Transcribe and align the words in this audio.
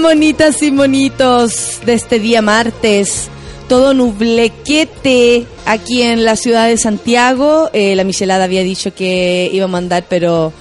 Monitas 0.00 0.60
y 0.62 0.70
monitos 0.70 1.80
de 1.86 1.94
este 1.94 2.18
día 2.18 2.42
martes. 2.42 3.28
Todo 3.68 3.94
nublequete 3.94 5.46
aquí 5.66 6.02
en 6.02 6.24
la 6.24 6.36
ciudad 6.36 6.66
de 6.66 6.76
Santiago. 6.76 7.70
Eh, 7.72 7.94
la 7.94 8.04
Michelada 8.04 8.44
había 8.44 8.62
dicho 8.62 8.92
que 8.92 9.48
iba 9.52 9.64
a 9.64 9.68
mandar, 9.68 10.04
pero 10.08 10.52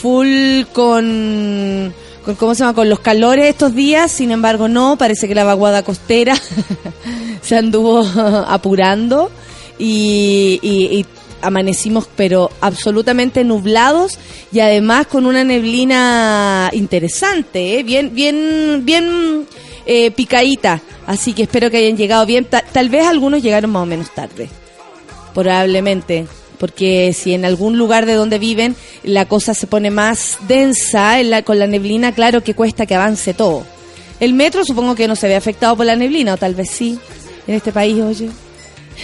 full 0.00 0.62
con, 0.72 1.92
con, 2.24 2.34
¿cómo 2.36 2.54
se 2.54 2.60
llama? 2.60 2.74
Con 2.74 2.88
los 2.88 3.00
calores 3.00 3.46
estos 3.46 3.74
días. 3.74 4.10
Sin 4.10 4.30
embargo, 4.30 4.68
no. 4.68 4.96
Parece 4.96 5.28
que 5.28 5.34
la 5.34 5.44
vaguada 5.44 5.82
costera 5.82 6.34
se 7.42 7.56
anduvo 7.56 8.00
apurando 8.48 9.30
y, 9.78 10.58
y, 10.62 10.98
y 10.98 11.06
amanecimos 11.42 12.08
pero 12.16 12.50
absolutamente 12.60 13.44
nublados 13.44 14.18
y 14.52 14.60
además 14.60 15.06
con 15.06 15.26
una 15.26 15.44
neblina 15.44 16.70
interesante, 16.72 17.78
¿eh? 17.78 17.82
bien, 17.82 18.14
bien, 18.14 18.82
bien 18.84 19.46
eh, 19.86 20.10
picadita. 20.10 20.80
Así 21.06 21.32
que 21.32 21.44
espero 21.44 21.70
que 21.70 21.78
hayan 21.78 21.96
llegado 21.96 22.26
bien. 22.26 22.44
Ta- 22.44 22.62
tal 22.72 22.88
vez 22.90 23.06
algunos 23.06 23.42
llegaron 23.42 23.70
más 23.70 23.82
o 23.82 23.86
menos 23.86 24.14
tarde, 24.14 24.48
probablemente. 25.34 26.26
Porque 26.58 27.12
si 27.12 27.34
en 27.34 27.44
algún 27.44 27.78
lugar 27.78 28.04
de 28.04 28.14
donde 28.14 28.38
viven 28.40 28.74
la 29.04 29.26
cosa 29.26 29.54
se 29.54 29.68
pone 29.68 29.90
más 29.92 30.38
densa 30.48 31.20
en 31.20 31.30
la- 31.30 31.42
con 31.42 31.58
la 31.58 31.66
neblina, 31.68 32.12
claro 32.12 32.42
que 32.42 32.54
cuesta 32.54 32.84
que 32.84 32.96
avance 32.96 33.32
todo. 33.32 33.64
El 34.18 34.34
metro 34.34 34.64
supongo 34.64 34.96
que 34.96 35.06
no 35.06 35.14
se 35.14 35.28
ve 35.28 35.36
afectado 35.36 35.76
por 35.76 35.86
la 35.86 35.94
neblina, 35.94 36.34
o 36.34 36.36
tal 36.36 36.56
vez 36.56 36.68
sí, 36.70 36.98
en 37.46 37.54
este 37.54 37.70
país, 37.72 38.02
oye. 38.02 38.28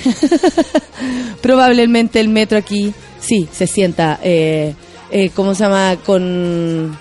Probablemente 1.43 2.21
el 2.21 2.29
metro 2.29 2.59
aquí 2.59 2.93
sí 3.21 3.49
se 3.53 3.67
sienta, 3.67 4.19
eh, 4.23 4.75
eh, 5.11 5.31
¿cómo 5.35 5.55
se 5.55 5.65
llama? 5.65 5.97
Con, 6.05 6.97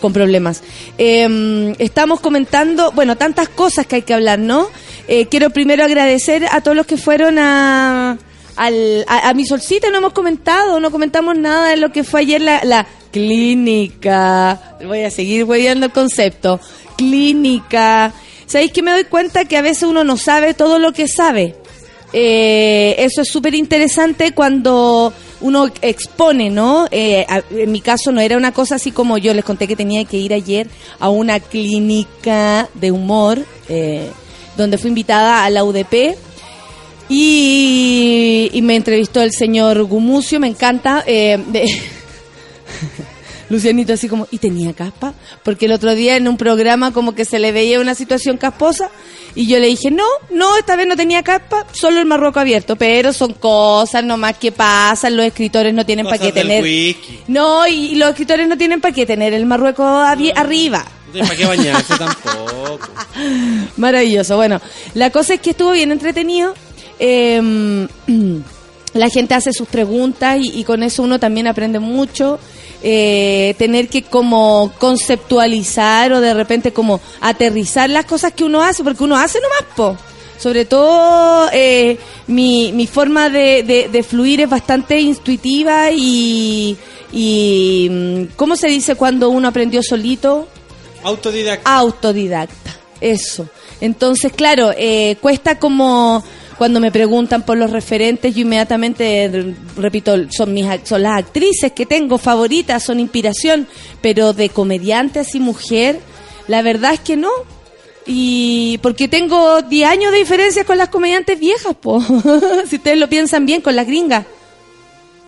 con 0.00 0.12
problemas. 0.12 0.62
Eh, 0.98 1.74
estamos 1.78 2.20
comentando, 2.20 2.92
bueno, 2.92 3.16
tantas 3.16 3.48
cosas 3.48 3.86
que 3.86 3.96
hay 3.96 4.02
que 4.02 4.14
hablar, 4.14 4.38
¿no? 4.38 4.68
Eh, 5.08 5.26
quiero 5.26 5.50
primero 5.50 5.84
agradecer 5.84 6.46
a 6.50 6.60
todos 6.60 6.76
los 6.76 6.86
que 6.86 6.96
fueron 6.96 7.38
a, 7.38 8.18
al, 8.56 9.04
a, 9.06 9.34
mi 9.34 9.46
solcita, 9.46 9.90
no 9.90 9.98
hemos 9.98 10.12
comentado, 10.12 10.80
no 10.80 10.90
comentamos 10.90 11.36
nada 11.36 11.70
de 11.70 11.76
lo 11.76 11.92
que 11.92 12.04
fue 12.04 12.20
ayer 12.20 12.40
la, 12.40 12.64
la 12.64 12.86
clínica. 13.12 14.76
Voy 14.84 15.02
a 15.02 15.10
seguir 15.10 15.44
hueveando 15.44 15.86
el 15.86 15.92
concepto. 15.92 16.60
Clínica. 16.96 18.12
¿Sabéis 18.46 18.72
que 18.72 18.82
me 18.82 18.90
doy 18.90 19.04
cuenta 19.04 19.44
que 19.44 19.56
a 19.56 19.62
veces 19.62 19.84
uno 19.84 20.04
no 20.04 20.16
sabe 20.16 20.54
todo 20.54 20.78
lo 20.78 20.92
que 20.92 21.08
sabe? 21.08 21.56
Eh, 22.18 22.94
eso 22.98 23.20
es 23.20 23.28
súper 23.28 23.54
interesante 23.54 24.32
cuando 24.32 25.12
uno 25.42 25.68
expone, 25.82 26.48
¿no? 26.48 26.88
Eh, 26.90 27.26
en 27.50 27.70
mi 27.70 27.82
caso 27.82 28.10
no 28.10 28.22
era 28.22 28.38
una 28.38 28.52
cosa 28.52 28.76
así 28.76 28.90
como 28.90 29.18
yo 29.18 29.34
les 29.34 29.44
conté 29.44 29.68
que 29.68 29.76
tenía 29.76 30.02
que 30.06 30.16
ir 30.16 30.32
ayer 30.32 30.66
a 30.98 31.10
una 31.10 31.40
clínica 31.40 32.70
de 32.72 32.90
humor, 32.90 33.44
eh, 33.68 34.08
donde 34.56 34.78
fui 34.78 34.88
invitada 34.88 35.44
a 35.44 35.50
la 35.50 35.62
UDP. 35.62 36.16
Y, 37.10 38.48
y 38.52 38.62
me 38.62 38.76
entrevistó 38.76 39.20
el 39.20 39.32
señor 39.32 39.84
Gumucio, 39.84 40.40
me 40.40 40.48
encanta. 40.48 41.04
eh, 41.06 41.38
de- 41.48 41.66
Lucianito 43.48 43.92
así 43.92 44.08
como, 44.08 44.26
¿y 44.30 44.38
tenía 44.38 44.72
caspa? 44.72 45.14
Porque 45.44 45.66
el 45.66 45.72
otro 45.72 45.94
día 45.94 46.16
en 46.16 46.26
un 46.26 46.36
programa 46.36 46.92
como 46.92 47.14
que 47.14 47.24
se 47.24 47.38
le 47.38 47.52
veía 47.52 47.80
una 47.80 47.94
situación 47.94 48.36
casposa 48.38 48.90
y 49.34 49.46
yo 49.46 49.58
le 49.60 49.66
dije, 49.68 49.90
no, 49.90 50.04
no, 50.30 50.56
esta 50.56 50.76
vez 50.76 50.86
no 50.88 50.96
tenía 50.96 51.22
caspa, 51.22 51.66
solo 51.72 52.00
el 52.00 52.06
marroco 52.06 52.40
abierto, 52.40 52.76
pero 52.76 53.12
son 53.12 53.34
cosas 53.34 54.02
nomás 54.02 54.36
que 54.38 54.50
pasan, 54.50 55.16
los 55.16 55.26
escritores 55.26 55.72
no 55.74 55.86
tienen 55.86 56.06
para 56.06 56.18
qué 56.18 56.32
tener... 56.32 56.62
No, 57.28 57.66
y, 57.68 57.94
los 57.96 58.10
escritores 58.10 58.48
no 58.48 58.56
tienen 58.58 58.80
para 58.80 58.94
qué 58.94 59.06
tener 59.06 59.32
el 59.34 59.46
marrueco 59.46 59.82
abi- 59.84 60.32
arriba. 60.34 60.84
No 61.14 61.20
para 61.20 61.36
qué 61.36 61.46
bañarse 61.46 61.94
tampoco. 61.96 62.88
Maravilloso. 63.76 64.36
Bueno, 64.36 64.60
la 64.94 65.10
cosa 65.10 65.34
es 65.34 65.40
que 65.40 65.50
estuvo 65.50 65.70
bien 65.72 65.92
entretenido. 65.92 66.54
Eh, 66.98 67.86
la 68.94 69.08
gente 69.10 69.34
hace 69.34 69.52
sus 69.52 69.68
preguntas 69.68 70.38
y, 70.40 70.60
y 70.60 70.64
con 70.64 70.82
eso 70.82 71.02
uno 71.02 71.18
también 71.20 71.46
aprende 71.46 71.78
mucho. 71.78 72.38
Eh, 72.88 73.56
tener 73.58 73.88
que 73.88 74.02
como 74.02 74.70
conceptualizar 74.78 76.12
o 76.12 76.20
de 76.20 76.34
repente 76.34 76.72
como 76.72 77.00
aterrizar 77.20 77.90
las 77.90 78.04
cosas 78.04 78.32
que 78.32 78.44
uno 78.44 78.62
hace, 78.62 78.84
porque 78.84 79.02
uno 79.02 79.16
hace 79.16 79.40
nomás, 79.40 79.64
po. 79.74 79.96
Sobre 80.38 80.66
todo 80.66 81.48
eh, 81.52 81.98
mi, 82.28 82.70
mi 82.72 82.86
forma 82.86 83.28
de, 83.28 83.64
de- 83.64 83.88
de 83.90 84.02
fluir 84.04 84.42
es 84.42 84.48
bastante 84.48 85.00
intuitiva 85.00 85.90
y, 85.90 86.76
y 87.12 87.88
mm, 87.90 88.22
¿cómo 88.36 88.54
se 88.54 88.68
dice 88.68 88.94
cuando 88.94 89.30
uno 89.30 89.48
aprendió 89.48 89.82
solito? 89.82 90.46
Autodidacta. 91.02 91.76
autodidacta. 91.76 92.76
Eso. 93.00 93.48
Entonces, 93.80 94.32
claro, 94.32 94.70
eh, 94.76 95.16
cuesta 95.20 95.58
como 95.58 96.22
cuando 96.58 96.80
me 96.80 96.90
preguntan 96.90 97.42
por 97.42 97.56
los 97.56 97.70
referentes, 97.70 98.34
yo 98.34 98.42
inmediatamente, 98.42 99.24
r- 99.24 99.54
repito, 99.76 100.14
son, 100.30 100.54
mis, 100.54 100.66
son 100.84 101.02
las 101.02 101.18
actrices 101.18 101.72
que 101.72 101.84
tengo 101.86 102.18
favoritas, 102.18 102.82
son 102.82 102.98
inspiración, 103.00 103.66
pero 104.00 104.32
de 104.32 104.48
comediante 104.48 105.18
así 105.20 105.38
mujer, 105.40 106.00
la 106.48 106.62
verdad 106.62 106.94
es 106.94 107.00
que 107.00 107.16
no. 107.16 107.30
Y 108.06 108.78
porque 108.82 109.08
tengo 109.08 109.62
10 109.62 109.88
años 109.90 110.12
de 110.12 110.18
diferencia 110.18 110.64
con 110.64 110.78
las 110.78 110.88
comediantes 110.90 111.38
viejas, 111.40 111.74
po. 111.74 112.00
si 112.68 112.76
ustedes 112.76 112.98
lo 112.98 113.08
piensan 113.08 113.44
bien, 113.46 113.60
con 113.60 113.74
las 113.76 113.86
gringas. 113.86 114.24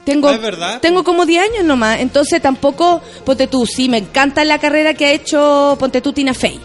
Tengo, 0.05 0.29
Ah, 0.29 0.37
es 0.37 0.41
verdad. 0.41 0.81
tengo 0.81 1.05
como 1.05 1.27
10 1.27 1.43
años 1.51 1.65
nomás, 1.65 2.01
entonces 2.01 2.41
tampoco, 2.41 3.03
ponte 3.27 3.47
tú, 3.47 3.67
sí, 3.67 3.89
me 3.91 3.99
encanta 3.99 4.43
la 4.45 4.59
carrera 4.59 4.95
que 4.95 5.05
ha 5.07 5.13
hecho, 5.13 5.77
ponte 5.79 6.01
tú, 6.01 6.13
Tina 6.15 6.33
Fey. 6.33 6.59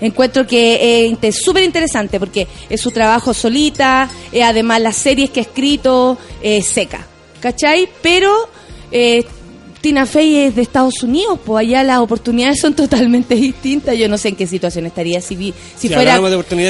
Encuentro 0.00 0.46
que 0.46 1.16
es 1.20 1.42
súper 1.42 1.64
interesante 1.64 2.18
porque 2.20 2.46
es 2.70 2.80
su 2.80 2.90
trabajo 2.90 3.34
solita, 3.34 4.08
eh, 4.32 4.42
además 4.42 4.80
las 4.80 4.96
series 4.96 5.30
que 5.30 5.40
ha 5.40 5.42
escrito, 5.42 6.16
eh, 6.42 6.62
seca, 6.62 7.06
¿cachai? 7.40 7.88
Pero 8.00 8.32
eh, 8.92 9.24
Tina 9.80 10.06
Fey 10.06 10.36
es 10.36 10.56
de 10.56 10.62
Estados 10.62 11.02
Unidos, 11.02 11.38
pues 11.44 11.66
allá 11.66 11.82
las 11.84 11.98
oportunidades 11.98 12.60
son 12.60 12.74
totalmente 12.74 13.34
distintas. 13.34 13.96
Yo 13.96 14.08
no 14.08 14.18
sé 14.18 14.28
en 14.30 14.36
qué 14.36 14.46
situación 14.46 14.86
estaría 14.86 15.20
si, 15.20 15.36
vi- 15.36 15.54
si 15.76 15.88
Si 15.88 15.94
fuera 15.94 16.14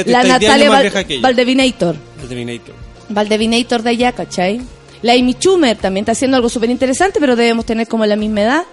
de 0.05 0.11
la 0.11 0.23
Natalia 0.39 0.69
Val-. 0.69 0.83
Valdevinator. 1.21 1.95
El 2.21 2.27
Terminator. 2.27 2.75
Valdevinator 3.09 3.81
de 3.83 3.89
allá, 3.89 4.11
¿cachai? 4.11 4.61
La 5.01 5.13
Amy 5.13 5.33
Schumer 5.33 5.77
también 5.77 6.03
está 6.03 6.11
haciendo 6.11 6.35
algo 6.37 6.49
súper 6.49 6.69
interesante, 6.69 7.19
pero 7.19 7.35
debemos 7.35 7.65
tener 7.65 7.87
como 7.87 8.05
la 8.05 8.15
misma 8.15 8.41
edad. 8.41 8.63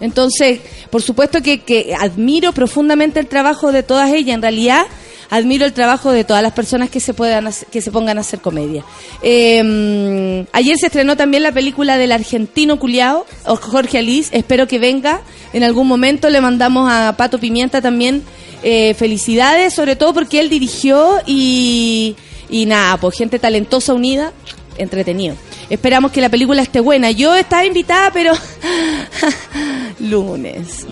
Entonces, 0.00 0.60
por 0.90 1.02
supuesto 1.02 1.42
que, 1.42 1.60
que 1.60 1.94
admiro 1.98 2.52
profundamente 2.52 3.20
el 3.20 3.26
trabajo 3.26 3.72
de 3.72 3.82
todas 3.82 4.12
ellas. 4.12 4.34
En 4.34 4.42
realidad, 4.42 4.82
admiro 5.30 5.64
el 5.64 5.72
trabajo 5.72 6.10
de 6.10 6.24
todas 6.24 6.42
las 6.42 6.52
personas 6.52 6.90
que 6.90 6.98
se 7.00 7.14
puedan 7.14 7.46
hacer- 7.46 7.68
que 7.68 7.80
se 7.82 7.90
pongan 7.90 8.18
a 8.18 8.22
hacer 8.22 8.40
comedia. 8.40 8.84
Eh, 9.22 10.44
ayer 10.52 10.76
se 10.78 10.86
estrenó 10.86 11.16
también 11.16 11.42
la 11.42 11.52
película 11.52 11.96
del 11.98 12.12
argentino 12.12 12.78
culiao, 12.78 13.26
Jorge 13.44 13.98
Alice. 13.98 14.36
Espero 14.36 14.66
que 14.66 14.78
venga 14.78 15.20
en 15.52 15.62
algún 15.64 15.86
momento. 15.86 16.30
Le 16.30 16.40
mandamos 16.40 16.90
a 16.90 17.14
Pato 17.16 17.38
Pimienta 17.38 17.80
también 17.80 18.22
eh, 18.62 18.94
felicidades, 18.94 19.72
sobre 19.74 19.96
todo 19.96 20.12
porque 20.14 20.40
él 20.40 20.48
dirigió 20.50 21.16
y, 21.26 22.16
y 22.48 22.66
nada, 22.66 22.96
pues 22.98 23.16
gente 23.16 23.38
talentosa 23.38 23.94
unida, 23.94 24.32
entretenido. 24.80 25.36
Esperamos 25.68 26.12
que 26.12 26.20
la 26.20 26.28
película 26.28 26.62
esté 26.62 26.80
buena. 26.80 27.10
Yo 27.10 27.34
estaba 27.34 27.64
invitada, 27.64 28.10
pero 28.12 28.32
Lunes. 30.00 30.86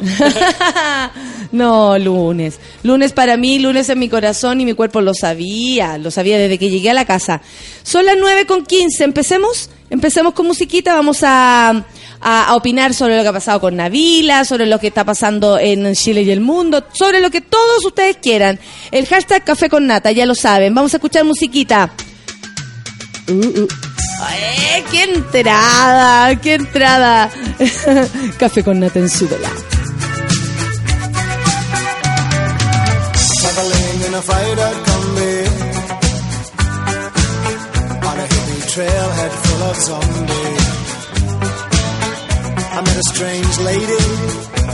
no, 1.53 1.99
lunes. 1.99 2.59
Lunes 2.83 3.13
para 3.13 3.37
mí, 3.37 3.59
lunes 3.59 3.89
en 3.89 3.99
mi 3.99 4.09
corazón 4.09 4.61
y 4.61 4.65
mi 4.65 4.75
cuerpo 4.75 5.01
lo 5.01 5.15
sabía, 5.15 5.99
lo 5.99 6.11
sabía 6.11 6.39
desde 6.39 6.59
que 6.59 6.71
llegué 6.71 6.91
a 6.91 6.95
la 6.95 7.07
casa. 7.07 7.41
Son 7.83 8.05
las 8.05 8.17
9 8.19 8.47
con 8.47 8.67
15, 8.67 9.05
empecemos, 9.05 9.71
empecemos 9.89 10.35
con 10.35 10.47
musiquita, 10.47 10.95
vamos 10.95 11.21
a, 11.23 11.87
a, 12.21 12.55
opinar 12.55 12.93
sobre 12.93 13.17
lo 13.17 13.23
que 13.23 13.29
ha 13.29 13.33
pasado 13.33 13.61
con 13.61 13.77
Navila, 13.77 14.45
sobre 14.45 14.67
lo 14.67 14.79
que 14.79 14.89
está 14.89 15.05
pasando 15.05 15.59
en 15.59 15.95
Chile 15.95 16.23
y 16.23 16.31
el 16.31 16.41
mundo, 16.41 16.85
sobre 16.93 17.21
lo 17.21 17.31
que 17.31 17.41
todos 17.41 17.85
ustedes 17.85 18.19
quieran. 18.19 18.59
El 18.91 19.07
hashtag 19.07 19.43
Café 19.45 19.71
con 19.71 19.87
Nata, 19.87 20.13
ya 20.13 20.27
lo 20.27 20.35
saben. 20.35 20.75
Vamos 20.75 20.93
a 20.93 20.99
escuchar 20.99 21.25
musiquita. 21.25 21.93
¡Qué 24.91 25.03
entrada! 25.05 26.35
¡Qué 26.37 26.55
entrada! 26.55 27.31
Café 28.39 28.65
con 28.65 28.81
Nata 28.81 28.99
en 28.99 29.09
su 29.09 29.29
zombies. 39.89 40.79
I 42.77 42.81
met 42.87 42.97
a 42.97 43.07
strange 43.13 43.59
lady. 43.71 44.05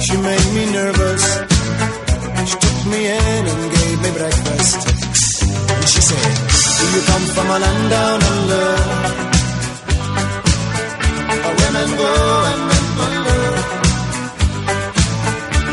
She 0.04 0.16
made 0.16 0.48
me 0.56 0.64
nervous. 0.72 1.24
She 2.48 2.56
took 2.64 2.78
me 2.92 3.00
in 3.06 3.42
and 3.52 3.62
gave 3.76 3.98
me 4.04 4.10
breakfast. 4.18 4.78
And 5.74 5.88
she 5.88 6.00
said 6.00 6.53
Do 6.84 6.90
you 6.96 7.02
come 7.06 7.26
from 7.34 7.46
a 7.48 7.58
land 7.64 7.90
down 7.90 8.20
under 8.32 8.66
Where 11.42 11.56
women 11.62 11.88
go 12.00 12.10
and 12.50 12.60
men 12.69 12.86
wonder. 12.98 13.42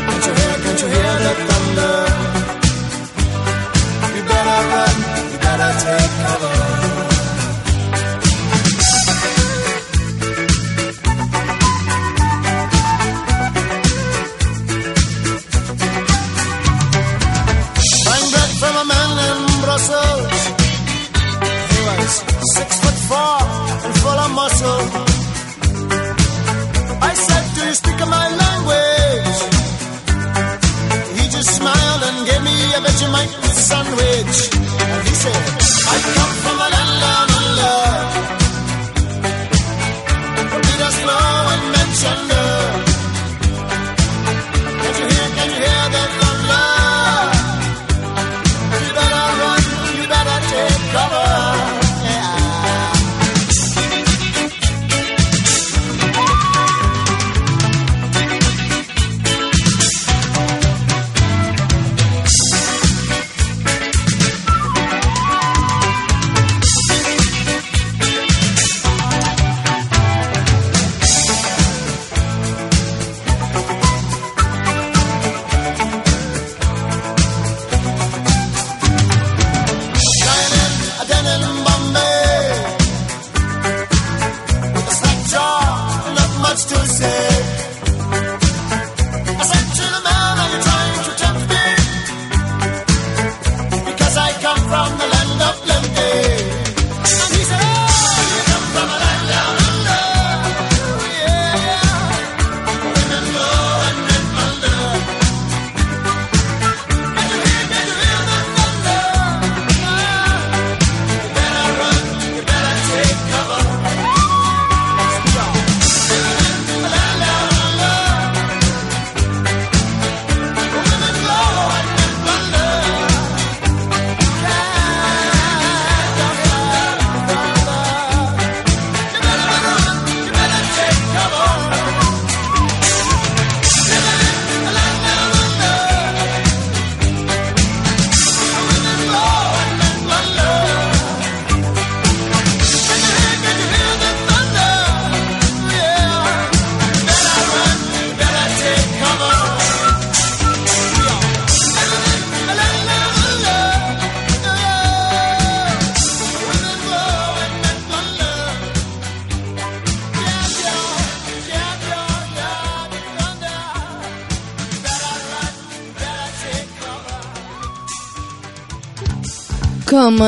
Can't 0.08 0.24
you 0.26 0.32
hear, 0.38 0.54
can't 0.64 0.80
you 0.82 0.88
hear 0.94 1.12
the 1.24 1.32
thunder? 1.48 1.96
You 4.16 4.22
better 4.30 4.58
run, 4.72 4.96
you 5.32 5.38
better 5.44 5.70
take 5.84 6.12
cover. 6.24 6.51
Muscle. 24.32 24.82
I 27.10 27.12
said, 27.26 27.44
Do 27.54 27.60
you 27.68 27.74
speak 27.74 27.98
my 28.18 28.26
language? 28.42 29.38
He 31.16 31.24
just 31.36 31.50
smiled 31.58 32.02
and 32.08 32.26
gave 32.28 32.42
me 32.48 32.56
a 32.76 32.80
Vegemite 32.86 33.34
sandwich. 33.68 34.81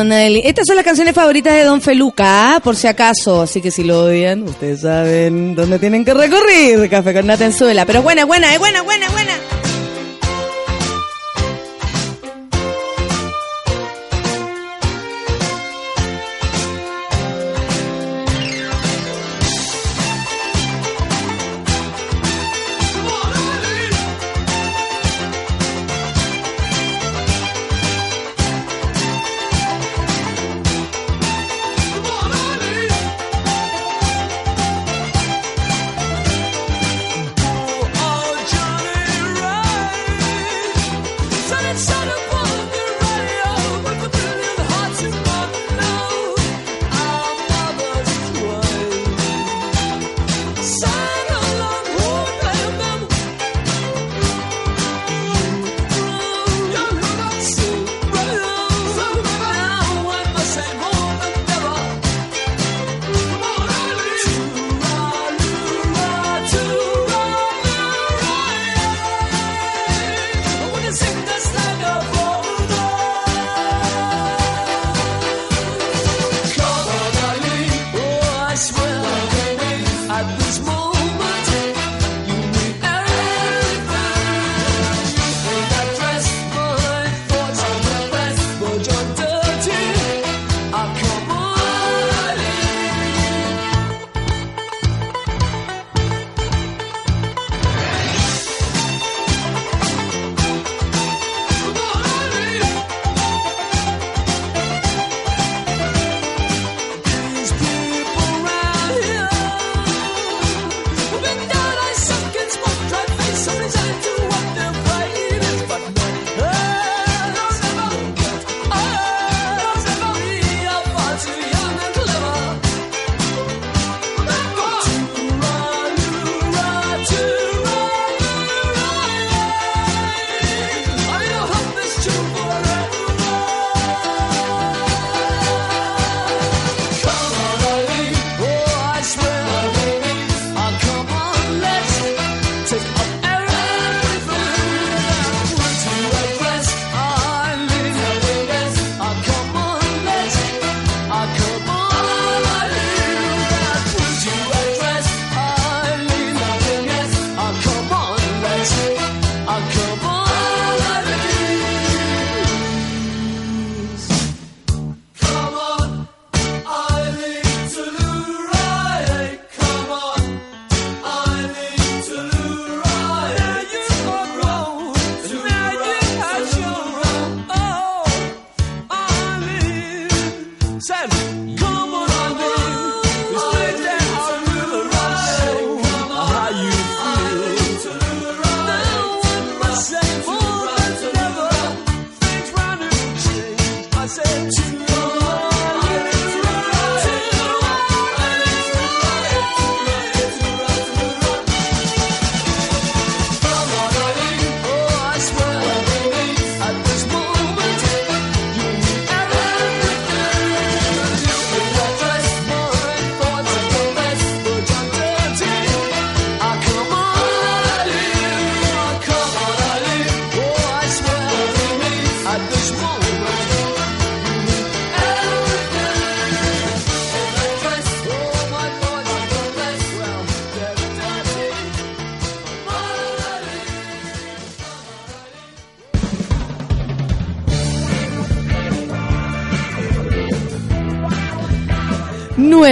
Estas 0.00 0.66
son 0.66 0.74
las 0.74 0.84
canciones 0.84 1.14
favoritas 1.14 1.54
de 1.54 1.62
Don 1.62 1.80
Feluca, 1.80 2.56
¿ah? 2.56 2.60
por 2.60 2.74
si 2.74 2.88
acaso. 2.88 3.42
Así 3.42 3.62
que 3.62 3.70
si 3.70 3.84
lo 3.84 4.06
odian, 4.06 4.42
ustedes 4.42 4.80
saben 4.80 5.54
dónde 5.54 5.78
tienen 5.78 6.04
que 6.04 6.12
recorrer. 6.12 6.90
Café 6.90 7.14
con 7.14 7.26
nata 7.26 7.44
en 7.44 7.52
suela. 7.52 7.86
Pero 7.86 8.02
buena, 8.02 8.24
buena, 8.24 8.52
es 8.52 8.58
buena, 8.58 8.82
buena, 8.82 9.08
buena. 9.10 9.63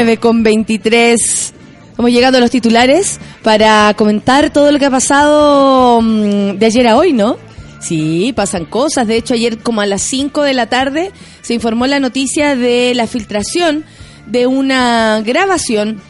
9 0.04 0.16
con 0.16 0.42
23. 0.42 1.54
Estamos 1.90 2.10
llegando 2.10 2.38
a 2.38 2.40
los 2.40 2.50
titulares 2.50 3.20
para 3.44 3.94
comentar 3.96 4.50
todo 4.50 4.72
lo 4.72 4.80
que 4.80 4.86
ha 4.86 4.90
pasado 4.90 6.00
mm, 6.02 6.58
de 6.58 6.66
ayer 6.66 6.88
a 6.88 6.96
hoy, 6.96 7.12
¿no? 7.12 7.36
Sí, 7.78 8.32
pasan 8.34 8.64
cosas. 8.64 9.06
De 9.06 9.14
hecho, 9.14 9.34
ayer 9.34 9.58
como 9.58 9.80
a 9.80 9.86
las 9.86 10.02
5 10.02 10.42
de 10.42 10.54
la 10.54 10.66
tarde 10.66 11.12
se 11.42 11.54
informó 11.54 11.86
la 11.86 12.00
noticia 12.00 12.56
de 12.56 12.96
la 12.96 13.06
filtración 13.06 13.84
de 14.26 14.48
una 14.48 15.22
grabación 15.24 16.02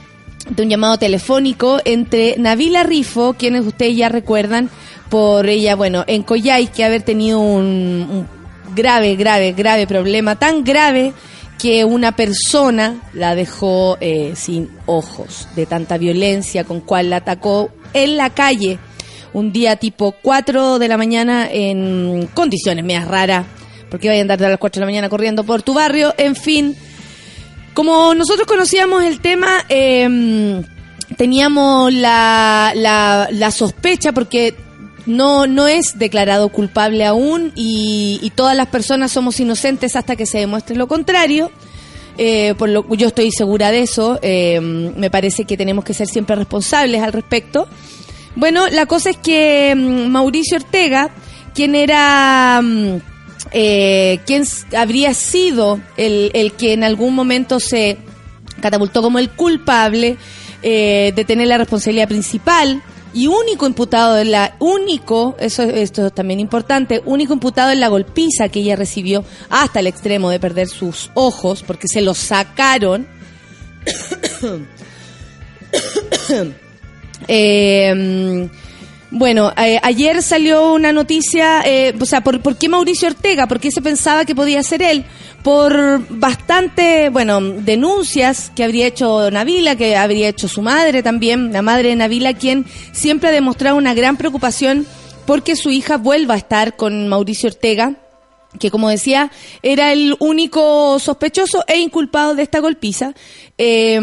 de 0.49 0.63
un 0.63 0.71
llamado 0.71 0.97
telefónico 0.97 1.79
entre 1.85 2.37
Navila 2.39 2.85
Rifo, 2.85 3.35
quienes 3.35 3.67
ustedes 3.67 3.95
ya 3.95 4.09
recuerdan, 4.09 4.71
por 5.11 5.51
ella, 5.51 5.77
bueno, 5.77 6.05
en 6.07 6.23
Coyay, 6.23 6.69
que 6.69 6.83
haber 6.83 7.03
tenido 7.03 7.41
un 7.41 8.27
grave, 8.75 9.17
grave, 9.17 9.53
grave 9.53 9.87
problema, 9.87 10.37
tan 10.37 10.65
grave 10.65 11.13
que 11.63 11.85
una 11.85 12.11
persona 12.11 12.97
la 13.15 13.37
dejó 13.37 13.97
eh, 14.01 14.33
sin 14.35 14.69
ojos 14.87 15.47
de 15.55 15.65
tanta 15.65 15.97
violencia 15.97 16.65
con 16.65 16.81
cual 16.81 17.11
la 17.11 17.19
atacó 17.19 17.71
en 17.95 18.17
la 18.17 18.31
calle 18.31 18.81
un 19.33 19.53
día 19.53 19.77
tipo 19.77 20.11
4 20.23 20.81
de 20.81 20.89
la 20.89 20.97
mañana 20.97 21.49
en 21.49 22.29
condiciones 22.35 22.85
medias 22.85 23.07
raras, 23.07 23.47
porque 23.93 24.09
iba 24.09 24.17
a 24.17 24.21
andar 24.21 24.43
a 24.43 24.49
las 24.49 24.59
4 24.59 24.81
de 24.81 24.81
la 24.81 24.91
mañana 24.91 25.09
corriendo 25.09 25.45
por 25.45 25.63
tu 25.63 25.73
barrio, 25.73 26.13
en 26.19 26.35
fin. 26.35 26.77
Como 27.75 28.13
nosotros 28.13 28.49
conocíamos 28.49 29.05
el 29.05 29.21
tema, 29.21 29.65
em, 29.69 30.65
teníamos 31.17 31.93
la, 31.95 32.73
la, 32.75 33.29
la 33.31 33.51
sospecha, 33.53 34.11
porque 34.11 34.57
no, 35.07 35.47
no 35.47 35.69
es 35.69 35.99
declarado 35.99 36.49
culpable 36.51 37.05
aún 37.05 37.53
y, 37.55 38.33
todas 38.35 38.57
las 38.57 38.69
personas 38.69 39.13
somos 39.13 39.39
inocentes 39.41 39.97
hasta 39.97 40.17
que 40.17 40.27
se 40.27 40.39
demuestre 40.39 40.77
lo 40.77 40.89
contrario. 40.89 41.51
Eh, 42.19 42.55
por 42.59 42.69
lo 42.69 42.87
yo 42.95 43.09
estoy 43.09 43.31
segura 43.31 43.71
de 43.71 43.83
eso. 43.83 44.19
Eh, 44.23 44.61
me 44.61 45.11
parece 45.11 45.45
que 45.45 45.57
tenemos 45.57 45.85
que 45.85 45.95
ser 45.95 46.07
siempre 46.07 46.37
responsables 46.37 47.03
al 47.03 47.13
respecto. 47.13 47.69
Bueno, 48.37 48.69
la 48.69 48.87
cosa 48.87 49.11
es 49.11 49.17
que 49.19 49.75
mm, 49.75 50.11
Mauricio 50.11 50.57
Ortega, 50.57 51.11
quien 51.55 51.75
era, 51.75 52.61
mm, 52.63 52.97
eh, 53.53 54.21
quien 54.27 54.45
habría 54.77 55.15
sido 55.15 55.81
el, 55.97 56.31
el 56.35 56.53
que 56.53 56.73
en 56.73 56.85
algún 56.85 57.15
momento 57.15 57.61
se 57.61 57.99
catapultó 58.61 59.03
como 59.03 59.19
el 59.19 59.31
culpable 59.31 60.17
eh, 60.63 61.13
de 61.17 61.25
tener 61.25 61.49
la 61.49 61.59
responsabilidad 61.59 62.07
principal 62.07 62.81
y 63.15 63.27
único 63.27 63.67
imputado 63.67 64.19
en 64.19 64.31
la 64.31 64.57
único 64.59 65.37
eso 65.39 65.63
esto 65.63 66.07
es 66.07 66.15
también 66.15 66.41
importante 66.41 67.03
único 67.05 67.33
imputado 67.35 67.71
en 67.71 67.81
la 67.81 67.89
golpiza 67.89 68.49
que 68.49 68.61
ella 68.61 68.77
recibió 68.77 69.25
hasta 69.51 69.81
el 69.81 69.87
extremo 69.87 70.31
de 70.31 70.41
perder 70.41 70.69
sus 70.69 71.11
ojos 71.15 71.63
porque 71.63 71.89
se 71.89 72.01
los 72.01 72.19
sacaron. 72.19 73.07
Eh, 77.29 78.49
bueno, 79.13 79.53
eh, 79.59 79.79
ayer 79.83 80.23
salió 80.23 80.73
una 80.73 80.91
noticia, 80.91 81.61
eh, 81.67 81.95
o 82.01 82.07
sea, 82.07 82.23
¿por, 82.23 82.41
¿por 82.41 82.57
qué 82.57 82.71
Mauricio 82.71 83.09
Ortega? 83.09 83.47
¿Por 83.47 83.61
qué 83.61 83.71
se 83.71 83.83
pensaba 83.83 84.25
que 84.25 84.35
podía 84.35 84.63
ser 84.63 84.83
él? 84.83 85.05
Por 85.43 86.07
bastante, 86.09 87.11
bueno, 87.11 87.41
denuncias 87.41 88.51
que 88.57 88.65
habría 88.65 88.87
hecho 88.87 89.31
Navila, 89.31 89.77
que 89.77 89.97
habría 89.97 90.29
hecho 90.29 90.49
su 90.49 90.63
madre 90.63 91.03
también, 91.03 91.53
la 91.53 91.61
madre 91.61 91.91
de 91.91 91.97
Navila, 91.97 92.33
quien 92.33 92.65
siempre 92.93 93.29
ha 93.29 93.33
demostrado 93.33 93.77
una 93.77 93.93
gran 93.93 94.17
preocupación 94.17 94.87
porque 95.27 95.57
su 95.57 95.71
hija 95.71 95.99
vuelva 95.99 96.35
a 96.35 96.39
estar 96.39 96.77
con 96.77 97.07
Mauricio 97.09 97.51
Ortega 97.51 97.97
que 98.59 98.71
como 98.71 98.89
decía, 98.89 99.31
era 99.63 99.93
el 99.93 100.15
único 100.19 100.99
sospechoso 100.99 101.65
e 101.67 101.79
inculpado 101.79 102.35
de 102.35 102.43
esta 102.43 102.61
golpiza. 102.61 103.15
Eh, 103.57 103.99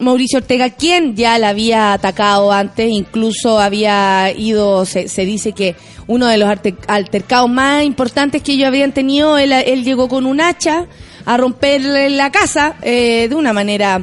Mauricio 0.00 0.38
Ortega, 0.38 0.70
quien 0.70 1.16
ya 1.16 1.38
la 1.38 1.50
había 1.50 1.92
atacado 1.92 2.52
antes, 2.52 2.88
incluso 2.90 3.58
había 3.58 4.32
ido, 4.36 4.84
se, 4.84 5.08
se 5.08 5.24
dice 5.24 5.52
que 5.52 5.74
uno 6.10 6.26
de 6.26 6.38
los 6.38 6.48
altercados 6.88 7.48
más 7.48 7.84
importantes 7.84 8.42
que 8.42 8.52
ellos 8.52 8.66
habían 8.66 8.90
tenido, 8.90 9.38
él, 9.38 9.84
llegó 9.84 10.08
con 10.08 10.26
un 10.26 10.40
hacha 10.40 10.86
a 11.24 11.36
romper 11.36 11.82
la 11.82 12.32
casa 12.32 12.74
eh, 12.82 13.28
de 13.28 13.34
una 13.36 13.52
manera, 13.52 14.02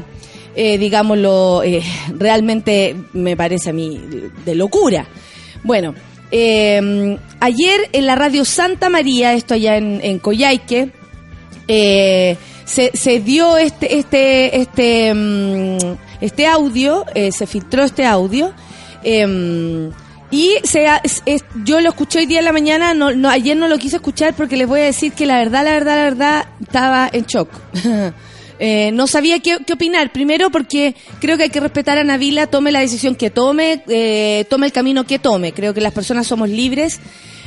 eh, 0.56 0.78
digámoslo, 0.78 1.64
eh, 1.64 1.84
realmente 2.18 2.96
me 3.12 3.36
parece 3.36 3.72
a 3.72 3.74
mí 3.74 4.00
de 4.46 4.56
locura. 4.56 5.06
Bueno, 5.64 5.96
eh, 6.32 7.18
ayer 7.40 7.90
en 7.94 8.06
la 8.06 8.16
radio 8.16 8.46
Santa 8.46 8.90
María, 8.90 9.34
esto 9.34 9.54
allá 9.54 9.78
en, 9.78 10.02
en 10.04 10.22
eh, 11.68 12.38
se, 12.66 12.92
se, 12.94 13.20
dio 13.20 13.58
este 13.58 13.98
este 13.98 14.60
este 14.60 15.12
um, 15.12 15.98
este 16.22 16.48
audio, 16.48 17.06
eh, 17.14 17.32
se 17.32 17.48
filtró 17.48 17.84
este 17.84 18.06
audio. 18.06 18.54
Eh, 19.04 19.92
y 20.30 20.56
se, 20.64 20.86
yo 21.64 21.80
lo 21.80 21.90
escuché 21.90 22.20
hoy 22.20 22.26
día 22.26 22.40
en 22.40 22.46
la 22.46 22.52
mañana, 22.52 22.94
no, 22.94 23.14
no, 23.14 23.30
ayer 23.30 23.56
no 23.56 23.70
lo 23.70 23.78
quise 23.78 23.96
escuchar 23.96 24.34
porque 24.34 24.58
les 24.58 24.68
voy 24.68 24.82
a 24.82 24.84
decir 24.84 25.14
que 25.14 25.26
la 25.26 25.38
verdad, 25.38 25.64
la 25.64 25.72
verdad, 25.72 25.96
la 25.96 26.04
verdad, 26.04 26.46
estaba 26.62 27.10
en 27.12 27.26
shock. 27.26 27.50
Eh, 28.60 28.92
no 28.94 29.08
sabía 29.08 29.40
qué, 29.40 29.56
opinar. 29.72 30.12
Primero 30.12 30.50
porque 30.50 30.96
creo 31.20 31.38
que 31.38 31.44
hay 31.44 31.50
que 31.50 31.60
respetar 31.60 31.98
a 31.98 32.04
Navila, 32.04 32.48
tome 32.48 32.72
la 32.72 32.80
decisión 32.80 33.16
que 33.16 33.30
tome, 33.30 33.84
eh, 33.88 34.46
tome 34.50 34.68
el 34.68 34.72
camino 34.72 35.06
que 35.06 35.20
tome. 35.20 35.54
Creo 35.54 35.74
que 35.74 35.82
las 35.82 35.94
personas 35.94 36.28
somos 36.28 36.50
libres, 36.50 37.00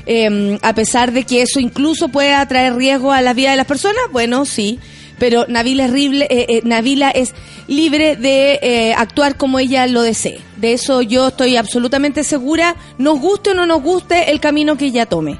eh, 0.07 0.59
a 0.63 0.75
pesar 0.75 1.13
de 1.13 1.25
que 1.25 1.43
eso 1.43 1.61
incluso 1.61 2.09
pueda 2.09 2.47
traer 2.47 2.75
riesgo 2.77 3.13
a 3.13 3.23
la 3.23 3.35
vida 3.35 3.51
de 3.51 3.57
las 3.57 3.67
personas. 3.67 4.03
Bueno, 4.13 4.45
sí. 4.45 4.79
Pero 5.19 5.45
Navila 5.49 5.85
es, 5.85 5.93
libre, 5.93 6.27
eh, 6.31 6.63
Navila 6.65 7.11
es 7.11 7.35
libre 7.67 8.17
de 8.17 8.95
actuar 8.97 9.37
como 9.37 9.59
ella 9.59 9.87
lo 9.87 10.01
desee. 10.01 10.41
De 10.57 10.73
eso 10.73 11.03
yo 11.03 11.29
estoy 11.29 11.57
absolutamente 11.57 12.25
segura, 12.25 12.75
nos 12.97 13.21
guste 13.21 13.51
o 13.51 13.55
no 13.55 13.67
nos 13.67 13.83
guste 13.83 14.31
el 14.31 14.41
camino 14.41 14.79
que 14.79 14.87
ella 14.87 15.05
tome. 15.05 15.39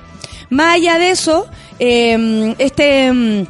Más 0.51 0.75
allá 0.75 0.99
de 0.99 1.11
eso, 1.13 1.47
este 1.79 3.47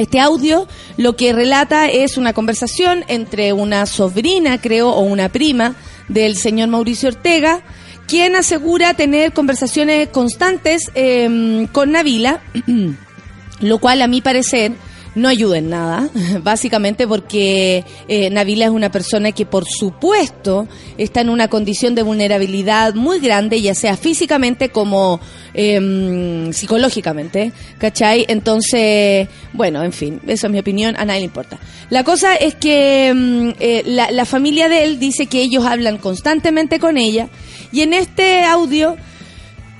este 0.00 0.20
audio 0.20 0.66
lo 0.96 1.16
que 1.16 1.32
relata 1.32 1.88
es 1.88 2.16
una 2.16 2.32
conversación 2.32 3.04
entre 3.08 3.52
una 3.52 3.86
sobrina, 3.86 4.60
creo, 4.60 4.90
o 4.90 5.00
una 5.00 5.28
prima 5.28 5.74
del 6.08 6.36
señor 6.36 6.68
Mauricio 6.68 7.08
Ortega, 7.08 7.62
quien 8.06 8.34
asegura 8.34 8.94
tener 8.94 9.32
conversaciones 9.32 10.08
constantes 10.08 10.90
eh, 10.94 11.68
con 11.72 11.92
Navila, 11.92 12.40
lo 13.60 13.78
cual 13.78 14.02
a 14.02 14.08
mi 14.08 14.20
parecer 14.20 14.72
no 15.14 15.28
ayuda 15.28 15.58
en 15.58 15.70
nada, 15.70 16.08
básicamente 16.42 17.06
porque 17.06 17.84
eh, 18.08 18.30
Navila 18.30 18.66
es 18.66 18.70
una 18.70 18.90
persona 18.90 19.32
que 19.32 19.46
por 19.46 19.66
supuesto 19.66 20.68
está 20.98 21.20
en 21.20 21.30
una 21.30 21.48
condición 21.48 21.94
de 21.94 22.02
vulnerabilidad 22.02 22.94
muy 22.94 23.20
grande, 23.20 23.60
ya 23.60 23.74
sea 23.74 23.96
físicamente 23.96 24.68
como 24.68 25.20
eh, 25.54 26.50
psicológicamente, 26.52 27.52
¿cachai? 27.78 28.24
Entonces, 28.28 29.28
bueno, 29.52 29.82
en 29.82 29.92
fin, 29.92 30.20
eso 30.26 30.46
es 30.46 30.52
mi 30.52 30.58
opinión, 30.58 30.94
a 30.98 31.04
nadie 31.04 31.20
le 31.20 31.26
importa. 31.26 31.58
La 31.90 32.04
cosa 32.04 32.34
es 32.34 32.54
que 32.54 33.54
eh, 33.58 33.82
la, 33.86 34.10
la 34.10 34.24
familia 34.24 34.68
de 34.68 34.84
él 34.84 34.98
dice 34.98 35.26
que 35.26 35.42
ellos 35.42 35.64
hablan 35.64 35.98
constantemente 35.98 36.78
con 36.78 36.96
ella 36.96 37.28
y 37.72 37.82
en 37.82 37.94
este 37.94 38.44
audio 38.44 38.96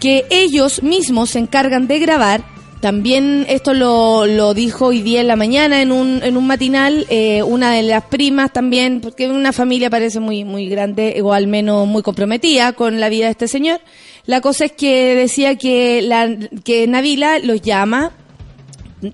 que 0.01 0.25
ellos 0.31 0.83
mismos 0.83 1.31
se 1.31 1.39
encargan 1.39 1.87
de 1.87 1.99
grabar, 1.99 2.43
también 2.81 3.45
esto 3.49 3.75
lo, 3.75 4.27
lo 4.27 4.55
dijo 4.55 4.87
hoy 4.87 5.03
día 5.03 5.21
en 5.21 5.27
la 5.27 5.37
mañana 5.37 5.83
en 5.83 5.93
un, 5.93 6.23
en 6.23 6.37
un 6.37 6.47
matinal, 6.47 7.07
eh, 7.11 7.43
una 7.43 7.73
de 7.73 7.83
las 7.83 8.05
primas 8.05 8.53
también, 8.53 9.01
porque 9.03 9.29
una 9.29 9.53
familia 9.53 9.91
parece 9.91 10.19
muy, 10.19 10.45
muy 10.45 10.67
grande, 10.67 11.21
o 11.23 11.35
al 11.35 11.47
menos 11.47 11.87
muy 11.87 12.03
comprometida 12.03 12.73
con 12.73 12.99
la 12.99 13.11
vida 13.11 13.27
de 13.27 13.33
este 13.33 13.49
señor. 13.49 13.81
La 14.25 14.41
cosa 14.41 14.65
es 14.65 14.73
que 14.73 15.15
decía 15.15 15.57
que, 15.57 16.01
la, 16.01 16.35
que 16.65 16.87
Navila 16.87 17.39
los 17.39 17.61
llama, 17.61 18.13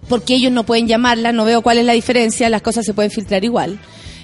porque 0.08 0.35
ellos 0.35 0.52
no 0.52 0.64
pueden 0.64 0.87
llamarla, 0.87 1.32
no 1.32 1.44
veo 1.44 1.62
cuál 1.62 1.78
es 1.78 1.85
la 1.85 1.92
diferencia, 1.92 2.49
las 2.49 2.62
cosas 2.62 2.87
se 2.87 2.94
pueden 2.94 3.11
filtrar 3.11 3.44
igual. 3.44 3.79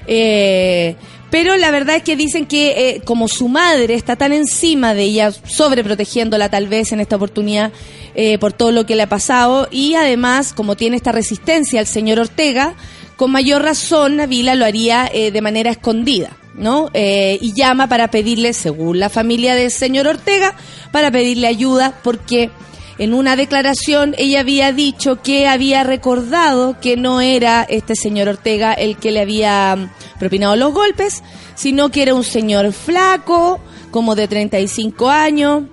Eh, 0.07 0.95
pero 1.33 1.57
la 1.57 1.71
verdad 1.71 1.97
es 1.97 2.03
que 2.03 2.15
dicen 2.15 2.45
que 2.45 2.91
eh, 2.91 3.01
como 3.07 3.27
su 3.27 3.49
madre 3.49 3.95
está 3.95 4.17
tan 4.17 4.35
encima 4.35 4.93
de 4.93 5.05
ella, 5.05 5.33
sobreprotegiéndola 5.33 6.51
tal 6.51 6.69
vez 6.69 6.93
en 6.93 7.01
esta 7.01 7.17
oportunidad 7.17 7.73
eh, 8.15 8.37
por 8.37 8.53
todo 8.53 8.71
lo 8.71 8.85
que 8.85 8.97
le 8.97 9.05
ha 9.05 9.09
pasado, 9.09 9.67
y 9.71 9.95
además 9.95 10.53
como 10.53 10.77
tiene 10.77 10.97
esta 10.97 11.11
resistencia 11.11 11.81
al 11.81 11.87
señor 11.87 12.21
Ortega, 12.21 12.75
con 13.17 13.31
mayor 13.31 13.63
razón 13.63 14.17
Navila 14.17 14.55
lo 14.55 14.67
haría 14.67 15.11
eh, 15.11 15.31
de 15.31 15.41
manera 15.41 15.71
escondida. 15.71 16.37
¿no? 16.55 16.91
Eh, 16.93 17.39
y 17.41 17.55
llama 17.55 17.89
para 17.89 18.11
pedirle, 18.11 18.53
según 18.53 19.01
la 19.01 19.09
familia 19.09 19.55
del 19.55 19.71
señor 19.71 20.07
Ortega, 20.07 20.55
para 20.91 21.11
pedirle 21.11 21.47
ayuda 21.47 21.99
porque 22.03 22.51
en 22.99 23.15
una 23.15 23.37
declaración 23.37 24.15
ella 24.19 24.41
había 24.41 24.73
dicho 24.73 25.23
que 25.23 25.47
había 25.47 25.85
recordado 25.85 26.79
que 26.81 26.97
no 26.97 27.21
era 27.21 27.63
este 27.69 27.95
señor 27.97 28.29
Ortega 28.29 28.73
el 28.73 28.97
que 28.97 29.11
le 29.11 29.21
había 29.21 29.77
mm, 29.77 30.19
propinado 30.19 30.57
los 30.57 30.73
golpes, 30.73 31.23
sino 31.55 31.91
que 31.91 32.03
era 32.03 32.15
un 32.15 32.25
señor 32.25 32.73
flaco, 32.73 33.61
como 33.91 34.15
de 34.15 34.29
35 34.29 35.11
años, 35.11 35.65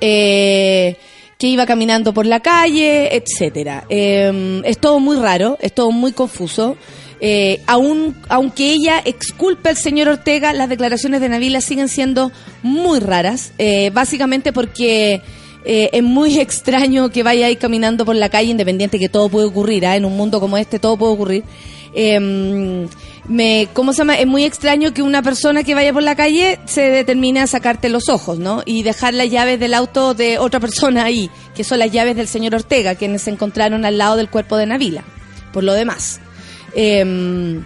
eh, 0.00 0.96
que 1.38 1.46
iba 1.46 1.66
caminando 1.66 2.12
por 2.12 2.26
la 2.26 2.40
calle, 2.40 3.16
etcétera. 3.16 3.84
Eh, 3.88 4.60
es 4.64 4.78
todo 4.78 4.98
muy 5.00 5.16
raro, 5.16 5.56
es 5.60 5.72
todo 5.72 5.92
muy 5.92 6.12
confuso. 6.12 6.76
Eh, 7.20 7.62
aun, 7.66 8.16
aunque 8.28 8.72
ella 8.72 9.02
exculpe 9.04 9.70
al 9.70 9.76
señor 9.76 10.08
Ortega, 10.08 10.52
las 10.52 10.68
declaraciones 10.68 11.20
de 11.20 11.28
Navila 11.28 11.60
siguen 11.60 11.88
siendo 11.88 12.30
muy 12.62 13.00
raras, 13.00 13.52
eh, 13.58 13.90
básicamente 13.90 14.52
porque 14.52 15.22
eh, 15.70 15.90
es 15.92 16.02
muy 16.02 16.38
extraño 16.40 17.10
que 17.10 17.22
vaya 17.22 17.46
ahí 17.46 17.56
caminando 17.56 18.04
por 18.06 18.16
la 18.16 18.30
calle, 18.30 18.50
independiente 18.50 18.98
que 18.98 19.10
todo 19.10 19.28
puede 19.28 19.46
ocurrir, 19.46 19.86
¿ah? 19.86 19.96
en 19.96 20.06
un 20.06 20.16
mundo 20.16 20.40
como 20.40 20.56
este 20.56 20.78
todo 20.78 20.96
puede 20.96 21.12
ocurrir. 21.12 21.44
Em, 21.94 22.88
me, 23.28 23.68
¿Cómo 23.74 23.92
se 23.92 23.98
llama? 23.98 24.14
Es 24.14 24.26
muy 24.26 24.44
extraño 24.44 24.94
que 24.94 25.02
una 25.02 25.22
persona 25.22 25.62
que 25.64 25.74
vaya 25.74 25.92
por 25.92 26.02
la 26.02 26.16
calle 26.16 26.58
se 26.64 26.82
determine 26.82 27.40
a 27.40 27.46
sacarte 27.46 27.90
los 27.90 28.08
ojos, 28.08 28.38
¿no? 28.38 28.62
Y 28.64 28.82
dejar 28.82 29.12
las 29.12 29.30
llaves 29.30 29.60
del 29.60 29.74
auto 29.74 30.14
de 30.14 30.38
otra 30.38 30.58
persona 30.58 31.04
ahí, 31.04 31.30
que 31.54 31.64
son 31.64 31.78
las 31.80 31.92
llaves 31.92 32.16
del 32.16 32.28
señor 32.28 32.54
Ortega, 32.54 32.94
quienes 32.94 33.22
se 33.22 33.30
encontraron 33.30 33.84
al 33.84 33.98
lado 33.98 34.16
del 34.16 34.30
cuerpo 34.30 34.56
de 34.56 34.66
Navila, 34.66 35.04
por 35.52 35.64
lo 35.64 35.74
demás. 35.74 36.20
Em, 36.74 37.62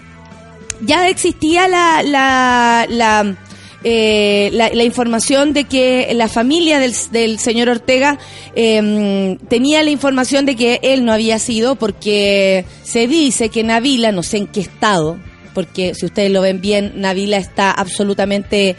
ya 0.80 1.08
existía 1.08 1.68
la, 1.68 2.02
la, 2.02 2.86
la, 2.88 3.36
eh, 3.84 4.50
la, 4.52 4.70
la 4.70 4.84
información 4.84 5.52
de 5.52 5.64
que 5.64 6.12
la 6.14 6.28
familia 6.28 6.78
del, 6.78 6.94
del 7.10 7.38
señor 7.38 7.68
Ortega 7.68 8.18
em, 8.54 9.36
tenía 9.48 9.82
la 9.82 9.90
información 9.90 10.46
de 10.46 10.56
que 10.56 10.80
él 10.82 11.04
no 11.04 11.12
había 11.12 11.38
sido 11.38 11.74
porque 11.76 12.64
se 12.82 13.06
dice 13.06 13.48
que 13.48 13.62
Navila, 13.64 14.12
no 14.12 14.22
sé 14.22 14.38
en 14.38 14.46
qué 14.46 14.60
estado, 14.60 15.18
porque 15.54 15.94
si 15.94 16.06
ustedes 16.06 16.30
lo 16.30 16.40
ven 16.42 16.60
bien, 16.60 16.92
Navila 16.96 17.36
está 17.36 17.70
absolutamente, 17.70 18.76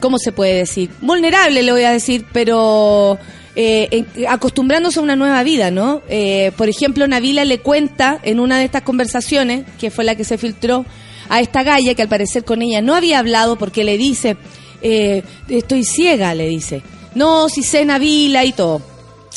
¿cómo 0.00 0.18
se 0.18 0.32
puede 0.32 0.54
decir? 0.54 0.90
Vulnerable, 1.00 1.62
le 1.62 1.72
voy 1.72 1.82
a 1.82 1.90
decir, 1.92 2.24
pero 2.32 3.18
eh, 3.54 3.88
en- 3.90 4.26
acostumbrándose 4.28 4.98
a 4.98 5.02
una 5.02 5.16
nueva 5.16 5.42
vida, 5.42 5.70
¿no? 5.70 6.02
Eh, 6.08 6.52
por 6.56 6.68
ejemplo, 6.68 7.06
Navila 7.08 7.44
le 7.44 7.58
cuenta 7.60 8.18
en 8.22 8.38
una 8.40 8.58
de 8.58 8.64
estas 8.64 8.82
conversaciones, 8.82 9.64
que 9.78 9.90
fue 9.90 10.04
la 10.04 10.14
que 10.14 10.24
se 10.24 10.38
filtró, 10.38 10.84
a 11.28 11.40
esta 11.40 11.62
galla 11.62 11.94
que 11.94 12.02
al 12.02 12.08
parecer 12.08 12.44
con 12.44 12.62
ella 12.62 12.82
no 12.82 12.94
había 12.94 13.18
hablado 13.18 13.56
porque 13.56 13.84
le 13.84 13.98
dice, 13.98 14.36
eh, 14.82 15.22
estoy 15.48 15.84
ciega, 15.84 16.34
le 16.34 16.48
dice. 16.48 16.82
No, 17.14 17.48
si 17.48 17.62
sé 17.62 17.84
Navila 17.84 18.44
y 18.44 18.52
todo. 18.52 18.82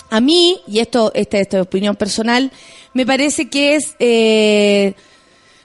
A 0.10 0.20
mí, 0.22 0.60
y 0.68 0.80
esto, 0.80 1.12
esta, 1.14 1.38
esta 1.38 1.58
es 1.58 1.64
opinión 1.64 1.96
personal, 1.96 2.52
me 2.94 3.06
parece 3.06 3.50
que 3.50 3.76
es, 3.76 3.96
eh, 4.00 4.94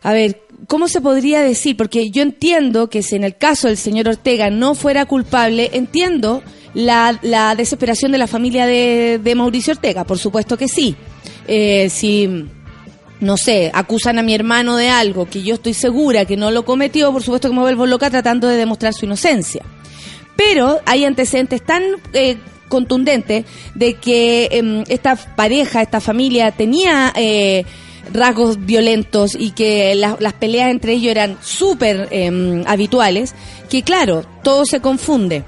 a 0.02 0.12
ver, 0.12 0.42
¿cómo 0.66 0.86
se 0.88 1.00
podría 1.00 1.40
decir? 1.40 1.76
Porque 1.76 2.10
yo 2.10 2.22
entiendo 2.22 2.90
que 2.90 3.02
si 3.02 3.16
en 3.16 3.24
el 3.24 3.36
caso 3.36 3.68
del 3.68 3.76
señor 3.76 4.08
Ortega 4.08 4.50
no 4.50 4.74
fuera 4.74 5.06
culpable, 5.06 5.70
entiendo 5.72 6.42
la, 6.74 7.18
la 7.22 7.54
desesperación 7.54 8.12
de 8.12 8.18
la 8.18 8.26
familia 8.26 8.66
de, 8.66 9.18
de 9.22 9.34
Mauricio 9.34 9.72
Ortega, 9.72 10.04
por 10.04 10.18
supuesto 10.18 10.56
que 10.56 10.68
sí. 10.68 10.94
Eh, 11.46 11.88
si, 11.90 12.46
no 13.20 13.36
sé, 13.36 13.70
acusan 13.72 14.18
a 14.18 14.22
mi 14.22 14.34
hermano 14.34 14.76
de 14.76 14.90
algo 14.90 15.26
que 15.26 15.42
yo 15.42 15.54
estoy 15.54 15.74
segura 15.74 16.24
que 16.24 16.36
no 16.36 16.50
lo 16.50 16.64
cometió, 16.64 17.12
por 17.12 17.22
supuesto 17.22 17.48
que 17.48 17.54
me 17.54 17.60
vuelvo 17.62 17.86
loca 17.86 18.10
tratando 18.10 18.48
de 18.48 18.56
demostrar 18.56 18.92
su 18.92 19.04
inocencia. 19.06 19.62
Pero 20.36 20.80
hay 20.84 21.04
antecedentes 21.04 21.62
tan 21.64 21.82
eh, 22.12 22.36
contundentes 22.68 23.44
de 23.74 23.94
que 23.94 24.48
em, 24.50 24.84
esta 24.88 25.14
pareja, 25.16 25.80
esta 25.82 26.00
familia 26.00 26.50
tenía 26.50 27.12
eh, 27.14 27.64
rasgos 28.12 28.66
violentos 28.66 29.36
y 29.38 29.52
que 29.52 29.94
la- 29.94 30.16
las 30.18 30.32
peleas 30.34 30.70
entre 30.70 30.92
ellos 30.94 31.10
eran 31.12 31.38
súper 31.40 32.08
em, 32.10 32.64
habituales, 32.66 33.34
que 33.70 33.82
claro, 33.82 34.24
todo 34.42 34.64
se 34.66 34.80
confunde. 34.80 35.44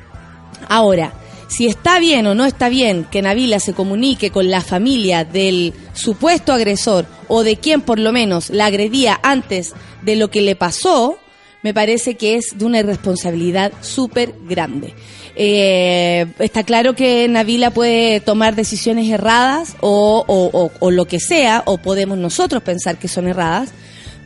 Ahora, 0.69 1.13
si 1.49 1.67
está 1.67 1.99
bien 1.99 2.27
o 2.27 2.35
no 2.35 2.45
está 2.45 2.69
bien 2.69 3.07
que 3.11 3.23
Navila 3.23 3.59
se 3.61 3.73
comunique 3.73 4.31
con 4.31 4.51
la 4.51 4.61
familia 4.63 5.25
del 5.25 5.73
supuesto 5.97 6.53
agresor 6.53 7.07
o 7.29 7.43
de 7.43 7.57
quien 7.57 7.81
por 7.81 7.99
lo 7.99 8.13
menos 8.13 8.51
la 8.51 8.67
agredía 8.67 9.19
antes 9.23 9.75
de 10.03 10.15
lo 10.17 10.31
que 10.31 10.41
le 10.43 10.55
pasó, 10.57 11.19
me 11.63 11.75
parece 11.75 12.15
que 12.17 12.37
es 12.37 12.57
de 12.57 12.65
una 12.65 12.79
irresponsabilidad 12.79 13.73
súper 13.81 14.33
grande. 14.49 14.95
Eh, 15.35 16.27
está 16.39 16.63
claro 16.63 16.95
que 16.95 17.27
Navila 17.29 17.71
puede 17.71 18.21
tomar 18.21 18.55
decisiones 18.55 19.11
erradas 19.11 19.77
o, 19.81 20.25
o- 20.27 20.51
o- 20.59 20.71
o 20.79 20.91
lo 20.91 21.07
que 21.07 21.21
sea, 21.21 21.63
o 21.67 21.79
podemos 21.79 22.19
nosotros 22.19 22.63
pensar 22.63 22.99
que 22.99 23.09
son 23.09 23.27
erradas, 23.29 23.71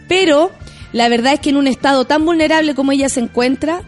pero 0.07 0.51
la 0.93 1.09
verdad 1.09 1.33
es 1.35 1.41
que 1.41 1.51
en 1.51 1.57
un 1.57 1.67
estado 1.67 2.05
tan 2.05 2.25
vulnerable 2.25 2.75
como 2.75 2.93
ella 2.93 3.09
se 3.09 3.21
encuentra, 3.21 3.83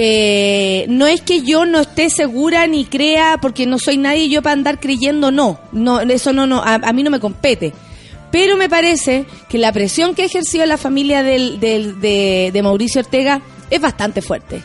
eh, 0.00 0.86
no 0.88 1.08
es 1.08 1.22
que 1.22 1.42
yo 1.42 1.66
no 1.66 1.80
esté 1.80 2.08
segura 2.08 2.64
ni 2.68 2.84
crea, 2.84 3.38
porque 3.42 3.66
no 3.66 3.80
soy 3.80 3.96
nadie 3.96 4.28
yo 4.28 4.42
para 4.42 4.52
andar 4.52 4.78
creyendo, 4.78 5.32
no, 5.32 5.58
no 5.72 5.98
eso 6.02 6.32
no, 6.32 6.46
no, 6.46 6.62
a, 6.64 6.78
mí 6.92 7.02
no 7.02 7.10
me 7.10 7.18
compete. 7.18 7.72
Pero 8.30 8.56
me 8.56 8.68
parece 8.68 9.24
que 9.48 9.58
la 9.58 9.72
presión 9.72 10.14
que 10.14 10.22
ha 10.22 10.26
ejercido 10.26 10.64
la 10.66 10.76
familia 10.76 11.24
del, 11.24 11.58
del- 11.58 12.00
de, 12.00 12.50
de 12.52 12.62
Mauricio 12.62 13.00
Ortega 13.00 13.42
es 13.70 13.80
bastante 13.80 14.22
fuerte. 14.22 14.62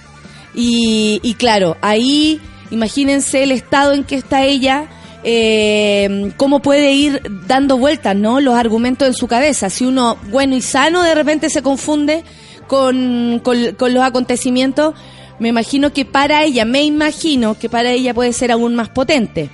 Y, 0.53 1.35
claro, 1.39 1.77
ahí 1.81 2.39
imagínense 2.69 3.41
el 3.41 3.51
estado 3.51 3.93
en 3.93 4.03
que 4.03 4.13
está 4.15 4.43
ella, 4.45 4.85
eh, 5.23 6.31
cómo 6.37 6.59
puede 6.61 6.91
ir 6.91 7.21
dando 7.47 7.79
vueltas, 7.79 8.15
¿no? 8.15 8.39
Los 8.39 8.53
argumentos 8.53 9.07
en 9.07 9.15
su 9.15 9.25
cabeza. 9.27 9.71
Si 9.71 9.83
uno, 9.83 10.17
bueno 10.29 10.55
y 10.55 10.61
sano, 10.61 11.01
de 11.01 11.15
repente 11.15 11.49
se 11.49 11.63
confunde 11.63 12.23
con, 12.67 13.39
con, 13.43 13.73
con 13.75 13.93
los 13.95 14.03
acontecimientos, 14.03 14.93
me 15.39 15.49
imagino 15.49 15.93
que 15.93 16.05
para 16.05 16.43
ella, 16.43 16.65
me 16.65 16.83
imagino 16.83 17.57
que 17.57 17.69
para 17.69 17.91
ella 17.91 18.13
puede 18.13 18.33
ser 18.33 18.51
aún 18.51 18.75
más 18.75 18.89
potente 18.89 19.49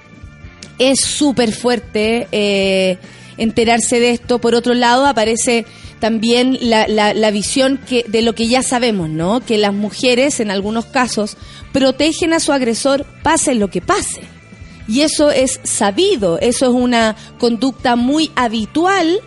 es 0.80 1.02
súper 1.02 1.52
fuerte 1.52 2.28
eh, 2.32 2.98
enterarse 3.38 4.00
de 4.00 4.12
esto. 4.12 4.40
Por 4.40 4.56
otro 4.56 4.74
lado, 4.74 5.06
aparece 5.06 5.66
también 6.00 6.58
la, 6.62 6.88
la, 6.88 7.14
la 7.14 7.30
visión 7.30 7.78
que, 7.78 8.06
de 8.08 8.22
lo 8.22 8.34
que 8.34 8.48
ya 8.48 8.64
sabemos, 8.64 9.10
¿no? 9.10 9.42
Que 9.42 9.58
las 9.58 9.74
mujeres, 9.74 10.40
en 10.40 10.50
algunos 10.50 10.86
casos, 10.86 11.38
protegen 11.74 12.34
a 12.34 12.40
su 12.40 12.54
agresor 12.54 13.06
pase 13.22 13.54
lo 13.54 13.68
que 13.68 13.82
pase. 13.82 14.22
Y 14.88 15.02
eso 15.02 15.30
es 15.30 15.60
sabido, 15.64 16.40
eso 16.40 16.66
es 16.66 16.72
una 16.72 17.16
conducta 17.38 17.96
muy 17.96 18.32
habitual 18.36 19.20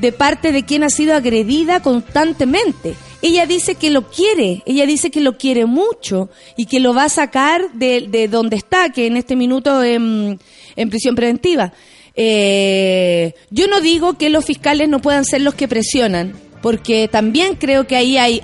de 0.00 0.12
parte 0.12 0.52
de 0.52 0.64
quien 0.64 0.82
ha 0.82 0.90
sido 0.90 1.14
agredida 1.14 1.80
constantemente. 1.80 2.94
Ella 3.22 3.46
dice 3.46 3.74
que 3.74 3.90
lo 3.90 4.10
quiere, 4.10 4.62
ella 4.64 4.86
dice 4.86 5.10
que 5.10 5.20
lo 5.20 5.36
quiere 5.36 5.66
mucho 5.66 6.30
y 6.56 6.64
que 6.64 6.80
lo 6.80 6.94
va 6.94 7.04
a 7.04 7.08
sacar 7.10 7.72
de, 7.74 8.06
de 8.08 8.28
donde 8.28 8.56
está, 8.56 8.90
que 8.90 9.06
en 9.06 9.16
este 9.18 9.36
minuto 9.36 9.82
en, 9.84 10.40
en 10.76 10.90
prisión 10.90 11.14
preventiva. 11.14 11.72
Eh, 12.14 13.34
yo 13.50 13.66
no 13.68 13.80
digo 13.80 14.16
que 14.16 14.30
los 14.30 14.44
fiscales 14.44 14.88
no 14.88 15.00
puedan 15.00 15.24
ser 15.24 15.42
los 15.42 15.54
que 15.54 15.68
presionan, 15.68 16.34
porque 16.62 17.08
también 17.08 17.56
creo 17.56 17.86
que 17.86 17.96
ahí 17.96 18.16
hay 18.16 18.40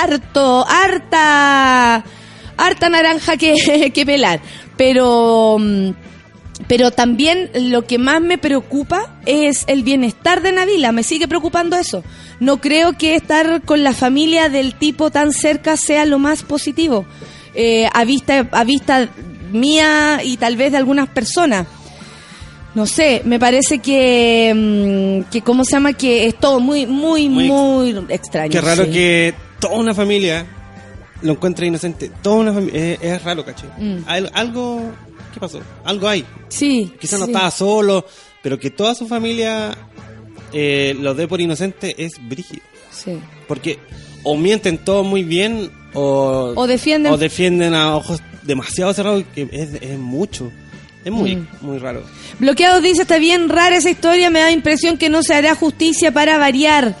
harto, 0.00 0.66
harta, 0.68 2.04
harta 2.56 2.88
naranja 2.88 3.36
que, 3.36 3.90
que 3.94 4.06
pelar. 4.06 4.40
Pero, 4.76 5.56
mm, 5.58 5.90
pero 6.68 6.90
también 6.90 7.50
lo 7.54 7.84
que 7.86 7.98
más 7.98 8.20
me 8.20 8.38
preocupa 8.38 9.18
es 9.26 9.64
el 9.66 9.82
bienestar 9.82 10.42
de 10.42 10.52
Navila. 10.52 10.92
Me 10.92 11.02
sigue 11.02 11.26
preocupando 11.28 11.76
eso. 11.76 12.04
No 12.38 12.60
creo 12.60 12.96
que 12.96 13.14
estar 13.16 13.62
con 13.62 13.82
la 13.82 13.92
familia 13.92 14.48
del 14.48 14.74
tipo 14.74 15.10
tan 15.10 15.32
cerca 15.32 15.76
sea 15.76 16.04
lo 16.06 16.18
más 16.18 16.42
positivo. 16.42 17.04
Eh, 17.54 17.88
a 17.92 18.04
vista, 18.04 18.48
a 18.52 18.64
vista 18.64 19.08
mía 19.52 20.20
y 20.22 20.36
tal 20.36 20.56
vez 20.56 20.70
de 20.72 20.78
algunas 20.78 21.08
personas. 21.08 21.66
No 22.72 22.86
sé, 22.86 23.22
me 23.24 23.40
parece 23.40 23.80
que, 23.80 24.52
mm, 25.26 25.30
que 25.30 25.42
¿cómo 25.42 25.64
se 25.64 25.72
llama? 25.72 25.92
Que 25.92 26.26
es 26.26 26.36
todo 26.38 26.60
muy, 26.60 26.86
muy, 26.86 27.28
Muy 27.28 27.48
muy, 27.48 27.90
ex- 27.90 28.10
extraño. 28.10 28.52
Qué 28.52 28.60
raro 28.60 28.84
sí. 28.84 28.90
que 28.92 29.34
toda 29.58 29.74
una 29.76 29.92
familia 29.92 30.46
lo 31.22 31.32
encuentre 31.32 31.66
inocente. 31.66 32.12
Toda 32.22 32.36
una 32.36 32.52
familia. 32.54 32.92
Es, 32.92 32.98
es 33.02 33.24
raro, 33.24 33.44
caché. 33.44 33.66
Mm. 33.76 33.96
Al- 34.06 34.30
algo. 34.34 34.92
¿Qué 35.32 35.40
pasó? 35.40 35.60
Algo 35.84 36.08
hay. 36.08 36.24
Sí. 36.48 36.92
Quizás 37.00 37.20
no 37.20 37.26
estaba 37.26 37.50
solo, 37.50 38.04
pero 38.42 38.58
que 38.58 38.70
toda 38.70 38.94
su 38.94 39.06
familia 39.06 39.76
eh, 40.52 40.96
lo 41.00 41.14
dé 41.14 41.28
por 41.28 41.40
inocente 41.40 41.94
es 42.04 42.12
brígido. 42.28 42.62
Sí. 42.90 43.18
Porque 43.46 43.78
o 44.22 44.36
mienten 44.36 44.78
todo 44.78 45.04
muy 45.04 45.22
bien 45.22 45.70
o, 45.94 46.52
O 46.56 46.66
defienden- 46.66 47.12
o 47.12 47.16
defienden 47.16 47.74
a 47.74 47.96
ojos 47.96 48.20
demasiado 48.42 48.92
cerrados, 48.92 49.24
que 49.34 49.48
es, 49.52 49.74
es 49.80 49.98
mucho. 49.98 50.50
Es 51.04 51.10
muy, 51.12 51.36
Mm. 51.36 51.46
muy 51.62 51.78
raro. 51.78 52.02
Bloqueados 52.38 52.82
dice, 52.82 53.02
está 53.02 53.18
bien 53.18 53.48
rara 53.48 53.76
esa 53.76 53.88
historia, 53.90 54.28
me 54.28 54.40
da 54.40 54.50
impresión 54.50 54.98
que 54.98 55.08
no 55.08 55.22
se 55.22 55.32
hará 55.34 55.54
justicia 55.54 56.12
para 56.12 56.36
variar. 56.36 56.94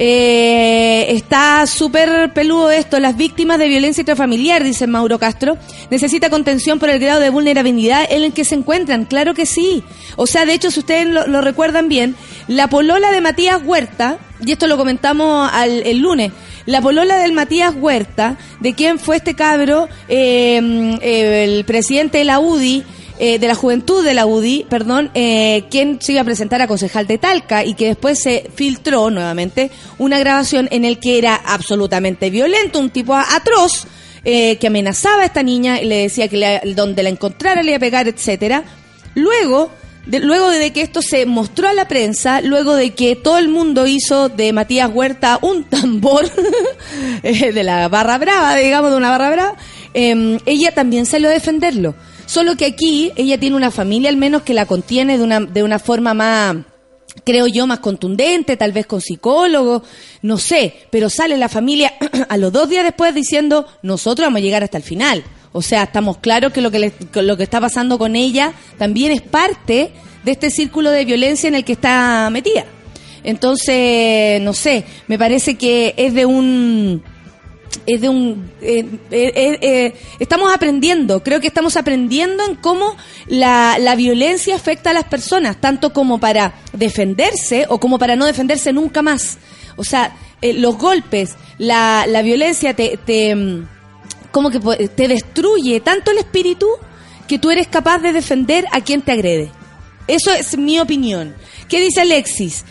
Eh, 0.00 1.06
está 1.08 1.66
súper 1.66 2.32
peludo 2.32 2.70
esto. 2.70 3.00
Las 3.00 3.16
víctimas 3.16 3.58
de 3.58 3.66
violencia 3.66 4.02
intrafamiliar, 4.02 4.62
dice 4.62 4.86
Mauro 4.86 5.18
Castro, 5.18 5.58
necesita 5.90 6.30
contención 6.30 6.78
por 6.78 6.88
el 6.88 7.00
grado 7.00 7.18
de 7.18 7.30
vulnerabilidad 7.30 8.06
en 8.08 8.22
el 8.22 8.32
que 8.32 8.44
se 8.44 8.54
encuentran. 8.54 9.06
Claro 9.06 9.34
que 9.34 9.44
sí. 9.44 9.82
O 10.14 10.28
sea, 10.28 10.46
de 10.46 10.54
hecho, 10.54 10.70
si 10.70 10.78
ustedes 10.78 11.08
lo, 11.08 11.40
recuerdan 11.40 11.88
bien, 11.88 12.14
la 12.46 12.68
polola 12.68 13.10
de 13.10 13.20
Matías 13.20 13.60
Huerta, 13.64 14.18
y 14.44 14.52
esto 14.52 14.68
lo 14.68 14.76
comentamos 14.76 15.50
el 15.64 15.98
lunes, 15.98 16.30
la 16.64 16.80
polola 16.80 17.16
del 17.16 17.32
Matías 17.32 17.74
Huerta, 17.74 18.38
de 18.60 18.74
quién 18.74 19.00
fue 19.00 19.16
este 19.16 19.34
cabro, 19.34 19.88
eh, 20.08 20.96
eh, 21.02 21.44
el 21.44 21.64
presidente 21.64 22.18
de 22.18 22.24
la 22.24 22.38
UDI, 22.38 22.84
eh, 23.20 23.40
de 23.40 23.48
la 23.48 23.56
juventud 23.56 24.04
de 24.04 24.14
la 24.14 24.26
UDI, 24.26 24.64
perdón, 24.68 25.10
eh, 25.12 25.64
quien 25.70 26.00
se 26.00 26.12
iba 26.12 26.20
a 26.20 26.24
presentar 26.24 26.62
a 26.62 26.68
concejal 26.68 27.08
de 27.08 27.18
Talca 27.18 27.64
y 27.64 27.74
que 27.74 27.86
después 27.86 28.22
se 28.22 28.48
filtró 28.54 29.10
nuevamente 29.10 29.72
una 29.98 30.20
grabación 30.20 30.68
en 30.70 30.84
el 30.84 31.00
que 31.00 31.18
era 31.18 31.34
absolutamente 31.34 32.30
violento, 32.30 32.78
un 32.78 32.90
tipo 32.90 33.16
atroz, 33.16 33.88
eh, 34.24 34.56
que 34.58 34.68
amenazaba 34.68 35.22
a 35.22 35.26
esta 35.26 35.42
niña 35.42 35.80
y 35.80 35.86
le 35.86 36.02
decía 36.02 36.28
que 36.28 36.60
donde 36.76 37.02
la 37.02 37.08
encontrara 37.08 37.62
le 37.62 37.70
iba 37.70 37.78
a 37.78 37.80
pegar, 37.80 38.06
etcétera. 38.06 38.62
Luego, 39.16 39.72
de, 40.06 40.20
luego 40.20 40.48
de 40.48 40.72
que 40.72 40.82
esto 40.82 41.02
se 41.02 41.26
mostró 41.26 41.66
a 41.66 41.72
la 41.72 41.88
prensa, 41.88 42.40
luego 42.40 42.76
de 42.76 42.90
que 42.90 43.16
todo 43.16 43.38
el 43.38 43.48
mundo 43.48 43.88
hizo 43.88 44.28
de 44.28 44.52
Matías 44.52 44.90
Huerta 44.94 45.40
un 45.42 45.64
tambor 45.68 46.30
de 47.22 47.62
la 47.64 47.88
barra 47.88 48.16
brava, 48.18 48.54
digamos, 48.54 48.92
de 48.92 48.96
una 48.96 49.10
barra 49.10 49.30
brava, 49.30 49.56
em, 49.92 50.38
ella 50.46 50.72
también 50.72 51.04
salió 51.04 51.28
a 51.28 51.32
defenderlo. 51.32 51.96
Solo 52.28 52.58
que 52.58 52.66
aquí 52.66 53.10
ella 53.16 53.40
tiene 53.40 53.56
una 53.56 53.70
familia 53.70 54.10
al 54.10 54.18
menos 54.18 54.42
que 54.42 54.52
la 54.52 54.66
contiene 54.66 55.16
de 55.16 55.24
una, 55.24 55.40
de 55.40 55.62
una 55.62 55.78
forma 55.78 56.12
más 56.12 56.56
creo 57.24 57.46
yo, 57.46 57.66
más 57.66 57.78
contundente, 57.78 58.58
tal 58.58 58.72
vez 58.72 58.86
con 58.86 59.00
psicólogo, 59.00 59.82
no 60.20 60.36
sé, 60.36 60.74
pero 60.90 61.08
sale 61.08 61.38
la 61.38 61.48
familia 61.48 61.94
a 62.28 62.36
los 62.36 62.52
dos 62.52 62.68
días 62.68 62.84
después 62.84 63.14
diciendo, 63.14 63.66
nosotros 63.82 64.26
vamos 64.26 64.40
a 64.40 64.42
llegar 64.42 64.62
hasta 64.62 64.76
el 64.76 64.84
final. 64.84 65.24
O 65.52 65.62
sea, 65.62 65.84
estamos 65.84 66.18
claros 66.18 66.52
que 66.52 66.60
lo 66.60 66.70
que, 66.70 66.92
lo 67.14 67.36
que 67.38 67.42
está 67.42 67.62
pasando 67.62 67.98
con 67.98 68.14
ella 68.14 68.52
también 68.76 69.10
es 69.10 69.22
parte 69.22 69.90
de 70.22 70.30
este 70.30 70.50
círculo 70.50 70.90
de 70.90 71.06
violencia 71.06 71.48
en 71.48 71.54
el 71.54 71.64
que 71.64 71.72
está 71.72 72.28
metida. 72.30 72.66
Entonces, 73.24 74.38
no 74.42 74.52
sé, 74.52 74.84
me 75.06 75.18
parece 75.18 75.56
que 75.56 75.94
es 75.96 76.12
de 76.12 76.26
un 76.26 77.02
es 77.86 78.00
de 78.00 78.08
un 78.08 78.50
eh, 78.60 78.84
eh, 79.10 79.58
eh, 79.60 79.94
estamos 80.18 80.52
aprendiendo 80.54 81.22
creo 81.22 81.40
que 81.40 81.46
estamos 81.46 81.76
aprendiendo 81.76 82.44
en 82.44 82.54
cómo 82.56 82.96
la, 83.26 83.78
la, 83.78 83.94
violencia 83.96 84.56
afecta 84.56 84.90
a 84.90 84.92
las 84.92 85.04
personas 85.04 85.60
tanto 85.60 85.92
como 85.92 86.18
para 86.18 86.54
defenderse 86.72 87.66
o 87.68 87.78
como 87.78 87.98
para 87.98 88.16
no 88.16 88.26
defenderse 88.26 88.72
nunca 88.72 89.02
más. 89.02 89.38
O 89.76 89.84
sea 89.84 90.16
los 90.40 90.76
golpes 90.78 91.36
la, 91.58 92.06
la 92.06 92.22
violencia 92.22 92.74
te, 92.74 92.98
te 93.04 93.34
mm, 93.34 93.68
como 94.30 94.50
que 94.50 94.60
te 94.88 95.08
destruye 95.08 95.80
tanto 95.80 96.10
el 96.10 96.18
espíritu 96.18 96.66
que 97.26 97.38
tú 97.38 97.50
eres 97.50 97.68
capaz 97.68 97.98
de 97.98 98.12
defender 98.12 98.64
a 98.72 98.80
quien 98.80 99.02
te 99.02 99.12
agrede. 99.12 99.50
Eso 100.06 100.32
es 100.32 100.56
mi 100.56 100.80
opinión. 100.80 101.34
¿Qué 101.68 101.80
dice 101.80 102.00
Alexis? 102.00 102.64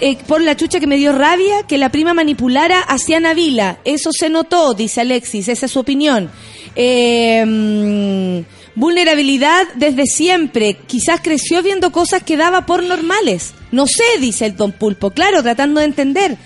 Eh, 0.00 0.18
por, 0.26 0.40
la 0.40 0.56
chucha 0.56 0.80
que 0.80 0.86
me 0.86 0.96
dio 0.96 1.12
rabia 1.12 1.64
que 1.66 1.78
la 1.78 1.90
prima 1.90 2.14
manipulara 2.14 2.80
hacia 2.80 3.20
Navila. 3.20 3.78
Eso 3.84 4.10
se 4.12 4.28
notó, 4.28 4.74
dice 4.74 5.00
Alexis, 5.00 5.48
esa 5.48 5.66
es 5.66 5.72
su 5.72 5.80
opinión. 5.80 6.30
Em, 6.74 8.44
vulnerabilidad 8.74 9.66
desde 9.76 10.06
siempre. 10.06 10.76
Quizás 10.86 11.20
creció 11.22 11.62
viendo 11.62 11.92
cosas 11.92 12.22
que 12.22 12.36
daba 12.36 12.66
por 12.66 12.82
normales. 12.82 13.54
No 13.72 13.86
sé, 13.86 14.04
dice 14.20 14.46
el 14.46 14.56
Don 14.56 14.72
Pulpo. 14.72 15.10
Claro, 15.10 15.42
tratando 15.42 15.80
de 15.80 15.86
entender. 15.86 16.36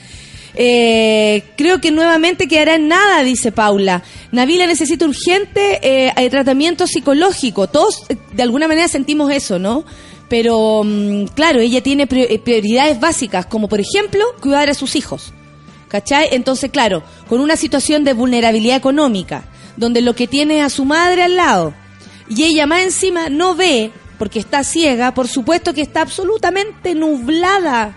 Eh, 0.54 1.44
creo 1.56 1.80
que 1.80 1.90
nuevamente 1.90 2.48
quedará 2.48 2.74
en 2.74 2.88
nada, 2.88 3.22
dice 3.22 3.52
Paula. 3.52 4.02
Navila 4.32 4.66
necesita 4.66 5.04
urgente 5.04 5.78
eh, 5.82 6.30
tratamiento 6.30 6.86
psicológico. 6.86 7.68
Todos 7.68 8.06
de 8.32 8.42
alguna 8.42 8.66
manera 8.66 8.88
sentimos 8.88 9.30
eso, 9.30 9.58
¿no? 9.58 9.84
Pero, 10.28 10.82
mm, 10.84 11.26
claro, 11.34 11.60
ella 11.60 11.82
tiene 11.82 12.06
eh, 12.10 12.38
prioridades 12.38 13.00
básicas, 13.00 13.46
como 13.46 13.68
por 13.68 13.80
ejemplo, 13.80 14.22
cuidar 14.40 14.68
a 14.68 14.74
sus 14.74 14.96
hijos. 14.96 15.32
¿Cachai? 15.88 16.28
Entonces, 16.32 16.70
claro, 16.70 17.02
con 17.28 17.40
una 17.40 17.56
situación 17.56 18.04
de 18.04 18.12
vulnerabilidad 18.12 18.76
económica, 18.76 19.44
donde 19.76 20.02
lo 20.02 20.14
que 20.14 20.26
tiene 20.26 20.62
a 20.62 20.68
su 20.68 20.84
madre 20.84 21.22
al 21.22 21.36
lado, 21.36 21.72
y 22.28 22.44
ella 22.44 22.66
más 22.66 22.82
encima 22.82 23.30
no 23.30 23.54
ve, 23.54 23.90
porque 24.18 24.38
está 24.38 24.64
ciega, 24.64 25.14
por 25.14 25.28
supuesto 25.28 25.72
que 25.72 25.80
está 25.80 26.02
absolutamente 26.02 26.94
nublada. 26.94 27.96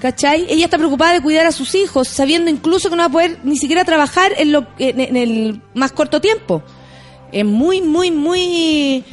¿Cachai? 0.00 0.46
Ella 0.48 0.64
está 0.64 0.78
preocupada 0.78 1.14
de 1.14 1.20
cuidar 1.20 1.46
a 1.46 1.52
sus 1.52 1.74
hijos, 1.76 2.08
sabiendo 2.08 2.50
incluso 2.50 2.90
que 2.90 2.96
no 2.96 3.02
va 3.02 3.06
a 3.06 3.12
poder 3.12 3.38
ni 3.44 3.56
siquiera 3.56 3.84
trabajar 3.84 4.32
en, 4.36 4.50
lo, 4.50 4.66
en 4.78 5.16
el 5.16 5.62
más 5.74 5.92
corto 5.92 6.20
tiempo. 6.20 6.62
Es 7.30 7.44
muy, 7.44 7.80
muy, 7.80 8.10
muy 8.10 9.04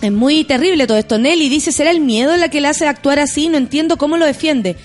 es 0.00 0.12
muy 0.12 0.44
terrible 0.44 0.86
todo 0.86 0.98
esto. 0.98 1.18
Nelly 1.18 1.48
dice, 1.48 1.72
¿será 1.72 1.90
el 1.90 2.00
miedo 2.00 2.36
la 2.36 2.48
que 2.48 2.60
le 2.60 2.68
hace 2.68 2.86
actuar 2.86 3.18
así? 3.18 3.48
No 3.48 3.56
entiendo 3.56 3.96
cómo 3.96 4.16
lo 4.16 4.26
defiende. 4.26 4.76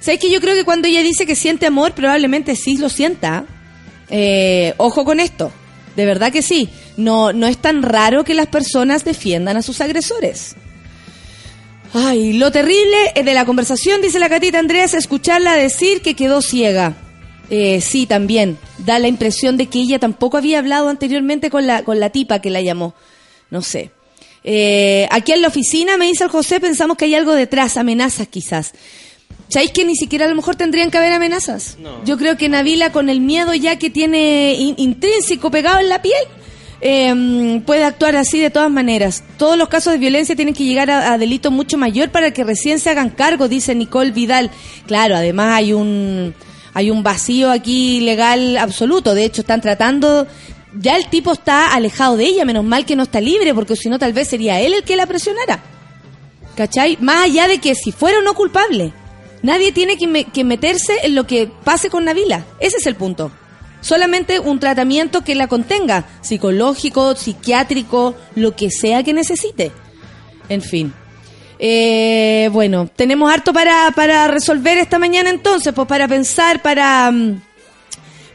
¿Sabes 0.00 0.20
que 0.20 0.30
yo 0.30 0.40
creo 0.40 0.54
que 0.54 0.64
cuando 0.64 0.88
ella 0.88 1.02
dice 1.02 1.26
que 1.26 1.34
siente 1.34 1.66
amor, 1.66 1.92
probablemente 1.92 2.54
sí 2.54 2.76
lo 2.76 2.88
sienta? 2.88 3.44
Eh, 4.10 4.74
ojo 4.76 5.04
con 5.04 5.20
esto. 5.20 5.52
De 5.96 6.06
verdad 6.06 6.32
que 6.32 6.42
sí. 6.42 6.68
No, 6.96 7.32
no 7.32 7.46
es 7.46 7.58
tan 7.58 7.82
raro 7.82 8.24
que 8.24 8.34
las 8.34 8.46
personas 8.46 9.04
defiendan 9.04 9.56
a 9.56 9.62
sus 9.62 9.80
agresores. 9.80 10.54
Ay, 11.94 12.34
lo 12.34 12.52
terrible 12.52 12.96
de 13.14 13.34
la 13.34 13.46
conversación, 13.46 14.02
dice 14.02 14.18
la 14.18 14.28
catita 14.28 14.58
Andrés, 14.58 14.92
escucharla 14.92 15.54
decir 15.54 16.02
que 16.02 16.14
quedó 16.14 16.42
ciega. 16.42 16.94
Eh, 17.50 17.80
sí, 17.80 18.06
también. 18.06 18.58
Da 18.78 18.98
la 18.98 19.08
impresión 19.08 19.56
de 19.56 19.66
que 19.66 19.80
ella 19.80 19.98
tampoco 19.98 20.36
había 20.36 20.58
hablado 20.58 20.88
anteriormente 20.88 21.50
con 21.50 21.66
la, 21.66 21.82
con 21.82 21.98
la 21.98 22.10
tipa 22.10 22.40
que 22.40 22.50
la 22.50 22.60
llamó. 22.60 22.94
No 23.50 23.62
sé. 23.62 23.90
Eh, 24.50 25.06
aquí 25.10 25.32
en 25.32 25.42
la 25.42 25.48
oficina, 25.48 25.98
me 25.98 26.06
dice 26.06 26.24
el 26.24 26.30
José, 26.30 26.58
pensamos 26.58 26.96
que 26.96 27.04
hay 27.04 27.14
algo 27.14 27.34
detrás, 27.34 27.76
amenazas 27.76 28.28
quizás. 28.28 28.72
¿Sabéis 29.48 29.72
que 29.72 29.84
ni 29.84 29.94
siquiera 29.94 30.24
a 30.24 30.28
lo 30.28 30.34
mejor 30.34 30.56
tendrían 30.56 30.90
que 30.90 30.96
haber 30.96 31.12
amenazas? 31.12 31.76
Yo 32.06 32.16
creo 32.16 32.38
que 32.38 32.48
Navila, 32.48 32.90
con 32.90 33.10
el 33.10 33.20
miedo 33.20 33.52
ya 33.52 33.76
que 33.76 33.90
tiene 33.90 34.54
intrínseco 34.54 35.50
pegado 35.50 35.80
en 35.80 35.90
la 35.90 36.00
piel, 36.00 36.22
em, 36.80 37.60
puede 37.60 37.84
actuar 37.84 38.16
así 38.16 38.40
de 38.40 38.48
todas 38.48 38.70
maneras. 38.70 39.22
Todos 39.36 39.58
los 39.58 39.68
casos 39.68 39.92
de 39.92 39.98
violencia 39.98 40.34
tienen 40.34 40.54
que 40.54 40.64
llegar 40.64 40.90
a, 40.90 41.12
a, 41.12 41.18
delito 41.18 41.50
mucho 41.50 41.76
mayor 41.76 42.08
para 42.08 42.30
que 42.30 42.42
recién 42.42 42.78
se 42.78 42.88
hagan 42.88 43.10
cargo, 43.10 43.48
dice 43.48 43.74
Nicole 43.74 44.12
Vidal. 44.12 44.50
Claro, 44.86 45.14
además 45.14 45.56
hay 45.56 45.74
un 45.74 46.34
hay 46.72 46.90
un 46.90 47.02
vacío 47.02 47.50
aquí 47.50 48.00
legal 48.00 48.56
absoluto. 48.56 49.14
De 49.14 49.26
hecho, 49.26 49.42
están 49.42 49.60
tratando 49.60 50.26
ya 50.78 50.96
el 50.96 51.08
tipo 51.08 51.32
está 51.32 51.74
alejado 51.74 52.16
de 52.16 52.26
ella, 52.26 52.44
menos 52.44 52.64
mal 52.64 52.84
que 52.86 52.96
no 52.96 53.02
está 53.02 53.20
libre, 53.20 53.54
porque 53.54 53.76
si 53.76 53.88
no 53.88 53.98
tal 53.98 54.12
vez 54.12 54.28
sería 54.28 54.60
él 54.60 54.74
el 54.74 54.84
que 54.84 54.96
la 54.96 55.06
presionara. 55.06 55.60
¿Cachai? 56.56 56.98
Más 57.00 57.24
allá 57.24 57.48
de 57.48 57.58
que 57.58 57.74
si 57.74 57.92
fuera 57.92 58.18
o 58.18 58.22
no 58.22 58.34
culpable. 58.34 58.92
Nadie 59.42 59.70
tiene 59.72 59.96
que, 59.96 60.44
meterse 60.44 60.94
en 61.04 61.14
lo 61.14 61.26
que 61.26 61.48
pase 61.64 61.90
con 61.90 62.04
Navila. 62.04 62.44
Ese 62.58 62.78
es 62.78 62.86
el 62.86 62.96
punto. 62.96 63.30
Solamente 63.80 64.40
un 64.40 64.58
tratamiento 64.58 65.22
que 65.22 65.36
la 65.36 65.46
contenga, 65.46 66.06
psicológico, 66.20 67.14
psiquiátrico, 67.14 68.16
lo 68.34 68.56
que 68.56 68.70
sea 68.70 69.04
que 69.04 69.12
necesite. 69.12 69.70
En 70.48 70.62
fin. 70.62 70.92
Eh, 71.60 72.50
bueno, 72.52 72.88
tenemos 72.94 73.32
harto 73.32 73.52
para, 73.52 73.90
para 73.94 74.26
resolver 74.26 74.78
esta 74.78 74.98
mañana 74.98 75.30
entonces, 75.30 75.72
pues 75.72 75.86
para 75.86 76.08
pensar, 76.08 76.62
para... 76.62 77.10
Mm, 77.10 77.40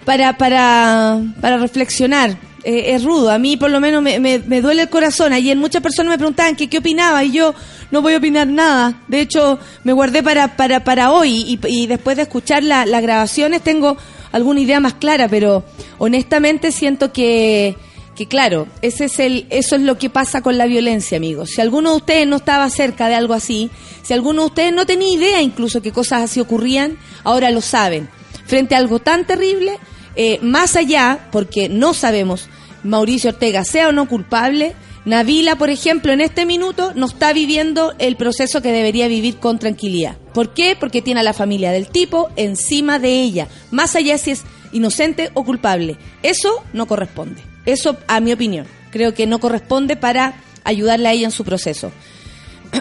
para, 0.06 0.38
para, 0.38 1.22
para 1.42 1.58
reflexionar. 1.58 2.38
Eh, 2.64 2.94
es 2.94 3.04
rudo, 3.04 3.30
a 3.30 3.38
mí 3.38 3.58
por 3.58 3.70
lo 3.70 3.82
menos 3.82 4.02
me, 4.02 4.20
me, 4.20 4.62
duele 4.62 4.84
el 4.84 4.90
corazón. 4.90 5.34
Ayer 5.34 5.58
muchas 5.58 5.82
personas 5.82 6.12
me 6.12 6.18
preguntaban 6.18 6.56
que 6.56 6.70
qué 6.70 6.78
opinaba 6.78 7.24
y 7.24 7.32
yo 7.32 7.54
no 7.92 8.02
voy 8.02 8.14
a 8.14 8.18
opinar 8.18 8.48
nada. 8.48 9.02
De 9.10 9.20
hecho, 9.20 9.60
me 9.84 9.92
guardé 9.92 10.24
para, 10.24 10.56
para, 10.56 10.84
para 10.84 11.12
hoy 11.12 11.60
y, 11.64 11.88
después 11.88 12.16
de 12.16 12.24
escuchar 12.24 12.64
las 12.64 13.02
grabaciones 13.02 13.62
tengo 13.62 13.98
alguna 14.32 14.62
idea 14.62 14.80
más 14.80 14.94
clara, 14.94 15.28
pero 15.28 15.64
honestamente 15.98 16.72
siento 16.72 17.12
que, 17.12 17.76
que 18.16 18.28
claro, 18.28 18.68
ese 18.82 19.06
es 19.06 19.20
el, 19.20 19.46
eso 19.50 19.76
es 19.76 19.82
lo 19.82 19.98
que 19.98 20.10
pasa 20.10 20.42
con 20.42 20.58
la 20.58 20.66
violencia, 20.66 21.18
amigos. 21.18 21.52
Si 21.52 21.62
alguno 21.62 21.92
de 21.92 21.98
ustedes 21.98 22.28
no 22.28 22.38
estaba 22.38 22.70
cerca 22.70 23.10
de 23.10 23.16
algo 23.16 23.34
así, 23.34 23.70
si 24.04 24.14
alguno 24.14 24.44
de 24.44 24.48
ustedes 24.48 24.74
no 24.74 24.86
tenía 24.86 25.14
idea 25.14 25.42
incluso 25.42 25.82
que 25.82 25.92
cosas 25.92 26.24
así 26.24 26.40
ocurrían, 26.40 26.98
ahora 27.24 27.52
lo 27.52 27.62
saben. 27.62 28.10
Frente 28.46 28.76
a 28.76 28.78
algo 28.80 29.00
tan 29.00 29.26
terrible, 29.26 29.78
eh, 30.16 30.40
más 30.42 30.76
allá, 30.76 31.28
porque 31.32 31.70
no 31.70 31.94
sabemos 31.94 32.50
Mauricio 32.84 33.32
Ortega 33.32 33.64
sea 33.64 33.90
o 33.90 33.92
no 33.92 34.08
culpable, 34.08 34.76
Navila, 35.06 35.58
por 35.58 35.70
ejemplo, 35.70 36.14
en 36.14 36.22
este 36.22 36.46
minuto 36.46 36.94
no 36.96 37.08
está 37.08 37.34
viviendo 37.34 37.94
el 38.00 38.16
proceso 38.16 38.62
que 38.62 38.72
debería 38.72 39.08
vivir 39.10 39.38
con 39.38 39.60
tranquilidad. 39.60 40.18
¿Por 40.34 40.54
qué? 40.54 40.78
Porque 40.80 41.02
tiene 41.02 41.20
a 41.20 41.24
la 41.24 41.34
familia 41.34 41.72
del 41.72 41.90
tipo 41.90 42.30
encima 42.38 43.00
de 43.00 43.22
ella, 43.22 43.50
más 43.72 43.96
allá 43.96 44.18
si 44.18 44.32
es 44.32 44.44
inocente 44.72 45.30
o 45.34 45.44
culpable. 45.44 45.98
Eso 46.22 46.64
no 46.72 46.86
corresponde. 46.86 47.42
Eso, 47.66 47.98
a 48.08 48.22
mi 48.22 48.32
opinión, 48.32 48.66
creo 48.92 49.14
que 49.14 49.28
no 49.28 49.40
corresponde 49.40 49.98
para 49.98 50.36
ayudarle 50.64 51.10
a 51.10 51.14
ella 51.14 51.26
en 51.26 51.32
su 51.32 51.44
proceso. 51.44 51.92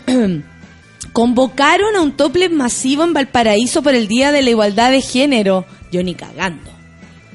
Convocaron 1.13 1.97
a 1.97 2.01
un 2.01 2.17
tople 2.17 2.49
masivo 2.49 3.03
en 3.03 3.13
Valparaíso 3.13 3.83
por 3.83 3.95
el 3.95 4.07
Día 4.07 4.31
de 4.31 4.43
la 4.43 4.51
Igualdad 4.51 4.93
de 4.93 5.03
Género. 5.03 5.67
Yo 5.91 6.03
ni 6.05 6.15
cagando. 6.15 6.82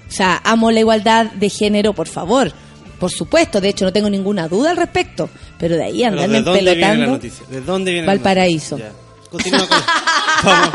O 0.07 0.11
sea, 0.11 0.41
amo 0.43 0.71
la 0.71 0.79
igualdad 0.79 1.25
de 1.31 1.49
género, 1.49 1.93
por 1.93 2.07
favor. 2.07 2.51
Por 2.99 3.11
supuesto, 3.11 3.61
de 3.61 3.69
hecho 3.69 3.85
no 3.85 3.93
tengo 3.93 4.09
ninguna 4.09 4.47
duda 4.47 4.71
al 4.71 4.77
respecto. 4.77 5.29
Pero 5.59 5.75
de 5.75 5.83
ahí 5.83 6.03
andarme 6.03 6.37
¿De 6.37 6.43
dónde 6.43 6.61
viene 6.61 6.75
la 6.81 6.87
pelotando. 6.87 7.11
noticia? 7.13 7.45
¿De 7.49 7.61
dónde 7.61 7.91
viene 7.91 8.07
Valparaíso. 8.07 8.79
Continúa 9.29 9.67
con... 9.67 9.77
vamos, 10.43 10.71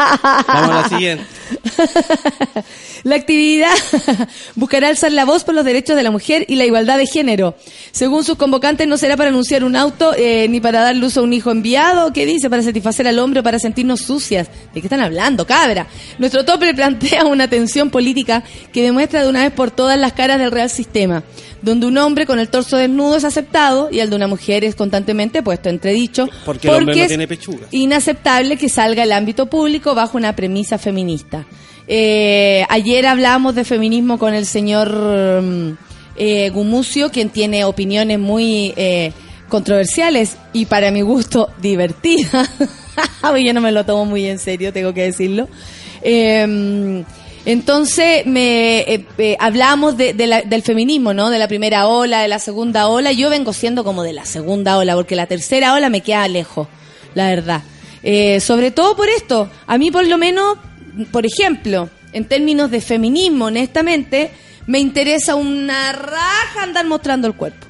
vamos 0.46 0.70
a 0.70 0.82
la 0.82 0.88
siguiente. 0.88 1.24
La 3.04 3.16
actividad 3.16 3.74
buscará 4.54 4.88
alzar 4.88 5.12
la 5.12 5.24
voz 5.24 5.44
por 5.44 5.54
los 5.54 5.64
derechos 5.64 5.96
de 5.96 6.02
la 6.02 6.10
mujer 6.10 6.44
y 6.48 6.54
la 6.56 6.64
igualdad 6.64 6.98
de 6.98 7.06
género. 7.06 7.56
Según 7.90 8.24
sus 8.24 8.36
convocantes, 8.36 8.86
no 8.86 8.96
será 8.96 9.16
para 9.16 9.30
anunciar 9.30 9.64
un 9.64 9.74
auto 9.76 10.14
eh, 10.16 10.46
ni 10.48 10.60
para 10.60 10.82
dar 10.82 10.96
luz 10.96 11.16
a 11.16 11.22
un 11.22 11.32
hijo 11.32 11.50
enviado. 11.50 12.12
¿Qué 12.12 12.26
dice? 12.26 12.48
Para 12.48 12.62
satisfacer 12.62 13.08
al 13.08 13.18
hombre 13.18 13.40
o 13.40 13.42
para 13.42 13.58
sentirnos 13.58 14.02
sucias. 14.02 14.48
¿De 14.72 14.80
qué 14.80 14.86
están 14.86 15.00
hablando, 15.00 15.46
cabra? 15.46 15.86
Nuestro 16.18 16.44
tope 16.44 16.72
plantea 16.74 17.24
una 17.24 17.48
tensión 17.48 17.90
política 17.90 18.44
que 18.72 18.82
demuestra 18.82 19.22
de 19.22 19.28
una 19.28 19.42
vez 19.42 19.52
por 19.52 19.70
todas 19.70 19.98
las 19.98 20.12
caras 20.12 20.38
del 20.38 20.52
real 20.52 20.70
sistema, 20.70 21.24
donde 21.60 21.86
un 21.86 21.98
hombre 21.98 22.26
con 22.26 22.38
el 22.38 22.48
torso 22.48 22.76
desnudo 22.76 23.16
es 23.16 23.24
aceptado 23.24 23.88
y 23.90 23.98
el 23.98 24.10
de 24.10 24.16
una 24.16 24.28
mujer 24.28 24.64
es 24.64 24.74
constantemente 24.74 25.42
puesto 25.42 25.68
entredicho. 25.68 26.28
Porque 26.44 26.68
el 26.68 26.74
hombre 26.74 26.96
no 26.96 27.02
es 27.02 27.08
tiene 27.08 27.26
pechuga. 27.26 27.66
inaceptable 27.72 28.56
que 28.56 28.68
salga 28.68 29.02
al 29.02 29.12
ámbito 29.12 29.46
público 29.46 29.94
bajo 29.94 30.16
una 30.16 30.36
premisa 30.36 30.78
feminista. 30.78 31.41
Eh, 31.88 32.64
ayer 32.68 33.06
hablamos 33.06 33.54
de 33.54 33.64
feminismo 33.64 34.18
con 34.18 34.34
el 34.34 34.46
señor 34.46 34.90
mm, 35.42 35.76
eh, 36.16 36.50
Gumucio, 36.50 37.10
quien 37.10 37.30
tiene 37.30 37.64
opiniones 37.64 38.18
muy 38.18 38.72
eh, 38.76 39.12
controversiales 39.48 40.36
y 40.52 40.66
para 40.66 40.90
mi 40.90 41.02
gusto 41.02 41.50
divertidas. 41.60 42.48
Yo 43.44 43.52
no 43.54 43.60
me 43.60 43.72
lo 43.72 43.84
tomo 43.84 44.04
muy 44.04 44.26
en 44.26 44.38
serio, 44.38 44.72
tengo 44.72 44.94
que 44.94 45.02
decirlo. 45.02 45.48
Eh, 46.02 47.04
entonces, 47.44 48.24
me 48.26 49.04
la- 49.18 50.42
del 50.42 50.62
feminismo, 50.62 51.12
¿no? 51.12 51.28
De 51.30 51.38
la 51.40 51.48
primera 51.48 51.88
ola, 51.88 52.20
de 52.22 52.28
la 52.28 52.38
segunda 52.38 52.86
ola. 52.86 53.10
Yo 53.12 53.30
vengo 53.30 53.52
siendo 53.52 53.82
como 53.82 54.04
de 54.04 54.12
la 54.12 54.24
segunda 54.24 54.78
ola, 54.78 54.94
porque 54.94 55.16
la 55.16 55.26
tercera 55.26 55.74
ola 55.74 55.88
me 55.90 56.02
queda 56.02 56.28
lejos, 56.28 56.68
la 57.14 57.28
verdad. 57.28 57.62
Sobre 58.40 58.70
todo 58.70 58.94
por 58.96 59.08
esto. 59.08 59.50
A 59.66 59.76
mí, 59.78 59.90
por 59.90 60.06
lo 60.06 60.18
menos, 60.18 60.56
por 61.10 61.26
ejemplo, 61.26 61.88
en 62.12 62.24
términos 62.26 62.70
de 62.70 62.80
feminismo, 62.80 63.46
honestamente, 63.46 64.30
me 64.66 64.78
interesa 64.78 65.34
una 65.34 65.92
raja 65.92 66.62
andar 66.62 66.86
mostrando 66.86 67.26
el 67.26 67.34
cuerpo. 67.34 67.66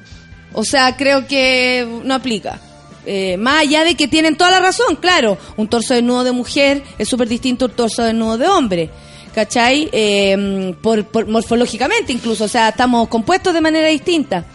O 0.53 0.63
sea, 0.63 0.95
creo 0.95 1.25
que 1.27 1.87
no 2.03 2.13
aplica. 2.13 2.59
Eh, 3.05 3.35
más 3.37 3.61
allá 3.61 3.83
de 3.83 3.95
que 3.95 4.07
tienen 4.07 4.37
toda 4.37 4.51
la 4.51 4.59
razón, 4.59 4.95
claro, 4.97 5.37
un 5.57 5.67
torso 5.67 5.93
desnudo 5.93 6.23
de 6.23 6.31
mujer 6.31 6.83
es 6.97 7.09
súper 7.09 7.27
distinto 7.27 7.65
a 7.65 7.67
un 7.69 7.73
torso 7.75 8.03
desnudo 8.03 8.37
de 8.37 8.47
hombre. 8.47 8.89
¿Cachai? 9.33 9.89
Eh, 9.91 10.75
por, 10.81 11.05
por- 11.05 11.27
morfológicamente 11.27 12.13
incluso, 12.13 12.43
o 12.43 12.47
sea, 12.47 12.69
estamos 12.69 13.07
compuestos 13.07 13.51
de 13.53 13.61
manera 13.61 13.87
distinta. 13.87 14.45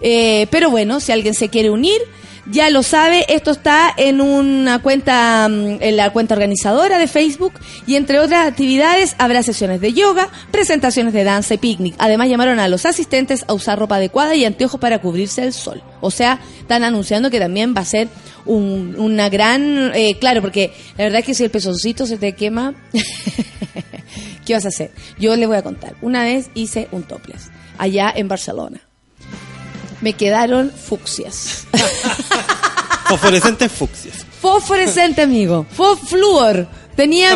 Eh, 0.00 0.46
pero 0.50 0.70
bueno, 0.70 1.00
si 1.00 1.12
alguien 1.12 1.34
se 1.34 1.50
quiere 1.50 1.68
unir, 1.68 2.00
ya 2.46 2.70
lo 2.70 2.82
sabe, 2.82 3.24
esto 3.28 3.50
está 3.52 3.92
en 3.96 4.20
una 4.20 4.80
cuenta, 4.80 5.48
mm, 5.48 5.76
en 5.80 5.96
la 5.96 6.10
cuenta 6.10 6.34
organizadora 6.34 6.98
de 6.98 7.06
Facebook 7.06 7.52
y 7.86 7.94
entre 7.96 8.18
otras 8.18 8.48
actividades 8.48 9.14
habrá 9.18 9.42
sesiones 9.42 9.80
de 9.80 9.92
yoga, 9.92 10.28
presentaciones 10.50 11.12
de 11.12 11.24
danza 11.24 11.54
y 11.54 11.58
picnic. 11.58 11.94
Además 11.98 12.28
llamaron 12.28 12.58
a 12.58 12.68
los 12.68 12.84
asistentes 12.86 13.44
a 13.46 13.52
usar 13.54 13.78
ropa 13.78 13.96
adecuada 13.96 14.34
y 14.34 14.44
anteojos 14.44 14.80
para 14.80 15.00
cubrirse 15.00 15.42
del 15.42 15.52
sol. 15.52 15.82
O 16.00 16.10
sea, 16.10 16.40
están 16.58 16.82
anunciando 16.84 17.30
que 17.30 17.38
también 17.38 17.74
va 17.76 17.82
a 17.82 17.84
ser 17.84 18.08
un- 18.44 18.96
una 18.98 19.28
gran, 19.28 19.92
eh, 19.94 20.18
claro, 20.18 20.40
porque 20.42 20.72
la 20.98 21.04
verdad 21.04 21.20
es 21.20 21.26
que 21.26 21.34
si 21.34 21.44
el 21.44 21.50
pezoncito 21.50 22.06
se 22.06 22.16
te 22.18 22.32
quema, 22.34 22.74
¿qué 24.44 24.54
vas 24.54 24.64
a 24.64 24.68
hacer? 24.68 24.90
Yo 25.18 25.36
les 25.36 25.46
voy 25.46 25.56
a 25.56 25.62
contar. 25.62 25.94
Una 26.02 26.24
vez 26.24 26.50
hice 26.54 26.88
un 26.92 27.04
topless 27.04 27.50
allá 27.78 28.12
en 28.14 28.26
Barcelona. 28.28 28.80
Me 30.02 30.12
quedaron 30.12 30.70
fucsias. 30.70 31.64
Fosforescentes 33.08 33.70
fucsias. 33.72 34.26
Fosforescente, 34.40 35.22
amigo. 35.22 35.66
Fo 35.70 35.96
fluor. 35.96 36.66
Tenía 36.96 37.34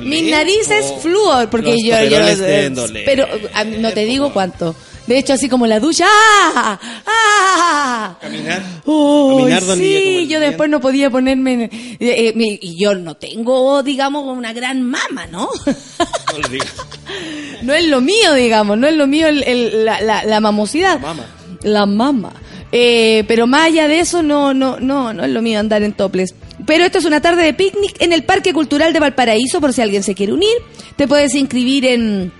mis, 0.00 0.30
narices 0.30 0.86
o- 0.86 0.98
flúor, 1.00 1.50
porque 1.50 1.76
yo, 1.82 2.00
yo 2.04 2.18
eh, 2.18 3.02
pero 3.04 3.26
a 3.52 3.64
no 3.64 3.92
te 3.92 4.04
digo 4.06 4.32
cuánto. 4.32 4.74
De 5.06 5.18
hecho, 5.18 5.34
así 5.34 5.48
como 5.48 5.66
la 5.66 5.78
ducha, 5.78 6.04
¡ah! 6.08 6.78
¡ah! 7.06 8.16
Caminar. 8.20 8.62
Uy, 8.86 9.42
Caminar 9.52 9.62
sí, 9.76 10.26
yo 10.28 10.40
después 10.40 10.68
no 10.70 10.80
podía 10.80 11.10
ponerme. 11.10 11.52
en- 11.52 11.62
eh, 11.62 11.98
eh, 12.00 12.58
y 12.62 12.76
yo 12.76 12.94
no 12.94 13.16
tengo, 13.16 13.82
digamos, 13.82 14.24
una 14.36 14.52
gran 14.52 14.82
mama, 14.82 15.26
¿no? 15.30 15.48
No 15.64 16.38
no 17.62 17.74
es 17.74 17.84
lo 17.86 18.00
mío, 18.00 18.34
digamos, 18.34 18.78
no 18.78 18.86
es 18.88 18.94
lo 18.96 19.06
mío 19.06 19.28
el- 19.28 19.42
el- 19.44 19.84
la, 19.84 20.00
la, 20.00 20.24
la 20.24 20.40
mamosidad. 20.40 20.94
La 20.94 20.98
mama. 21.14 21.26
La 21.66 21.84
mama. 21.84 22.32
Eh, 22.70 23.24
pero 23.26 23.48
más 23.48 23.66
allá 23.66 23.88
de 23.88 23.98
eso, 23.98 24.22
no, 24.22 24.54
no, 24.54 24.78
no, 24.78 25.12
no 25.12 25.24
es 25.24 25.30
lo 25.30 25.42
mío 25.42 25.58
andar 25.58 25.82
en 25.82 25.92
toples. 25.92 26.34
Pero 26.64 26.84
esto 26.84 26.98
es 26.98 27.04
una 27.04 27.20
tarde 27.20 27.42
de 27.42 27.54
picnic 27.54 28.00
en 28.00 28.12
el 28.12 28.22
Parque 28.22 28.52
Cultural 28.52 28.92
de 28.92 29.00
Valparaíso, 29.00 29.60
por 29.60 29.72
si 29.72 29.82
alguien 29.82 30.04
se 30.04 30.14
quiere 30.14 30.32
unir. 30.32 30.56
Te 30.94 31.08
puedes 31.08 31.34
inscribir 31.34 31.84
en 31.84 32.32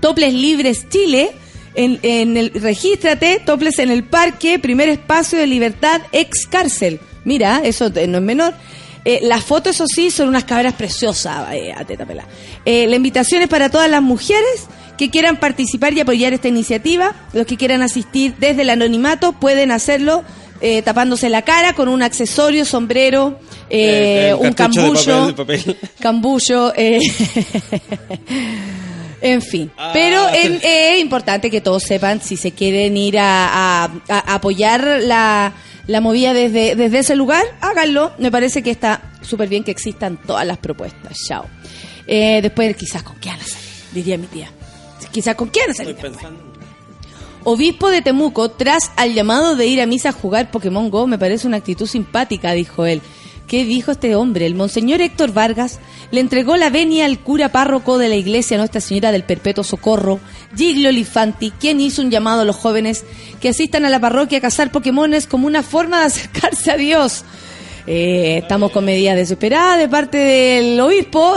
Toples 0.00 0.32
Libres 0.32 0.88
Chile. 0.88 1.30
En, 1.74 2.00
en 2.02 2.38
el, 2.38 2.52
regístrate, 2.54 3.42
Toples 3.44 3.78
en 3.78 3.90
el 3.90 4.02
Parque, 4.04 4.58
primer 4.58 4.88
espacio 4.88 5.38
de 5.38 5.46
libertad 5.46 6.00
ex 6.10 6.46
cárcel. 6.46 6.98
Mira, 7.24 7.60
eso 7.62 7.90
no 7.90 8.18
es 8.18 8.22
menor. 8.22 8.54
Eh, 9.04 9.20
las 9.22 9.44
fotos, 9.44 9.76
eso 9.76 9.86
sí, 9.86 10.10
son 10.10 10.28
unas 10.28 10.44
cabras 10.44 10.74
preciosas, 10.74 11.52
eh, 11.52 11.72
a 11.76 11.84
teta 11.84 12.06
pelá. 12.06 12.24
Eh, 12.64 12.86
la 12.86 12.96
invitación 12.96 13.42
es 13.42 13.48
para 13.48 13.70
todas 13.70 13.90
las 13.90 14.02
mujeres 14.02 14.66
que 15.00 15.10
quieran 15.10 15.38
participar 15.38 15.92
y 15.94 16.00
apoyar 16.00 16.32
esta 16.34 16.48
iniciativa. 16.48 17.14
Los 17.32 17.46
que 17.46 17.56
quieran 17.56 17.80
asistir 17.82 18.34
desde 18.38 18.62
el 18.62 18.70
anonimato 18.70 19.32
pueden 19.32 19.70
hacerlo 19.72 20.22
eh, 20.60 20.82
tapándose 20.82 21.30
la 21.30 21.40
cara 21.42 21.72
con 21.72 21.88
un 21.88 22.02
accesorio, 22.02 22.64
sombrero, 22.66 23.38
eh, 23.70 24.28
Eh, 24.30 24.34
un 24.34 24.52
cartucho 24.52 24.82
de 24.82 25.04
cambullo, 25.04 25.36
papel, 25.36 25.64
de 25.64 25.72
papel. 25.74 25.88
cambullo, 26.00 26.72
en 29.22 29.42
fin. 29.42 29.70
Ah. 29.76 29.90
Pero 29.92 30.28
es 30.28 31.00
importante 31.00 31.50
que 31.50 31.60
todos 31.60 31.82
sepan 31.82 32.20
si 32.20 32.36
se 32.36 32.52
quieren 32.52 32.96
ir 32.96 33.18
a, 33.18 33.84
a- 33.84 33.90
a 34.08 34.34
apoyar 34.34 35.00
la, 35.02 35.52
la 35.86 36.00
movida 36.00 36.32
desde, 36.34 36.74
desde 36.76 36.98
ese 37.00 37.16
lugar, 37.16 37.44
háganlo. 37.60 38.12
Me 38.18 38.30
parece 38.30 38.62
que 38.62 38.70
está 38.70 39.00
súper 39.22 39.48
bien 39.48 39.64
que 39.64 39.70
existan 39.70 40.18
todas 40.26 40.46
las 40.46 40.58
propuestas. 40.58 41.16
Chao. 41.26 41.46
Después 42.06 42.76
quizás 42.76 43.02
con 43.02 43.16
quién 43.20 43.36
salir, 43.38 43.66
diría 43.92 44.18
mi 44.18 44.26
tía. 44.26 44.50
Quizás 45.12 45.34
con 45.34 45.48
quién. 45.48 45.66
Obispo 47.42 47.88
de 47.88 48.02
Temuco, 48.02 48.50
tras 48.50 48.92
al 48.96 49.14
llamado 49.14 49.56
de 49.56 49.66
ir 49.66 49.80
a 49.80 49.86
misa 49.86 50.10
a 50.10 50.12
jugar 50.12 50.50
Pokémon 50.50 50.90
Go, 50.90 51.06
me 51.06 51.18
parece 51.18 51.46
una 51.46 51.56
actitud 51.56 51.86
simpática, 51.86 52.52
dijo 52.52 52.84
él. 52.84 53.00
¿Qué 53.50 53.64
dijo 53.64 53.90
este 53.90 54.14
hombre? 54.14 54.46
El 54.46 54.54
monseñor 54.54 55.00
Héctor 55.00 55.32
Vargas 55.32 55.80
le 56.12 56.20
entregó 56.20 56.56
la 56.56 56.70
venia 56.70 57.06
al 57.06 57.18
cura 57.18 57.50
párroco 57.50 57.98
de 57.98 58.08
la 58.08 58.14
iglesia 58.14 58.56
Nuestra 58.56 58.80
Señora 58.80 59.10
del 59.10 59.24
Perpetuo 59.24 59.64
Socorro, 59.64 60.20
Giglio 60.54 60.92
Lifanti, 60.92 61.50
quien 61.50 61.80
hizo 61.80 62.00
un 62.00 62.12
llamado 62.12 62.42
a 62.42 62.44
los 62.44 62.54
jóvenes 62.54 63.04
que 63.40 63.48
asistan 63.48 63.84
a 63.84 63.90
la 63.90 63.98
parroquia 63.98 64.38
a 64.38 64.42
cazar 64.42 64.70
Pokémones 64.70 65.26
como 65.26 65.48
una 65.48 65.64
forma 65.64 65.98
de 65.98 66.06
acercarse 66.06 66.70
a 66.70 66.76
Dios. 66.76 67.24
Eh, 67.86 68.38
estamos 68.42 68.70
con 68.72 68.84
medidas 68.84 69.16
desesperadas 69.16 69.78
de 69.78 69.88
parte 69.88 70.18
del 70.18 70.78
obispo 70.80 71.34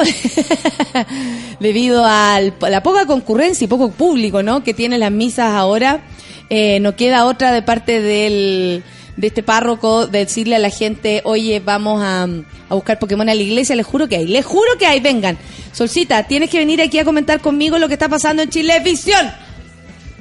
debido 1.60 2.04
a 2.06 2.40
la 2.42 2.84
poca 2.84 3.06
concurrencia 3.06 3.66
y 3.66 3.68
poco 3.68 3.92
público 3.92 4.44
¿no? 4.44 4.64
que 4.64 4.74
tienen 4.74 5.00
las 5.00 5.12
misas 5.12 5.54
ahora. 5.54 6.02
Eh, 6.50 6.80
no 6.82 6.96
queda 6.96 7.26
otra 7.26 7.52
de 7.52 7.62
parte 7.62 8.02
del, 8.02 8.84
de 9.18 9.28
este 9.28 9.44
párroco 9.44 10.08
de 10.08 10.20
decirle 10.20 10.56
a 10.56 10.60
la 10.60 10.70
gente, 10.70 11.22
oye, 11.24 11.60
vamos 11.60 12.04
a, 12.04 12.24
a 12.70 12.76
buscar 12.76 13.00
Pokémon 13.00 13.28
a 13.30 13.34
la 13.34 13.42
iglesia. 13.42 13.76
Les 13.76 13.86
juro 13.86 14.08
que 14.08 14.18
hay, 14.18 14.28
les 14.28 14.46
juro 14.46 14.78
que 14.78 14.86
hay, 14.86 15.00
vengan. 15.00 15.38
Solcita, 15.72 16.24
tienes 16.28 16.50
que 16.50 16.60
venir 16.60 16.82
aquí 16.82 17.00
a 17.00 17.06
comentar 17.06 17.40
conmigo 17.42 17.78
lo 17.80 17.88
que 17.88 17.94
está 17.94 18.10
pasando 18.10 18.44
en 18.44 18.50
Chilevisión. 18.50 19.26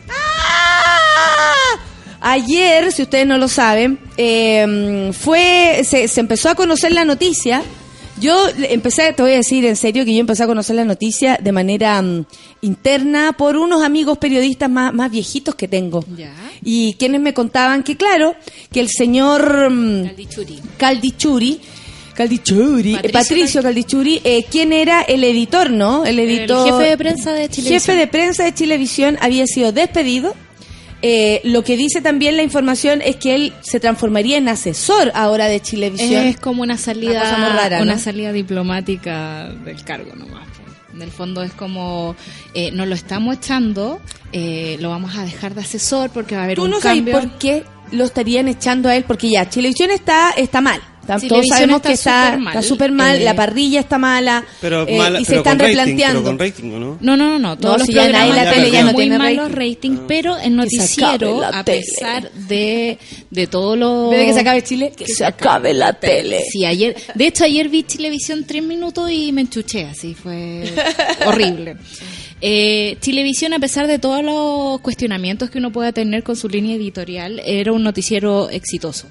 ¡Ah! 0.09 1.92
Ayer, 2.25 2.93
si 2.93 3.03
ustedes 3.03 3.27
no 3.27 3.37
lo 3.37 3.49
saben, 3.49 3.99
eh, 4.17 5.11
fue 5.13 5.83
se, 5.85 6.07
se 6.07 6.21
empezó 6.21 6.51
a 6.51 6.55
conocer 6.55 6.93
la 6.93 7.05
noticia. 7.05 7.63
Yo 8.21 8.49
empecé, 8.71 9.13
te 9.13 9.23
voy 9.23 9.33
a 9.33 9.37
decir 9.37 9.65
en 9.65 9.75
serio 9.75 10.05
que 10.05 10.15
yo 10.15 10.21
empecé 10.21 10.45
a 10.45 10.47
conocer 10.47 10.77
la 10.77 10.85
noticia 10.85 11.41
de 11.43 11.51
manera 11.51 12.01
mm, 12.01 12.25
interna 12.61 13.33
por 13.33 13.57
unos 13.57 13.83
amigos 13.83 14.19
periodistas 14.19 14.71
más, 14.71 14.95
más 14.95 15.11
viejitos 15.11 15.57
que 15.57 15.67
tengo. 15.67 16.05
Ya. 16.17 16.33
Y 16.63 16.95
quienes 16.95 17.21
me 17.21 17.35
contaban 17.35 17.83
que, 17.83 17.97
claro, 17.97 18.37
que 18.71 18.79
el 18.79 18.89
señor 18.89 19.71
mm, 19.71 20.05
Caldichuri. 20.07 20.61
Caldichuri, 20.77 21.61
Caldichuri, 22.15 22.93
Patricio 22.93 23.09
eh, 23.09 23.13
Patricio 23.13 23.63
Caldichuri, 23.63 24.21
eh, 24.23 24.45
¿quién 24.49 24.73
era 24.73 25.03
el 25.03 25.25
editor, 25.25 25.71
no? 25.71 26.05
El 26.05 26.21
editor. 26.21 26.71
jefe 26.71 26.91
de 26.91 26.97
prensa 26.97 27.33
de 27.33 27.49
Chilevisión. 27.49 27.81
Jefe 27.81 27.97
de 27.97 28.07
prensa 28.07 28.45
de 28.45 28.55
Chilevisión 28.55 29.19
había 29.21 29.49
sido 29.49 29.73
despedido 29.73 30.37
eh, 31.03 31.41
lo 31.45 31.65
que 31.65 31.77
dice 31.77 32.01
también 32.01 32.37
la 32.37 32.43
información 32.45 33.03
es 33.03 33.17
que 33.17 33.35
él 33.35 33.53
se 33.61 33.81
transformaría 33.81 34.39
en 34.39 34.49
asesor 34.49 35.11
ahora 35.15 35.47
de 35.47 35.61
Chilevisión. 35.61 36.27
Es 36.27 36.39
como 36.39 36.63
una 36.63 36.79
salida, 36.79 37.11
Una 37.13 37.21
cosa 37.23 37.39
muy 37.39 37.49
rara, 37.49 37.83
una 37.83 37.95
¿no? 37.95 37.99
salida 37.99 38.33
diplomática 38.33 39.49
del 39.65 39.83
cargo 39.85 40.15
nomás. 40.15 40.47
En 40.95 41.03
el 41.03 41.11
fondo 41.11 41.43
es 41.43 41.53
como, 41.53 42.15
eh, 42.55 42.71
nos 42.71 42.87
lo 42.87 42.95
estamos 42.95 43.37
echando, 43.37 44.01
eh, 44.33 44.77
lo 44.81 44.91
vamos 44.91 45.17
a 45.17 45.25
dejar 45.25 45.55
de 45.55 45.63
asesor 45.63 46.11
porque 46.11 46.35
va 46.35 46.43
a 46.43 46.45
haber 46.45 46.57
Tú 46.57 46.65
un 46.65 46.71
no 46.71 46.81
sabes 46.81 47.03
por 47.11 47.39
qué 47.39 47.65
lo 47.91 48.05
estarían 48.05 48.47
echando 48.47 48.89
a 48.89 48.97
él, 48.97 49.05
porque 49.05 49.31
ya, 49.31 49.49
Chilevisión 49.49 49.91
está, 49.91 50.31
está 50.37 50.61
mal. 50.61 50.81
Está- 51.03 51.19
todos 51.29 51.47
sabemos 51.49 51.77
está 51.79 51.89
que 51.89 51.95
está 51.95 52.25
súper 52.31 52.39
mal. 52.41 52.55
está 52.57 52.63
súper 52.69 52.93
mal, 52.93 53.17
Eh, 53.17 53.25
la 53.25 53.35
parrilla 53.37 53.81
está 53.81 53.99
mala, 53.99 54.45
Pero, 54.61 54.87
eh, 54.89 54.97
mala- 54.97 55.21
y 55.21 55.25
se 55.25 55.31
pero 55.33 55.41
están 55.41 55.59
con 55.59 55.67
rating, 55.67 55.77
replanteando. 55.79 56.21
pero 56.23 56.31
con 56.31 56.39
rating, 56.39 56.71
¿o 56.73 56.79
no? 56.79 56.99
No, 57.01 57.17
no, 57.17 57.29
no, 57.31 57.39
no. 57.41 57.57
Todos 57.59 57.73
No, 57.75 57.79
los 57.79 57.87
si 57.89 57.93
ya 57.93 58.03
programas 58.05 58.37
la 58.37 58.51
tele 58.53 58.71
ya 58.71 58.85
no 58.85 58.93
muy 58.93 59.03
tiene 59.03 59.19
malos 59.19 59.51
rating. 59.53 59.73
ratings, 59.75 60.01
pero 60.07 60.37
el 60.37 60.43
Que 60.43 60.51
noticiero, 60.51 61.43
a 61.45 61.65
pesar 61.65 62.31
de, 62.33 62.99
de 63.31 63.47
todo 63.49 63.75
lo... 63.77 64.11
¿Ves 64.11 64.27
que 64.27 64.33
se 64.35 64.41
acabe 64.41 64.63
Chile? 64.63 64.93
Que 64.97 65.07
se 65.07 65.25
acabe 65.25 65.75
la 65.75 65.93
tele. 65.93 66.45
Sí, 66.51 66.65
ayer, 66.65 66.95
de 67.15 67.27
hecho 67.27 67.45
ayer 67.45 67.69
vi 67.69 67.83
Chilevisión 67.83 68.45
tres 68.45 68.63
minutos 68.63 69.11
y 69.11 69.33
me 69.33 69.41
enchuché, 69.43 69.85
así 69.87 70.15
fue 70.15 70.63
horrible. 71.27 71.77
Eh, 72.41 72.97
Chilevisión, 73.01 73.53
a 73.55 73.59
pesar 73.61 73.87
de 73.87 73.99
todos 73.99 74.23
los 74.25 74.81
cuestionamientos 74.81 75.51
que 75.51 75.59
uno 75.59 75.71
pueda 75.73 75.93
tener 75.93 76.23
con 76.23 76.37
su 76.37 76.49
línea 76.49 76.75
editorial, 76.77 77.41
era 77.45 77.73
un 77.73 77.83
noticiero 77.83 78.51
exitoso. 78.51 79.07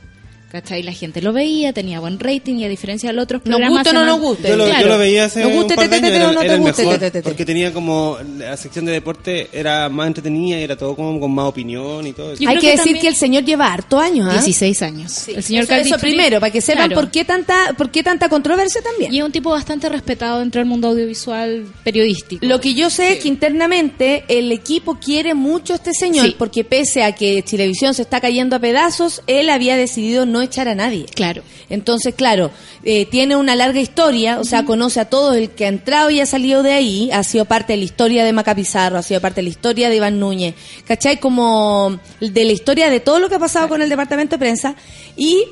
¿Cachai? 0.52 0.84
La 0.84 0.92
gente 0.92 1.22
lo 1.22 1.32
veía, 1.32 1.72
tenía 1.72 2.00
buen 2.02 2.20
rating 2.20 2.56
y 2.56 2.66
a 2.66 2.70
diferencia 2.70 3.10
de 3.10 3.14
los 3.14 3.24
otros 3.24 3.42
Nos 3.46 3.58
programas... 3.58 3.84
guste 3.84 3.90
o 3.90 3.94
no 3.94 4.06
nos 4.06 4.20
guste. 4.20 4.50
Yo 4.50 4.58
lo, 4.58 4.66
yo 4.66 4.72
Claro. 4.72 4.88
lo 4.90 4.98
veía 4.98 5.26
hace 5.26 5.44
Nos 5.44 5.54
guste 5.54 5.74
un 5.74 5.76
par 5.78 5.90
de 5.90 5.96
te, 5.96 6.02
te, 6.10 6.16
era, 6.18 6.32
no 6.34 6.42
era 6.42 6.54
el 6.56 6.60
guste 6.60 6.82
mejor, 6.84 7.00
te, 7.00 7.06
te, 7.12 7.22
te. 7.22 7.22
porque 7.24 7.46
tenía 7.46 7.72
como 7.72 8.18
la 8.38 8.58
sección 8.58 8.84
de 8.86 8.92
deporte 8.92 9.48
era 9.54 9.88
más 9.90 10.08
entretenida 10.08 10.60
y 10.60 10.64
era 10.64 10.76
todo 10.76 10.96
como 10.96 11.18
con 11.20 11.32
más 11.34 11.46
opinión 11.46 12.06
y 12.06 12.12
todo 12.14 12.34
eso. 12.34 12.44
Yo 12.44 12.50
Hay 12.50 12.56
que, 12.56 12.62
que 12.62 12.68
decir 12.72 12.84
también- 12.84 13.02
que 13.02 13.08
el 13.08 13.16
señor 13.16 13.44
lleva 13.46 13.72
harto 13.72 13.98
años, 14.00 14.28
¿ah? 14.30 14.34
16 14.34 14.82
años. 14.82 15.28
el 15.30 15.42
señor 15.44 15.64
eso, 15.64 15.76
eso 15.76 15.98
primero, 16.00 16.40
para 16.42 16.52
que 16.52 16.60
sepan 16.60 16.88
Claro. 16.88 17.02
por 17.02 17.12
qué 17.12 17.24
tanta 17.24 17.74
por 17.78 17.90
qué 17.90 18.04
tanta 18.04 18.28
controversia 18.28 18.82
también. 18.82 19.14
Y 19.14 19.20
es 19.20 19.24
un 19.24 19.32
tipo 19.32 19.52
bastante 19.52 19.88
respetado 19.88 20.40
dentro 20.40 20.60
del 20.60 20.68
mundo 20.68 20.90
audiovisual 20.90 21.64
periodístico. 21.84 22.46
Lo 22.46 22.60
que 22.60 22.74
yo 22.74 22.90
sé 22.90 23.14
es 23.14 23.20
que 23.20 23.30
internamente 23.30 24.26
el 24.28 24.52
equipo 24.52 24.96
quiere 25.00 25.34
mucho 25.34 25.74
a 25.74 25.76
este 25.78 25.94
señor 25.94 26.26
Sí. 26.26 26.36
porque 26.38 26.64
pese 26.64 27.04
a 27.04 27.14
que 27.14 27.42
Chilevisión 27.44 27.94
se 27.94 28.02
está 28.02 28.20
cayendo 28.20 28.56
a 28.56 28.60
pedazos, 28.60 29.22
él 29.28 29.50
había 29.50 29.78
decidido 29.78 30.26
no 30.26 30.41
echar 30.42 30.68
a 30.68 30.76
nadie. 30.76 31.06
Claro. 31.14 31.42
Entonces, 31.70 32.14
claro, 32.16 32.52
eh, 32.84 33.06
tiene 33.06 33.36
una 33.36 33.56
larga 33.56 33.80
historia, 33.80 34.40
o 34.40 34.44
sea, 34.44 34.66
conoce 34.66 35.00
a 35.00 35.06
todos 35.06 35.36
el 35.36 35.50
que 35.52 35.66
ha 35.66 35.70
entrado 35.70 36.10
y 36.10 36.20
ha 36.20 36.26
salido 36.26 36.64
de 36.64 36.74
ahí, 36.74 37.10
ha 37.12 37.24
sido 37.24 37.46
parte 37.46 37.74
de 37.74 37.78
la 37.78 37.86
historia 37.86 38.26
de 38.26 38.34
Maca 38.34 38.56
Pizarro, 38.56 38.98
ha 38.98 39.04
sido 39.04 39.22
parte 39.22 39.38
de 39.38 39.44
la 39.44 39.50
historia 39.50 39.90
de 39.90 39.96
Iván 39.98 40.20
Núñez, 40.20 40.56
¿cachai? 40.86 41.20
Como 41.20 42.00
de 42.20 42.46
la 42.46 42.52
historia 42.52 42.90
de 42.90 43.00
todo 43.00 43.20
lo 43.20 43.30
que 43.30 43.36
ha 43.36 43.40
pasado 43.40 43.70
con 43.70 43.82
el 43.82 43.90
departamento 43.90 44.36
de 44.36 44.40
prensa 44.40 44.76
y 45.16 45.44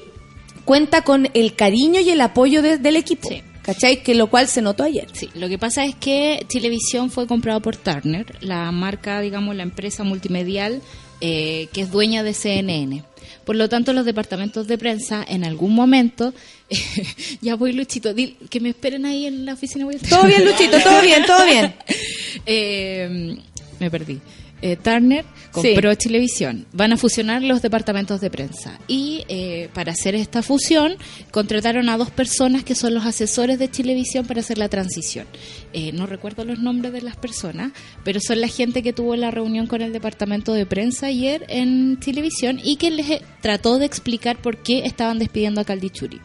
cuenta 0.66 1.04
con 1.04 1.30
el 1.34 1.56
cariño 1.56 2.00
y 2.02 2.10
el 2.10 2.22
apoyo 2.22 2.62
de- 2.62 2.78
del 2.78 2.96
equipo, 2.96 3.28
Sí. 3.30 3.42
¿cachai? 3.64 4.04
Que 4.04 4.14
lo 4.16 4.28
cual 4.30 4.48
se 4.48 4.62
notó 4.62 4.84
ayer. 4.84 5.08
Sí, 5.14 5.30
lo 5.36 5.48
que 5.50 5.58
pasa 5.58 5.84
es 5.86 5.96
que 5.96 6.46
Chilevisión 6.48 7.10
fue 7.10 7.28
comprado 7.28 7.60
por 7.62 7.76
Turner, 7.76 8.36
la 8.42 8.72
marca, 8.72 9.22
digamos, 9.22 9.56
la 9.56 9.64
empresa 9.64 10.04
multimedial 10.04 10.82
eh, 11.22 11.68
que 11.74 11.82
es 11.82 11.92
dueña 11.92 12.24
de 12.24 12.34
CNN. 12.34 13.04
Por 13.50 13.56
lo 13.56 13.68
tanto, 13.68 13.94
los 13.94 14.06
departamentos 14.06 14.68
de 14.68 14.78
prensa 14.78 15.26
en 15.28 15.44
algún 15.44 15.74
momento, 15.74 16.36
ya 17.42 17.56
voy 17.56 17.74
Luchito, 17.74 18.14
dil- 18.14 18.36
que 18.48 18.60
me 18.60 18.70
esperen 18.70 19.08
ahí 19.08 19.26
en 19.26 19.44
la 19.44 19.54
oficina. 19.54 19.86
voy 19.86 19.96
a 19.96 19.98
estar. 19.98 20.20
Todo 20.20 20.28
bien, 20.28 20.46
Luchito, 20.46 20.78
todo 20.80 21.02
bien, 21.02 21.26
todo 21.26 21.46
bien. 21.48 21.74
Eh, 22.46 23.38
me 23.80 23.90
perdí. 23.90 24.20
Eh, 24.62 24.76
Turner 24.76 25.26
compró 25.52 25.94
Chilevisión. 25.96 26.66
Van 26.74 26.94
a 26.94 26.98
fusionar 26.98 27.42
los 27.42 27.62
departamentos 27.62 28.22
de 28.22 28.30
prensa. 28.30 28.80
Y 28.88 29.24
eh, 29.28 29.70
para 29.74 29.92
hacer 29.92 30.16
esta 30.16 30.42
fusión, 30.42 30.98
contrataron 31.32 31.90
a 31.90 31.98
dos 31.98 32.12
personas 32.12 32.64
que 32.64 32.76
son 32.76 32.94
los 32.94 33.06
asesores 33.06 33.60
de 33.60 33.70
Chilevisión 33.70 34.26
para 34.26 34.42
hacer 34.42 34.58
la 34.58 34.70
transición. 34.70 35.28
Eh, 35.74 35.92
no 35.92 36.06
recuerdo 36.06 36.46
los 36.46 36.60
nombres 36.60 36.94
de 36.94 37.02
las 37.02 37.16
personas, 37.16 37.72
pero 38.04 38.20
son 38.20 38.42
la 38.42 38.48
gente 38.48 38.84
que 38.84 38.94
tuvo 38.94 39.16
la 39.16 39.32
reunión 39.32 39.68
con 39.68 39.82
el 39.82 39.94
departamento 39.94 40.54
de 40.54 40.66
prensa 40.66 41.08
ayer 41.08 41.46
en 41.50 42.00
Chilevisión 42.00 42.60
y 42.64 42.78
que 42.78 42.92
les 42.92 43.10
eh, 43.10 43.22
trató 43.42 43.80
de 43.80 43.86
explicar 43.86 44.38
por 44.42 44.58
qué 44.58 44.86
estaban 44.86 45.20
despidiendo 45.20 45.62
a 45.62 45.66
Caldichuri. 45.66 46.20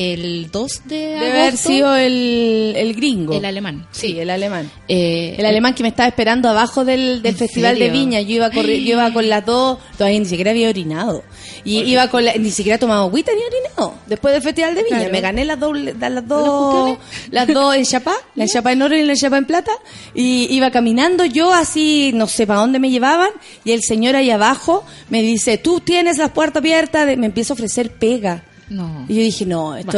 El 0.00 0.48
2 0.52 0.82
de 0.84 0.94
Debe 0.96 1.16
agosto, 1.16 1.38
haber 1.40 1.56
sido 1.56 1.96
el, 1.96 2.72
el 2.76 2.94
gringo. 2.94 3.34
el 3.34 3.44
alemán. 3.44 3.86
Sí, 3.90 4.16
el 4.18 4.30
alemán. 4.30 4.70
Eh, 4.86 5.34
El 5.36 5.44
alemán 5.44 5.74
que 5.74 5.82
me 5.82 5.88
estaba 5.88 6.08
esperando 6.08 6.48
abajo 6.48 6.84
del, 6.84 7.20
del 7.20 7.32
¿En 7.32 7.36
Festival 7.38 7.76
de? 7.78 7.90
Viña. 7.90 8.20
Yo 8.20 8.36
iba, 8.36 8.48
yo 8.50 8.62
iba 8.62 9.12
con 9.12 9.28
las 9.28 9.44
dos, 9.44 9.78
todavía 9.96 10.20
ni 10.20 10.26
siquiera 10.26 10.52
había 10.52 10.68
orinado. 10.68 11.24
Y 11.64 11.80
iba 11.80 12.06
con 12.08 12.24
la- 12.24 12.34
ni 12.34 12.50
siquiera 12.52 12.78
tomaba 12.78 13.00
agüita 13.02 13.32
ni 13.34 13.42
orinado. 13.42 13.94
Después 14.06 14.32
del 14.34 14.42
Festival 14.42 14.76
de 14.76 14.84
Viña. 14.84 14.96
Claro. 14.98 15.12
Me 15.12 15.20
gané 15.20 15.44
las 15.44 15.58
dos, 15.58 15.76
las 15.76 16.12
¿Los 16.12 16.28
dos, 16.28 16.98
las 17.32 17.46
dos 17.48 17.74
en 17.74 17.84
chapá, 17.84 18.14
la 18.36 18.44
en 18.44 18.50
chapá 18.50 18.70
en 18.72 18.82
oro 18.82 18.96
y 18.96 19.02
la 19.04 19.14
en 19.14 19.18
chapá 19.18 19.38
en 19.38 19.46
plata. 19.46 19.72
Y 20.14 20.46
iba 20.54 20.70
caminando 20.70 21.24
yo 21.24 21.52
así, 21.52 22.12
no 22.14 22.28
sé 22.28 22.46
para 22.46 22.60
dónde 22.60 22.78
me 22.78 22.90
llevaban. 22.90 23.30
Y 23.64 23.72
el 23.72 23.82
señor 23.82 24.14
ahí 24.14 24.30
abajo 24.30 24.84
me 25.10 25.22
dice, 25.22 25.58
tú 25.58 25.80
tienes 25.80 26.18
las 26.18 26.30
puertas 26.30 26.60
abiertas. 26.60 27.04
de-". 27.04 27.16
Me 27.16 27.26
empieza 27.26 27.52
a 27.52 27.54
ofrecer 27.54 27.90
pega. 27.90 28.44
No. 28.70 29.06
Y 29.08 29.14
yo 29.14 29.22
dije, 29.22 29.46
no, 29.46 29.76
esto 29.76 29.96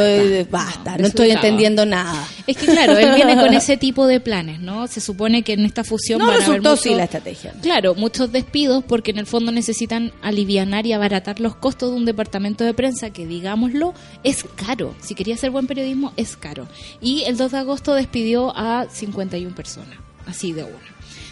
Basta. 0.49 0.97
no, 0.97 1.07
estoy 1.07 1.31
entendiendo 1.31 1.85
nada. 1.85 2.25
Es 2.47 2.55
que 2.57 2.65
claro, 2.67 2.97
él 2.97 3.13
viene 3.15 3.35
con 3.35 3.53
ese 3.53 3.75
tipo 3.77 4.07
de 4.07 4.19
planes, 4.19 4.59
¿no? 4.61 4.87
Se 4.87 5.01
supone 5.01 5.43
que 5.43 5.53
en 5.53 5.65
esta 5.65 5.83
fusión 5.83 6.19
No 6.19 6.25
van 6.27 6.33
a 6.33 6.37
haber 6.37 6.47
resultó 6.49 6.69
muchos- 6.71 6.83
sí 6.83 6.95
la 6.95 7.03
estrategia. 7.03 7.53
Claro, 7.61 7.95
muchos 7.95 8.31
despidos 8.31 8.83
porque 8.87 9.11
en 9.11 9.17
el 9.19 9.25
fondo 9.25 9.51
necesitan 9.51 10.11
alivianar 10.21 10.85
y 10.87 10.93
abaratar 10.93 11.39
los 11.39 11.55
costos 11.55 11.91
de 11.91 11.97
un 11.97 12.05
departamento 12.05 12.63
de 12.63 12.73
prensa 12.73 13.09
que, 13.09 13.25
digámoslo, 13.27 13.93
es 14.23 14.45
caro. 14.55 14.95
Si 15.01 15.15
quería 15.15 15.35
hacer 15.35 15.51
buen 15.51 15.67
periodismo, 15.67 16.13
es 16.15 16.37
caro. 16.37 16.67
Y 17.01 17.23
el 17.23 17.37
2 17.37 17.51
de 17.51 17.57
agosto 17.57 17.93
despidió 17.93 18.55
a 18.55 18.87
51 18.89 19.53
personas, 19.55 19.97
así 20.25 20.53
de 20.53 20.63
una. 20.63 20.73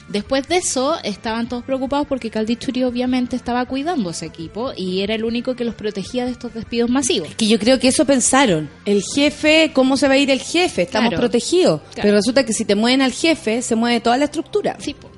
Después 0.10 0.48
de 0.48 0.58
eso, 0.58 0.98
estaban 1.04 1.48
todos 1.48 1.64
preocupados 1.64 2.08
porque 2.08 2.30
Caldichuri 2.32 2.84
obviamente 2.84 3.36
estaba 3.36 3.66
cuidando 3.66 4.10
a 4.10 4.12
ese 4.12 4.26
equipo 4.26 4.74
y 4.76 5.02
era 5.02 5.14
el 5.14 5.24
único 5.24 5.56
que 5.56 5.64
los 5.64 5.76
protegía 5.76 6.26
de 6.26 6.32
estos 6.32 6.54
despidos 6.54 6.90
masivos. 6.90 7.30
Que 7.36 7.48
yo 7.48 7.60
creo 7.60 7.80
que 7.80 7.90
eso 7.90 8.06
pensaron. 8.06 8.70
El 8.86 9.04
jefe, 9.04 9.72
¿cómo 9.74 9.98
se 9.98 10.08
va 10.08 10.16
a 10.16 10.18
ir 10.18 10.32
el 10.32 10.42
jefe? 10.42 10.82
Estamos 10.82 11.10
Claro. 11.10 11.22
protegidos. 11.22 11.82
Claro. 11.94 12.02
Pero 12.02 12.16
resulta 12.16 12.44
que 12.44 12.54
si 12.54 12.66
te 12.66 12.74
mueven 12.76 13.02
al 13.04 13.12
jefe, 13.12 13.62
se 13.62 13.76
mueve 13.76 14.00
toda 14.00 14.18
la 14.18 14.26
estructura. 14.26 14.76
Sí, 14.80 14.96
po. 14.96 15.10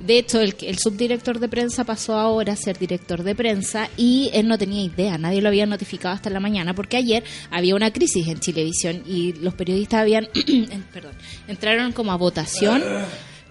De 0.00 0.16
hecho, 0.16 0.40
el, 0.40 0.54
el 0.62 0.78
subdirector 0.78 1.38
de 1.38 1.48
prensa 1.50 1.84
pasó 1.84 2.14
ahora 2.18 2.54
a 2.54 2.56
ser 2.56 2.78
director 2.78 3.22
de 3.22 3.34
prensa 3.34 3.90
y 3.98 4.30
él 4.32 4.48
no 4.48 4.56
tenía 4.56 4.82
idea, 4.82 5.18
nadie 5.18 5.42
lo 5.42 5.48
había 5.48 5.66
notificado 5.66 6.14
hasta 6.14 6.30
la 6.30 6.40
mañana, 6.40 6.72
porque 6.74 6.96
ayer 6.96 7.22
había 7.50 7.74
una 7.74 7.92
crisis 7.92 8.26
en 8.26 8.40
Chilevisión 8.40 9.02
y 9.06 9.34
los 9.34 9.52
periodistas 9.52 10.00
habían, 10.00 10.26
perdón, 10.94 11.12
entraron 11.48 11.92
como 11.92 12.12
a 12.12 12.16
votación 12.16 12.82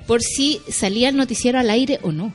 por 0.09 0.23
si 0.23 0.59
salía 0.67 1.09
el 1.09 1.17
noticiero 1.17 1.59
al 1.59 1.69
aire 1.69 1.99
o 2.01 2.11
no. 2.11 2.33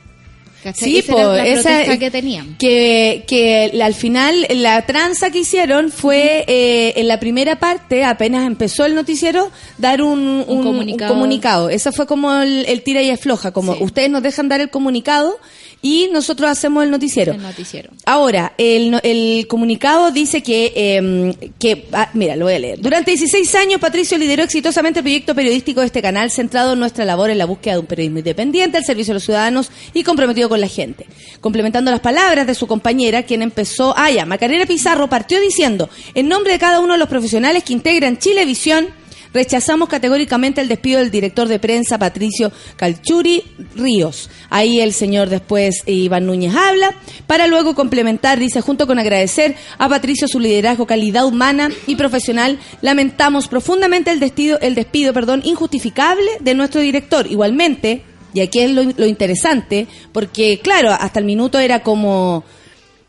¿Cachai? 0.65 0.89
Sí, 0.89 0.97
Esa 0.97 1.13
po, 1.13 1.19
era 1.19 1.33
la 1.35 1.47
esa- 1.83 1.97
que 1.99 2.09
tenían. 2.09 2.55
Que, 2.57 3.23
que 3.27 3.69
la- 3.73 3.85
al 3.85 3.93
final 3.93 4.47
la 4.49 4.83
tranza 4.87 5.29
que 5.29 5.39
hicieron 5.39 5.91
fue 5.91 6.43
eh, 6.47 6.93
en 6.95 7.07
la 7.07 7.19
primera 7.19 7.59
parte, 7.59 8.03
apenas 8.03 8.47
empezó 8.47 8.83
el 8.85 8.95
noticiero, 8.95 9.51
dar 9.77 10.01
un, 10.01 10.19
un- 10.19 10.45
un 10.47 10.63
comunicado. 10.63 11.13
comunicado. 11.13 11.69
Eso 11.69 11.91
fue 11.91 12.07
como 12.07 12.33
el, 12.41 12.65
el 12.67 12.81
tira 12.81 13.03
y 13.03 13.11
afloja, 13.11 13.51
como 13.51 13.75
Sí. 13.75 13.83
ustedes 13.83 14.09
nos 14.09 14.23
dejan 14.23 14.49
dar 14.49 14.59
el 14.59 14.71
comunicado 14.71 15.39
y 15.83 16.09
nosotros 16.11 16.49
hacemos 16.49 16.83
el 16.83 16.89
noticiero. 16.89 17.33
El 17.33 17.43
noticiero. 17.43 17.91
Ahora, 18.05 18.53
el, 18.57 19.45
comunicado 19.47 20.09
dice 20.09 20.41
que, 20.41 20.73
eh, 20.75 21.51
que 21.59 21.85
ah, 21.93 22.09
mira, 22.13 22.35
lo 22.35 22.45
voy 22.45 22.55
a 22.55 22.59
leer. 22.59 22.79
Durante 22.81 23.11
16 23.11 23.53
años, 23.53 23.79
Patricio 23.79 24.17
lideró 24.17 24.41
exitosamente 24.41 24.99
el 24.99 25.03
proyecto 25.03 25.35
periodístico 25.35 25.81
de 25.81 25.85
este 25.85 26.01
canal, 26.01 26.31
centrado 26.31 26.73
en 26.73 26.79
nuestra 26.79 27.05
labor 27.05 27.29
en 27.29 27.37
la 27.37 27.45
búsqueda 27.45 27.73
de 27.75 27.79
un 27.81 27.85
periodismo 27.85 28.17
independiente, 28.17 28.77
al 28.77 28.83
servicio 28.83 29.11
de 29.11 29.15
los 29.15 29.23
ciudadanos 29.25 29.69
y 29.93 30.01
comprometido 30.03 30.49
con 30.49 30.54
la 30.57 30.67
gente. 30.67 31.05
Complementando 31.41 31.91
las 31.91 31.99
palabras 31.99 32.47
de 32.47 32.55
su 32.55 32.67
compañera, 32.67 33.23
quien 33.23 33.41
empezó, 33.41 33.93
ah, 33.97 34.09
Macarena 34.25 34.65
Pizarro 34.65 35.09
partió 35.09 35.39
diciendo, 35.39 35.89
en 36.13 36.27
nombre 36.27 36.53
de 36.53 36.59
cada 36.59 36.79
uno 36.79 36.93
de 36.93 36.99
los 36.99 37.09
profesionales 37.09 37.63
que 37.63 37.73
integran 37.73 38.17
Chilevisión, 38.17 38.87
Rechazamos 39.35 39.89
categóricamente 39.89 40.61
el 40.61 40.69
despido 40.69 40.99
del 40.99 41.11
director 41.11 41.49
de 41.49 41.59
prensa 41.59 41.97
Patricio 41.97 42.53
Calchuri 42.77 43.43
Ríos. 43.75 44.29
Ahí 44.49 44.79
el 44.79 44.93
señor 44.93 45.27
después 45.27 45.83
Iván 45.85 46.25
Núñez 46.25 46.55
habla, 46.55 46.95
para 47.27 47.45
luego 47.45 47.75
complementar, 47.75 48.39
dice, 48.39 48.61
junto 48.61 48.87
con 48.87 48.97
agradecer 48.97 49.57
a 49.77 49.89
Patricio 49.89 50.29
su 50.29 50.39
liderazgo, 50.39 50.87
calidad 50.87 51.25
humana 51.25 51.69
y 51.85 51.97
profesional, 51.97 52.59
lamentamos 52.79 53.49
profundamente 53.49 54.09
el 54.09 54.21
despido, 54.21 54.57
el 54.61 54.73
despido 54.73 55.11
perdón, 55.11 55.41
injustificable 55.43 56.31
de 56.39 56.55
nuestro 56.55 56.79
director. 56.79 57.27
Igualmente, 57.29 58.03
y 58.35 58.41
aquí 58.41 58.59
es 58.59 58.69
lo, 58.71 58.83
lo 58.83 59.05
interesante, 59.07 59.87
porque 60.11 60.59
claro, 60.59 60.91
hasta 60.91 61.17
el 61.19 61.25
minuto 61.25 61.57
era 61.57 61.81
como 61.81 62.43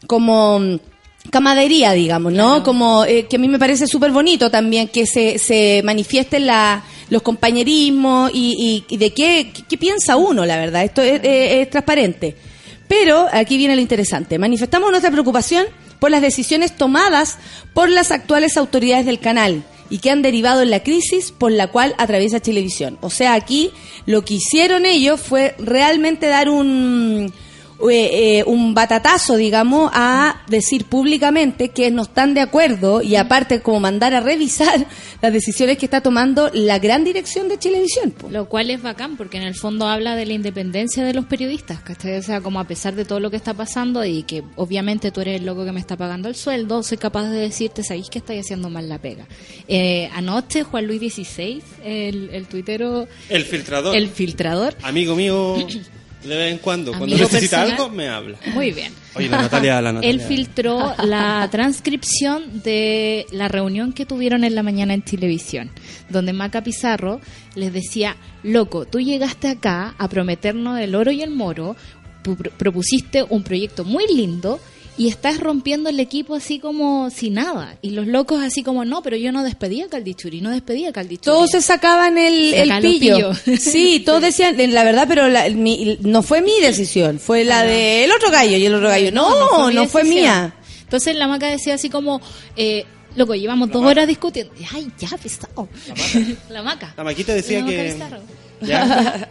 como 0.07 0.59
mm, 0.61 0.77
camadería, 1.31 1.93
digamos, 1.93 2.33
¿no? 2.33 2.63
Como 2.63 3.05
eh, 3.05 3.27
que 3.29 3.37
a 3.37 3.39
mí 3.39 3.49
me 3.49 3.59
parece 3.59 3.87
súper 3.87 4.13
bonito 4.13 4.51
también 4.51 4.89
que 4.89 5.07
se, 5.07 5.39
se 5.39 5.83
manifiesten 5.85 6.47
la, 6.47 6.85
los 7.11 7.23
compañerismos 7.23 8.31
y, 8.33 8.55
y- 8.89 8.95
y 8.95 8.97
de 8.97 9.11
qué, 9.11 9.51
qué, 9.53 9.65
qué 9.69 9.77
piensa 9.77 10.17
uno, 10.17 10.47
la 10.47 10.57
verdad. 10.59 10.85
Esto 10.85 11.03
es, 11.03 11.21
es- 11.25 11.53
es 11.63 11.71
transparente. 11.71 12.37
Pero 12.89 13.27
aquí 13.33 13.57
viene 13.59 13.75
lo 13.75 13.83
interesante. 13.83 14.39
Manifestamos 14.39 14.91
nuestra 14.91 15.11
preocupación 15.11 15.67
por 15.99 16.11
las 16.13 16.23
decisiones 16.23 16.77
tomadas 16.77 17.39
por 17.75 17.89
las 17.89 18.13
actuales 18.13 18.57
autoridades 18.57 19.07
del 19.07 19.19
canal 19.19 19.65
y 19.91 19.99
que 19.99 20.11
han 20.11 20.23
derivado 20.23 20.63
en 20.63 20.71
la 20.71 20.83
crisis 20.83 21.33
por 21.33 21.53
la 21.53 21.69
cual 21.69 21.95
atraviesa 21.99 22.41
Televisión. 22.41 22.99
O 23.01 23.11
sea, 23.11 23.35
aquí 23.35 23.71
lo 24.07 24.25
que 24.25 24.35
hicieron 24.35 24.87
ellos 24.87 25.21
fue 25.21 25.55
realmente 25.59 26.27
dar 26.27 26.49
un 26.49 27.33
eh, 27.81 28.39
eh, 28.39 28.45
un 28.47 28.75
batatazo, 28.75 29.37
digamos, 29.37 29.91
a 29.93 30.43
decir 30.49 30.87
públicamente 30.87 31.69
que 31.69 31.91
no 31.91 32.03
están 32.03 32.33
de 32.33 32.41
acuerdo 32.41 33.03
y 33.03 33.17
aparte 33.17 33.61
como 33.61 33.81
mandar 33.81 34.15
a 34.15 34.21
revisar 34.21 34.87
las 35.23 35.33
decisiones 35.33 35.77
que 35.77 35.87
está 35.87 36.01
tomando 36.01 36.51
la 36.55 36.79
gran 36.79 37.05
dirección 37.05 37.49
de 37.49 37.59
Televisión. 37.59 38.15
Lo 38.31 38.49
cual 38.49 38.71
es 38.71 38.83
bacán 38.83 39.17
porque 39.17 39.37
en 39.37 39.43
el 39.43 39.55
fondo 39.55 39.89
habla 39.89 40.17
de 40.17 40.25
la 40.25 40.33
independencia 40.33 41.05
de 41.05 41.13
los 41.13 41.27
periodistas, 41.27 41.81
¿cachai? 41.81 42.17
O 42.17 42.23
sea, 42.23 42.41
como 42.41 42.61
a 42.61 42.65
pesar 42.67 42.95
de 42.95 43.05
todo 43.05 43.21
lo 43.21 43.31
que 43.31 43.37
está 43.37 43.53
pasando 43.53 44.05
y 44.05 44.23
que 44.23 44.43
obviamente 44.57 45.11
tú 45.11 45.21
eres 45.21 45.41
el 45.41 45.47
loco 45.47 45.65
que 45.65 45.73
me 45.73 45.81
está 45.81 45.97
pagando 45.97 46.29
el 46.29 46.35
sueldo, 46.35 46.83
soy 46.83 46.97
capaz 46.97 47.29
de 47.29 47.39
decirte, 47.39 47.83
¿sabéis 47.83 48.09
que 48.09 48.19
estáis 48.19 48.41
haciendo 48.41 48.71
mal 48.71 48.89
la 48.89 48.99
pega? 48.99 49.27
Eh, 49.69 50.09
anoche 50.15 50.63
Juan 50.63 50.87
Luis 50.87 51.13
XVI, 51.13 51.63
el, 51.85 52.31
el 52.33 52.47
tuitero... 52.47 53.07
El 53.29 53.45
filtrador. 53.45 53.95
El 53.95 54.09
filtrador. 54.09 54.77
Amigo 54.83 55.15
mío... 55.15 55.57
De 56.27 56.37
vez 56.37 56.53
en 56.53 56.59
cuando, 56.59 56.93
cuando 56.93 57.17
necesita 57.17 57.63
algo, 57.63 57.89
me 57.89 58.09
habla. 58.09 58.39
Muy 58.53 58.73
bien. 58.73 58.93
Oye, 59.15 59.29
la 59.29 59.43
Natalia, 59.43 59.81
la 59.81 59.93
Natalia. 59.93 60.11
Él 60.11 60.21
filtró 60.21 60.95
la 61.03 61.49
transcripción 61.51 62.63
de 62.63 63.27
la 63.31 63.49
reunión 63.49 63.93
que 63.93 64.07
tuvieron 64.07 64.45
en 64.45 64.55
la 64.55 64.63
mañana 64.63 64.95
en 64.95 65.03
televisión, 65.03 65.71
donde 66.09 66.33
Maca 66.33 66.63
Pizarro 66.63 67.21
les 67.55 67.73
decía, 67.73 68.17
loco, 68.43 68.85
tú 68.85 69.01
llegaste 69.01 69.49
acá 69.49 69.95
a 69.99 70.09
prometernos 70.09 70.79
el 70.81 70.95
oro 70.95 71.11
y 71.11 71.23
el 71.23 71.31
moro, 71.31 71.77
propusiste 72.59 73.25
un 73.29 73.43
proyecto 73.43 73.85
muy 73.85 74.05
lindo 74.13 74.61
y 74.99 75.09
estás 75.09 75.41
rompiendo 75.41 75.91
el 75.91 76.01
equipo 76.01 76.35
así 76.35 76.59
como 76.59 77.11
sin 77.11 77.35
nada. 77.35 77.77
Y 77.83 77.91
los 77.91 78.07
locos 78.07 78.43
así 78.43 78.63
como, 78.63 78.85
no, 78.85 79.03
pero 79.03 79.17
yo 79.17 79.31
no 79.33 79.43
despedía 79.43 79.87
a 79.87 79.89
Caldichuri, 79.89 80.41
no 80.41 80.51
despedía 80.51 80.89
a 80.89 80.93
Caldichuri. 80.93 81.37
Todos 81.37 81.51
se 81.51 81.61
sacaban 81.61 82.17
el, 82.19 82.55
el 82.55 82.81
pillo. 82.81 83.33
Sí, 83.59 84.03
todos 84.05 84.23
decían, 84.23 84.57
la 84.73 84.85
verdad, 84.85 85.07
pero 85.09 85.25
no 86.01 86.23
fue 86.23 86.41
mi 86.41 86.61
decisión, 86.61 87.19
fue 87.19 87.45
la 87.45 87.63
del 87.63 88.11
otro 88.13 88.31
gallo 88.31 88.57
y 88.57 88.65
el 88.65 88.75
otro 88.75 88.89
gallo. 88.89 89.13
No, 89.13 89.71
no, 89.71 89.87
fue, 89.87 90.05
mía. 90.05 90.55
Entonces 90.83 91.17
la 91.17 91.27
maca 91.27 91.49
decía 91.49 91.75
así 91.75 91.91
como, 91.91 92.21
eh, 92.57 92.85
Loco, 93.17 93.35
llevamos 93.35 93.71
dos 93.71 93.83
horas 93.83 94.07
discutiendo. 94.07 94.53
Ay, 94.75 94.93
ya, 94.99 95.09
pesado. 95.17 95.69
La 96.51 96.63
maca. 96.63 96.93
La 96.99 97.03
maquita 97.03 97.33
decía 97.33 97.65
que. 97.65 97.97
¿Ya? 98.61 99.27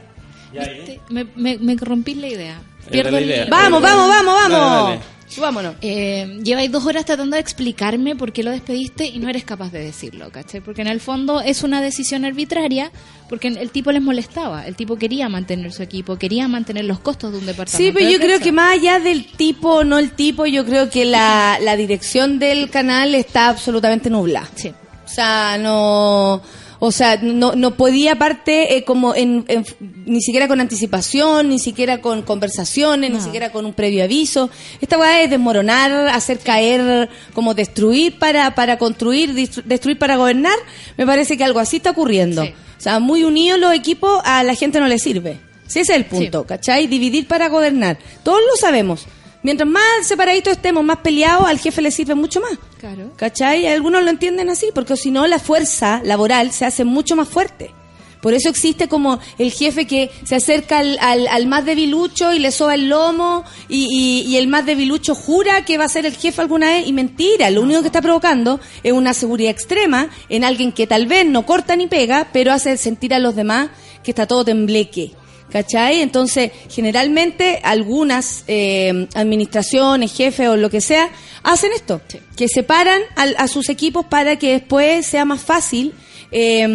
me, 1.10 1.24
me, 1.36 1.58
me, 1.60 1.76
rompí 1.76 2.16
la 2.16 2.28
idea. 2.28 2.62
Pierdo 2.90 3.12
la 3.12 3.22
idea. 3.22 3.46
Vamos, 3.48 3.84
vamos, 3.84 4.10
vamos, 4.10 4.50
vamos. 4.50 5.00
Subámonos. 5.36 5.76
Eh, 5.82 6.40
lleváis 6.44 6.72
dos 6.72 6.86
horas 6.86 7.04
tratando 7.04 7.36
de 7.36 7.42
explicarme 7.42 8.16
por 8.16 8.32
qué 8.32 8.42
lo 8.42 8.52
despediste 8.52 9.06
y 9.06 9.20
no 9.20 9.28
eres 9.28 9.44
capaz 9.44 9.70
de 9.70 9.80
decirlo, 9.80 10.32
¿cachai? 10.32 10.62
Porque 10.62 10.82
en 10.82 10.88
el 10.88 11.02
fondo 11.02 11.42
es 11.42 11.64
una 11.64 11.82
decisión 11.82 12.24
arbitraria 12.24 12.90
porque 13.28 13.50
el 13.50 13.70
tipo 13.70 13.92
les 13.92 14.02
molestaba. 14.02 14.66
El 14.66 14.78
tipo 14.78 14.96
quería 14.96 15.28
mantener 15.28 15.74
su 15.74 15.84
equipo, 15.84 16.18
quería 16.18 16.48
mantener 16.48 16.86
los 16.86 17.00
costos 17.00 17.34
de 17.34 17.40
un 17.40 17.46
departamento. 17.46 17.78
Sí, 17.78 17.92
pero 17.94 18.10
yo 18.10 18.18
creo 18.20 18.40
que 18.40 18.54
más 18.54 18.74
allá 18.74 19.00
del 19.00 19.26
tipo 19.26 19.76
o 19.76 19.84
no 19.84 20.00
el 20.00 20.12
tipo, 20.12 20.46
yo 20.46 20.66
creo 20.66 20.90
que 20.90 21.04
la, 21.04 21.58
la 21.62 21.76
dirección 21.76 22.40
del 22.40 22.70
canal 22.70 23.14
está 23.14 23.50
absolutamente 23.50 24.10
nubla. 24.10 24.48
Sí. 24.56 24.70
O 24.70 25.08
sea, 25.10 25.58
no 25.58 26.42
o 26.86 26.92
sea, 26.92 27.18
no, 27.18 27.56
no 27.56 27.76
podía 27.76 28.14
aparte 28.14 28.78
eh, 28.78 28.84
como 28.84 29.16
en, 29.16 29.46
ni 30.06 30.22
siquiera 30.22 30.48
con 30.48 30.62
anticipación, 30.62 31.50
ni 31.50 31.60
siquiera 31.60 32.00
con 32.02 32.22
conversaciones, 32.22 33.12
ni 33.12 33.20
siquiera 33.20 33.52
con 33.52 33.66
un 33.66 33.74
previo 33.74 34.04
aviso. 34.04 34.50
Esta 34.82 34.98
weá 34.98 35.24
es 35.24 35.30
desmoronar, 35.30 36.08
hacer 36.10 36.40
caer, 36.40 37.10
como 37.34 37.54
destruir 37.54 38.20
para, 38.20 38.54
para 38.56 38.78
construir, 38.78 39.34
destruir 39.34 39.98
para 39.98 40.16
gobernar. 40.18 40.58
Me 40.98 41.06
parece 41.06 41.38
que 41.38 41.44
algo 41.44 41.60
así 41.60 41.78
está 41.78 41.92
ocurriendo. 41.92 42.44
O 42.44 42.82
sea, 42.82 43.00
muy 43.00 43.24
unidos 43.24 43.60
los 43.60 43.74
equipos 43.74 44.22
a 44.24 44.44
la 44.44 44.54
gente 44.56 44.80
no 44.80 44.88
le 44.88 45.00
sirve. 45.00 45.40
ese 45.68 45.82
es 45.82 45.90
el 45.90 46.06
punto, 46.06 46.46
¿cachai? 46.46 46.88
Dividir 46.88 47.28
para 47.28 47.50
gobernar. 47.50 47.98
Todos 48.24 48.42
lo 48.42 48.56
sabemos. 48.58 49.08
Mientras 49.46 49.70
más 49.70 50.08
separaditos 50.08 50.54
estemos, 50.54 50.84
más 50.84 50.98
peleados, 50.98 51.48
al 51.48 51.60
jefe 51.60 51.80
le 51.80 51.92
sirve 51.92 52.16
mucho 52.16 52.42
más. 52.42 52.54
Claro. 52.80 53.12
¿Cachai? 53.16 53.68
Algunos 53.68 54.04
lo 54.04 54.10
entienden 54.10 54.50
así, 54.50 54.70
porque 54.74 54.98
si 54.98 55.12
no, 55.12 55.28
la 55.28 55.38
fuerza 55.38 56.02
laboral 56.04 56.52
se 56.52 56.66
hace 56.66 56.84
mucho 56.84 57.16
más 57.16 57.28
fuerte. 57.28 57.70
Por 58.24 58.34
eso 58.34 58.50
existe 58.50 58.88
como 58.88 59.20
el 59.38 59.52
jefe 59.52 59.86
que 59.86 60.10
se 60.24 60.34
acerca 60.34 60.80
al, 60.80 60.98
al, 61.00 61.46
más 61.46 61.64
debilucho 61.64 62.34
y 62.34 62.40
le 62.40 62.50
soba 62.50 62.74
el 62.74 62.90
lomo 62.90 63.44
y, 63.70 64.24
y, 64.28 64.36
el 64.38 64.48
más 64.48 64.66
debilucho 64.66 65.14
jura 65.14 65.64
que 65.64 65.78
va 65.78 65.84
a 65.84 65.90
ser 65.90 66.08
el 66.08 66.16
jefe 66.16 66.42
alguna 66.42 66.70
vez 66.70 66.88
y 66.88 66.94
mentira. 66.94 67.52
Lo 67.52 67.62
único 67.62 67.82
que 67.82 67.90
está 67.90 68.02
provocando 68.02 68.60
es 68.82 68.94
una 68.94 69.14
seguridad 69.14 69.52
extrema 69.52 70.10
en 70.28 70.44
alguien 70.44 70.72
que 70.72 70.88
tal 70.88 71.06
vez 71.06 71.24
no 71.24 71.46
corta 71.46 71.76
ni 71.76 71.86
pega, 71.86 72.30
pero 72.34 72.52
hace 72.52 72.78
sentir 72.78 73.14
a 73.14 73.20
los 73.20 73.36
demás 73.36 73.70
que 74.04 74.10
está 74.10 74.26
todo 74.26 74.44
tembleque. 74.44 75.12
¿Cachai? 75.50 76.02
Entonces, 76.02 76.52
generalmente 76.70 77.60
algunas 77.64 78.44
eh, 78.48 79.08
administraciones, 79.14 80.12
jefes 80.12 80.50
o 80.50 80.58
lo 80.58 80.70
que 80.70 80.82
sea, 80.82 81.10
hacen 81.44 81.72
esto, 81.74 82.02
que 82.36 82.48
separan 82.48 83.02
a, 83.16 83.48
sus 83.48 83.70
equipos 83.70 84.06
para 84.06 84.38
que 84.38 84.54
después 84.54 85.06
sea 85.06 85.24
más 85.24 85.42
fácil 85.42 85.94
eh, 86.32 86.68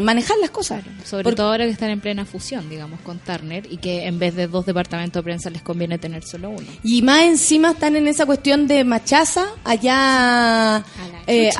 manejar 0.00 0.38
las 0.38 0.50
cosas. 0.50 0.82
sobre 1.04 1.32
todo 1.32 1.48
ahora 1.48 1.64
que 1.64 1.72
están 1.72 1.90
en 1.90 2.00
plena 2.00 2.24
fusión, 2.24 2.70
digamos, 2.70 3.00
con 3.00 3.18
Turner 3.18 3.66
y 3.70 3.78
que 3.78 4.06
en 4.06 4.18
vez 4.18 4.34
de 4.36 4.46
dos 4.46 4.64
departamentos 4.64 5.20
de 5.20 5.24
prensa 5.24 5.50
les 5.50 5.62
conviene 5.62 5.98
tener 5.98 6.22
solo 6.22 6.50
uno. 6.50 6.66
Y 6.84 7.02
más 7.02 7.24
encima 7.24 7.72
están 7.72 7.96
en 7.96 8.06
esa 8.06 8.24
cuestión 8.24 8.68
de 8.68 8.84
machaza 8.84 9.46
allá, 9.64 10.84
eh, 11.26 11.50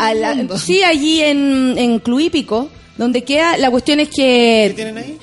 sí, 0.56 0.82
allí 0.82 1.20
en, 1.20 1.74
en 1.76 1.98
Cluípico 1.98 2.70
donde 2.96 3.24
queda, 3.24 3.56
la 3.56 3.70
cuestión 3.70 4.00
es 4.00 4.08
que... 4.08 4.66
¿Qué 4.68 4.72
tienen 4.74 4.98
ahí? 4.98 5.18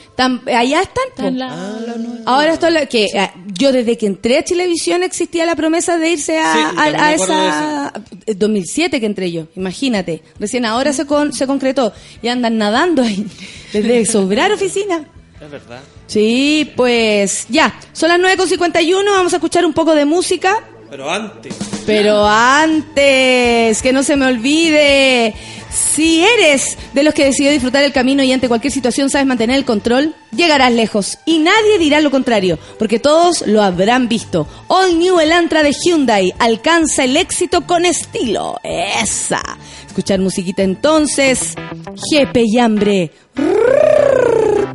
allá 0.54 0.82
están. 0.82 1.42
Ah. 1.42 1.80
Ahora 2.26 2.54
esto 2.54 2.68
que 2.90 3.06
eh, 3.06 3.32
yo 3.54 3.72
desde 3.72 3.98
que 3.98 4.06
entré 4.06 4.38
a 4.38 4.44
televisión 4.44 5.02
existía 5.04 5.46
la 5.46 5.56
promesa 5.56 5.98
de 5.98 6.12
irse 6.12 6.38
a, 6.40 6.74
a, 6.78 7.14
esa... 7.14 7.94
2007 8.28 9.00
que 9.00 9.06
entré 9.06 9.32
yo, 9.32 9.48
imagínate. 9.56 10.22
Recién 10.40 10.66
ahora 10.66 10.94
se, 10.94 11.06
con, 11.06 11.34
se 11.34 11.48
concretó 11.48 11.94
y 12.22 12.28
andan 12.28 12.58
nadando 12.58 13.02
ahí 13.02 13.26
desde 13.74 14.06
sobrar 14.06 14.52
oficina. 14.52 15.08
Es 15.42 15.50
verdad. 15.50 15.80
Sí, 16.06 16.72
pues 16.76 17.48
ya, 17.50 17.74
son 17.94 18.10
las 18.10 18.20
9.51, 18.20 19.06
vamos 19.06 19.34
a 19.34 19.38
escuchar 19.38 19.66
un 19.66 19.74
poco 19.74 19.96
de 19.96 20.06
música. 20.06 20.62
Pero 20.90 21.10
antes. 21.10 21.56
Pero 21.86 22.28
antes, 22.28 23.82
que 23.82 23.94
no 23.94 24.04
se 24.04 24.18
me 24.18 24.26
olvide. 24.26 25.34
Si 25.72 26.24
eres 26.24 26.78
de 26.94 27.04
los 27.04 27.14
que 27.14 27.26
decidió 27.26 27.52
disfrutar 27.52 27.84
el 27.84 27.94
camino 27.94 28.24
y 28.24 28.32
ante 28.32 28.48
cualquier 28.48 28.74
situación 28.74 29.10
sabes 29.10 29.26
mantener 29.28 29.58
el 29.58 29.66
control, 29.66 30.14
llegarás 30.36 30.72
lejos. 30.72 31.18
Y 31.26 31.40
nadie 31.40 31.80
dirá 31.80 32.02
lo 32.02 32.12
contrario, 32.12 32.60
porque 32.78 33.00
todos 33.00 33.48
lo 33.48 33.62
habrán 33.62 34.08
visto. 34.08 34.48
All 34.68 35.00
New 35.00 35.20
Elantra 35.20 35.64
de 35.64 35.72
Hyundai 35.72 36.34
alcanza 36.40 37.06
el 37.06 37.16
éxito 37.16 37.66
con 37.66 37.86
estilo. 37.86 38.58
Esa. 38.64 39.42
Escuchar 39.88 40.20
musiquita 40.20 40.64
entonces. 40.64 41.56
Jepe 42.10 42.44
y 42.46 42.60
hambre. 42.60 43.12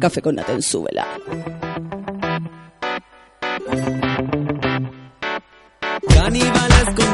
Café 0.01 0.23
con 0.23 0.35
nata 0.37 0.53
en 0.53 0.63
súbela. 0.63 1.07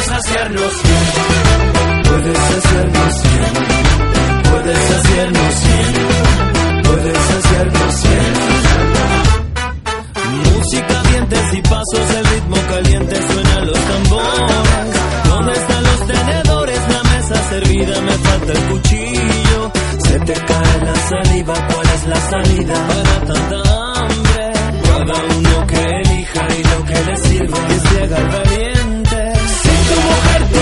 puedes 0.00 0.12
hacernos 0.12 0.82
bien, 0.82 1.06
puedes 2.04 2.38
hacernos 2.38 3.22
bien, 3.22 3.52
puedes 4.50 4.90
hacernos 4.90 5.54
bien, 5.64 6.82
puedes 6.82 7.30
hacernos 7.30 8.02
bien. 8.02 8.34
Música, 10.54 11.02
dientes 11.02 11.54
y 11.54 11.62
pasos, 11.62 12.10
el 12.16 12.24
ritmo 12.26 12.56
caliente 12.68 13.16
suena 13.32 13.60
los 13.60 13.78
tambores. 13.78 14.52
¿Dónde 15.24 15.52
están 15.52 15.82
los 15.82 16.06
tenedores? 16.06 16.80
La 16.88 17.02
mesa 17.02 17.48
servida, 17.50 18.00
me 18.00 18.12
falta 18.12 18.52
el 18.52 18.62
cuchillo. 18.68 19.72
Se 20.04 20.20
te 20.20 20.32
cae 20.32 20.84
la 20.84 20.96
saliva, 20.96 21.54
¿cuál 21.54 21.86
es 21.94 22.06
la 22.06 22.20
salida? 22.30 22.86
Para 22.88 23.20
tanta 23.26 23.56
hambre, 24.00 24.52
cada 24.82 25.24
uno 25.36 25.66
que 25.66 25.80
elija 25.84 26.46
y 26.58 26.62
lo 26.64 26.84
que 26.86 27.04
le 27.04 27.16
sirva. 27.16 27.66
Que 27.66 27.80
se 27.80 28.02
haga 28.02 28.42
bien. 28.50 28.79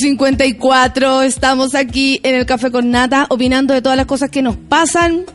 54. 0.00 1.22
Estamos 1.22 1.74
aquí 1.74 2.20
en 2.22 2.34
el 2.34 2.46
Café 2.46 2.70
con 2.70 2.90
Nata, 2.90 3.26
opinando 3.28 3.74
de 3.74 3.82
todas 3.82 3.98
las 3.98 4.06
cosas 4.06 4.30
que 4.30 4.40
nos 4.40 4.56
pasan. 4.56 5.26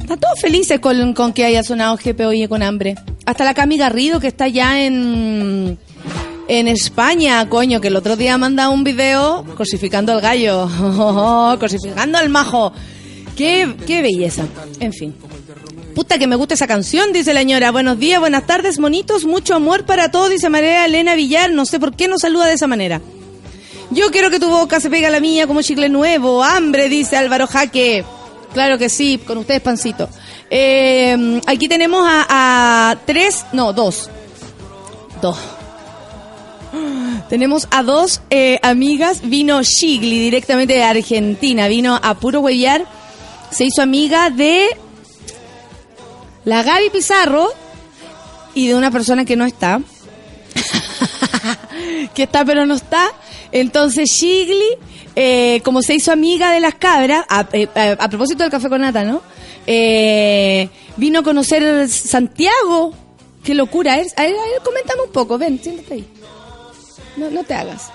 Están 0.00 0.18
todos 0.18 0.40
felices 0.40 0.80
con, 0.80 1.12
con 1.12 1.34
que 1.34 1.44
haya 1.44 1.62
sonado 1.62 1.98
GP 2.02 2.20
Oye 2.22 2.48
con 2.48 2.62
hambre. 2.62 2.96
Hasta 3.26 3.44
la 3.44 3.52
Cami 3.52 3.76
Garrido, 3.76 4.18
que 4.18 4.28
está 4.28 4.48
ya 4.48 4.82
en, 4.82 5.78
en 6.48 6.68
España, 6.68 7.46
coño, 7.50 7.82
que 7.82 7.88
el 7.88 7.96
otro 7.96 8.16
día 8.16 8.38
manda 8.38 8.70
un 8.70 8.82
video 8.82 9.44
cosificando 9.56 10.12
al 10.12 10.22
gallo. 10.22 10.70
cosificando 11.60 12.16
al 12.16 12.30
majo. 12.30 12.72
Qué, 13.36 13.74
qué 13.86 14.00
belleza. 14.00 14.46
En 14.80 14.94
fin. 14.94 15.14
Puta 15.94 16.18
que 16.18 16.26
me 16.26 16.36
gusta 16.36 16.54
esa 16.54 16.66
canción, 16.66 17.12
dice 17.12 17.34
la 17.34 17.40
señora. 17.40 17.70
Buenos 17.70 17.98
días, 17.98 18.20
buenas 18.20 18.46
tardes, 18.46 18.78
monitos. 18.78 19.26
Mucho 19.26 19.54
amor 19.54 19.84
para 19.84 20.10
todos, 20.10 20.30
dice 20.30 20.48
María 20.48 20.86
Elena 20.86 21.14
Villar. 21.14 21.52
No 21.52 21.66
sé 21.66 21.78
por 21.78 21.94
qué 21.94 22.08
nos 22.08 22.22
saluda 22.22 22.46
de 22.46 22.54
esa 22.54 22.66
manera. 22.66 23.02
Yo 23.92 24.10
quiero 24.10 24.30
que 24.30 24.40
tu 24.40 24.48
boca 24.48 24.80
se 24.80 24.88
pegue 24.88 25.06
a 25.06 25.10
la 25.10 25.20
mía 25.20 25.46
como 25.46 25.60
chicle 25.60 25.90
nuevo. 25.90 26.42
Hambre, 26.42 26.88
dice 26.88 27.18
Álvaro 27.18 27.46
Jaque. 27.46 28.04
Claro 28.54 28.78
que 28.78 28.88
sí, 28.88 29.18
con 29.18 29.36
ustedes, 29.36 29.60
pancito. 29.60 30.08
Eh, 30.48 31.40
aquí 31.46 31.68
tenemos 31.68 32.06
a, 32.08 32.96
tres, 33.04 33.44
no, 33.52 33.74
dos. 33.74 34.08
Dos. 35.20 35.36
Tenemos 37.28 37.68
a 37.70 37.82
dos 37.82 38.22
eh, 38.30 38.58
amigas. 38.62 39.20
Vino 39.24 39.62
Shigli 39.62 40.18
directamente 40.18 40.72
de 40.72 40.84
Argentina. 40.84 41.68
Vino 41.68 41.98
a 42.02 42.14
puro 42.14 42.40
huellar. 42.40 42.86
Se 43.50 43.64
hizo 43.66 43.82
amiga 43.82 44.30
de 44.30 44.68
la 46.46 46.62
Gaby 46.62 46.88
Pizarro 46.88 47.52
y 48.54 48.68
de 48.68 48.74
una 48.74 48.90
persona 48.90 49.26
que 49.26 49.36
no 49.36 49.44
está. 49.44 49.82
que 52.14 52.22
está 52.22 52.42
pero 52.46 52.64
no 52.64 52.74
está. 52.74 53.12
Entonces 53.52 54.10
Shigli, 54.10 54.78
eh, 55.14 55.60
como 55.64 55.82
se 55.82 55.94
hizo 55.94 56.10
amiga 56.12 56.50
de 56.52 56.60
las 56.60 56.74
cabras, 56.74 57.24
a, 57.28 57.46
eh, 57.52 57.68
a- 57.74 58.04
a 58.04 58.08
propósito 58.08 58.42
del 58.42 58.50
café 58.50 58.68
con 58.68 58.80
nata, 58.80 59.04
¿no? 59.04 59.22
Eh, 59.66 60.68
vino 60.96 61.20
a 61.20 61.22
conocer 61.22 61.88
Santiago. 61.88 62.94
Qué 63.44 63.54
locura. 63.54 63.98
es. 63.98 64.12
A 64.16 64.22
ver, 64.22 64.32
a 64.36 64.42
ver, 64.42 64.62
coméntame 64.64 65.02
un 65.02 65.12
poco. 65.12 65.36
Ven, 65.38 65.60
siéntate 65.62 65.94
ahí. 65.94 66.08
No, 67.16 67.30
no 67.30 67.44
te 67.44 67.54
hagas. 67.54 67.90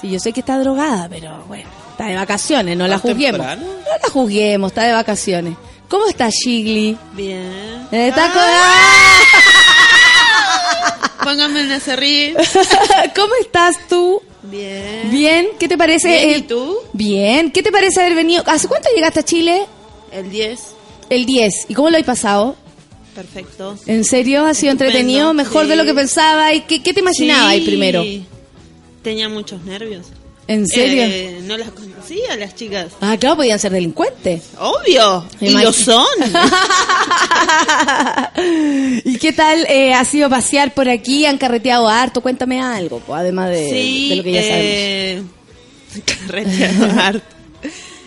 Sí, 0.00 0.10
yo 0.10 0.18
sé 0.18 0.32
que 0.32 0.40
está 0.40 0.58
drogada, 0.58 1.08
pero 1.10 1.44
bueno, 1.46 1.68
está 1.92 2.06
de 2.06 2.16
vacaciones, 2.16 2.76
no 2.76 2.86
la 2.86 2.98
¿Tan 2.98 3.12
juzguemos. 3.12 3.40
temprano? 3.40 3.62
No 3.62 3.90
la 4.02 4.08
juzguemos, 4.12 4.70
está 4.72 4.84
de 4.84 4.92
vacaciones. 4.92 5.54
¿Cómo 5.88 6.06
está 6.08 6.28
Shigli? 6.30 6.96
Bien. 7.12 7.86
Está 7.92 8.22
Pónganme 8.32 8.50
en 8.50 9.53
ese 11.72 11.96
río. 11.96 12.34
con- 12.34 12.44
¿Cómo 13.14 13.34
estás 13.40 13.76
tú? 13.88 14.20
Bien. 14.42 15.10
Bien, 15.10 15.46
¿qué 15.58 15.68
te 15.68 15.78
parece? 15.78 16.08
Bien, 16.08 16.30
¿y 16.30 16.32
el- 16.34 16.46
tú? 16.46 16.76
Bien, 16.92 17.50
¿qué 17.50 17.62
te 17.62 17.72
parece 17.72 18.00
haber 18.00 18.14
venido? 18.14 18.42
¿Hace 18.46 18.68
cuánto 18.68 18.88
llegaste 18.94 19.20
a 19.20 19.24
Chile? 19.24 19.66
El 20.12 20.30
10. 20.30 20.60
El 21.10 21.26
10. 21.26 21.66
¿Y 21.68 21.74
cómo 21.74 21.90
lo 21.90 21.96
has 21.96 22.04
pasado? 22.04 22.56
Perfecto. 23.14 23.76
¿En 23.86 24.04
serio? 24.04 24.44
¿Ha 24.44 24.54
sido 24.54 24.72
Estupendo, 24.72 24.84
entretenido? 24.98 25.34
¿Mejor 25.34 25.64
sí. 25.64 25.68
de 25.70 25.76
lo 25.76 25.84
que 25.84 25.94
pensaba? 25.94 26.52
¿Y 26.52 26.62
qué, 26.62 26.82
qué 26.82 26.92
te 26.92 27.00
imaginabas 27.00 27.52
ahí 27.52 27.60
Sí. 27.60 27.66
primero? 27.66 28.04
Tenía 29.02 29.28
muchos 29.28 29.62
nervios. 29.62 30.06
¿En 30.46 30.66
serio? 30.66 31.02
Eh, 31.04 31.40
no 31.44 31.56
las 31.56 31.70
conocía 31.70 32.36
las 32.36 32.54
chicas. 32.54 32.92
Ah, 33.00 33.16
claro, 33.18 33.36
podían 33.36 33.58
ser 33.58 33.72
delincuentes. 33.72 34.42
Obvio. 34.58 35.26
Y 35.40 35.50
lo 35.50 35.72
son. 35.72 36.04
¿Y 39.04 39.16
qué 39.18 39.32
tal 39.32 39.66
eh, 39.68 39.94
ha 39.94 40.04
sido 40.04 40.28
pasear 40.28 40.74
por 40.74 40.88
aquí? 40.88 41.26
¿Han 41.26 41.38
carreteado 41.38 41.88
harto? 41.88 42.20
Cuéntame 42.20 42.60
algo, 42.60 43.00
además 43.14 43.50
de, 43.50 43.70
sí. 43.70 44.08
de 44.10 44.16
lo 44.16 44.22
que 44.22 44.32
ya 44.32 44.42
sabemos. 44.42 44.66
eh, 44.66 45.22
carreteado 46.26 46.86
harto. 47.00 47.26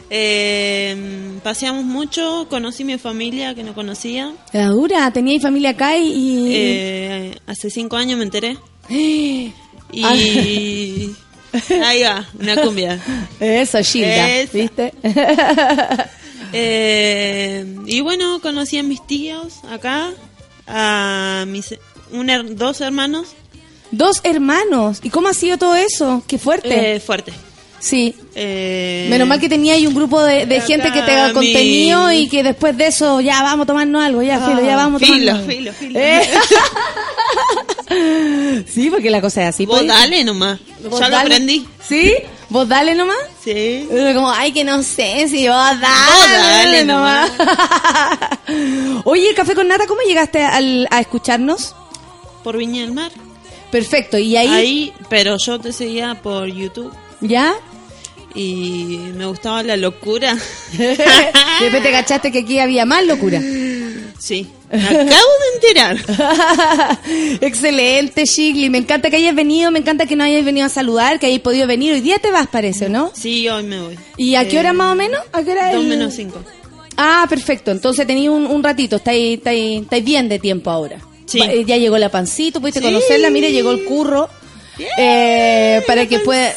Eh, 0.10 1.40
paseamos 1.44 1.84
mucho. 1.84 2.48
Conocí 2.50 2.84
mi 2.84 2.98
familia 2.98 3.56
que 3.56 3.64
no 3.64 3.74
conocía. 3.74 4.34
La 4.54 4.68
dura, 4.68 5.12
teníais 5.12 5.42
familia 5.42 5.72
acá 5.72 5.98
y... 5.98 6.08
y- 6.08 6.56
Eh, 6.56 7.36
hace 7.48 7.70
cinco 7.70 7.98
años 7.98 8.18
me 8.18 8.24
enteré. 8.26 8.58
Ah. 10.04 10.14
Y. 10.16 11.16
Ahí 11.84 12.04
va, 12.04 12.28
una 12.40 12.56
cumbia. 12.62 13.00
Eso, 13.40 13.80
Gilda, 13.84 14.30
Esa. 14.38 14.58
¿viste? 14.58 14.94
Eh, 16.54 17.66
y 17.86 18.00
bueno, 18.00 18.40
conocí 18.42 18.78
a 18.78 18.84
mis 18.84 19.06
tíos 19.06 19.56
acá, 19.70 20.12
a 20.66 21.44
mis 21.46 21.76
un 22.12 22.30
her- 22.30 22.56
dos 22.56 22.80
hermanos. 22.80 23.30
Dos 23.92 24.22
hermanos. 24.24 25.00
¿Y 25.04 25.10
cómo 25.10 25.28
ha 25.28 25.34
sido 25.34 25.58
todo 25.58 25.76
eso? 25.76 26.24
Qué 26.26 26.38
fuerte. 26.38 26.96
Eh, 26.96 27.00
fuerte. 27.02 27.34
Sí. 27.80 28.16
Eh, 28.36 29.08
Menos 29.10 29.28
mal 29.28 29.40
que 29.40 29.50
tenía 29.50 29.74
ahí 29.74 29.88
un 29.88 29.94
grupo 29.96 30.22
de, 30.24 30.62
gente 30.62 30.92
que 30.92 31.02
te 31.02 31.12
haga 31.12 31.34
contenido 31.34 32.12
y 32.12 32.28
que 32.28 32.44
después 32.44 32.78
de 32.78 32.88
eso 32.88 33.20
ya 33.22 33.42
vamos 33.42 33.64
a 33.64 33.68
tomarnos 33.68 34.04
algo, 34.04 34.22
ya, 34.22 34.40
filo, 34.40 34.64
ya 34.64 34.76
vamos 34.76 35.02
a 35.02 35.06
Filo, 35.06 35.32
tomarnos 35.34 35.50
algo. 35.50 35.74
filo, 35.74 35.74
filo. 35.74 36.00
Eh. 36.00 36.30
sí, 38.68 38.90
porque 38.90 39.10
la 39.10 39.22
cosa 39.22 39.44
es 39.44 39.50
así. 39.50 39.66
Vos 39.66 39.78
pues. 39.80 39.88
dale 39.88 40.24
nomás. 40.24 40.60
Vos 40.90 41.00
ya 41.00 41.10
lo 41.10 41.18
aprendí. 41.18 41.68
¿Sí? 41.88 42.14
¿Vos 42.50 42.68
dale 42.68 42.96
nomás? 42.96 43.18
Sí. 43.44 43.88
Como, 44.14 44.32
ay, 44.32 44.52
que 44.52 44.64
no 44.64 44.82
sé 44.84 45.28
si 45.28 45.48
vos 45.48 45.56
dale, 45.56 46.12
Vos 46.12 46.32
dale 46.32 46.86
nomás. 46.86 47.32
Oye, 49.06 49.34
Café 49.36 49.54
con 49.56 49.68
Nata, 49.68 49.86
¿cómo 49.88 50.02
llegaste 50.02 50.44
al- 50.44 50.88
a 50.92 51.00
escucharnos? 51.00 51.76
Por 52.44 52.58
Viña 52.58 52.82
del 52.82 52.94
Mar. 52.94 53.12
Perfecto, 53.72 54.18
¿y 54.18 54.38
ahí? 54.38 54.48
Ahí, 54.48 54.94
pero 55.10 55.36
yo 55.38 55.60
te 55.60 55.74
seguía 55.74 56.16
por 56.22 56.48
YouTube 56.48 56.94
¿Ya? 57.22 57.54
y 58.36 59.00
me 59.16 59.26
gustaba 59.26 59.64
la 59.64 59.76
locura. 59.78 60.38
De 60.78 60.96
repente 61.62 61.90
cachaste 61.92 62.32
que 62.32 62.40
aquí 62.40 62.60
había 62.60 62.86
más 62.86 63.04
locura. 63.04 63.42
Sí, 64.20 64.48
me 64.72 64.84
acabo 64.84 65.06
de 65.10 65.56
enterar. 65.56 65.98
Excelente, 67.42 68.26
Shigli. 68.26 68.70
Me 68.70 68.78
encanta 68.80 69.10
que 69.10 69.16
hayas 69.16 69.34
venido, 69.36 69.72
me 69.72 69.80
encanta 69.80 70.06
que 70.06 70.16
no 70.16 70.24
hayas 70.24 70.46
venido 70.46 70.66
a 70.66 70.70
saludar, 70.70 71.20
que 71.20 71.26
hayas 71.28 71.40
podido 71.40 71.66
venir. 71.68 71.94
Hoy 71.94 72.02
día 72.02 72.20
te 72.20 72.30
vas, 72.32 72.48
parece, 72.48 72.90
¿no? 72.90 73.12
Sí, 73.16 73.48
hoy 73.50 73.64
me 73.64 73.82
voy. 73.82 73.98
¿Y 74.18 74.36
a 74.36 74.48
qué 74.48 74.58
Eh, 74.58 74.60
hora 74.60 74.74
más 74.74 74.92
o 74.94 74.96
menos? 74.96 75.22
¿A 75.32 75.42
qué 75.44 75.52
hora 75.52 75.72
Dos 75.74 75.84
el- 75.84 75.90
menos 75.90 76.14
cinco. 76.14 76.40
Ah, 76.96 77.26
perfecto. 77.30 77.72
Entonces 77.72 78.06
tenéis 78.06 78.30
un, 78.30 78.46
un 78.46 78.64
ratito, 78.64 78.98
estáis, 78.98 79.38
estáis, 79.38 79.82
estáis 79.84 80.04
bien 80.04 80.30
de 80.30 80.38
tiempo 80.40 80.70
ahora. 80.70 81.00
Sí. 81.26 81.40
Eh, 81.42 81.64
Ya 81.66 81.78
llegó 81.78 81.98
la 81.98 82.10
pancito, 82.10 82.60
pudiste 82.60 82.80
Sí. 82.82 82.86
conocerla, 82.86 83.30
mire, 83.30 83.52
llegó 83.52 83.72
el 83.72 83.84
curro. 83.84 84.30
Eh, 84.98 85.82
para 85.88 86.06
que 86.08 86.20
pueda... 86.20 86.54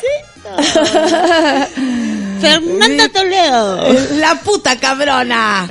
Fernanda 2.41 3.09
Toledo. 3.11 3.93
La 4.17 4.35
puta 4.41 4.77
cabrona. 4.79 5.71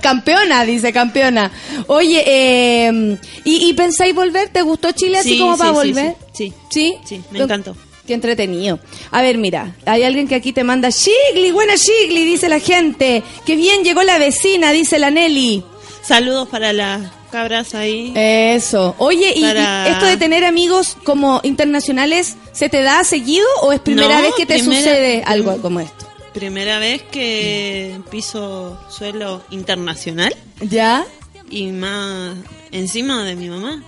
campeona, 0.00 0.64
dice 0.64 0.92
campeona. 0.92 1.50
Oye, 1.88 2.22
eh, 2.26 3.18
¿y, 3.44 3.68
¿y 3.68 3.72
pensáis 3.74 4.14
volver? 4.14 4.48
¿Te 4.50 4.62
gustó 4.62 4.92
Chile 4.92 5.18
así 5.18 5.30
Sí, 5.34 5.38
como 5.38 5.56
para 5.56 5.70
sí, 5.70 5.76
sí, 5.76 5.88
volver? 5.88 6.16
sí. 6.32 6.52
¿Sí? 6.70 6.96
Sí, 7.04 7.22
me 7.30 7.40
encantó. 7.40 7.76
Qué 8.06 8.14
entretenido. 8.14 8.78
A 9.10 9.20
ver, 9.20 9.36
mira, 9.36 9.74
hay 9.84 10.04
alguien 10.04 10.28
que 10.28 10.36
aquí 10.36 10.52
te 10.52 10.62
manda, 10.62 10.90
Shigli, 10.90 11.50
buena 11.50 11.74
Shigli, 11.74 12.24
dice 12.24 12.48
la 12.48 12.60
gente. 12.60 13.24
Qué 13.44 13.56
bien 13.56 13.82
llegó 13.82 14.02
la 14.04 14.18
vecina, 14.18 14.70
dice 14.70 15.00
la 15.00 15.10
Nelly. 15.10 15.64
Saludos 16.02 16.46
para 16.48 16.72
las 16.72 17.00
cabras 17.26 17.74
ahí. 17.74 18.12
Eso. 18.16 18.94
Oye, 18.98 19.32
¿y, 19.36 19.44
esto 19.44 20.06
de 20.06 20.16
tener 20.16 20.44
amigos 20.44 20.96
como 21.04 21.40
internacionales, 21.42 22.36
¿se 22.52 22.68
te 22.68 22.82
da 22.82 23.04
seguido 23.04 23.46
o 23.62 23.72
es 23.72 23.80
primera 23.80 24.16
No, 24.16 24.22
vez 24.22 24.34
que 24.36 24.46
te 24.46 24.54
primera- 24.58 24.80
sucede 24.80 25.22
algo 25.26 25.56
como 25.60 25.80
esto? 25.80 26.06
Primera 26.32 26.78
vez 26.78 27.02
que 27.02 27.98
piso 28.10 28.78
suelo 28.90 29.42
internacional 29.50 30.34
¿Ya? 30.60 31.06
y 31.50 31.66
más 31.68 32.36
encima 32.72 33.24
de 33.24 33.36
mi 33.36 33.48
mamá. 33.48 33.82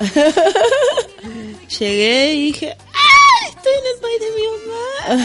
Llegué 1.78 2.34
y 2.34 2.42
dije, 2.46 2.76
¡ah! 2.94 3.48
Estoy 3.48 3.72
en 3.72 3.94
el 3.94 4.00
país 4.00 4.20
de 4.20 4.30
mi 4.36 5.22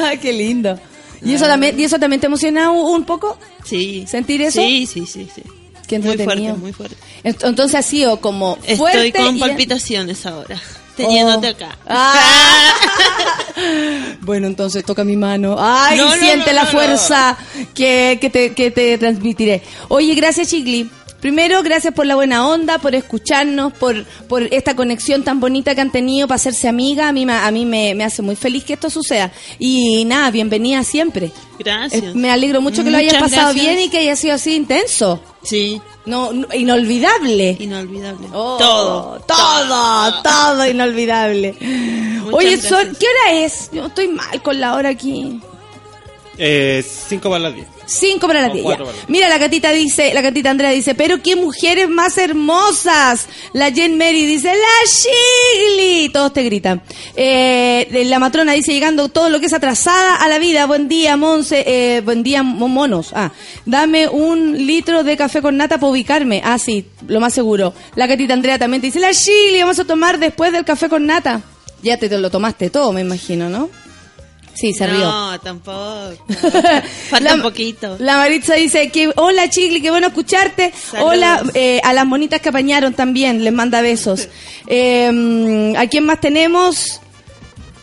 mamá. 0.00 0.16
Qué 0.22 0.32
lindo. 0.32 0.80
¿Y 1.22 1.34
eso, 1.34 1.46
también, 1.46 1.78
¿Y 1.78 1.84
eso 1.84 1.98
también 1.98 2.20
te 2.20 2.26
emociona 2.26 2.70
un, 2.70 2.94
un 2.94 3.04
poco? 3.04 3.38
Sí. 3.64 4.04
¿Sentir 4.08 4.42
eso? 4.42 4.60
Sí, 4.60 4.86
sí, 4.86 5.06
sí, 5.06 5.28
sí. 5.34 5.42
Qué 5.86 5.98
muy 5.98 6.16
fuerte, 6.16 6.52
muy 6.54 6.72
fuerte. 6.72 6.96
Ent- 7.24 7.46
Entonces 7.48 7.74
ha 7.76 7.82
sido 7.82 8.20
como 8.20 8.56
fuerte 8.76 9.06
Estoy 9.06 9.12
con 9.12 9.36
y- 9.36 9.40
palpitaciones 9.40 10.26
ahora, 10.26 10.60
teniéndote 10.96 11.48
Oh. 11.48 11.50
acá. 11.50 11.78
Ah. 11.86 12.74
bueno, 14.22 14.46
entonces 14.46 14.84
toca 14.84 15.04
mi 15.04 15.16
mano. 15.16 15.56
Ay, 15.58 15.98
No, 15.98 16.12
siente 16.14 16.50
no, 16.52 16.56
la 16.60 16.66
fuerza 16.66 17.36
Que, 17.74 18.18
que, 18.20 18.30
te, 18.30 18.54
que 18.54 18.70
te 18.70 18.98
transmitiré. 18.98 19.62
Oye, 19.88 20.14
gracias, 20.14 20.48
Chigli. 20.48 20.90
Primero, 21.20 21.62
gracias 21.62 21.92
por 21.94 22.06
la 22.06 22.14
buena 22.14 22.46
onda, 22.46 22.78
por 22.78 22.94
escucharnos, 22.94 23.72
por, 23.72 24.04
por 24.28 24.42
esta 24.52 24.76
conexión 24.76 25.24
tan 25.24 25.40
bonita 25.40 25.74
que 25.74 25.80
han 25.80 25.90
tenido 25.90 26.28
para 26.28 26.36
hacerse 26.36 26.68
amiga. 26.68 27.08
A 27.08 27.12
mí, 27.12 27.24
me- 27.26 27.32
a 27.32 27.50
mí 27.50 27.64
me, 27.64 27.94
me 27.94 28.04
hace 28.04 28.22
muy 28.22 28.36
feliz 28.36 28.64
que 28.64 28.74
esto 28.74 28.90
suceda. 28.90 29.32
Y 29.58 30.04
nada, 30.04 30.30
bienvenida 30.30 30.84
siempre. 30.84 31.32
Gracias. 31.58 32.02
Eh, 32.04 32.12
Me 32.14 32.30
alegro 32.30 32.60
mucho 32.60 32.84
que 32.84 32.90
lo 32.90 32.98
hayas 32.98 33.14
pasado 33.14 33.52
gracias. 33.54 33.64
bien 33.76 33.80
y 33.80 33.88
que 33.88 33.98
haya 33.98 34.14
sido 34.14 34.34
así 34.34 34.54
intenso. 34.54 35.20
Sí, 35.42 35.80
No, 36.04 36.32
no- 36.32 36.48
inolvidable. 36.54 37.56
inolvidable. 37.58 38.28
Oh, 38.32 38.56
todo. 38.58 39.20
todo, 39.26 40.22
todo 40.22 40.68
inolvidable. 40.68 41.54
Oye, 42.32 42.58
¿qué 42.60 42.74
hora 42.74 43.32
es? 43.32 43.70
Yo 43.72 43.86
estoy 43.86 44.08
mal 44.08 44.42
con 44.42 44.60
la 44.60 44.74
hora 44.74 44.90
aquí. 44.90 45.40
Eh, 46.38 46.84
cinco 47.08 47.30
para 47.30 47.44
las 47.44 47.54
diez. 47.54 47.66
Cinco 47.86 48.26
para 48.26 48.42
las 48.42 48.52
diez. 48.52 48.64
para 48.64 48.84
las 48.84 48.94
Mira, 49.08 49.28
la 49.28 49.38
gatita 49.38 49.70
dice, 49.70 50.12
la 50.12 50.20
gatita 50.20 50.50
Andrea 50.50 50.70
dice, 50.70 50.94
pero 50.94 51.22
qué 51.22 51.34
mujeres 51.36 51.88
más 51.88 52.18
hermosas. 52.18 53.26
La 53.52 53.70
Jen 53.70 53.96
Mary 53.96 54.26
dice, 54.26 54.48
la 54.48 54.90
Shigli. 54.90 56.08
Todos 56.10 56.32
te 56.32 56.42
gritan. 56.42 56.82
Eh, 57.14 57.88
la 58.06 58.18
matrona 58.18 58.52
dice, 58.52 58.72
llegando 58.72 59.08
todo 59.08 59.28
lo 59.30 59.40
que 59.40 59.46
es 59.46 59.52
atrasada 59.52 60.16
a 60.16 60.28
la 60.28 60.38
vida. 60.38 60.66
Buen 60.66 60.88
día, 60.88 61.16
Monse. 61.16 61.64
Eh, 61.66 62.00
buen 62.02 62.22
día, 62.22 62.42
mo- 62.42 62.68
monos. 62.68 63.12
Ah, 63.14 63.32
dame 63.64 64.08
un 64.08 64.66
litro 64.66 65.04
de 65.04 65.16
café 65.16 65.40
con 65.42 65.56
nata 65.56 65.78
para 65.78 65.90
ubicarme. 65.90 66.42
Ah, 66.44 66.58
sí, 66.58 66.86
lo 67.08 67.20
más 67.20 67.32
seguro. 67.34 67.72
La 67.94 68.06
gatita 68.06 68.34
Andrea 68.34 68.58
también 68.58 68.80
te 68.80 68.88
dice, 68.88 69.00
la 69.00 69.12
Shigli, 69.12 69.60
vamos 69.60 69.78
a 69.78 69.84
tomar 69.84 70.18
después 70.18 70.52
del 70.52 70.64
café 70.64 70.88
con 70.88 71.06
nata. 71.06 71.40
Ya 71.82 71.96
te, 71.98 72.08
te 72.08 72.18
lo 72.18 72.30
tomaste 72.30 72.70
todo, 72.70 72.92
me 72.92 73.00
imagino, 73.02 73.48
¿no? 73.48 73.70
Sí, 74.56 74.72
se 74.72 74.86
rió. 74.86 74.98
No, 75.00 75.38
tampoco. 75.40 76.16
Falta 77.10 77.34
un 77.34 77.42
poquito. 77.42 77.96
La 78.00 78.16
Maritza 78.16 78.54
dice 78.54 78.90
que 78.90 79.12
hola 79.16 79.48
Chigli, 79.50 79.80
qué 79.82 79.90
bueno 79.90 80.06
escucharte. 80.08 80.72
Saludos. 80.72 81.12
Hola 81.12 81.42
eh, 81.54 81.80
a 81.84 81.92
las 81.92 82.06
monitas 82.06 82.40
que 82.40 82.48
apañaron 82.48 82.94
también, 82.94 83.44
les 83.44 83.52
manda 83.52 83.82
besos. 83.82 84.28
Eh, 84.66 85.74
¿A 85.76 85.86
quién 85.86 86.04
más 86.04 86.20
tenemos? 86.20 87.00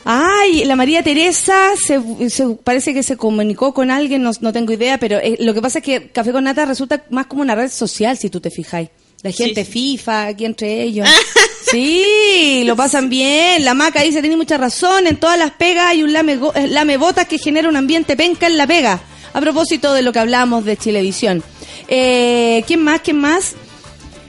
Ay, 0.06 0.66
la 0.66 0.76
María 0.76 1.02
Teresa 1.02 1.56
se, 1.82 2.30
se- 2.30 2.58
parece 2.62 2.94
que 2.94 3.04
se 3.04 3.16
comunicó 3.16 3.74
con 3.74 3.90
alguien, 3.90 4.22
no, 4.22 4.32
no 4.42 4.52
tengo 4.52 4.74
idea, 4.74 4.98
pero 4.98 5.18
eh, 5.20 5.38
lo 5.40 5.54
que 5.54 5.62
pasa 5.62 5.80
es 5.80 5.86
que 5.86 6.10
Café 6.10 6.34
con 6.34 6.44
Nata 6.44 6.66
resulta 6.66 7.06
más 7.10 7.28
como 7.28 7.42
una 7.42 7.56
red 7.56 7.70
social, 7.72 8.18
si 8.18 8.30
tú 8.30 8.42
te 8.42 8.50
fijáis. 8.52 8.90
La 9.24 9.32
gente 9.32 9.66
sí. 9.66 9.72
FIFA, 9.72 10.28
aquí 10.28 10.46
entre 10.46 10.84
ellos. 10.84 11.08
Sí, 11.72 12.64
lo 12.66 12.76
pasan 12.76 13.10
bien. 13.10 13.66
La 13.66 13.74
maca 13.74 14.02
dice, 14.02 14.22
tiene 14.22 14.38
mucha 14.38 14.58
razón, 14.58 15.08
en 15.08 15.16
todas 15.16 15.40
las 15.40 15.52
pegas 15.52 15.88
hay 15.88 16.04
un 16.04 16.14
lame, 16.14 16.38
eh, 16.54 16.68
lame 16.68 16.98
botas 16.98 17.26
que 17.26 17.40
genera 17.40 17.68
un 17.68 17.76
ambiente 17.76 18.16
penca 18.16 18.46
en 18.46 18.58
la 18.58 18.68
pega. 18.68 19.02
A 19.34 19.42
propósito 19.42 19.92
de 19.94 20.04
lo 20.04 20.12
que 20.14 20.20
hablamos 20.20 20.66
de 20.66 20.78
Chilevisión. 20.78 21.42
Eh, 21.88 22.64
¿Quién 22.68 22.84
más? 22.84 23.02
¿Quién 23.02 23.18
más? 23.18 23.56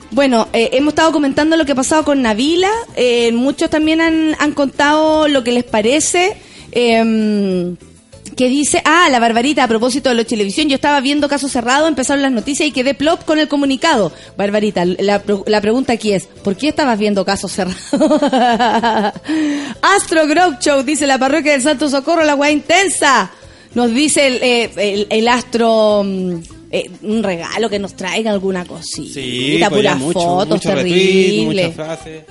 Bueno, 0.09 0.47
eh, 0.53 0.69
hemos 0.73 0.93
estado 0.93 1.11
comentando 1.11 1.55
lo 1.55 1.65
que 1.65 1.73
ha 1.73 1.75
pasado 1.75 2.03
con 2.03 2.23
Navila. 2.23 2.71
eh, 2.95 3.31
muchos 3.31 3.69
también 3.69 4.01
han, 4.01 4.35
han 4.39 4.53
contado 4.53 5.27
lo 5.27 5.43
que 5.43 5.51
les 5.51 5.65
parece. 5.65 6.37
Que 8.35 8.49
dice, 8.49 8.81
ah, 8.85 9.07
la 9.09 9.19
barbarita, 9.19 9.63
a 9.63 9.67
propósito 9.67 10.09
de 10.09 10.15
la 10.15 10.23
televisión, 10.25 10.67
yo 10.67 10.75
estaba 10.75 10.99
viendo 10.99 11.29
caso 11.29 11.47
cerrado, 11.47 11.87
empezaron 11.87 12.21
las 12.21 12.31
noticias 12.31 12.67
y 12.67 12.71
quedé 12.73 12.93
plop 12.93 13.23
con 13.23 13.39
el 13.39 13.47
comunicado. 13.47 14.11
Barbarita, 14.37 14.83
la, 14.85 15.21
la 15.45 15.61
pregunta 15.61 15.93
aquí 15.93 16.11
es, 16.11 16.25
¿por 16.43 16.57
qué 16.57 16.67
estabas 16.67 16.99
viendo 16.99 17.23
caso 17.23 17.47
cerrado? 17.47 17.75
Astro 19.81 20.27
Grove 20.27 20.57
Show, 20.59 20.83
dice 20.83 21.07
la 21.07 21.17
parroquia 21.17 21.53
del 21.53 21.61
Santo 21.61 21.89
Socorro, 21.89 22.23
la 22.23 22.35
weá 22.35 22.51
intensa. 22.51 23.31
Nos 23.73 23.93
dice 23.93 24.27
el, 24.27 24.35
eh, 24.41 24.71
el- 24.77 25.07
el 25.09 25.27
astro, 25.27 26.01
mm, 26.05 26.33
eh, 26.71 26.89
un 27.03 27.23
regalo 27.23 27.69
que 27.69 27.77
nos 27.79 27.93
traiga 27.95 28.31
alguna 28.31 28.65
cosita, 28.65 29.13
Sí, 29.13 29.59
puras 29.69 29.97
mucho, 29.97 30.19
fotos 30.19 30.47
mucho 30.57 30.75
retweet, 30.75 30.93
terribles. 30.93 31.45
muchas 31.67 31.75
frases, 31.75 32.23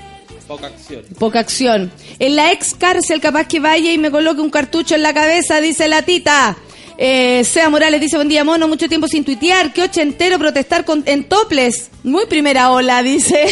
poca 0.54 0.66
acción. 0.68 1.04
Poca 1.18 1.40
acción. 1.40 1.92
En 2.18 2.36
la 2.36 2.52
ex 2.52 2.74
cárcel 2.74 3.20
capaz 3.20 3.48
que 3.48 3.60
vaya 3.60 3.92
y 3.92 3.98
me 3.98 4.10
coloque 4.10 4.40
un 4.40 4.50
cartucho 4.50 4.94
en 4.94 5.02
la 5.02 5.12
cabeza, 5.12 5.60
dice 5.60 5.88
la 5.88 6.02
tita. 6.02 6.56
Eh, 6.96 7.42
Sea 7.44 7.68
Morales 7.70 8.00
dice, 8.00 8.16
buen 8.16 8.28
día 8.28 8.44
mono, 8.44 8.68
mucho 8.68 8.88
tiempo 8.88 9.08
sin 9.08 9.24
tuitear, 9.24 9.72
que 9.72 9.90
entero 10.00 10.38
protestar 10.38 10.84
con, 10.84 11.02
en 11.06 11.24
toples. 11.24 11.90
Muy 12.04 12.26
primera 12.26 12.70
ola, 12.70 13.02
dice. 13.02 13.46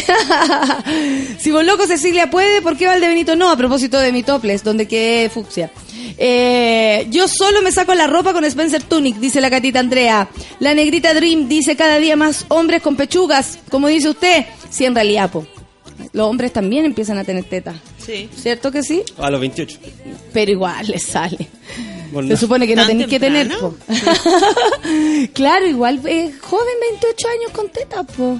si 1.39 1.51
vos 1.51 1.65
loco 1.65 1.85
Cecilia 1.85 2.29
puede, 2.29 2.61
¿por 2.61 2.77
qué 2.77 2.87
Valdebenito 2.87 3.35
no? 3.35 3.49
A 3.49 3.57
propósito 3.57 3.99
de 3.99 4.13
mi 4.13 4.23
toples, 4.23 4.63
donde 4.63 4.87
quedé 4.87 5.29
fucsia. 5.29 5.71
Eh, 6.17 7.07
yo 7.09 7.27
solo 7.27 7.61
me 7.61 7.71
saco 7.71 7.93
la 7.95 8.07
ropa 8.07 8.31
con 8.31 8.45
Spencer 8.45 8.83
Tunic, 8.83 9.17
dice 9.17 9.41
la 9.41 9.49
catita 9.49 9.79
Andrea. 9.79 10.29
La 10.59 10.73
negrita 10.73 11.13
Dream 11.13 11.49
dice 11.49 11.75
cada 11.75 11.97
día 11.99 12.15
más 12.15 12.45
hombres 12.47 12.81
con 12.81 12.95
pechugas, 12.95 13.59
como 13.69 13.87
dice 13.87 14.09
usted. 14.09 14.45
Sí, 14.69 14.85
en 14.85 14.95
realidad, 14.95 15.29
po. 15.29 15.45
Los 16.11 16.27
hombres 16.27 16.53
también 16.53 16.85
empiezan 16.85 17.17
a 17.17 17.23
tener 17.23 17.43
tetas. 17.45 17.75
Sí. 17.97 18.29
¿Cierto 18.35 18.71
que 18.71 18.83
sí? 18.83 19.03
A 19.17 19.29
los 19.29 19.39
28. 19.39 19.79
Pero 20.31 20.51
igual 20.51 20.87
les 20.87 21.03
sale. 21.03 21.47
Bueno, 22.11 22.29
Se 22.29 22.37
supone 22.37 22.67
que 22.67 22.75
no 22.75 22.83
¿Tan 22.83 22.89
tenéis 22.91 23.07
que 23.09 23.19
tener, 23.19 23.49
claro, 25.33 25.67
igual 25.67 25.99
eh, 26.05 26.31
joven 26.41 26.75
28 26.91 27.27
años 27.27 27.51
con 27.51 27.69
tetas, 27.69 28.05
po. 28.05 28.39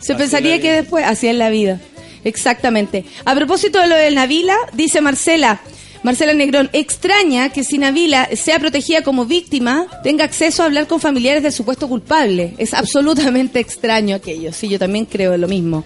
Se 0.00 0.12
Así 0.12 0.20
pensaría 0.20 0.60
que 0.60 0.72
después, 0.72 1.04
así 1.06 1.28
es 1.28 1.34
la 1.34 1.48
vida. 1.48 1.80
Exactamente. 2.24 3.04
A 3.24 3.34
propósito 3.34 3.80
de 3.80 3.86
lo 3.88 3.96
del 3.96 4.14
Navila, 4.14 4.56
dice 4.72 5.00
Marcela, 5.00 5.60
Marcela 6.02 6.34
Negrón, 6.34 6.68
extraña 6.74 7.48
que 7.48 7.64
si 7.64 7.78
Navila 7.78 8.28
sea 8.36 8.58
protegida 8.58 9.02
como 9.02 9.24
víctima, 9.24 9.86
tenga 10.02 10.24
acceso 10.24 10.62
a 10.62 10.66
hablar 10.66 10.86
con 10.86 11.00
familiares 11.00 11.42
del 11.42 11.52
supuesto 11.52 11.88
culpable. 11.88 12.52
Es 12.58 12.74
absolutamente 12.74 13.58
extraño 13.60 14.14
aquello. 14.16 14.52
Sí, 14.52 14.68
yo 14.68 14.78
también 14.78 15.06
creo 15.06 15.36
lo 15.38 15.48
mismo. 15.48 15.84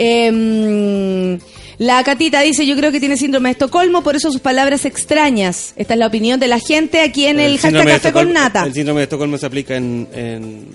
Eh, 0.00 1.38
La 1.78 2.02
Catita 2.04 2.40
dice, 2.42 2.66
yo 2.66 2.76
creo 2.76 2.92
que 2.92 3.00
tiene 3.00 3.16
síndrome 3.16 3.48
de 3.48 3.52
Estocolmo, 3.52 4.02
por 4.02 4.14
eso 4.16 4.30
sus 4.30 4.40
palabras 4.40 4.84
extrañas. 4.84 5.72
Esta 5.76 5.94
es 5.94 5.98
la 6.00 6.06
opinión 6.08 6.38
de 6.38 6.46
la 6.48 6.58
gente 6.58 7.00
aquí 7.00 7.24
en 7.26 7.40
el, 7.40 7.52
hashtag 7.58 7.72
Café 8.02 8.12
con 8.12 8.32
Nata. 8.34 8.64
El 8.66 8.74
síndrome 8.74 9.00
de 9.00 9.04
Estocolmo 9.04 9.38
se 9.38 9.46
aplica 9.46 9.76
en, 9.76 10.06
en- 10.12 10.68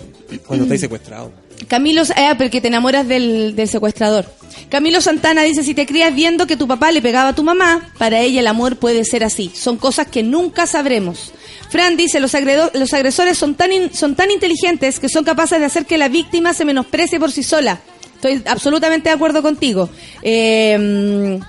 cuando 0.48 0.66
estáis 0.66 0.82
secuestrado. 0.82 1.32
Camilo, 1.68 2.02
eh, 2.04 2.34
porque 2.38 2.60
te 2.60 2.68
enamoras 2.70 3.08
del, 3.08 3.56
del 3.56 3.68
secuestrador. 3.68 4.26
Camilo 4.70 5.00
Santana 5.00 5.44
dice, 5.44 5.64
si 5.64 5.74
te 5.76 5.86
crías 5.86 6.14
viendo 6.14 6.48
que 6.48 6.58
tu 6.58 6.68
papá 6.68 6.92
le 6.92 7.02
pegaba 7.04 7.30
a 7.30 7.36
tu 7.36 7.44
mamá, 7.44 7.94
para 8.00 8.20
ella 8.22 8.40
el 8.40 8.48
amor 8.48 8.78
puede 8.78 9.06
ser 9.06 9.24
así. 9.24 9.52
Son 9.54 9.78
cosas 9.78 10.08
que 10.08 10.24
nunca 10.24 10.66
sabremos. 10.66 11.32
Fran 11.70 11.98
dice, 11.98 12.20
los, 12.20 12.34
agredo- 12.36 12.72
los 12.74 12.94
agresores 12.94 13.38
son 13.38 13.54
tan, 13.56 13.72
in- 13.72 13.94
son 13.94 14.16
tan 14.16 14.32
inteligentes 14.32 15.00
que 15.00 15.08
son 15.08 15.24
capaces 15.24 15.60
de 15.60 15.66
hacer 15.66 15.86
que 15.86 15.98
la 16.00 16.10
víctima 16.10 16.54
se 16.54 16.66
menosprecie 16.66 17.20
por 17.20 17.32
sí 17.32 17.44
sola. 17.44 17.80
Estoy 18.26 18.52
absolutamente 18.52 19.10
de 19.10 19.16
acuerdo 19.16 19.44
contigo. 19.44 19.88
Eh, 20.24 21.40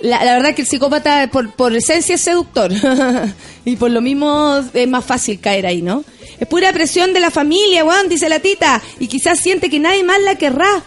la, 0.00 0.18
verdad 0.18 0.54
que 0.54 0.62
el 0.62 0.68
psicópata 0.68 1.28
por, 1.30 1.52
por 1.52 1.76
esencia 1.76 2.14
es 2.14 2.22
seductor 2.22 2.72
y 3.66 3.76
por 3.76 3.90
lo 3.90 4.00
mismo 4.00 4.64
es 4.72 4.88
más 4.88 5.04
fácil 5.04 5.40
caer 5.40 5.66
ahí, 5.66 5.82
¿no? 5.82 6.04
Es 6.40 6.48
pura 6.48 6.72
presión 6.72 7.12
de 7.12 7.20
la 7.20 7.30
familia, 7.30 7.84
weón, 7.84 8.08
dice 8.08 8.30
la 8.30 8.40
tita, 8.40 8.82
y 8.98 9.08
quizás 9.08 9.40
siente 9.40 9.68
que 9.68 9.78
nadie 9.78 10.04
más 10.04 10.22
la 10.22 10.36
querrá. 10.36 10.82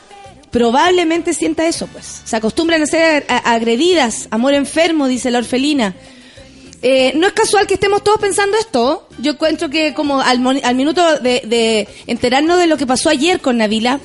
Probablemente 0.50 1.34
sienta 1.36 1.68
eso, 1.68 1.86
pues. 1.88 2.24
Se 2.26 2.36
acostumbran 2.36 2.82
a 2.82 2.88
ser 2.88 3.26
agredidas, 3.28 4.28
amor 4.32 4.56
enfermo, 4.56 5.08
dice 5.08 5.30
la 5.30 5.38
orfelina. 5.38 5.96
Eh, 6.82 7.14
no 7.16 7.28
es 7.28 7.34
casual 7.34 7.68
que 7.68 7.76
estemos 7.76 8.04
todos 8.04 8.20
pensando 8.20 8.58
esto. 8.58 9.08
Yo 9.20 9.34
encuentro 9.34 9.70
que 9.70 9.93
como 9.93 10.22
al, 10.22 10.62
al 10.64 10.76
minuto 10.76 11.20
de, 11.20 11.41
de 11.46 11.88
enterarnos 12.08 12.58
de 12.58 12.66
lo 12.66 12.78
que 12.78 12.88
pasó 12.88 13.10
ayer 13.10 13.41
con 13.41 13.58
Navila, 13.58 14.00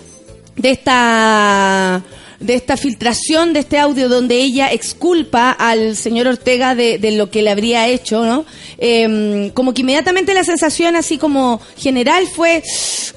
de 0.61 0.71
esta 0.71 2.03
de 2.41 2.55
esta 2.55 2.79
filtración 2.79 3.53
de 3.53 3.61
este 3.61 3.79
audio 3.79 4.09
donde 4.09 4.37
ella 4.37 4.73
exculpa 4.73 5.51
al 5.51 5.95
señor 5.95 6.27
Ortega 6.27 6.75
de, 6.75 6.97
de 6.97 7.13
lo 7.13 7.31
que 7.31 7.43
le 7.43 7.51
habría 7.51 7.87
hecho, 7.87 8.25
¿no? 8.25 8.47
Em, 8.79 9.51
como 9.51 9.75
que 9.75 9.83
inmediatamente 9.83 10.33
la 10.33 10.43
sensación 10.43 10.97
así 10.97 11.19
como 11.19 11.61
general 11.77 12.27
fue, 12.27 12.63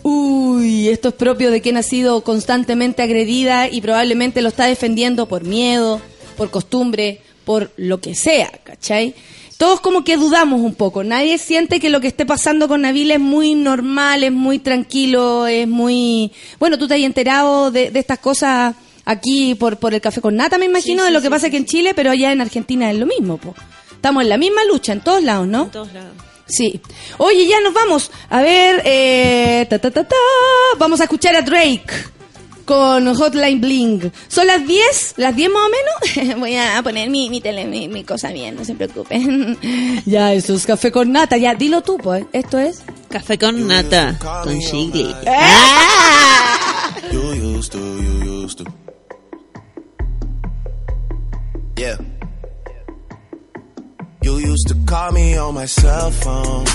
uy, 0.03 0.89
esto 0.89 1.09
es 1.09 1.13
propio 1.15 1.51
de 1.51 1.61
quien 1.61 1.77
ha 1.77 1.83
sido 1.83 2.21
constantemente 2.25 3.01
agredida 3.01 3.69
y 3.69 3.79
probablemente 3.79 4.41
lo 4.41 4.49
está 4.49 4.65
defendiendo 4.65 5.25
por 5.25 5.45
miedo, 5.45 6.01
por 6.35 6.51
costumbre, 6.51 7.21
por 7.45 7.71
lo 7.77 8.01
que 8.01 8.15
sea, 8.15 8.51
¿cachai? 8.65 9.15
Todos 9.58 9.80
como 9.80 10.04
que 10.04 10.18
dudamos 10.18 10.62
un 10.62 10.76
poco. 10.76 11.04
Nadie 11.04 11.38
siente 11.38 11.80
que 11.80 11.89
lo 11.89 12.01
que 12.01 12.08
esté 12.08 12.26
pasando 12.26 12.68
con 12.68 12.82
Nabil 12.82 13.12
es 13.12 13.20
muy 13.20 13.56
normal, 13.56 14.24
es 14.24 14.32
muy 14.32 14.60
tranquilo, 14.60 15.47
es 15.47 15.68
muy... 15.68 16.32
Bueno, 16.60 16.78
tú 16.78 16.88
te 16.88 16.95
has 16.95 17.01
enterado 17.01 17.72
de, 17.72 17.91
de 17.91 17.99
estas 17.99 18.20
cosas 18.20 18.76
aquí 19.06 19.56
por, 19.56 19.78
por 19.78 19.93
el 19.93 20.01
café 20.01 20.22
con 20.22 20.36
nata, 20.36 20.58
me 20.58 20.66
imagino, 20.66 21.04
de 21.04 21.12
lo 21.12 21.22
que 21.22 21.30
pasa 21.30 21.47
aquí 21.47 21.58
en 21.58 21.66
Chile, 21.66 21.93
pero 21.93 22.12
allá 22.12 22.32
en 22.32 22.41
Argentina 22.41 22.89
es 22.91 22.97
lo 22.97 23.06
mismo. 23.06 23.38
Po. 23.38 23.56
Estamos 23.91 24.24
en 24.24 24.30
la 24.30 24.38
misma 24.38 24.64
lucha 24.66 24.93
en 24.93 25.01
todos 25.01 25.24
lados, 25.24 25.47
¿no? 25.47 25.64
En 25.64 25.72
todos 25.72 25.93
lados. 25.93 26.14
Sí. 26.45 26.82
Oye, 27.18 27.47
ya 27.47 27.62
nos 27.62 27.74
vamos. 27.74 28.12
A 28.30 28.41
ver, 28.41 28.82
eh, 28.86 29.66
ta, 29.70 29.80
ta, 29.80 29.91
ta, 29.91 30.04
ta. 30.04 30.16
vamos 30.78 30.99
a 30.99 31.04
escuchar 31.04 31.36
a 31.36 31.41
Drake 31.41 31.93
con 32.66 33.14
Hotline 33.16 33.61
Bling. 33.61 34.11
Son 34.28 34.47
las 34.47 34.66
10, 34.66 35.16
las 35.18 35.36
10 35.36 35.49
más 35.51 35.64
o 35.64 35.70
menos. 35.70 36.39
Voy 36.39 36.55
a 36.55 36.82
poner 36.84 37.09
mi, 37.09 37.30
mi, 37.30 37.41
tele, 37.41 37.66
mi, 37.66 37.88
mi 37.88 38.03
cosa 38.03 38.32
bien, 38.32 38.55
no 38.55 38.66
se 38.66 38.76
preocupen. 38.76 39.57
ya, 40.05 40.34
eso 40.34 40.53
es 40.53 40.66
café 40.66 40.91
con 40.91 41.11
nata. 41.11 41.38
Ya, 41.38 41.55
dilo 41.55 41.82
tú, 41.82 41.97
pues. 41.97 42.26
Esto 42.34 42.59
es. 42.59 42.84
Café 43.09 43.38
con 43.38 43.68
nata, 43.68 44.18
con 44.20 44.59
chigli. 44.59 45.14
You 47.11 47.57
used 47.57 47.72
to, 47.72 47.78
you 47.78 48.43
used 48.43 48.57
to. 48.57 48.66
Yeah. 51.78 51.97
You 54.24 54.38
used 54.38 54.68
to 54.70 54.76
call 54.86 55.11
me 55.11 55.38
on 55.38 55.53
my 55.53 55.66
cell 55.66 56.11
phone. 56.11 56.66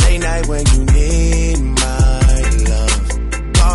Late 0.00 0.18
night 0.18 0.46
when 0.48 0.66
you 0.66 0.84
need 0.84 1.58
my 1.58 2.27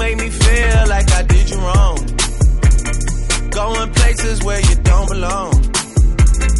Make 0.00 0.16
me 0.16 0.30
feel 0.30 0.88
like 0.88 1.12
I 1.12 1.22
did 1.24 1.50
you 1.50 1.58
wrong. 1.58 1.96
Going 3.50 3.92
places 3.92 4.42
where 4.42 4.60
you 4.60 4.74
don't 4.76 5.08
belong. 5.10 5.52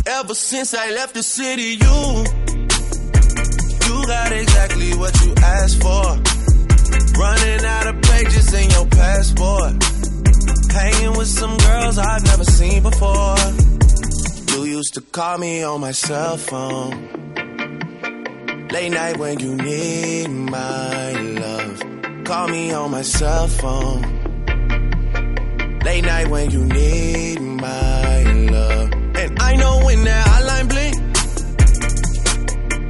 Ever 0.06 0.34
since 0.34 0.74
I 0.74 0.90
left 0.90 1.14
the 1.14 1.22
city, 1.22 1.70
you, 1.84 1.98
you 3.86 4.06
got 4.06 4.30
exactly 4.32 4.92
what 4.94 5.14
you 5.24 5.32
asked 5.56 5.80
for. 5.80 6.04
Running 7.18 7.64
out 7.64 7.86
of 7.86 8.02
pages 8.02 8.52
in 8.52 8.68
your 8.76 8.86
passport. 8.86 9.72
Hanging 10.70 11.16
with 11.16 11.28
some 11.28 11.56
girls 11.56 11.96
I've 11.96 12.24
never 12.24 12.44
seen 12.44 12.82
before. 12.82 13.36
You 14.52 14.64
used 14.76 14.92
to 14.94 15.00
call 15.00 15.38
me 15.38 15.62
on 15.62 15.80
my 15.80 15.92
cell 15.92 16.36
phone. 16.36 16.90
Late 18.68 18.92
night 18.92 19.16
when 19.16 19.40
you 19.40 19.54
need 19.56 20.28
my. 20.28 21.29
Call 22.30 22.46
me 22.46 22.70
on 22.72 22.92
my 22.92 23.02
cell 23.02 23.48
phone. 23.48 24.02
Late 25.84 26.04
night 26.04 26.28
when 26.28 26.48
you 26.52 26.64
need 26.64 27.40
my 27.40 28.22
love. 28.22 28.92
And 29.16 29.38
I 29.40 29.56
know 29.56 29.84
when 29.84 30.04
that 30.04 30.26
hotline 30.28 30.68
blink, 30.68 30.94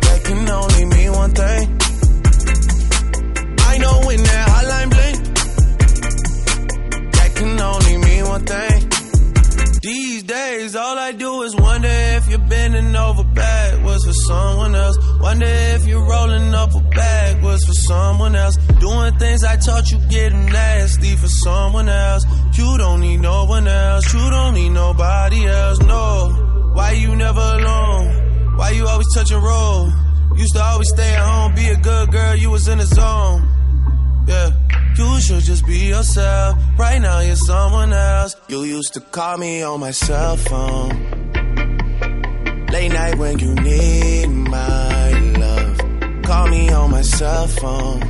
that 0.03 0.20
can 0.24 0.47
only 0.47 0.84
mean 0.84 1.12
one 1.12 1.30
thing. 1.30 1.78
I 3.70 3.78
know 3.78 4.03
when 4.05 4.22
that 4.24 4.49
hotline 4.53 4.91
blink, 4.91 5.18
that 7.14 7.34
can 7.34 7.61
only 7.61 7.97
mean 7.97 8.24
one 8.26 8.45
thing. 8.45 8.91
These 9.80 10.22
days, 10.24 10.76
all 10.76 10.99
I 10.99 11.12
do 11.12 11.43
is 11.45 11.57
wonder 11.57 11.88
if 11.88 12.28
you're 12.28 12.47
bending 12.47 12.95
over 12.95 13.24
backwards 13.24 14.05
for 14.05 14.12
someone 14.12 14.74
else. 14.74 14.99
Wonder 15.18 15.47
if 15.47 15.86
you're 15.86 16.07
rolling 16.07 16.55
up 16.55 16.74
a 16.74 16.80
backwards 16.80 17.64
for 17.64 17.72
someone 17.72 18.36
else. 18.36 18.59
Doing 18.81 19.14
things 19.18 19.45
I 19.45 19.57
taught 19.57 19.91
you 19.91 19.99
getting 20.09 20.47
nasty 20.47 21.14
for 21.16 21.28
someone 21.28 21.89
else. 21.89 22.24
You 22.55 22.78
don't 22.78 23.01
need 23.01 23.18
no 23.18 23.45
one 23.45 23.68
else. 23.68 24.12
You 24.14 24.31
don't 24.31 24.55
need 24.55 24.70
nobody 24.70 25.47
else. 25.47 25.78
No. 25.81 26.72
Why 26.72 26.93
you 26.93 27.14
never 27.14 27.41
alone? 27.41 28.57
Why 28.57 28.70
you 28.70 28.87
always 28.87 29.07
touch 29.14 29.31
and 29.33 29.43
roll? 29.43 29.93
Used 30.35 30.55
to 30.55 30.62
always 30.62 30.89
stay 30.89 31.14
at 31.14 31.22
home, 31.22 31.55
be 31.55 31.68
a 31.68 31.76
good 31.76 32.11
girl. 32.11 32.35
You 32.37 32.51
was 32.51 32.68
in 32.68 32.78
the 32.78 32.87
zone. 32.87 33.47
Yeah. 34.26 34.51
You 34.97 35.20
should 35.20 35.43
just 35.43 35.66
be 35.66 35.78
yourself. 35.89 36.59
Right 36.78 37.01
now, 37.01 37.20
you're 37.20 37.37
someone 37.37 37.93
else. 37.93 38.37
You 38.49 38.62
used 38.62 38.95
to 38.95 39.01
call 39.01 39.37
me 39.37 39.62
on 39.62 39.81
my 39.81 39.93
cell 39.93 40.37
phone. 40.37 40.91
Late 42.72 42.93
night 42.93 43.18
when 43.18 43.39
you 43.39 43.55
need 43.55 44.26
my 44.26 45.11
love. 45.39 46.22
Call 46.24 46.49
me 46.49 46.70
on 46.70 46.91
my 46.91 47.03
cell 47.03 47.47
phone. 47.47 48.10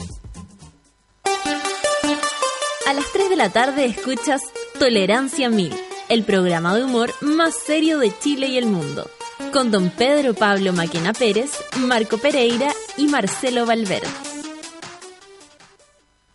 A 2.91 2.93
las 2.93 3.09
3 3.13 3.29
de 3.29 3.37
la 3.37 3.49
tarde 3.49 3.85
escuchas 3.85 4.41
Tolerancia 4.77 5.49
Mil, 5.49 5.73
el 6.09 6.25
programa 6.25 6.75
de 6.75 6.83
humor 6.83 7.13
más 7.21 7.55
serio 7.55 7.99
de 7.99 8.11
Chile 8.19 8.47
y 8.47 8.57
el 8.57 8.65
mundo, 8.65 9.09
con 9.53 9.71
don 9.71 9.89
Pedro 9.91 10.33
Pablo 10.33 10.73
Maquena 10.73 11.13
Pérez, 11.13 11.51
Marco 11.77 12.17
Pereira 12.17 12.73
y 12.97 13.07
Marcelo 13.07 13.65
Valverde. 13.65 14.30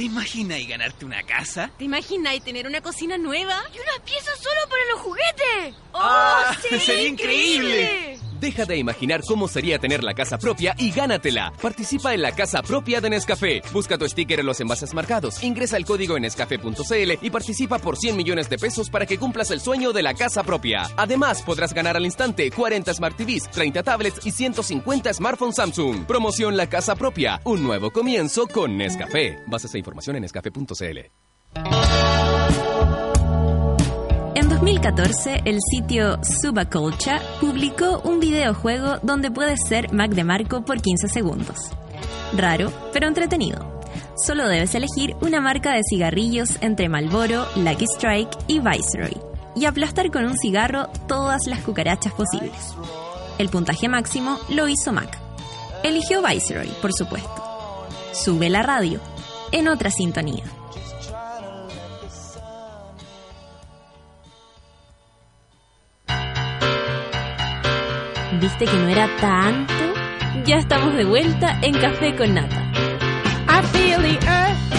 ¿Te 0.00 0.06
imaginas 0.06 0.58
ganarte 0.66 1.04
una 1.04 1.22
casa? 1.24 1.70
¿Te 1.76 1.84
imaginas 1.84 2.42
tener 2.42 2.66
una 2.66 2.80
cocina 2.80 3.18
nueva? 3.18 3.62
¡Y 3.74 3.76
una 3.76 4.02
pieza 4.02 4.30
solo 4.36 4.60
para 4.70 4.82
los 4.92 5.00
juguetes! 5.02 5.74
¡Oh, 5.92 5.98
Ah, 6.00 6.56
sería, 6.62 6.80
sería 6.80 7.06
increíble! 7.08 7.82
increíble. 7.82 8.19
Deja 8.40 8.64
de 8.64 8.78
imaginar 8.78 9.20
cómo 9.26 9.48
sería 9.48 9.78
tener 9.78 10.02
la 10.02 10.14
casa 10.14 10.38
propia 10.38 10.74
y 10.78 10.90
gánatela. 10.92 11.52
Participa 11.60 12.14
en 12.14 12.22
la 12.22 12.32
casa 12.32 12.62
propia 12.62 13.02
de 13.02 13.10
Nescafé. 13.10 13.60
Busca 13.70 13.98
tu 13.98 14.08
sticker 14.08 14.40
en 14.40 14.46
los 14.46 14.60
envases 14.60 14.94
marcados. 14.94 15.42
Ingresa 15.42 15.76
el 15.76 15.84
código 15.84 16.16
en 16.16 16.22
nescafé.cl 16.22 17.12
y 17.20 17.30
participa 17.30 17.78
por 17.78 17.98
100 17.98 18.16
millones 18.16 18.48
de 18.48 18.56
pesos 18.56 18.88
para 18.88 19.04
que 19.04 19.18
cumplas 19.18 19.50
el 19.50 19.60
sueño 19.60 19.92
de 19.92 20.02
la 20.02 20.14
casa 20.14 20.42
propia. 20.42 20.88
Además, 20.96 21.42
podrás 21.42 21.74
ganar 21.74 21.98
al 21.98 22.06
instante 22.06 22.50
40 22.50 22.94
Smart 22.94 23.16
TVs, 23.16 23.50
30 23.50 23.82
tablets 23.82 24.26
y 24.26 24.30
150 24.30 25.12
smartphones 25.12 25.56
Samsung. 25.56 26.06
Promoción 26.06 26.56
La 26.56 26.66
Casa 26.66 26.94
Propia. 26.94 27.42
Un 27.44 27.62
nuevo 27.62 27.90
comienzo 27.90 28.46
con 28.46 28.78
Nescafé. 28.78 29.38
Bases 29.46 29.74
e 29.74 29.78
información 29.78 30.16
en 30.16 30.22
nescafé.cl. 30.22 31.99
En 34.60 34.66
2014, 34.66 35.40
el 35.46 35.58
sitio 35.62 36.18
Subaculture 36.22 37.18
publicó 37.40 38.02
un 38.04 38.20
videojuego 38.20 38.98
donde 39.02 39.30
puedes 39.30 39.58
ser 39.66 39.90
Mac 39.90 40.10
de 40.10 40.22
Marco 40.22 40.66
por 40.66 40.82
15 40.82 41.08
segundos. 41.08 41.56
Raro, 42.36 42.70
pero 42.92 43.08
entretenido. 43.08 43.80
Solo 44.22 44.46
debes 44.46 44.74
elegir 44.74 45.16
una 45.22 45.40
marca 45.40 45.72
de 45.72 45.80
cigarrillos 45.88 46.58
entre 46.60 46.90
Marlboro, 46.90 47.46
Lucky 47.56 47.86
Strike 47.86 48.36
y 48.48 48.60
Viceroy 48.60 49.16
y 49.56 49.64
aplastar 49.64 50.10
con 50.10 50.26
un 50.26 50.36
cigarro 50.36 50.88
todas 51.08 51.46
las 51.46 51.60
cucarachas 51.60 52.12
posibles. 52.12 52.74
El 53.38 53.48
puntaje 53.48 53.88
máximo 53.88 54.38
lo 54.50 54.68
hizo 54.68 54.92
Mac. 54.92 55.18
Eligió 55.82 56.20
Viceroy, 56.22 56.68
por 56.82 56.92
supuesto. 56.92 57.88
Sube 58.12 58.50
la 58.50 58.62
radio, 58.62 59.00
en 59.52 59.68
otra 59.68 59.90
sintonía. 59.90 60.44
¿Viste 68.38 68.64
que 68.64 68.76
no 68.76 68.88
era 68.88 69.08
tanto? 69.20 69.74
Ya 70.44 70.58
estamos 70.58 70.94
de 70.94 71.04
vuelta 71.04 71.58
en 71.62 71.74
Café 71.74 72.14
con 72.14 72.34
Nata. 72.34 72.62
I 73.48 73.62
feel 73.72 74.00
the 74.00 74.18
earth 74.26 74.69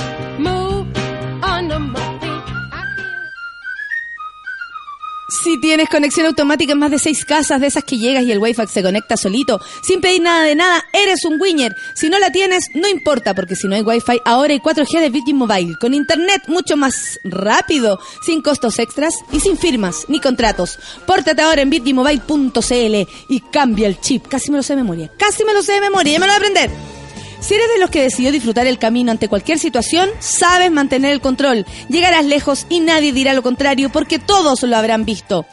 Si 5.43 5.59
tienes 5.59 5.89
conexión 5.89 6.27
automática 6.27 6.73
en 6.73 6.79
más 6.79 6.91
de 6.91 6.99
seis 6.99 7.25
casas, 7.25 7.59
de 7.59 7.65
esas 7.65 7.83
que 7.83 7.97
llegas 7.97 8.23
y 8.23 8.31
el 8.31 8.37
wifi 8.37 8.67
se 8.67 8.83
conecta 8.83 9.17
solito, 9.17 9.59
sin 9.81 9.99
pedir 9.99 10.21
nada 10.21 10.43
de 10.43 10.53
nada, 10.53 10.85
eres 10.93 11.25
un 11.25 11.41
winner. 11.41 11.75
Si 11.95 12.09
no 12.09 12.19
la 12.19 12.31
tienes, 12.31 12.65
no 12.75 12.87
importa, 12.87 13.33
porque 13.33 13.55
si 13.55 13.67
no 13.67 13.73
hay 13.73 13.81
wifi, 13.81 14.21
ahora 14.23 14.53
hay 14.53 14.59
4G 14.59 14.99
de 14.99 15.09
Virgin 15.09 15.37
Mobile, 15.37 15.77
con 15.79 15.95
internet 15.95 16.43
mucho 16.45 16.77
más 16.77 17.19
rápido, 17.23 17.99
sin 18.23 18.43
costos 18.43 18.77
extras 18.77 19.15
y 19.31 19.39
sin 19.39 19.57
firmas 19.57 20.05
ni 20.09 20.19
contratos. 20.19 20.77
Pórtate 21.07 21.41
ahora 21.41 21.63
en 21.63 21.71
virginmobile.cl 21.71 23.09
y 23.29 23.39
cambia 23.51 23.87
el 23.87 23.99
chip. 23.99 24.27
Casi 24.27 24.51
me 24.51 24.57
lo 24.57 24.63
sé 24.63 24.73
de 24.75 24.83
memoria, 24.83 25.09
casi 25.17 25.43
me 25.43 25.53
lo 25.53 25.63
sé 25.63 25.73
de 25.73 25.81
memoria, 25.81 26.13
ya 26.13 26.19
me 26.19 26.27
lo 26.27 26.33
voy 26.33 26.35
a 26.35 26.37
aprender. 26.37 27.00
Si 27.41 27.55
eres 27.55 27.67
de 27.73 27.79
los 27.79 27.89
que 27.89 28.03
decidió 28.03 28.31
disfrutar 28.31 28.67
el 28.67 28.77
camino 28.77 29.11
ante 29.11 29.27
cualquier 29.27 29.57
situación, 29.57 30.09
sabes 30.19 30.71
mantener 30.71 31.11
el 31.11 31.21
control. 31.21 31.65
Llegarás 31.89 32.23
lejos 32.23 32.67
y 32.69 32.79
nadie 32.79 33.11
dirá 33.11 33.33
lo 33.33 33.41
contrario 33.41 33.89
porque 33.89 34.19
todos 34.19 34.61
lo 34.61 34.77
habrán 34.77 35.05
visto. 35.05 35.47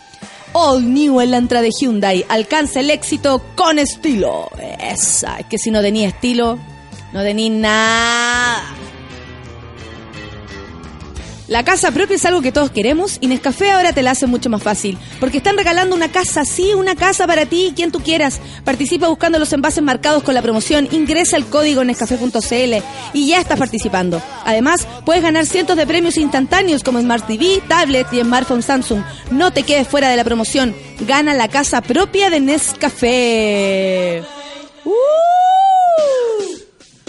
All 0.53 0.93
New 0.93 1.21
Elantra 1.21 1.63
de 1.63 1.71
Hyundai 1.71 2.25
alcanza 2.29 2.81
el 2.81 2.91
éxito 2.91 3.43
con 3.55 3.79
estilo. 3.79 4.51
Esa, 4.79 5.39
es 5.41 5.47
que 5.47 5.59
si 5.59 5.71
no 5.71 5.81
tenía 5.81 6.09
estilo, 6.09 6.59
no 7.13 7.23
tenía 7.23 7.51
nada. 7.51 8.88
La 11.49 11.65
casa 11.65 11.91
propia 11.93 12.17
es 12.17 12.27
algo 12.27 12.43
que 12.43 12.53
todos 12.53 12.71
queremos 12.71 13.17
y 13.23 13.27
Nescafé 13.27 13.71
ahora 13.71 13.95
te 13.95 14.03
la 14.03 14.11
hace 14.11 14.27
mucho 14.27 14.51
más 14.51 14.63
fácil. 14.63 14.99
Porque 15.19 15.39
están 15.39 15.57
regalando 15.57 15.97
una 15.97 16.13
casa, 16.13 16.45
sí, 16.45 16.75
una 16.75 16.95
casa 16.95 17.27
para 17.27 17.47
ti 17.47 17.69
y 17.69 17.73
quien 17.73 17.91
tú 17.91 18.01
quieras. 18.01 18.39
Participa 18.65 19.09
buscando 19.09 19.39
los 19.39 19.51
envases 19.55 19.83
marcados 19.83 20.23
con 20.23 20.35
la 20.35 20.43
promoción, 20.43 20.87
ingresa 20.93 21.39
el 21.39 21.47
código 21.47 21.85
nescafé.cl 21.85 22.85
y 23.15 23.29
ya 23.29 23.41
estás 23.41 23.59
participando. 23.59 24.21
Además, 24.45 24.87
puedes 25.07 25.23
ganar 25.23 25.47
cientos 25.47 25.79
de 25.79 25.87
premios 25.87 26.19
instantáneos 26.19 26.85
como 26.85 27.01
Smart 27.01 27.27
TV, 27.27 27.63
tablet 27.67 28.13
y 28.13 28.21
smartphone 28.21 28.63
Samsung. 28.63 29.03
No 29.31 29.51
te 29.51 29.63
quedes 29.63 29.89
fuera 29.89 30.11
de 30.11 30.17
la 30.17 30.25
promoción. 30.25 30.77
Gana 31.01 31.33
la 31.33 31.49
casa 31.49 31.81
propia 31.81 32.29
de 32.29 32.41
Nescafé. 32.41 34.23
¡Uh! 34.85 34.93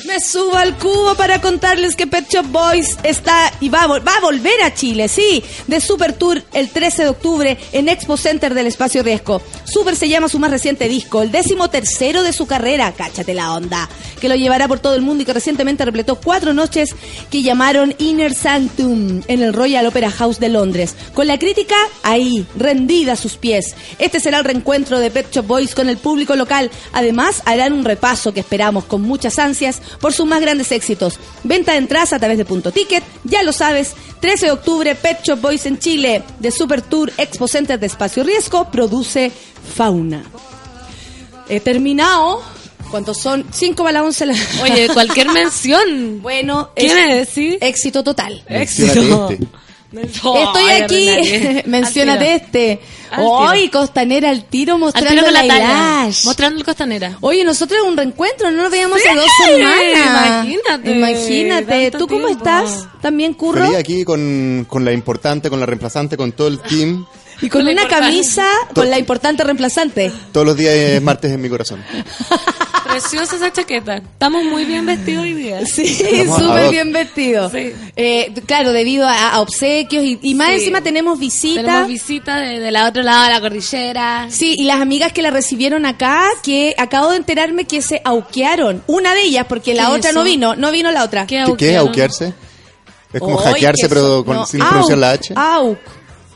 Me 0.05 0.19
subo 0.19 0.55
al 0.55 0.77
cubo 0.77 1.15
para 1.15 1.41
contarles 1.41 1.95
que 1.95 2.07
Pet 2.07 2.29
Shop 2.29 2.45
Boys 2.45 2.97
está 3.03 3.51
y 3.59 3.69
va 3.69 3.83
a, 3.83 4.19
volver 4.21 4.61
a 4.63 4.73
Chile, 4.73 5.07
sí, 5.07 5.43
de 5.67 5.81
Super 5.81 6.13
Tour 6.13 6.41
el 6.53 6.69
13 6.69 7.03
de 7.03 7.09
octubre 7.09 7.57
en 7.71 7.89
Expo 7.89 8.15
Center 8.15 8.53
del 8.53 8.67
Espacio 8.67 9.03
Riesgo. 9.03 9.41
Super 9.65 9.95
se 9.95 10.07
llama 10.07 10.29
su 10.29 10.39
más 10.39 10.51
reciente 10.51 10.87
disco, 10.87 11.21
el 11.21 11.31
décimo 11.31 11.69
tercero 11.69 12.23
de 12.23 12.33
su 12.33 12.47
carrera, 12.47 12.93
cáchate 12.95 13.33
la 13.33 13.53
onda, 13.53 13.89
que 14.21 14.29
lo 14.29 14.35
llevará 14.35 14.67
por 14.67 14.79
todo 14.79 14.95
el 14.95 15.01
mundo 15.01 15.23
y 15.23 15.25
que 15.25 15.33
recientemente 15.33 15.85
repletó 15.85 16.15
cuatro 16.15 16.53
noches 16.53 16.95
que 17.29 17.41
llamaron 17.41 17.93
Inner 17.97 18.33
Sanctum 18.33 19.21
en 19.27 19.41
el 19.41 19.53
Royal 19.53 19.85
Opera 19.85 20.11
House 20.11 20.39
de 20.39 20.49
Londres, 20.49 20.95
con 21.13 21.27
la 21.27 21.37
crítica 21.39 21.75
ahí, 22.03 22.45
rendida 22.55 23.13
a 23.13 23.17
sus 23.17 23.37
pies. 23.37 23.75
Este 23.97 24.19
será 24.19 24.39
el 24.39 24.45
reencuentro 24.45 24.99
de 24.99 25.11
Pet 25.11 25.31
Shop 25.31 25.45
Boys 25.45 25.75
con 25.75 25.89
el 25.89 25.97
público 25.97 26.35
local. 26.35 26.71
Además, 26.93 27.41
harán 27.45 27.73
un 27.73 27.85
repaso 27.85 28.33
que 28.33 28.39
esperamos 28.39 28.85
con 28.85 29.01
muchas 29.01 29.39
ansias 29.39 29.81
por 29.99 30.13
sus 30.13 30.25
más 30.25 30.41
grandes 30.41 30.71
éxitos. 30.71 31.19
Venta 31.43 31.71
de 31.73 31.79
entradas 31.79 32.13
a 32.13 32.19
través 32.19 32.37
de 32.37 32.45
Punto 32.45 32.71
Ticket, 32.71 33.03
ya 33.23 33.43
lo 33.43 33.51
sabes. 33.51 33.93
13 34.19 34.47
de 34.47 34.51
octubre, 34.51 34.95
Pet 34.95 35.19
Shop 35.23 35.39
Boys 35.39 35.65
en 35.65 35.79
Chile, 35.79 36.23
de 36.39 36.51
Super 36.51 36.81
Tour 36.81 37.11
Expo 37.17 37.47
Center 37.47 37.79
de 37.79 37.87
Espacio 37.87 38.23
Riesgo, 38.23 38.69
produce 38.69 39.31
Fauna. 39.75 40.23
He 41.47 41.59
terminado. 41.59 42.41
¿Cuántos 42.91 43.17
son? 43.19 43.45
5 43.51 43.83
para 43.83 43.91
las 43.99 44.03
11 44.03 44.25
la... 44.25 44.35
Oye, 44.63 44.87
cualquier 44.91 45.29
mención. 45.33 46.21
Bueno, 46.23 46.71
¿Quién 46.75 46.97
es- 46.97 47.27
es? 47.27 47.33
¿Sí? 47.33 47.57
éxito 47.61 48.03
total. 48.03 48.43
Éxito. 48.47 49.29
Estoy 49.91 50.63
Ay, 50.69 50.81
aquí, 50.83 51.61
menciónate 51.65 52.31
Al 52.33 52.39
tiro. 52.41 52.45
este. 52.45 52.71
Al 53.11 53.17
tiro. 53.17 53.29
Hoy, 53.31 53.69
Costanera 53.69 54.29
al 54.29 54.43
tiro 54.45 54.73
Al 54.75 54.79
mostrando 54.81 55.09
tiro 55.09 55.23
con 55.23 55.33
la 55.33 55.43
la 55.43 55.53
talla. 55.53 56.09
Mostrando 56.25 56.59
el 56.59 56.65
costanera. 56.65 57.17
Oye, 57.21 57.43
nosotros 57.43 57.79
un 57.87 57.97
reencuentro, 57.97 58.51
no 58.51 58.61
nos 58.63 58.71
veíamos 58.71 58.99
Sí, 59.01 59.07
hace 59.07 59.17
dos 59.17 59.29
semanas. 59.45 60.45
imagínate, 60.45 60.91
Imagínate. 60.91 61.91
¿Tú 61.91 62.07
cómo 62.07 62.27
tiempo. 62.27 62.37
estás? 62.45 62.87
¿También 63.01 63.33
curro? 63.33 63.63
Feliz 63.63 63.77
aquí 63.77 64.03
con, 64.03 64.65
con 64.69 64.85
la 64.85 64.91
importante, 64.93 65.49
con 65.49 65.59
la 65.59 65.65
reemplazante, 65.65 66.17
con 66.17 66.33
todo 66.33 66.49
el 66.49 66.59
team. 66.59 67.05
Y 67.41 67.47
con 67.49 67.61
una 67.61 67.71
importante. 67.71 68.05
camisa 68.05 68.45
con 68.75 68.89
la 68.89 68.99
importante 68.99 69.43
reemplazante. 69.45 70.11
Todos 70.33 70.45
los 70.45 70.57
días 70.57 70.73
es 70.75 71.01
martes 71.01 71.31
en 71.31 71.41
mi 71.41 71.49
corazón. 71.49 71.81
Preciosa 72.91 73.35
esa 73.35 73.51
chaqueta. 73.53 73.97
Estamos 73.97 74.43
muy 74.43 74.65
bien 74.65 74.85
vestidos 74.85 75.23
hoy 75.23 75.33
día. 75.33 75.65
Sí, 75.65 75.85
súper 76.25 76.69
bien 76.71 76.91
vestido. 76.91 77.49
Sí. 77.49 77.71
Eh, 77.95 78.33
claro, 78.45 78.71
debido 78.71 79.07
a, 79.07 79.29
a 79.33 79.39
obsequios 79.41 80.03
y, 80.03 80.19
y 80.21 80.35
más 80.35 80.47
Sí. 80.49 80.53
encima 80.55 80.81
tenemos 80.81 81.19
visita. 81.19 81.61
Tenemos 81.61 81.87
visita 81.87 82.37
de, 82.39 82.59
de 82.59 82.71
la 82.71 82.87
otro 82.87 83.03
lado 83.03 83.23
de 83.25 83.29
la 83.29 83.41
cordillera. 83.41 84.27
Sí, 84.29 84.55
y 84.57 84.63
las 84.63 84.81
amigas 84.81 85.13
que 85.13 85.21
la 85.21 85.29
recibieron 85.31 85.85
acá, 85.85 86.23
que 86.43 86.73
acabo 86.77 87.11
de 87.11 87.17
enterarme 87.17 87.65
que 87.65 87.81
se 87.81 88.01
auquearon. 88.03 88.83
Una 88.87 89.13
de 89.13 89.21
ellas, 89.23 89.45
porque 89.47 89.73
la 89.75 89.87
¿Qué 89.87 89.91
otra 89.91 90.11
no 90.11 90.23
vino, 90.23 90.55
no 90.55 90.71
vino 90.71 90.91
la 90.91 91.03
otra. 91.03 91.27
¿Qué 91.27 91.43
¿Qué, 91.45 91.55
qué 91.57 91.71
es 91.71 91.77
auquearse? 91.77 92.33
Es 93.13 93.19
como 93.19 93.35
Oy, 93.37 93.43
hackearse, 93.43 93.89
pero 93.89 94.23
con, 94.23 94.35
no, 94.37 94.45
sin 94.45 94.59
pronunciar 94.59 94.97
la 94.99 95.11
H. 95.11 95.33
Auk, 95.35 95.79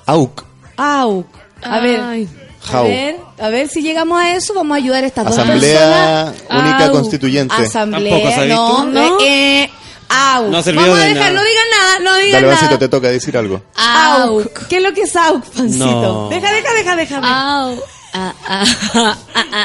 Auk. 0.08 0.44
auk. 0.78 1.28
A 1.62 1.80
ver, 1.80 2.28
Ay. 2.68 2.74
a 2.74 2.78
How. 2.80 2.84
ver, 2.88 3.16
a 3.40 3.50
ver 3.50 3.68
si 3.70 3.82
llegamos 3.82 4.20
a 4.22 4.36
eso, 4.36 4.54
vamos 4.54 4.76
a 4.76 4.78
ayudar 4.78 5.04
a 5.04 5.08
estas 5.08 5.26
dos 5.26 5.38
Asamblea 5.38 6.34
personas. 6.40 6.64
Única 6.64 6.86
Au. 6.86 6.92
Constituyente. 6.92 7.56
Asamblea, 7.56 8.46
no, 8.48 8.86
no, 8.86 9.18
eh, 9.22 9.70
auk. 10.10 10.48
No 10.50 10.58
ha 10.58 10.64
servido 10.64 10.84
vamos 10.88 11.00
a 11.00 11.02
de 11.04 11.10
dejar, 11.14 11.34
nada. 11.34 11.44
no 11.44 11.50
digan 11.50 11.66
nada, 11.72 12.00
no 12.00 12.18
digan 12.18 12.42
Dale, 12.44 12.56
nada. 12.56 12.80
Te 12.80 12.88
toca 12.90 13.08
decir 13.10 13.38
algo. 13.38 13.62
Auk. 13.76 14.68
¿Qué 14.68 14.78
es 14.78 14.84
lo 14.84 14.94
que 14.94 15.02
es 15.02 15.16
auk, 15.16 15.44
pancito? 15.46 15.86
No. 15.88 16.30
Deja, 16.30 16.52
deja, 16.52 16.74
deja, 16.74 16.96
déjame. 16.96 17.28
Au. 17.28 17.84
Ah, 18.16 18.32
ah, 18.48 18.64
ah, 18.94 19.18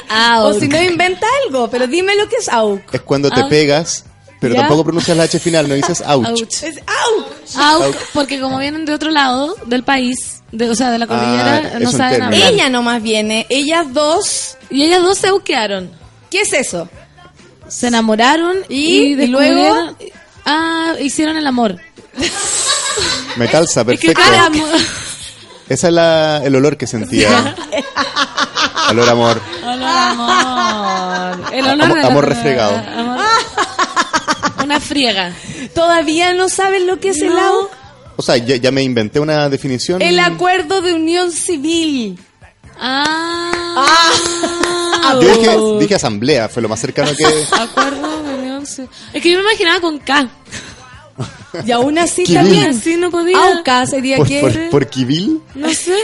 ah, 0.09 0.43
O 0.45 0.49
au. 0.49 0.59
si 0.61 0.69
no 0.69 0.83
inventa 0.83 1.27
algo, 1.45 1.69
pero 1.69 1.87
dime 1.87 2.17
lo 2.17 2.29
que 2.29 2.37
es 2.37 2.49
auk. 2.49 2.95
Es 2.95 3.03
cuando 3.03 3.31
te 3.31 3.41
Auk. 3.43 3.51
pegas, 3.51 4.05
pero 4.41 4.55
¿Ya? 4.55 4.61
tampoco 4.61 4.85
pronuncias 4.85 5.15
la 5.19 5.25
H 5.25 5.39
final, 5.39 5.69
no 5.69 5.75
dices. 5.75 6.03
Ouch. 6.07 6.41
Es 6.63 6.79
auk. 6.79 7.27
Au, 7.59 7.83
Au. 7.83 7.95
porque 8.15 8.41
como 8.41 8.59
vienen 8.59 8.87
de 8.87 8.95
otro 8.95 9.11
lado 9.11 9.55
del 9.67 9.83
país, 9.83 10.38
de, 10.53 10.71
o 10.71 10.75
sea, 10.75 10.91
de 10.91 10.99
la 10.99 11.05
Ah, 11.05 11.09
cordillera, 11.09 11.61
no 11.81 11.91
término. 11.91 12.25
hablar. 12.27 12.33
Ella 12.35 12.69
nomás 12.71 13.03
viene, 13.03 13.47
ellas 13.51 13.93
dos. 13.93 14.57
Y 14.71 14.83
ellas 14.85 15.03
dos 15.03 15.19
se 15.19 15.29
auquearon. 15.29 15.91
¿Qué 16.31 16.43
es 16.43 16.53
eso? 16.53 16.89
Se 17.69 17.89
enamoraron 17.89 18.57
¿Y? 18.69 19.15
y, 19.15 19.23
¿Y 19.23 19.27
luego? 19.27 19.95
Ah, 20.45 20.95
hicieron 21.01 21.37
el 21.37 21.47
amor. 21.47 21.77
Me 23.37 23.49
calza, 23.49 23.83
Es 23.83 24.01
que 24.01 24.13
perfecto. 24.13 24.23
amor. 24.41 24.69
Esa 25.69 25.89
es 25.89 25.93
la, 25.95 26.41
el 26.45 26.57
olor 26.57 26.77
que 26.79 26.87
sentía. 26.87 27.55
olor 28.91 29.09
amor. 29.09 29.41
Olor 29.63 29.83
amor. 29.87 31.53
El 31.55 31.65
olor 31.67 31.83
Amor- 31.85 31.99
amor 32.05 32.29
refregado. 32.29 32.75
amor- 32.77 33.19
Una 34.65 34.81
friega. 34.81 35.33
¿Todavía 35.75 36.33
no 36.35 36.49
saben 36.49 36.87
lo 36.87 36.99
que 37.01 37.11
es 37.11 37.21
el 37.23 37.29
No. 37.35 37.69
O 38.21 38.23
sea, 38.23 38.37
ya, 38.37 38.57
ya 38.57 38.73
me 38.73 38.83
inventé 38.83 39.21
una 39.21 39.49
definición. 39.49 40.03
El 40.03 40.19
acuerdo 40.19 40.83
de 40.83 40.93
unión 40.93 41.31
civil. 41.31 42.19
Ah. 42.81 44.11
Yo 45.15 45.21
dije, 45.21 45.57
dije 45.81 45.95
asamblea, 45.95 46.49
fue 46.49 46.61
lo 46.63 46.69
más 46.69 46.81
cercano 46.81 47.11
que... 47.17 47.25
Acuerdo 47.55 48.23
de 48.25 48.35
unión 48.35 48.65
ci- 48.65 48.89
Es 49.13 49.23
que 49.23 49.31
yo 49.31 49.39
me 49.39 49.45
imaginaba 49.45 49.81
con 49.81 49.99
K. 49.99 50.29
Y 51.65 51.71
aún 51.71 51.97
así 51.97 52.25
también. 52.25 52.71
Así 52.71 52.97
no 52.97 53.09
podía. 53.11 53.39
AUCA 53.39 53.87
sería 53.87 54.17
Por, 54.17 54.27
que... 54.27 54.41
por, 54.41 54.71
por 54.71 54.87
Kibil. 54.89 55.41
No 55.55 55.73
sé. 55.73 55.97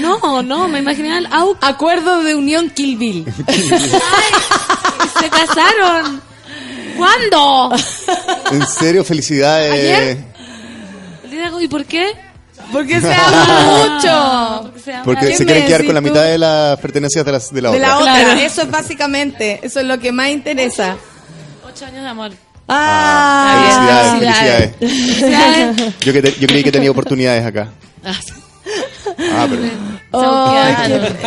No, 0.00 0.42
no, 0.42 0.66
me 0.68 0.80
imaginaba 0.80 1.18
el 1.18 1.26
AUC. 1.26 1.58
Acuerdo 1.62 2.24
de 2.24 2.34
unión. 2.34 2.72
Y 2.76 3.24
se 5.20 5.30
casaron. 5.30 6.20
¿Cuándo? 6.96 7.70
En 8.50 8.66
serio, 8.66 9.04
felicidades. 9.04 9.72
¿Ayer? 9.72 10.35
De- 11.36 11.64
¿Y 11.64 11.68
por 11.68 11.84
qué? 11.84 12.12
Porque 12.72 13.00
se 13.00 13.12
ama 13.12 13.60
mucho. 13.60 14.60
Porque 14.62 14.80
se 14.80 14.94
ama. 14.94 15.04
Porque 15.04 15.26
¿Qué 15.28 15.36
se 15.36 15.44
quieren 15.44 15.66
quedar 15.66 15.84
con 15.84 15.94
la 15.94 16.00
mitad 16.00 16.22
de 16.24 16.38
las 16.38 16.78
pertenencias 16.80 17.24
de, 17.24 17.32
las, 17.32 17.52
de 17.52 17.62
la 17.62 17.70
De 17.70 17.76
otra. 17.76 17.88
la 17.88 17.98
otra. 17.98 18.14
Claro. 18.14 18.40
Eso 18.40 18.62
es 18.62 18.70
básicamente. 18.70 19.60
Eso 19.62 19.80
es 19.80 19.86
lo 19.86 19.98
que 19.98 20.12
más 20.12 20.28
interesa. 20.30 20.96
Ocho 21.66 21.84
años 21.86 22.02
de 22.02 22.08
amor. 22.08 22.32
Ah, 22.68 24.10
felicidades, 24.18 24.72
felicidades. 24.76 24.76
Felicidades. 24.78 25.94
Yo, 26.00 26.12
que 26.12 26.22
te- 26.22 26.40
yo 26.40 26.46
creí 26.48 26.64
que 26.64 26.72
tenía 26.72 26.90
oportunidades 26.90 27.44
acá. 27.46 27.68
Ah. 28.04 28.14
Ah, 29.32 29.46
pero... 29.48 29.62
Oh, 30.12 30.56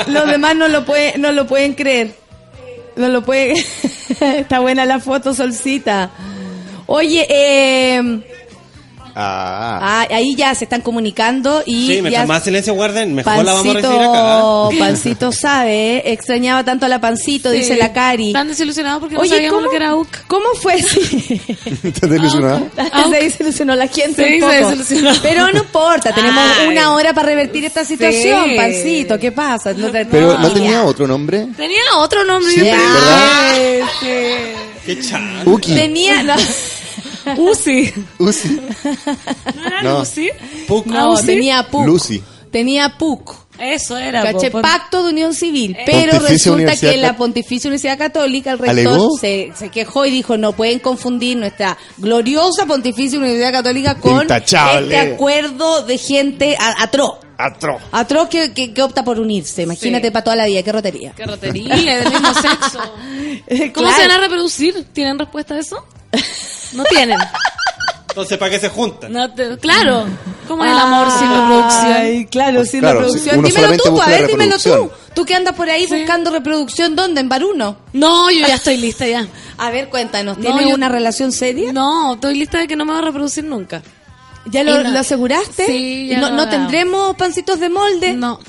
los 0.07 0.28
demás 0.28 0.55
no 0.55 0.68
lo, 0.68 0.84
puede, 0.86 1.18
no 1.18 1.32
lo 1.32 1.47
pueden 1.47 1.74
creer. 1.76 2.14
No 2.95 3.07
lo 3.07 3.22
pueden. 3.24 3.55
Está 4.20 4.60
buena 4.60 4.86
la 4.86 4.99
foto, 4.99 5.34
Solcita. 5.34 6.10
Oye, 6.88 7.26
eh, 7.30 8.22
Ah. 9.22 9.80
ah, 9.82 10.07
ahí 10.15 10.34
ya 10.36 10.55
se 10.55 10.63
están 10.63 10.82
comunicando 10.82 11.61
y 11.65 11.88
Sí, 11.88 11.95
ya 11.95 12.01
mientras 12.01 12.28
más 12.28 12.43
silencio 12.43 12.74
guarden, 12.74 13.13
mejor 13.15 13.43
la 13.43 13.53
vamos 13.53 13.76
a 13.76 13.80
recibir 13.80 13.99
acá. 13.99 14.41
Pancito, 14.41 14.80
Pancito 14.80 15.32
sabe, 15.32 15.97
¿eh? 15.97 16.03
extrañaba 16.13 16.63
tanto 16.63 16.86
a 16.86 16.89
la 16.89 17.01
Pancito, 17.01 17.51
Sí. 17.51 17.57
dice 17.57 17.76
la 17.76 17.91
Cari. 17.91 18.28
Están 18.28 18.47
desilusionados 18.47 18.99
porque 19.01 19.15
no 19.15 19.22
Oye, 19.22 19.30
sabíamos 19.32 19.55
¿cómo, 19.57 19.65
lo 19.65 19.70
que 19.72 19.76
era 19.76 19.89
AUC. 19.89 20.07
¿cómo 20.28 20.45
fue? 20.61 20.82
Sí. 20.84 21.41
¿Estás 21.84 22.09
desilusionada? 22.09 22.61
se 23.09 23.17
desilusionó 23.17 23.76
la 23.76 23.88
gente 23.88 24.26
Sí, 24.28 24.41
un 24.43 24.49
se 24.51 24.59
poco. 24.59 24.70
desilusionó. 24.78 25.20
Pero 25.22 25.51
no 25.51 25.59
importa, 25.59 26.13
tenemos 26.13 26.43
Ay. 26.59 26.67
una 26.67 26.93
hora 26.93 27.13
para 27.13 27.28
revertir 27.28 27.65
esta 27.65 27.84
situación, 27.84 28.45
Sí. 28.49 28.55
Pancito. 28.55 29.20
¿Qué 29.20 29.32
pasa? 29.32 29.74
No 29.74 29.89
te- 29.89 30.05
Pero 30.05 30.34
no, 30.34 30.39
¿no 30.39 30.51
tenía 30.51 30.84
otro 30.84 31.07
nombre? 31.07 31.47
Tenía 31.57 31.82
otro 31.97 32.24
nombre. 32.24 32.51
Sí, 32.53 32.59
yo 32.59 32.65
¿verdad? 32.65 33.88
Qué 34.86 34.99
chan. 35.01 35.43
Uki. 35.45 35.74
Tenía. 35.76 36.24
No, 36.24 36.36
Uzi. 37.38 37.94
Uzi. 38.18 38.50
¿No 39.56 39.66
era 39.68 39.82
No. 39.84 40.00
Uzi? 40.02 40.30
Puc. 40.68 40.86
no, 40.88 41.12
Uzi? 41.14 41.26
tenía 41.26 41.64
PUC. 41.68 41.86
Lucy. 41.86 42.24
Tenía 42.52 42.98
PUC. 42.98 43.36
Eso 43.60 43.98
era. 43.98 44.24
Caché, 44.24 44.50
por- 44.50 44.62
pacto 44.62 45.04
de 45.04 45.12
unión 45.12 45.34
civil. 45.34 45.76
Pero 45.86 46.14
Pontificia 46.14 46.30
resulta 46.56 46.76
que 46.78 46.98
la 46.98 47.16
Pontificia 47.18 47.68
Universidad 47.68 47.98
Católica, 47.98 48.52
el 48.52 48.60
rector, 48.60 49.20
se, 49.20 49.52
se 49.56 49.70
quejó 49.70 50.06
y 50.06 50.12
dijo, 50.12 50.38
no 50.38 50.54
pueden 50.54 50.80
confundir 50.80 51.38
nuestra 51.38 51.78
gloriosa 51.98 52.66
Pontificia 52.66 53.20
Universidad 53.20 53.52
Católica 53.52 53.96
con 53.96 54.22
Intachable. 54.22 54.96
este 54.98 55.14
acuerdo 55.14 55.84
de 55.84 55.98
gente 55.98 56.58
atroz. 56.60 57.18
Atro. 57.38 57.78
Atroz 57.94 58.28
que, 58.30 58.52
que, 58.54 58.74
que 58.74 58.82
opta 58.82 59.04
por 59.04 59.18
unirse. 59.20 59.62
Imagínate 59.64 60.08
Sí. 60.08 60.12
para 60.12 60.24
toda 60.26 60.36
la 60.36 60.46
vida, 60.48 60.62
qué 60.64 60.72
rotería. 60.74 61.14
Qué 61.16 61.26
rotería, 61.26 61.98
del 62.00 62.10
mismo 62.12 62.34
sexo. 62.34 62.80
¿Cómo 63.74 63.88
Claro. 63.88 63.96
se 63.96 64.08
van 64.08 64.12
a 64.12 64.20
reproducir? 64.20 64.86
¿Tienen 64.92 65.18
respuesta 65.20 65.54
a 65.56 65.60
eso? 65.60 65.86
No 66.74 66.84
tienen. 66.86 67.17
Entonces, 68.09 68.38
¿para 68.38 68.51
qué 68.51 68.59
se 68.59 68.70
juntan? 68.70 69.11
No 69.13 69.32
te- 69.34 69.57
claro. 69.57 70.05
¿Cómo 70.47 70.65
es 70.65 70.72
el 70.72 70.78
amor 70.78 71.07
sin 71.11 71.30
reproducción? 71.30 71.93
Ay, 71.93 72.26
claro, 72.26 72.65
sin 72.65 72.80
Claro, 72.80 72.99
reproducción. 73.01 73.34
si 73.36 73.39
uno 73.39 73.47
dímelo 73.47 73.53
solamente 73.61 73.84
tú, 73.86 73.91
busca 73.91 74.05
a 74.05 74.09
la 74.09 74.17
ver, 74.17 74.28
dímelo 74.28 74.57
tú. 74.57 74.70
reproducción. 74.70 74.99
Tú 75.13 75.26
que 75.26 75.36
andas 75.36 75.55
por 75.55 75.70
ahí 75.70 75.86
buscando 75.86 76.32
reproducción, 76.32 76.95
¿dónde? 76.95 77.22
¿En 77.22 77.30
Baruno? 77.30 77.78
No, 77.93 78.32
yo 78.32 78.47
ya 78.47 78.55
estoy 78.55 78.78
lista 78.78 79.05
ya. 79.07 79.28
A 79.57 79.70
ver, 79.70 79.89
cuéntanos, 79.89 80.38
No, 80.38 80.43
¿tienes 80.43 80.67
yo- 80.70 80.76
una 80.76 80.89
relación 80.89 81.32
seria? 81.32 81.72
No, 81.72 82.15
estoy 82.15 82.36
lista 82.36 82.57
de 82.57 82.67
que 82.67 82.76
no 82.76 82.84
me 82.86 82.93
va 82.93 82.99
a 82.99 83.03
reproducir 83.03 83.43
nunca. 83.43 83.84
¿Ya 84.45 84.63
lo, 84.63 84.82
Y 84.82 84.84
no- 84.86 84.91
lo 84.91 84.99
aseguraste? 84.99 85.65
Sí, 85.67 86.07
ya 86.07 86.20
¿No, 86.20 86.30
lo 86.30 86.36
no 86.36 86.41
hago. 86.43 86.51
tendremos 86.51 87.15
pancitos 87.15 87.59
de 87.59 87.70
molde? 87.70 88.13
No. 88.13 88.39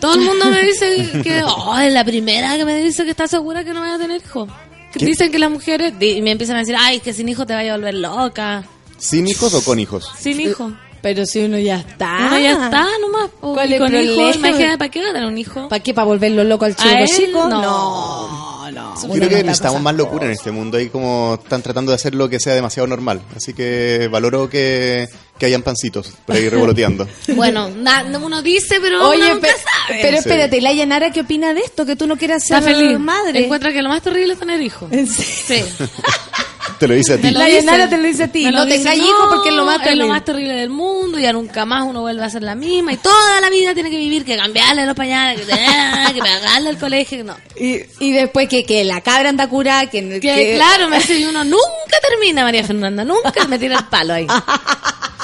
Todo 0.00 0.14
el 0.14 0.20
mundo 0.22 0.46
me 0.46 0.62
dice 0.62 1.10
que, 1.22 1.42
oh, 1.44 1.78
es 1.78 1.92
la 1.92 2.04
primera 2.04 2.56
que 2.56 2.64
me 2.64 2.76
dice 2.82 3.04
que 3.04 3.10
está 3.10 3.26
segura 3.28 3.64
que 3.64 3.72
no 3.74 3.80
voy 3.80 3.90
a 3.90 3.98
tener 3.98 4.20
hijo. 4.22 4.48
Dicen 4.94 5.32
que 5.32 5.38
las 5.38 5.50
mujeres, 5.50 5.94
y 6.00 6.22
me 6.22 6.32
empiezan 6.32 6.56
a 6.56 6.60
decir, 6.60 6.76
ay, 6.78 7.00
que 7.00 7.12
sin 7.12 7.28
hijo 7.28 7.46
te 7.46 7.54
vaya 7.54 7.74
a 7.74 7.76
volver 7.76 7.94
loca. 7.94 8.64
¿Sin 8.98 9.26
hijos 9.26 9.54
o 9.54 9.62
con 9.62 9.78
hijos? 9.78 10.10
Sin 10.18 10.40
hijo. 10.40 10.72
Pero 11.04 11.26
si 11.26 11.40
uno 11.44 11.58
ya 11.58 11.76
está. 11.80 12.16
Uno 12.28 12.38
ya 12.38 12.52
está 12.52 12.86
nomás. 12.98 13.30
po. 13.38 13.52
¿Cuál 13.52 13.68
Y 13.70 13.74
es 13.74 13.78
con 13.80 13.94
el 13.94 14.10
hijo, 14.10 14.30
imagínate, 14.30 14.78
¿para 14.78 14.90
qué 14.90 15.02
va 15.02 15.10
a 15.10 15.12
tener 15.12 15.28
un 15.28 15.36
hijo? 15.36 15.68
¿Para 15.68 15.82
qué? 15.82 15.92
¿Para 15.92 16.06
volverlo 16.06 16.44
loco 16.44 16.64
al 16.64 16.74
chico 16.74 16.88
chico? 17.06 17.46
No. 17.46 17.60
no. 17.60 18.70
no. 18.72 18.94
Yo 19.02 19.12
creo 19.12 19.28
que 19.28 19.42
necesitamos 19.44 19.82
más 19.82 19.94
locura 19.94 20.24
en 20.24 20.30
este 20.32 20.50
mundo 20.50 20.80
y 20.80 20.88
como 20.88 21.38
están 21.42 21.60
tratando 21.60 21.92
de 21.92 21.96
hacer 21.96 22.14
lo 22.14 22.28
que 22.30 22.40
sea 22.40 22.54
demasiado 22.54 22.86
normal. 22.86 23.20
Así 23.36 23.52
que 23.52 24.08
valoro 24.10 24.48
que, 24.48 25.06
que 25.38 25.44
hayan 25.46 25.60
pancitos 25.62 26.10
por 26.24 26.34
ahí 26.36 26.48
revoloteando. 26.48 27.06
Bueno, 27.36 27.68
na- 27.68 28.04
uno 28.22 28.40
dice, 28.40 28.78
pero 28.80 29.06
Oye, 29.10 29.18
uno 29.24 29.34
nunca 29.34 29.48
pe- 29.48 29.52
sabe. 29.52 29.98
pero 30.00 30.12
Sí. 30.16 30.20
espérate, 30.20 30.60
¿la 30.62 30.72
Yanara 30.72 31.10
qué 31.12 31.20
opina 31.20 31.52
de 31.52 31.60
esto? 31.60 31.84
Que 31.84 31.96
tú 31.96 32.06
no 32.06 32.16
quieras 32.16 32.42
ser 32.46 32.62
madre. 32.98 33.44
Encuentra 33.44 33.70
que 33.72 33.82
lo 33.82 33.90
más 33.90 34.00
terrible 34.00 34.32
es 34.32 34.38
tener 34.38 34.62
hijos. 34.62 34.90
¿En 34.90 35.06
serio? 35.06 35.66
Sí. 35.78 35.84
Te 36.78 36.88
lo 36.88 36.94
dice 36.94 37.14
a 37.14 37.18
ti. 37.18 37.30
La 37.30 37.44
dice. 37.44 37.58
Yanara 37.64 37.88
te 37.88 37.96
lo 37.96 38.02
dice 38.04 38.24
a 38.24 38.28
ti. 38.28 38.44
Me 38.44 38.52
No 38.52 38.66
tengas 38.66 38.96
hijos 38.96 39.26
porque 39.30 39.48
es 39.50 39.54
lo 39.54 39.64
más 39.64 39.76
Es 39.76 39.82
terrible. 39.82 40.04
lo 40.04 40.12
más 40.12 40.24
terrible 40.24 40.54
del 40.54 40.70
mundo. 40.70 41.18
Ya 41.18 41.32
nunca 41.32 41.64
más 41.64 41.84
uno 41.84 42.00
vuelve 42.00 42.24
a 42.24 42.30
ser 42.30 42.42
la 42.42 42.54
misma. 42.54 42.92
Y 42.92 42.96
toda 42.96 43.40
la 43.40 43.50
vida 43.50 43.74
tiene 43.74 43.90
que 43.90 43.96
vivir, 43.96 44.24
que 44.24 44.36
cambiarle 44.36 44.84
los 44.86 44.94
pañales, 44.96 45.40
que, 45.40 45.46
que 45.46 46.18
pagarle 46.20 46.70
el 46.70 46.78
colegio. 46.78 47.24
No. 47.24 47.36
Y, 47.56 47.80
y 48.00 48.12
después 48.12 48.48
que, 48.48 48.64
que 48.64 48.82
la 48.84 49.00
cabra 49.02 49.28
anda 49.28 49.48
curada, 49.48 49.86
que, 49.90 50.02
Que, 50.08 50.20
que- 50.20 50.54
claro, 50.56 50.88
me 50.88 50.98
dice, 50.98 51.26
uno 51.28 51.44
nunca 51.44 51.96
termina, 52.08 52.42
María 52.44 52.64
Fernanda. 52.64 53.04
Nunca 53.04 53.46
me 53.48 53.58
tira 53.58 53.78
el 53.78 53.84
palo 53.86 54.14
ahí. 54.14 54.26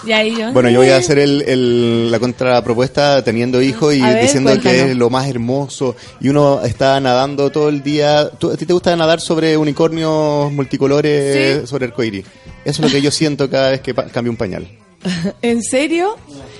Y 0.07 0.13
ahí 0.13 0.35
yo. 0.37 0.53
Bueno, 0.53 0.71
yo 0.71 0.79
voy 0.81 0.89
a 0.91 0.97
hacer 0.97 1.19
el, 1.19 1.43
el- 1.43 2.11
la 2.11 2.19
contrapropuesta 2.19 3.23
teniendo 3.23 3.61
hijos 3.61 3.95
y 3.95 4.01
ver, 4.01 4.23
diciendo 4.23 4.59
que 4.61 4.91
es 4.91 4.97
lo 4.97 5.11
más 5.11 5.29
hermoso. 5.29 5.95
Y 6.21 6.29
uno 6.29 6.63
está 6.65 6.99
nadando 7.01 7.51
todo 7.51 7.69
el 7.69 7.83
día. 7.83 8.31
¿Tú- 8.31 8.51
¿A 8.51 8.57
ti 8.57 8.67
te 8.67 8.73
gusta 8.73 8.95
nadar 8.97 9.21
sobre 9.21 9.57
unicornios 9.57 10.53
multicolores, 10.53 11.61
Sí. 11.63 11.67
sobre 11.67 11.87
arcoíris? 11.87 12.25
Eso 12.65 12.83
es 12.83 12.89
lo 12.93 12.95
que 12.95 13.03
yo 13.03 13.11
siento 13.11 13.49
cada 13.51 13.71
vez 13.71 13.81
que 13.81 13.95
cambio 13.95 14.31
un 14.31 14.37
pañal. 14.37 14.67
¿En 15.43 15.63
serio? 15.63 16.17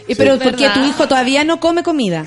Y 0.09 0.15
Sí. 0.15 0.15
pero 0.17 0.39
porque 0.39 0.69
tu 0.75 0.81
hijo 0.85 1.07
todavía 1.09 1.45
no 1.45 1.61
come 1.61 1.83
comida. 1.83 2.27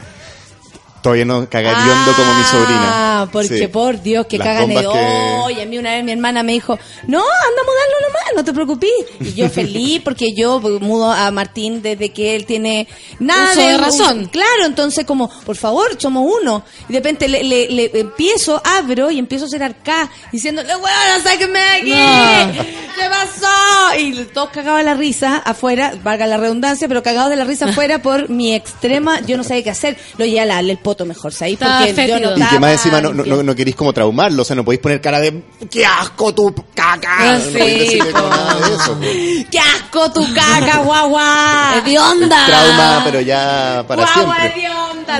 Todavía 1.03 1.25
no 1.25 1.47
caga 1.49 1.71
hediondo 1.71 2.13
como 2.15 2.33
mi 2.33 2.43
sobrina. 2.45 3.21
Ah, 3.23 3.27
porque 3.31 3.57
Sí. 3.59 3.67
por 3.67 4.01
Dios, 4.01 4.25
que 4.25 4.37
Las 4.37 4.47
cagan 4.47 4.69
de 4.69 4.75
bombas 4.75 4.93
que- 4.93 5.33
Oye, 5.43 5.61
a 5.61 5.65
mí 5.65 5.77
una 5.77 5.91
vez 5.91 6.03
mi 6.03 6.13
hermana 6.13 6.41
me 6.43 6.53
dijo, 6.53 6.79
no, 7.07 7.19
anda 7.19 7.61
a 7.61 7.65
mudarlo 7.65 8.07
nomás, 8.07 8.23
no 8.37 8.43
te 8.45 8.53
preocupes. 8.53 8.89
Y 9.19 9.33
yo 9.33 9.49
feliz 9.49 10.01
porque 10.03 10.33
yo 10.33 10.59
mudo 10.61 11.11
a 11.11 11.29
Martín 11.31 11.81
desde 11.81 12.09
que 12.13 12.35
él 12.35 12.45
tiene 12.45 12.87
nada 13.19 13.51
Uso 13.51 13.61
de 13.61 13.77
razón. 13.77 14.25
claro, 14.31 14.65
entonces 14.65 15.05
como, 15.05 15.29
por 15.45 15.57
favor, 15.57 15.99
somos 15.99 16.25
uno. 16.41 16.63
Y 16.87 16.93
de 16.93 16.99
repente 16.99 17.27
le, 17.27 17.43
le- 17.43 17.69
le 17.69 17.91
empiezo, 17.99 18.61
abro 18.63 19.11
y 19.11 19.19
empiezo 19.19 19.43
a 19.43 19.47
hacer 19.47 19.61
arcá, 19.61 20.09
diciéndole, 20.31 20.73
bueno, 20.75 20.97
sáquenme 21.21 21.59
de 21.59 21.69
aquí. 21.69 21.89
No. 21.91 22.63
¿Qué 22.95 23.09
pasó? 23.09 23.99
Y 23.99 24.13
todos 24.33 24.51
cagados 24.51 24.77
de 24.79 24.85
la 24.85 24.93
risa 24.93 25.37
afuera, 25.37 25.93
valga 26.01 26.25
la 26.27 26.37
redundancia, 26.37 26.87
pero 26.87 27.03
cagados 27.03 27.29
de 27.29 27.35
la 27.35 27.43
risa 27.43 27.65
afuera 27.65 28.01
por 28.01 28.29
mi 28.29 28.53
extrema, 28.55 29.19
yo 29.21 29.35
no 29.35 29.43
sabía 29.43 29.63
qué 29.63 29.69
hacer. 29.71 29.97
Lo 30.17 30.25
llevé 30.25 30.39
a 30.41 30.59
el 30.59 30.77
mejor. 31.05 31.31
Estaba 31.31 31.85
Porque 31.85 32.07
yo 32.07 32.19
no. 32.19 32.37
Y 32.37 32.43
que 32.47 32.59
más 32.59 32.71
encima 32.73 33.01
no, 33.01 33.13
no, 33.13 33.23
no, 33.25 33.43
no 33.43 33.55
queréis 33.55 33.75
como 33.75 33.91
traumarlo, 33.93 34.41
o 34.41 34.45
sea, 34.45 34.55
no 34.55 34.63
podéis 34.63 34.81
poner 34.81 35.01
cara 35.01 35.19
de 35.19 35.43
¡qué 35.69 35.85
asco 35.85 36.33
tu 36.33 36.53
caca! 36.75 37.09
Ah, 37.09 37.37
no 37.43 37.51
podéis 37.51 37.73
sí, 37.73 37.79
decirle 37.97 38.11
como 38.11 38.23
po. 38.23 38.29
nada 38.35 38.55
de 38.69 38.75
eso. 38.75 38.93
po. 38.93 39.49
¡Qué 39.51 39.59
asco 39.59 40.11
tu 40.11 40.33
caca, 40.33 40.77
guagua! 40.79 41.73
¡Hedionda! 41.85 42.45
Trauma, 42.45 43.01
pero 43.05 43.21
ya 43.21 43.83
para 43.87 44.03
¡Guagua 44.03 44.35
siempre. 44.39 44.69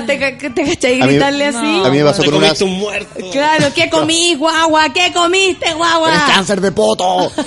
¿Te, 0.06 0.18
ca- 0.18 0.54
te 0.54 0.64
cachai 0.64 1.00
A 1.00 1.04
mí- 1.06 1.12
gritarle 1.12 1.46
así? 1.46 1.82
A 1.84 1.88
mí 1.90 1.98
me 1.98 2.04
pasó 2.04 2.22
Te 2.22 2.30
con 2.30 2.36
una... 2.42 2.52
un 2.60 2.78
muerto. 2.78 3.30
Claro, 3.30 3.66
¿qué 3.74 3.90
comí, 3.90 4.34
guagua? 4.34 4.88
¿Qué 4.92 5.12
comiste, 5.12 5.72
guagua? 5.74 6.08
¡Tienes 6.10 6.26
cáncer 6.34 6.60
de 6.60 6.72
poto! 6.72 7.30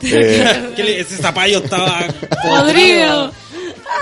Eh, 0.00 0.72
¿Qué 0.76 0.84
le- 0.84 1.00
ese 1.00 1.16
zapallo 1.16 1.58
estaba 1.58 2.04
Podrido. 2.44 3.32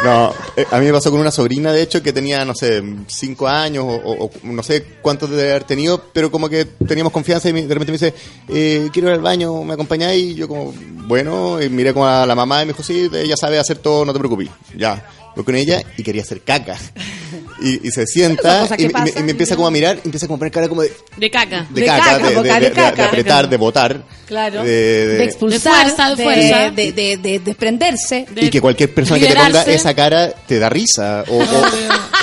No, 0.05 0.33
eh, 0.57 0.67
a 0.71 0.79
mí 0.79 0.87
me 0.87 0.93
pasó 0.93 1.11
con 1.11 1.21
una 1.21 1.31
sobrina, 1.31 1.73
de 1.73 1.83
hecho, 1.83 2.03
que 2.03 2.13
tenía, 2.13 2.45
no 2.45 2.55
sé, 2.55 2.83
cinco 3.07 3.49
años 3.49 3.85
o, 3.87 4.31
no 4.43 4.63
sé 4.63 4.85
cuántos 5.01 5.31
de 5.31 5.51
haber 5.51 5.65
tenido, 5.65 6.03
pero 6.13 6.31
como 6.31 6.49
que 6.49 6.65
teníamos 6.65 7.13
confianza 7.13 7.49
y 7.49 7.53
de 7.53 7.63
repente 7.63 7.93
me 7.93 7.99
dice, 7.99 8.15
eh, 8.49 8.89
quiero 8.93 9.09
ir 9.09 9.15
al 9.15 9.21
baño, 9.21 9.63
¿me 9.65 9.75
acompañáis? 9.75 10.33
Y 10.33 10.35
yo 10.35 10.49
como, 10.49 10.73
bueno, 11.07 11.63
y 11.63 11.69
miré 11.69 11.93
como 11.93 12.07
a 12.07 12.27
la 12.27 12.35
mamá 12.35 12.63
y 12.63 12.67
me 12.67 12.73
dijo, 12.73 12.83
sí, 12.83 13.09
ella 13.13 13.37
sabe 13.37 13.59
hacer 13.59 13.79
todo, 13.79 14.05
no 14.05 14.13
te 14.13 14.19
preocupes. 14.19 14.49
Ya, 14.77 15.09
voy 15.35 15.45
con 15.45 15.55
ella 15.55 15.83
y 15.97 16.03
quería 16.03 16.23
hacer 16.23 16.43
caca. 16.43 16.77
Y, 17.61 17.89
y 17.89 17.91
se 17.91 18.07
sienta 18.07 18.67
y, 18.79 18.83
me- 18.83 18.85
y 18.85 18.89
pasan, 18.91 19.25
me 19.25 19.31
empieza 19.31 19.57
como 19.57 19.67
a 19.67 19.71
mirar, 19.71 19.99
y 20.05 20.09
empieza 20.09 20.27
como 20.27 20.37
a 20.37 20.39
poner 20.41 20.53
cara 20.53 20.69
como 20.69 20.83
de, 20.83 20.93
De 21.17 21.31
caca. 21.31 21.67
de 21.71 21.81
De 21.81 21.87
caca, 21.87 22.05
caca, 22.05 22.29
de, 22.29 22.35
boca 22.37 22.43
de- 22.55 22.61
de 22.61 22.67
de- 22.69 22.73
caca. 22.73 22.97
de 22.97 23.03
apretar, 23.09 23.49
de 23.49 23.57
botar. 23.57 24.03
Claro. 24.27 24.63
de- 24.65 24.71
de- 24.71 25.19
De 25.19 25.25
expulsar, 25.25 25.87
De 25.87 25.93
fuerza, 25.93 26.11
de 26.11 26.17
de, 26.17 26.23
fuerza. 26.25 26.71
de, 26.73 26.93
de- 26.93 27.17
de 27.17 27.39
desprenderse. 27.39 28.27
De 28.31 28.45
y 28.47 28.51
que 28.51 28.61
cualquier 28.61 28.93
persona 28.93 29.21
que 29.21 29.27
te 29.29 29.35
ponga 29.37 29.63
esa 29.63 29.95
cara 29.95 30.31
te 30.47 30.59
da 30.59 30.69
risa. 30.69 31.25
O, 31.29 31.39
o- 31.39 31.47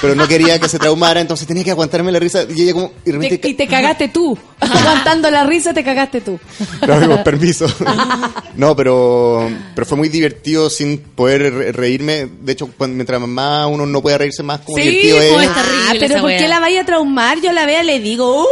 pero 0.01 0.13
no 0.15 0.27
quería 0.27 0.59
que 0.59 0.67
se 0.69 0.77
traumara, 0.77 1.21
entonces 1.21 1.47
tenía 1.47 1.63
que 1.63 1.71
aguantarme 1.71 2.11
la 2.11 2.19
risa. 2.19 2.43
Y 2.53 2.61
ella 2.61 2.73
como... 2.73 2.91
Y 3.05 3.11
de 3.11 3.17
Te- 3.17 3.23
repente... 3.23 3.47
y 3.47 3.53
te 3.55 3.67
cagaste 3.67 4.09
tú. 4.09 4.37
Aguantando 4.59 5.29
la 5.31 5.45
risa, 5.45 5.73
te 5.73 5.83
cagaste 5.83 6.21
tú. 6.21 6.39
No, 6.87 7.23
permiso. 7.23 7.65
no, 8.55 8.75
pero, 8.75 9.49
pero 9.73 9.85
fue 9.85 9.97
muy 9.97 10.09
divertido 10.09 10.69
sin 10.69 10.97
poder 10.99 11.53
re- 11.53 11.71
reírme. 11.71 12.27
De 12.41 12.51
hecho, 12.51 12.69
cuando, 12.77 12.95
mientras 12.95 13.21
más 13.21 13.67
uno 13.71 13.85
no 13.85 14.01
puede 14.01 14.17
reírse 14.17 14.43
más, 14.43 14.59
como 14.61 14.77
Sí, 14.77 14.83
divertido 14.83 15.17
pues, 15.29 15.41
es. 15.43 15.47
está 15.49 15.61
terrible 15.63 15.85
Ah, 15.87 15.91
pero 15.93 16.05
esa 16.05 16.15
¿por 16.19 16.25
wea. 16.25 16.37
qué 16.37 16.47
la 16.47 16.59
vaya 16.59 16.81
a 16.81 16.85
traumar? 16.85 17.41
Yo 17.41 17.51
la 17.51 17.65
vea 17.65 17.83
y 17.83 17.85
le 17.85 17.99
digo, 17.99 18.43
¡Uh! 18.43 18.45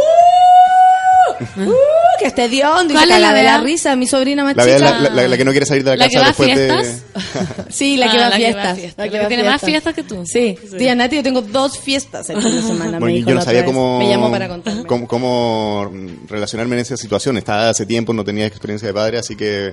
¡Uh! 1.64 1.72
Que 2.18 2.26
esté 2.28 2.48
Diondo 2.48 2.84
y 2.84 2.88
se 2.88 2.92
¿Cuál 2.94 3.10
es 3.10 3.16
caga 3.16 3.32
la 3.32 3.38
de 3.38 3.42
la 3.42 3.58
risa, 3.58 3.96
mi 3.96 4.06
sobrina 4.06 4.44
más 4.44 4.54
La, 4.56 4.64
chica. 4.64 4.78
la, 4.78 5.10
la- 5.10 5.28
la 5.28 5.36
que 5.36 5.44
no 5.44 5.50
quiere 5.50 5.66
salir 5.66 5.82
de 5.82 5.90
la, 5.90 5.96
¿La 5.96 6.08
que 6.08 6.14
casa 6.14 6.20
va 6.20 6.26
a 6.26 6.28
después 6.28 6.56
de. 6.56 6.68
fiestas? 6.68 7.66
Sí, 7.70 7.96
la 7.96 8.10
que 8.12 8.18
Ah, 8.18 8.20
va 8.20 8.26
a 8.26 8.30
la 8.30 8.36
que 8.36 8.42
va 8.42 8.48
a 8.48 8.52
fiestas. 8.74 8.78
fiestas. 8.78 8.98
La 8.98 9.04
La 9.04 9.10
que 9.10 9.12
que 9.12 9.18
va 9.18 9.24
a 9.24 9.28
tiene 9.28 9.42
más 9.44 9.60
fiestas. 9.60 9.94
fiestas 9.94 9.94
que 9.94 10.02
tú. 10.04 10.26
Sí. 10.26 10.58
Tía 10.78 10.94
Nati, 10.94 11.16
yo 11.16 11.22
tengo 11.22 11.42
dos 11.42 11.78
fiestas 11.78 12.28
el 12.30 12.40
fin 12.42 12.54
de 12.54 12.62
semana. 12.62 12.92
me 12.92 12.98
Bueno, 13.00 13.16
dijo 13.16 13.28
yo 13.30 13.34
no 13.34 13.40
la 13.40 13.44
sabía 13.44 13.64
cómo, 13.64 13.98
Me 13.98 14.08
llamó 14.08 14.30
para 14.30 14.48
contarme. 14.48 14.84
cómo, 14.84 15.08
cómo 15.08 15.90
relacionarme 16.28 16.76
en 16.76 16.82
esa 16.82 16.96
situación. 16.96 17.36
Estaba 17.38 17.70
hace 17.70 17.86
tiempo, 17.86 18.12
no 18.12 18.24
tenía 18.24 18.46
experiencia 18.46 18.86
de 18.88 18.94
padre, 18.94 19.18
así 19.18 19.34
que. 19.34 19.72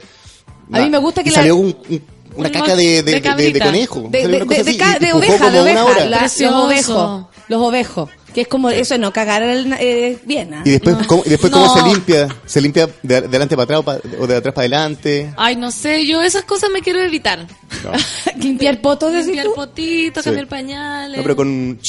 A 0.72 0.80
mí 0.80 0.90
me 0.90 0.98
gusta 0.98 1.22
que 1.24 1.30
y 1.30 1.32
la- 1.34 1.40
salió 1.40 1.56
un- 1.58 1.76
un- 1.90 2.04
una 2.36 2.48
Un 2.50 2.54
caca 2.54 2.76
de, 2.76 2.84
de, 2.86 2.92
de 2.94 3.04
de- 3.04 3.12
de 3.14 3.22
cabrita. 3.22 3.66
conejo. 3.66 4.08
De, 4.10 4.26
oveja, 4.26 5.50
de 5.50 5.60
oveja. 5.62 5.86
hora. 5.86 6.06
la- 6.06 6.22
los 6.22 6.42
ovejos. 6.42 7.26
Los 7.48 7.62
ovejos. 7.62 8.10
Que 8.34 8.42
es 8.42 8.48
como, 8.48 8.70
eso 8.70 8.96
no, 9.00 9.12
cagar 9.12 9.42
el- 9.42 9.74
eh, 9.80 10.20
bien. 10.24 10.54
¿ah? 10.54 10.62
Y 10.64 10.70
después, 10.72 10.96
¿cómo, 11.08 11.24
y 11.26 11.30
después 11.30 11.52
No. 11.52 11.62
¿cómo 11.64 11.76
se 11.76 11.84
limpia? 11.94 12.28
¿Se 12.46 12.62
limpia 12.62 12.86
de, 13.02 13.22
de 13.22 13.28
adelante 13.28 13.56
para 13.56 13.64
atrás 13.64 13.80
o, 13.80 13.84
pa- 13.84 14.00
o 14.20 14.28
de 14.28 14.36
atrás 14.36 14.54
para 14.54 14.64
adelante? 14.66 15.34
Ay, 15.36 15.56
no 15.56 15.72
sé, 15.72 16.06
yo 16.06 16.22
esas 16.22 16.44
cosas 16.44 16.70
me 16.72 16.82
quiero 16.82 17.00
evitar. 17.02 17.40
No, 17.84 17.92
Limpiar 18.38 18.80
potos, 18.82 19.12
Limpiar 19.14 19.48
potitos, 19.56 20.24
Sí. 20.24 20.30
cambiar 20.30 20.48
pañales. 20.48 21.18
No, 21.18 21.24
pero 21.24 21.36
con... 21.36 21.80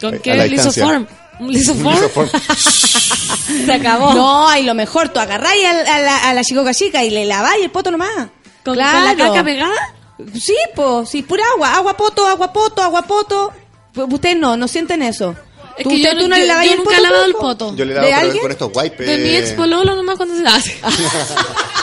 ¿Con 0.00 0.18
qué? 0.20 0.34
Lisoform. 0.48 1.06
¿Un 1.40 1.52
lisoform? 1.52 1.94
Lisoform. 1.94 2.28
Se 3.66 3.72
acabó. 3.72 4.14
No, 4.14 4.56
y 4.56 4.62
lo 4.62 4.74
mejor, 4.74 5.10
tú 5.10 5.20
agarráis 5.20 5.64
a, 5.66 5.70
a 5.96 6.00
la, 6.00 6.16
a 6.30 6.34
la 6.34 6.42
chicoca 6.42 6.72
chica 6.72 7.04
y 7.04 7.10
le 7.10 7.24
laváis 7.26 7.64
el 7.64 7.70
poto 7.70 7.90
nomás. 7.90 8.28
¿Con, 8.64 8.74
claro. 8.74 8.98
con 8.98 9.04
la 9.04 9.16
caca 9.16 9.44
pegada? 9.44 9.94
Sí, 10.40 10.56
po, 10.74 11.04
sí, 11.04 11.22
pura 11.22 11.42
agua, 11.54 11.74
agua 11.74 11.96
poto, 11.96 12.26
agua 12.26 12.52
poto, 12.52 12.82
agua 12.82 13.02
poto. 13.02 13.52
Pues 13.92 14.06
Ustedes 14.10 14.36
no, 14.36 14.56
no 14.56 14.66
sienten 14.68 15.02
eso. 15.02 15.34
Es 15.76 15.82
¿Tú, 15.84 15.90
que 15.90 15.96
usted- 15.96 16.12
yo, 16.12 16.18
tú 16.20 16.28
no 16.28 16.36
yo- 16.36 16.42
le 16.42 16.48
yo 16.48 16.60
el 16.72 16.76
nunca 16.78 16.84
poto? 16.84 16.96
he 16.96 17.00
lavado 17.02 17.24
el 17.24 17.34
poto. 17.34 17.76
Yo 17.76 17.84
le 17.84 17.92
he 17.96 18.00
¿De 18.00 18.10
dado 18.10 18.40
con 18.40 18.50
estos 18.50 18.70
wipes. 18.74 19.06
De 19.06 19.18
mi 19.18 19.36
ex 19.36 19.50
pololo 19.52 19.94
nomás 19.94 20.16
cuando 20.16 20.36
se 20.36 20.46
hace. 20.46 20.78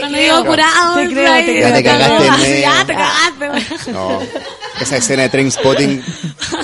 Te 0.00 0.06
Cuando 0.06 0.18
creo. 0.18 0.36
digo 0.36 0.46
curado. 0.50 0.94
Te 0.94 1.08
creo, 1.08 1.34
te 1.34 1.44
creo. 1.44 1.68
Ya 1.68 1.74
te 1.74 1.82
cagaste. 1.84 2.60
Ya 2.60 2.84
te 2.86 2.94
cagaste. 2.94 3.92
No, 3.92 4.20
esa 4.80 4.96
escena 4.96 5.22
de 5.22 5.28
train 5.28 5.50
spotting, 5.50 6.02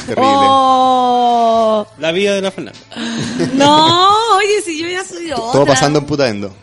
terrible. 0.06 0.24
Oh, 0.28 1.86
La 1.98 2.12
vida 2.12 2.34
de 2.34 2.40
la 2.42 2.50
Fernanda. 2.50 2.78
No, 3.54 4.36
oye, 4.36 4.62
si 4.64 4.78
yo 4.80 4.88
ya 4.88 5.04
soy 5.04 5.30
otra. 5.30 5.52
Todo 5.52 5.66
pasando 5.66 5.98
en 5.98 6.06
putaendo. 6.06 6.54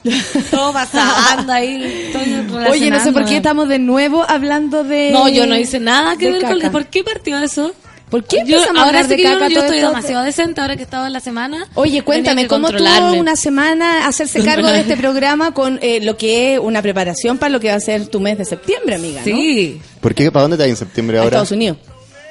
Todo 0.50 0.74
pasando 0.74 1.54
ahí. 1.54 2.12
estoy 2.12 2.68
Oye, 2.70 2.90
no 2.90 3.00
sé 3.04 3.12
por 3.12 3.26
qué 3.26 3.38
estamos 3.38 3.68
de 3.68 3.78
nuevo 3.80 4.26
hablando 4.28 4.84
de... 4.84 5.12
No, 5.12 5.30
yo 5.30 5.45
no 5.45 5.56
hice 5.56 5.80
nada 5.80 6.18
que 6.18 6.32
ver 6.32 6.41
con... 6.44 6.60
¿Por 6.72 6.88
qué 6.88 7.04
partió 7.04 7.38
eso? 7.38 7.72
¿Por 8.14 8.23
qué 8.26 8.44
Yo, 8.45 8.57
empezamos 8.57 8.68
a 8.68 8.85
ahora 8.85 8.99
hablar 8.99 9.10
sí 9.10 9.15
que 9.15 9.23
yo, 9.23 9.30
caca 9.30 9.48
yo 9.48 9.56
todo 9.56 9.64
estoy 9.64 9.77
esto? 9.80 9.90
demasiado 9.90 10.23
decente 10.23 10.61
ahora 10.61 10.76
que 10.76 10.81
he 10.81 10.85
estado 10.85 11.07
en 11.07 11.14
la 11.14 11.19
semana. 11.19 11.68
Oye, 11.73 12.03
cuéntame, 12.03 12.45
¿cómo 12.45 12.69
tuvo 12.69 13.14
una 13.14 13.35
semana 13.35 14.06
hacerse 14.06 14.44
cargo 14.45 14.68
de 14.68 14.81
este 14.81 14.95
programa 14.95 15.56
con 15.56 15.80
eh, 15.81 15.99
lo 15.99 16.15
que 16.15 16.53
es 16.53 16.60
una 16.60 16.84
preparación 16.84 17.40
para 17.40 17.49
lo 17.49 17.60
que 17.60 17.69
va 17.69 17.73
a 17.73 17.80
ser 17.80 18.06
tu 18.06 18.19
mes 18.19 18.38
de 18.38 18.45
septiembre, 18.45 18.98
amiga? 18.98 19.22
¿no? 19.22 19.26
Sí. 19.26 19.81
¿Por 19.99 20.14
qué? 20.14 20.31
¿Para 20.31 20.44
dónde 20.44 20.57
te 20.57 20.61
vas 20.61 20.69
en 20.69 20.76
septiembre 20.76 21.18
A 21.18 21.22
ahora? 21.22 21.38
Estados 21.38 21.53
Unidos. 21.53 21.80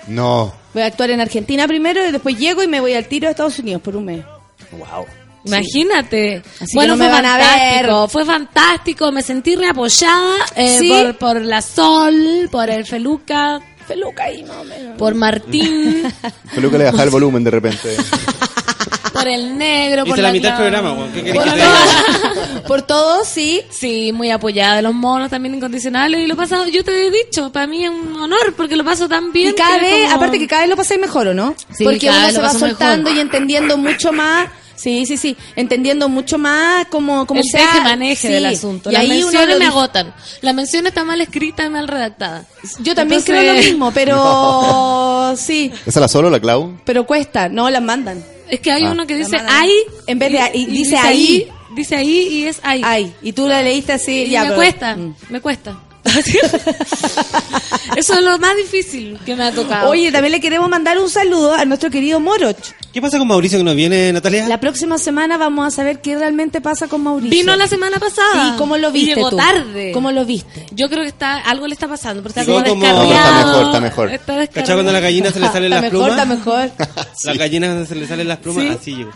No. 0.07 0.55
Voy 0.73 0.85
a 0.85 0.87
actuar 0.87 1.11
en 1.11 1.21
Argentina 1.21 1.67
primero 1.67 2.07
y 2.07 2.13
después 2.13 2.39
llego 2.39 2.63
y 2.63 2.69
me 2.69 2.79
voy 2.79 2.95
al 2.95 3.07
tiro 3.07 3.27
a 3.27 3.33
Estados 3.33 3.59
Unidos 3.59 3.83
por 3.83 3.97
un 3.97 4.05
mes. 4.05 4.25
Wow. 4.71 5.05
Imagínate. 5.45 6.43
Bueno, 6.75 6.93
no 6.93 6.99
fue 6.99 7.07
me 7.07 7.13
van 7.13 7.27
a 7.27 7.37
ver. 7.37 7.91
fue 8.09 8.25
fantástico, 8.25 9.11
me 9.11 9.23
sentí 9.23 9.57
reapoyada 9.57 10.37
eh, 10.55 10.79
¿Sí? 10.79 10.89
por, 10.89 11.19
por 11.19 11.41
la 11.43 11.61
Sol, 11.61 12.49
por 12.53 12.71
el 12.71 12.87
Feluca, 12.87 13.61
Feluca 13.95 14.25
ahí 14.25 14.43
más 14.45 14.57
o 14.59 14.65
menos. 14.65 14.97
por 14.99 15.15
Martín, 15.15 16.03
Peluca 16.55 16.79
le 16.79 16.85
bajaba 16.85 17.05
el 17.05 17.11
volumen 17.11 17.45
de 17.45 17.51
repente. 17.51 17.97
por 19.13 19.29
el 19.29 19.57
negro, 19.59 20.05
por 20.07 20.19
la 20.19 20.33
mitad 20.33 20.49
del 20.51 20.57
programa, 20.59 20.93
weón. 20.95 21.13
¿Qué 21.13 21.23
querés 21.23 21.35
Por 21.37 21.45
que 21.45 21.51
te 21.51 21.57
diga? 21.57 22.63
Por 22.67 22.83
todos, 22.83 23.27
sí. 23.29 23.61
Sí, 23.71 24.13
muy 24.13 24.31
apoyada 24.31 24.77
de 24.77 24.83
los 24.83 24.95
monos 24.95 25.31
también 25.31 25.55
incondicionales 25.55 26.21
y 26.21 26.27
lo 26.27 26.37
pasado, 26.37 26.67
yo 26.69 26.83
te 26.85 27.07
he 27.07 27.11
dicho, 27.11 27.51
para 27.53 27.67
mí 27.67 27.85
es 27.85 27.91
un 27.91 28.15
honor 28.21 28.55
porque 28.57 28.77
lo 28.77 28.85
paso 28.85 29.09
tan 29.09 29.33
bien. 29.33 29.51
Y 29.51 29.55
cada 29.55 29.79
vez, 29.79 30.05
como- 30.05 30.17
aparte 30.17 30.39
que 30.39 30.47
cada 30.47 30.63
vez 30.63 30.71
lo 30.71 30.77
pasáis 30.77 31.01
mejor, 31.01 31.29
¿o 31.29 31.35
no? 31.35 31.55
Sí, 31.77 31.85
Porque 31.85 32.09
uno 32.09 32.31
se 32.31 32.41
va 32.41 32.51
soltando 32.51 33.11
mejor. 33.11 33.19
y 33.19 33.21
entendiendo 33.21 33.77
mucho 33.77 34.13
más. 34.13 34.49
Sí, 34.83 35.07
sí, 35.07 35.17
sí. 35.17 35.37
Entendiendo 35.55 36.09
mucho 36.09 36.39
más 36.39 36.87
cómo, 36.87 37.25
cómo 37.27 37.41
el 37.41 37.47
sea. 37.47 37.61
teje 37.67 37.81
maneje 37.83 38.27
Sí. 38.29 38.33
del 38.35 38.47
asunto. 38.47 38.91
Y 38.91 38.95
Las 38.95 39.03
ahí 39.03 39.09
menciones 39.11 39.59
me 39.59 39.67
agotan. 39.67 40.13
La 40.41 40.53
mención 40.53 40.87
está 40.89 41.05
mal 41.05 41.21
escrita 41.21 41.65
y 41.67 41.71
mal 41.71 41.87
redactada. 41.87 42.47
Yo 42.81 42.95
también 42.95 43.21
Entonces- 43.21 43.25
creo 43.25 43.55
lo 43.55 43.61
mismo, 43.63 43.93
pero 43.93 45.35
sí. 45.37 45.71
¿Esa 45.87 46.01
la 46.01 46.09
solo, 46.09 46.31
la 46.31 46.41
Clau? 46.41 46.79
Pero 46.85 47.07
cuesta, 47.07 47.49
no 47.49 47.71
las 47.71 47.83
mandan. 47.83 48.25
Es 48.49 48.59
que 48.61 48.73
hay 48.73 48.85
Ah. 48.85 48.91
uno 48.91 49.07
que 49.07 49.15
dice 49.17 49.37
ay 49.49 49.71
En 50.07 50.19
vez 50.19 50.33
de 50.33 50.41
ahí, 50.41 50.51
y 50.63 50.67
dice 50.67 50.97
ahí. 50.97 51.49
Dice 51.77 51.97
ahí 51.97 52.29
y 52.29 52.45
es 52.47 52.59
ahí. 52.65 52.83
Ay, 52.85 53.15
y 53.23 53.33
tú 53.33 53.47
la 53.49 53.63
leíste 53.63 53.93
así. 53.93 54.25
Y 54.25 54.31
ya, 54.31 54.41
me 54.43 54.47
pero- 54.49 54.57
cuesta, 54.57 54.97
Mm. 54.97 55.15
me 55.31 55.41
cuesta. 55.41 55.79
Eso 57.97 58.15
es 58.15 58.21
lo 58.23 58.39
más 58.39 58.57
difícil 58.57 59.19
que 59.25 59.37
me 59.37 59.45
ha 59.45 59.53
tocado. 59.53 59.89
Oye, 59.91 60.11
también 60.13 60.33
le 60.33 60.41
queremos 60.41 60.69
mandar 60.69 60.99
un 60.99 61.09
saludo 61.09 61.55
a 61.55 61.65
nuestro 61.65 61.91
querido 61.91 62.21
Moroch. 62.21 62.57
¿Qué 62.93 63.01
pasa 63.01 63.17
con 63.19 63.27
Mauricio 63.27 63.57
que 63.59 63.65
nos 63.65 63.75
viene, 63.75 64.13
Natalia? 64.13 64.47
La 64.49 64.61
próxima 64.61 64.99
semana 64.99 65.39
vamos 65.39 65.67
a 65.67 65.71
saber 65.71 66.03
qué 66.03 66.15
realmente 66.15 66.61
pasa 66.61 66.89
con 66.89 67.03
Mauricio. 67.03 67.31
vino 67.31 67.57
la 67.57 67.67
semana 67.67 67.99
pasada. 67.99 68.51
Sí, 68.51 68.53
¿cómo 68.59 68.77
lo 68.77 68.91
Y 68.91 68.93
viste 68.93 69.15
llegó 69.15 69.31
tú? 69.31 69.37
tarde. 69.39 69.93
¿Cómo 69.93 70.13
lo 70.13 70.27
viste? 70.27 70.67
Yo 70.73 70.91
creo 70.91 71.03
que 71.03 71.09
está 71.09 71.39
algo 71.39 71.67
le 71.67 71.73
está 71.73 71.89
pasando, 71.89 72.23
porque 72.23 72.41
está 72.41 72.53
Llegó 72.53 72.63
como 72.63 72.83
como- 72.85 73.03
descarriado. 73.03 73.31
Está 73.31 73.47
mejor, 73.47 73.65
está 73.65 73.81
mejor. 73.81 74.13
Está 74.13 74.37
descarriado. 74.37 74.53
¿Cachai 74.53 74.77
cuando 74.77 74.91
a 74.91 74.93
la 74.93 75.01
gallina 75.01 75.31
se 75.31 75.41
le 75.41 75.47
salen 75.47 75.73
Está 75.73 75.81
las 75.81 75.93
mejor, 75.93 76.07
plumas? 76.09 76.11
está 76.11 76.25
mejor. 76.27 77.07
Las 77.25 77.39
gallinas 77.39 77.69
cuando 77.71 77.87
se 77.87 77.95
le 77.95 78.07
salen 78.07 78.29
las 78.29 78.39
plumas, 78.39 78.65
Sí. 78.65 78.69
así 78.71 78.95
llegó. 78.97 79.11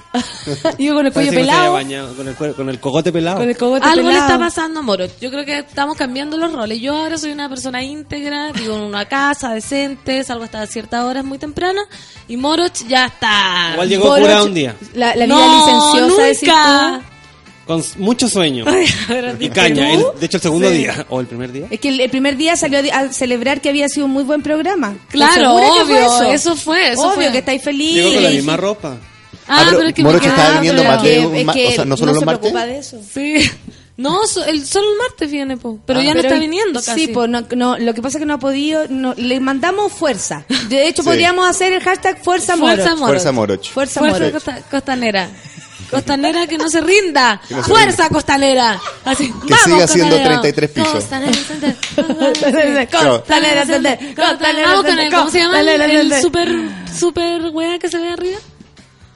Yo 0.78 0.94
con 0.94 1.06
el 1.06 1.12
cuello 1.12 1.32
pelado. 1.32 1.72
bañado, 1.74 2.14
con, 2.14 2.28
el, 2.28 2.34
con 2.54 2.68
el 2.70 2.78
cogote 2.80 3.12
pelado. 3.12 3.38
Con 3.38 3.48
el 3.50 3.56
cogote 3.56 3.84
Algo 3.86 4.08
le 4.10 4.16
está 4.18 4.38
pasando 4.38 4.80
a 4.80 4.82
Moro. 4.82 5.04
Yo 5.20 5.30
creo 5.30 5.44
que 5.44 5.58
estamos 5.58 5.96
cambiando 5.96 6.36
los 6.38 6.52
roles. 6.52 6.80
Yo 6.80 6.96
ahora 6.96 7.18
soy 7.18 7.32
una 7.32 7.48
persona 7.48 7.82
íntegra, 7.82 8.52
vivo 8.52 8.74
en 8.76 8.82
una 8.82 9.04
casa 9.06 9.50
decente, 9.52 10.22
salgo 10.24 10.44
hasta 10.44 10.66
ciertas 10.66 11.02
horas 11.04 11.24
muy 11.24 11.38
temprana. 11.38 11.82
Y 12.28 12.36
Moroch 12.38 12.86
ya 12.88 13.06
está. 13.06 13.65
Igual 13.74 13.88
llegó 13.88 14.04
Moroch, 14.06 14.20
curado 14.22 14.44
un 14.46 14.54
día, 14.54 14.76
La, 14.94 15.14
la 15.16 15.24
vida 15.26 15.26
No, 15.26 15.92
licenciosa, 15.96 16.22
decís 16.22 16.42
nunca. 16.48 17.02
con 17.66 17.80
s- 17.80 17.98
mucho 17.98 18.28
sueño 18.28 18.64
y 18.70 19.36
¿viste 19.38 19.50
caña. 19.50 19.88
tú? 19.98 20.10
El- 20.14 20.20
de 20.20 20.26
hecho, 20.26 20.36
el 20.36 20.42
segundo 20.42 20.68
Sí. 20.70 20.76
día, 20.78 21.06
o 21.08 21.20
el 21.20 21.26
primer 21.26 21.52
día. 21.52 21.66
tú. 21.68 21.74
Es 21.74 21.80
que 21.80 21.88
el, 21.88 22.00
el 22.00 22.10
primer 22.10 22.36
día 22.36 22.56
salió 22.56 22.78
a, 22.92 22.98
a 22.98 23.12
celebrar 23.12 23.60
que 23.60 23.68
había 23.68 23.88
sido 23.88 24.06
un 24.06 24.12
muy 24.12 24.22
buen 24.24 24.42
programa. 24.42 24.94
Claro, 25.08 25.30
¿Estoy 25.32 25.44
segura 25.44 25.66
que 25.66 25.80
obvio, 26.04 26.10
fue 26.18 26.34
eso 26.34 26.56
fue, 26.56 26.92
eso 26.92 27.02
Obvio 27.02 27.14
fue. 27.14 27.32
que 27.32 27.38
estáis 27.38 27.62
felices. 27.62 27.96
Llegó 27.96 28.14
con 28.14 28.22
la 28.22 28.30
misma 28.30 28.56
ropa. 28.56 28.96
Ah, 29.48 29.62
pero 29.66 29.76
pero 29.78 29.88
es 29.88 29.94
que 29.94 30.02
Moroch 30.02 30.22
me 30.22 30.26
estaba 30.28 30.42
quedaba, 30.48 30.60
viniendo 30.60 30.82
pero- 30.82 30.94
más 30.94 31.02
de 31.04 31.10
que- 31.10 31.26
un 31.26 31.36
es 31.36 31.44
ma- 31.44 31.52
que 31.52 31.66
o 31.66 31.70
sea, 31.72 31.84
no 31.84 31.96
solo 31.96 32.12
se 32.12 32.16
los 32.16 32.24
martes. 32.26 32.40
preocupa 32.40 32.66
de 32.66 32.78
eso. 32.78 33.00
Sí. 33.14 33.34
No, 33.98 34.26
so- 34.26 34.44
el, 34.44 34.66
solo 34.66 34.90
el 34.92 34.98
martes 34.98 35.30
viene, 35.30 35.56
po. 35.56 35.78
pero 35.86 36.00
Ah. 36.00 36.02
ya 36.02 36.10
no 36.10 36.16
Pero- 36.20 36.28
está 36.28 36.38
viniendo 36.40 36.82
casi. 36.82 37.06
Sí, 37.06 37.08
pues 37.08 37.30
no, 37.30 37.46
no, 37.56 37.78
lo 37.78 37.94
que 37.94 38.02
pasa 38.02 38.18
es 38.18 38.20
que 38.22 38.26
no 38.26 38.34
ha 38.34 38.38
podido, 38.38 38.86
no, 38.90 39.14
le 39.16 39.40
mandamos 39.40 39.92
fuerza. 39.92 40.44
De 40.68 40.86
hecho, 40.86 41.02
Sí. 41.02 41.08
podríamos 41.08 41.48
hacer 41.48 41.72
el 41.72 41.82
hashtag 41.82 42.22
Fuerza 42.22 42.56
Moro. 42.56 42.74
Fuerza 42.76 42.94
Moroch. 42.94 43.06
Fuerza 43.08 43.32
Moroch. 43.32 43.70
Fuerza 43.70 44.00
Fuerza 44.00 44.18
Moroch. 44.18 44.32
costa- 44.34 44.60
costanera. 44.70 45.28
Costanera 45.90 46.46
que 46.48 46.58
no 46.58 46.68
se 46.68 46.80
rinda. 46.80 47.40
Que 47.48 47.54
no 47.54 47.62
se 47.62 47.70
Fuerza 47.70 48.08
costanera. 48.08 48.78
Así, 49.04 49.28
Que 49.46 49.54
vamos, 49.54 49.90
siga 49.90 50.04
costanera. 50.10 50.40
33 50.42 50.70
pisos. 50.70 50.92
Costanera, 50.92 51.32
costanera. 51.32 51.76
Costanera, 51.96 52.86
costanera, 52.86 53.98
costanera, 54.16 54.68
Vamos 54.68 54.84
con 54.84 54.98
el, 54.98 55.10
¿cómo 55.12 55.30
se 55.30 55.38
llama? 55.38 55.60
El, 55.60 55.66
costanera, 55.68 56.00
el 56.00 56.10
costanera. 56.10 56.22
super, 56.22 56.98
super 56.98 57.42
wea 57.52 57.78
que 57.78 57.88
se 57.88 57.98
ve 57.98 58.08
arriba. 58.10 58.38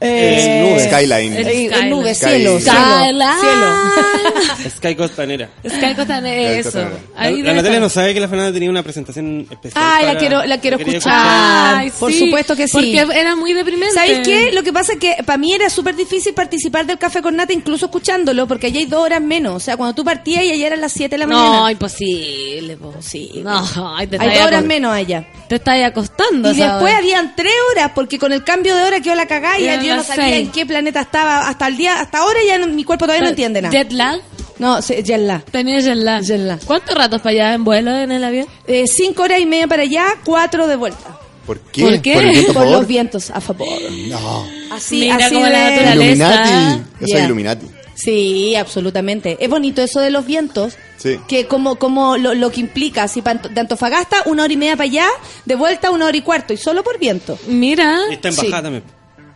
Eh, 0.02 0.66
nube. 0.66 0.84
Skyline. 0.86 1.36
El 1.36 1.44
Skyline. 1.44 1.90
nube, 1.90 2.14
Sky- 2.14 2.26
cielo, 2.30 2.58
cielo, 2.60 2.78
Skyline. 2.78 3.40
cielo. 3.40 4.70
Sky 4.76 4.94
Costanera. 4.94 5.48
Sky 5.68 5.94
Costanera, 5.94 6.52
eso. 6.52 6.78
La, 7.16 7.30
la 7.30 7.52
Natalia 7.54 7.80
no 7.80 7.88
sabe 7.88 8.14
que 8.14 8.20
la 8.20 8.28
Fernanda 8.28 8.52
tenía 8.52 8.70
una 8.70 8.82
presentación 8.82 9.46
especial. 9.50 9.84
Ay, 9.86 10.06
la 10.06 10.16
quiero, 10.18 10.44
la 10.44 10.58
quiero 10.58 10.78
escuchar. 10.78 11.12
Ay, 11.14 11.90
Por 11.98 12.12
sí, 12.12 12.18
supuesto 12.20 12.56
que 12.56 12.66
sí. 12.66 12.72
Porque 12.72 13.18
era 13.20 13.36
muy 13.36 13.52
deprimente. 13.52 13.94
¿Sabéis 13.94 14.20
qué? 14.24 14.52
Lo 14.52 14.62
que 14.62 14.72
pasa 14.72 14.92
es 14.94 14.98
que 14.98 15.16
para 15.24 15.36
mí 15.36 15.52
era 15.52 15.68
súper 15.68 15.94
difícil 15.96 16.32
participar 16.34 16.86
del 16.86 16.98
café 16.98 17.20
con 17.22 17.36
nata, 17.36 17.52
incluso 17.52 17.86
escuchándolo, 17.86 18.46
porque 18.46 18.68
allá 18.68 18.78
hay 18.80 18.86
dos 18.86 19.00
horas 19.02 19.20
menos. 19.20 19.54
O 19.54 19.60
sea, 19.60 19.76
cuando 19.76 19.94
tú 19.94 20.04
partías 20.04 20.44
y 20.44 20.50
allá 20.52 20.68
eran 20.68 20.80
las 20.80 20.92
7 20.92 21.10
de 21.14 21.18
la 21.18 21.26
No, 21.26 21.36
mañana. 21.36 21.72
imposible, 21.72 22.76
po. 22.76 22.94
Sí. 23.00 23.42
No, 23.44 23.62
ay, 23.96 24.06
te 24.06 24.16
hay 24.18 24.34
dos 24.38 24.46
horas 24.46 24.64
menos 24.64 24.92
allá. 24.94 25.26
Te 25.48 25.56
estás 25.56 25.82
acostando. 25.84 26.50
Y 26.52 26.54
después 26.56 26.82
hora. 26.92 26.98
habían 26.98 27.34
tres 27.36 27.52
horas, 27.72 27.90
porque 27.94 28.18
con 28.18 28.32
el 28.32 28.44
cambio 28.44 28.74
de 28.76 28.82
hora 28.82 29.00
quedó 29.00 29.14
la 29.14 29.26
cagada 29.26 29.58
y 29.58 29.68
yo 29.90 29.96
no 29.96 30.02
sabía 30.04 30.36
en 30.38 30.50
qué 30.50 30.66
planeta 30.66 31.00
estaba. 31.02 31.48
Hasta 31.48 31.66
el 31.68 31.76
día, 31.76 32.00
hasta 32.00 32.18
ahora 32.18 32.38
ya 32.46 32.58
no- 32.58 32.66
mi 32.68 32.84
cuerpo 32.84 33.04
todavía 33.06 33.22
no 33.24 33.30
entiende 33.30 33.60
nada. 33.62 33.72
¿Jet 33.72 33.92
lag? 33.92 34.20
No, 34.58 34.82
se- 34.82 35.02
jet 35.02 35.20
lag. 35.20 35.42
Tenía 35.44 35.80
jet 35.80 35.96
lag. 35.96 36.22
Jet 36.22 36.40
lag. 36.40 36.60
¿Cuántos 36.64 36.94
ratos 36.94 37.20
para 37.20 37.30
allá 37.30 37.54
en 37.54 37.64
vuelo 37.64 37.96
en 37.96 38.12
el 38.12 38.22
avión? 38.24 38.46
Eh, 38.66 38.86
cinco 38.86 39.22
horas 39.22 39.40
y 39.40 39.46
media 39.46 39.66
para 39.66 39.82
allá, 39.82 40.06
cuatro 40.24 40.66
de 40.66 40.76
vuelta. 40.76 41.18
¿Por 41.46 41.58
qué? 41.60 41.82
¿Por 41.82 42.00
qué? 42.02 42.12
el 42.14 42.30
viento 42.30 42.50
a 42.52 42.54
Por 42.54 42.66
los 42.70 42.86
vientos 42.86 43.30
a 43.30 43.40
favor. 43.40 43.66
No. 44.08 44.46
Así, 44.70 45.00
Mira 45.00 45.16
así 45.16 45.34
como 45.34 45.46
la 45.46 45.58
de- 45.70 45.70
naturaleza. 45.76 45.94
Illuminati. 46.04 46.82
Eso 47.00 47.06
Yeah. 47.06 47.18
es 47.18 47.24
Illuminati. 47.24 47.66
Sí, 47.94 48.54
absolutamente. 48.56 49.36
Es 49.40 49.50
bonito 49.50 49.82
eso 49.82 50.00
de 50.00 50.10
los 50.10 50.24
vientos. 50.24 50.74
Sí. 50.96 51.18
Que 51.28 51.46
como, 51.46 51.76
como 51.76 52.16
lo, 52.16 52.34
lo 52.34 52.50
que 52.50 52.60
implica, 52.60 53.08
si 53.08 53.20
de 53.22 53.60
Antofagasta, 53.60 54.22
una 54.26 54.44
hora 54.44 54.52
y 54.52 54.56
media 54.56 54.76
para 54.76 54.84
allá, 54.84 55.06
de 55.44 55.54
vuelta 55.54 55.90
una 55.90 56.06
hora 56.06 56.16
y 56.16 56.22
cuarto, 56.22 56.52
y 56.52 56.56
solo 56.56 56.82
por 56.82 56.98
viento. 56.98 57.38
Mira. 57.48 57.98
Y 58.10 58.14
está 58.14 58.28
en 58.28 58.34
Sí. 58.34 58.46
bajada 58.46 58.62
también. 58.64 58.84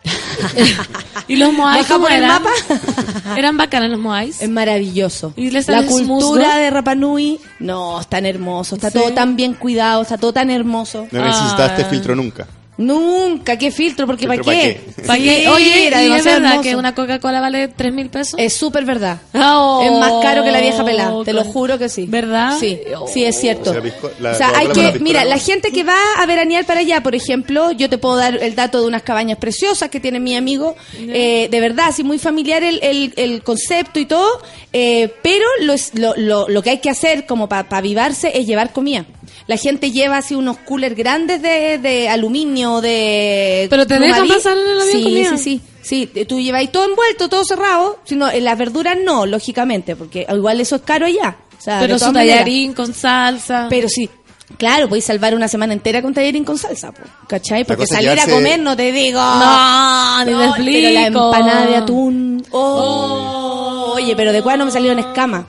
¿Y 1.27 1.35
los 1.37 1.51
Moais 1.53 1.85
cómo 1.87 2.03
por 2.05 2.11
el 2.11 2.19
eran? 2.23 2.43
mapa. 2.43 2.49
¿Eran 3.37 3.57
bacanas 3.57 3.89
los 3.89 3.99
Moais? 3.99 4.41
Es 4.41 4.49
maravilloso. 4.49 5.33
¿Y 5.35 5.49
le 5.49 5.63
sale 5.63 5.81
La 5.81 5.87
cultura 5.87 6.15
musgo? 6.15 6.35
de 6.37 6.69
Rapa 6.69 6.95
Nui, 6.95 7.39
no, 7.59 7.99
es 7.99 8.07
tan 8.07 8.25
hermoso, 8.25 8.75
está 8.75 8.91
Sí. 8.91 8.99
todo 8.99 9.11
tan 9.13 9.35
bien 9.35 9.53
cuidado, 9.53 10.01
está 10.03 10.17
todo 10.17 10.33
tan 10.33 10.49
hermoso. 10.51 11.07
No 11.11 11.23
necesitaste 11.25 11.81
Ah. 11.83 11.85
filtro 11.89 12.15
nunca. 12.15 12.47
Nunca, 12.77 13.57
qué 13.57 13.71
filtro, 13.71 14.05
porque 14.05 14.27
¿para 14.27 14.43
¿Filtro 14.43 14.53
pa' 14.53 14.59
qué? 14.59 14.81
¿Para 15.07 15.19
Sí, 15.19 15.23
qué? 15.23 15.47
Oye, 15.49 15.87
era 15.87 16.03
¿y 16.03 16.11
es 16.11 16.25
verdad 16.25 16.43
hermoso. 16.51 16.61
que 16.61 16.75
una 16.75 16.93
Coca-Cola 16.93 17.39
vale 17.39 17.69
3 17.69 17.93
mil 17.93 18.09
pesos? 18.09 18.37
Es 18.37 18.53
súper 18.53 18.83
verdad. 18.85 19.19
Oh, 19.33 19.81
es 19.83 19.91
más 19.93 20.11
caro 20.21 20.43
que 20.43 20.51
la 20.51 20.59
vieja 20.59 20.83
pelada, 20.83 21.13
te 21.23 21.31
lo 21.33 21.43
juro 21.45 21.77
que 21.77 21.87
sí. 21.89 22.05
¿Verdad? 22.07 22.57
Sí, 22.59 22.79
sí, 23.13 23.23
es 23.23 23.39
cierto. 23.39 23.69
O 23.69 23.73
sea, 23.73 23.81
pisco- 23.81 24.11
la- 24.19 24.31
O 24.31 24.35
sea, 24.35 24.51
la 24.51 24.57
hay 24.59 24.67
que, 24.67 24.99
mira, 24.99 25.23
la 25.23 25.37
gente 25.37 25.71
que 25.71 25.83
va 25.83 25.95
a 26.17 26.25
veranear 26.25 26.65
para 26.65 26.81
allá, 26.81 27.01
por 27.01 27.15
ejemplo, 27.15 27.71
yo 27.71 27.89
te 27.89 27.97
puedo 27.97 28.17
dar 28.17 28.35
el 28.43 28.55
dato 28.55 28.81
de 28.81 28.87
unas 28.87 29.03
cabañas 29.03 29.37
preciosas 29.37 29.89
que 29.89 29.99
tiene 30.01 30.19
mi 30.19 30.35
amigo, 30.35 30.75
eh, 30.99 31.47
de 31.49 31.59
verdad, 31.61 31.85
así 31.89 32.03
muy 32.03 32.19
familiar 32.19 32.61
el, 32.63 32.79
el, 32.83 33.13
el 33.15 33.41
concepto 33.43 33.99
y 33.99 34.05
todo, 34.05 34.27
eh, 34.73 35.13
pero 35.23 35.45
lo, 35.61 35.73
es- 35.73 35.91
lo, 35.95 36.13
lo, 36.17 36.49
lo 36.49 36.61
que 36.61 36.71
hay 36.71 36.79
que 36.79 36.89
hacer 36.89 37.25
como 37.25 37.47
para 37.47 37.65
avivarse 37.69 38.37
es 38.37 38.45
llevar 38.45 38.73
comida. 38.73 39.05
La 39.47 39.57
gente 39.57 39.91
lleva 39.91 40.17
así 40.17 40.33
unos 40.33 40.57
coolers 40.57 40.95
grandes 40.95 41.41
de, 41.41 41.77
de 41.77 42.09
aluminio, 42.09 42.81
de... 42.81 43.67
¿Pero 43.69 43.85
te 43.85 43.99
dejan 43.99 44.27
pasar 44.27 44.57
en 44.57 44.67
el 44.67 44.81
avión 44.81 44.97
sí, 44.97 45.03
comida? 45.03 45.37
Sí, 45.37 45.61
sí, 45.81 46.09
sí. 46.13 46.25
Tú 46.25 46.39
lleváis 46.39 46.71
todo 46.71 46.85
envuelto, 46.85 47.29
todo 47.29 47.45
cerrado, 47.45 47.99
sino 48.05 48.29
en 48.29 48.43
las 48.43 48.57
verduras 48.57 48.97
no, 49.03 49.27
lógicamente, 49.27 49.95
porque 49.95 50.25
igual 50.33 50.61
eso 50.61 50.77
es 50.77 50.81
caro 50.81 51.05
allá. 51.05 51.37
O 51.59 51.61
sea, 51.61 51.79
Pero 51.79 51.99
su 51.99 52.05
maneras. 52.11 52.37
tallarín 52.37 52.73
con 52.73 52.93
salsa. 52.93 53.67
Pero 53.69 53.87
sí, 53.87 54.09
claro, 54.57 54.87
podéis 54.87 55.05
salvar 55.05 55.35
una 55.35 55.47
semana 55.47 55.73
entera 55.73 56.01
con 56.01 56.13
tallarín 56.13 56.43
con 56.43 56.57
salsa, 56.57 56.91
po, 56.91 57.03
¿cachai? 57.27 57.65
Porque 57.65 57.85
salir 57.85 58.19
a 58.19 58.27
comer, 58.27 58.59
no 58.59 58.75
te 58.75 58.91
digo. 58.91 59.19
No, 59.19 60.25
ni 60.25 60.31
te 60.31 60.71
Pero 60.71 60.89
la 60.89 61.05
empanada 61.07 61.65
de 61.67 61.75
atún. 61.75 62.43
Oh, 62.51 63.93
Oye, 63.95 64.15
pero 64.15 64.33
de 64.33 64.41
cuál 64.41 64.59
no 64.59 64.65
me 64.65 64.71
salieron 64.71 64.99
escamas. 64.99 65.45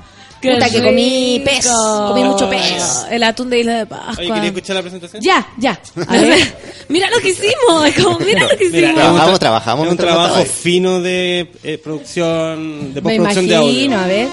Qué 0.49 0.55
Puta 0.55 0.71
que 0.71 0.83
comí 0.83 1.39
rico. 1.39 1.45
pez, 1.51 1.67
comí 2.09 2.25
mucho 2.25 2.49
pez. 2.51 3.07
El 3.11 3.23
atún 3.23 3.51
de 3.51 3.59
Isla 3.61 3.79
de 3.79 3.87
Pascua. 3.87 4.15
Oye, 4.19 4.29
¿quería 4.33 4.49
escuchar 4.49 4.77
la 4.77 4.83
presentación? 4.83 5.23
Ya, 5.23 5.47
ya. 5.59 5.81
A 6.09 6.13
ver. 6.19 6.57
mira 6.89 7.11
lo 7.11 7.19
que 7.21 7.29
hicimos, 7.31 7.87
es 7.87 8.03
como, 8.03 8.19
mira 8.21 8.43
lo 8.43 8.49
que 8.57 8.69
Mira, 8.71 8.89
hicimos. 8.89 8.95
Trabajamos, 9.03 9.35
tra- 9.35 9.39
trabajamos 9.39 9.87
es 9.87 9.91
un 9.93 9.97
trabajo 9.99 10.45
fino 10.45 11.01
de 11.01 11.51
eh, 11.65 11.79
producción, 11.79 12.95
de 12.95 13.01
Me 13.01 13.17
postproducción 13.19 13.49
de 13.49 13.57
audio. 13.57 13.71
imagino, 13.71 13.99
a 13.99 14.07
ver. 14.07 14.29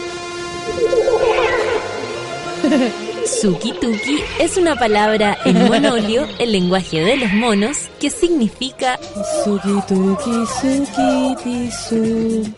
Suki 3.42 3.72
Tuki 3.74 4.20
es 4.40 4.58
una 4.58 4.76
palabra 4.76 5.38
en 5.46 5.66
monolio, 5.68 6.28
el 6.40 6.52
lenguaje 6.52 7.00
de 7.02 7.18
los 7.18 7.32
monos, 7.34 7.78
que 8.00 8.10
significa 8.10 9.00
Suki 9.44 9.80
tuki 9.88 10.32
suki 10.62 11.36
tisu. 11.44 12.54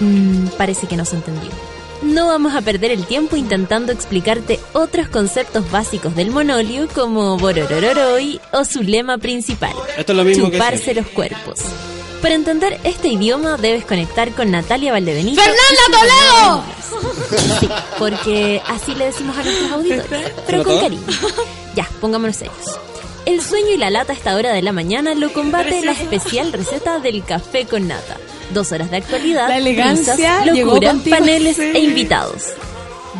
Mm, 0.00 0.46
parece 0.56 0.86
que 0.86 0.96
no 0.96 1.04
se 1.04 1.16
entendió. 1.16 1.50
No 2.02 2.26
vamos 2.26 2.54
a 2.54 2.60
perder 2.60 2.90
el 2.90 3.06
tiempo 3.06 3.36
intentando 3.36 3.92
explicarte 3.92 4.60
otros 4.72 5.08
conceptos 5.08 5.70
básicos 5.70 6.14
del 6.14 6.30
monolio 6.30 6.88
como 6.88 7.36
Bororororoi 7.38 8.40
o 8.52 8.64
su 8.64 8.82
lema 8.82 9.18
principal, 9.18 9.74
Esto 9.96 10.12
es 10.12 10.18
lo 10.18 10.24
mismo 10.24 10.50
que 10.50 10.56
chuparse 10.56 10.94
los 10.94 11.06
cuerpos. 11.08 11.60
Para 12.20 12.34
entender 12.34 12.80
este 12.84 13.08
idioma 13.08 13.56
debes 13.58 13.84
conectar 13.84 14.30
con 14.32 14.50
Natalia 14.50 14.92
Valdebenito. 14.92 15.42
¡Fernanda 15.42 16.64
inglés. 16.64 17.60
Sí, 17.60 17.68
porque 17.98 18.62
así 18.66 18.94
le 18.94 19.06
decimos 19.06 19.36
a 19.36 19.42
nuestros 19.42 19.72
auditores, 19.72 20.32
pero 20.46 20.64
con 20.64 20.78
cariño. 20.80 21.02
Ya, 21.74 21.88
pongámonos 22.00 22.36
serios. 22.36 22.78
El 23.26 23.42
sueño 23.42 23.72
y 23.74 23.76
la 23.76 23.90
lata 23.90 24.12
a 24.12 24.16
esta 24.16 24.36
hora 24.36 24.52
de 24.52 24.62
la 24.62 24.72
mañana 24.72 25.14
lo 25.14 25.32
combate 25.32 25.82
la 25.82 25.92
especial 25.92 26.52
receta 26.52 26.98
del 26.98 27.24
café 27.24 27.66
con 27.66 27.88
nata. 27.88 28.16
Dos 28.50 28.70
horas 28.72 28.90
de 28.90 28.98
actualidad, 28.98 29.48
La 29.48 29.56
elegancia 29.58 30.14
risas, 30.16 30.46
locura, 30.58 30.90
contigo. 30.90 31.16
paneles 31.16 31.56
Sí. 31.56 31.62
e 31.74 31.78
invitados. 31.80 32.42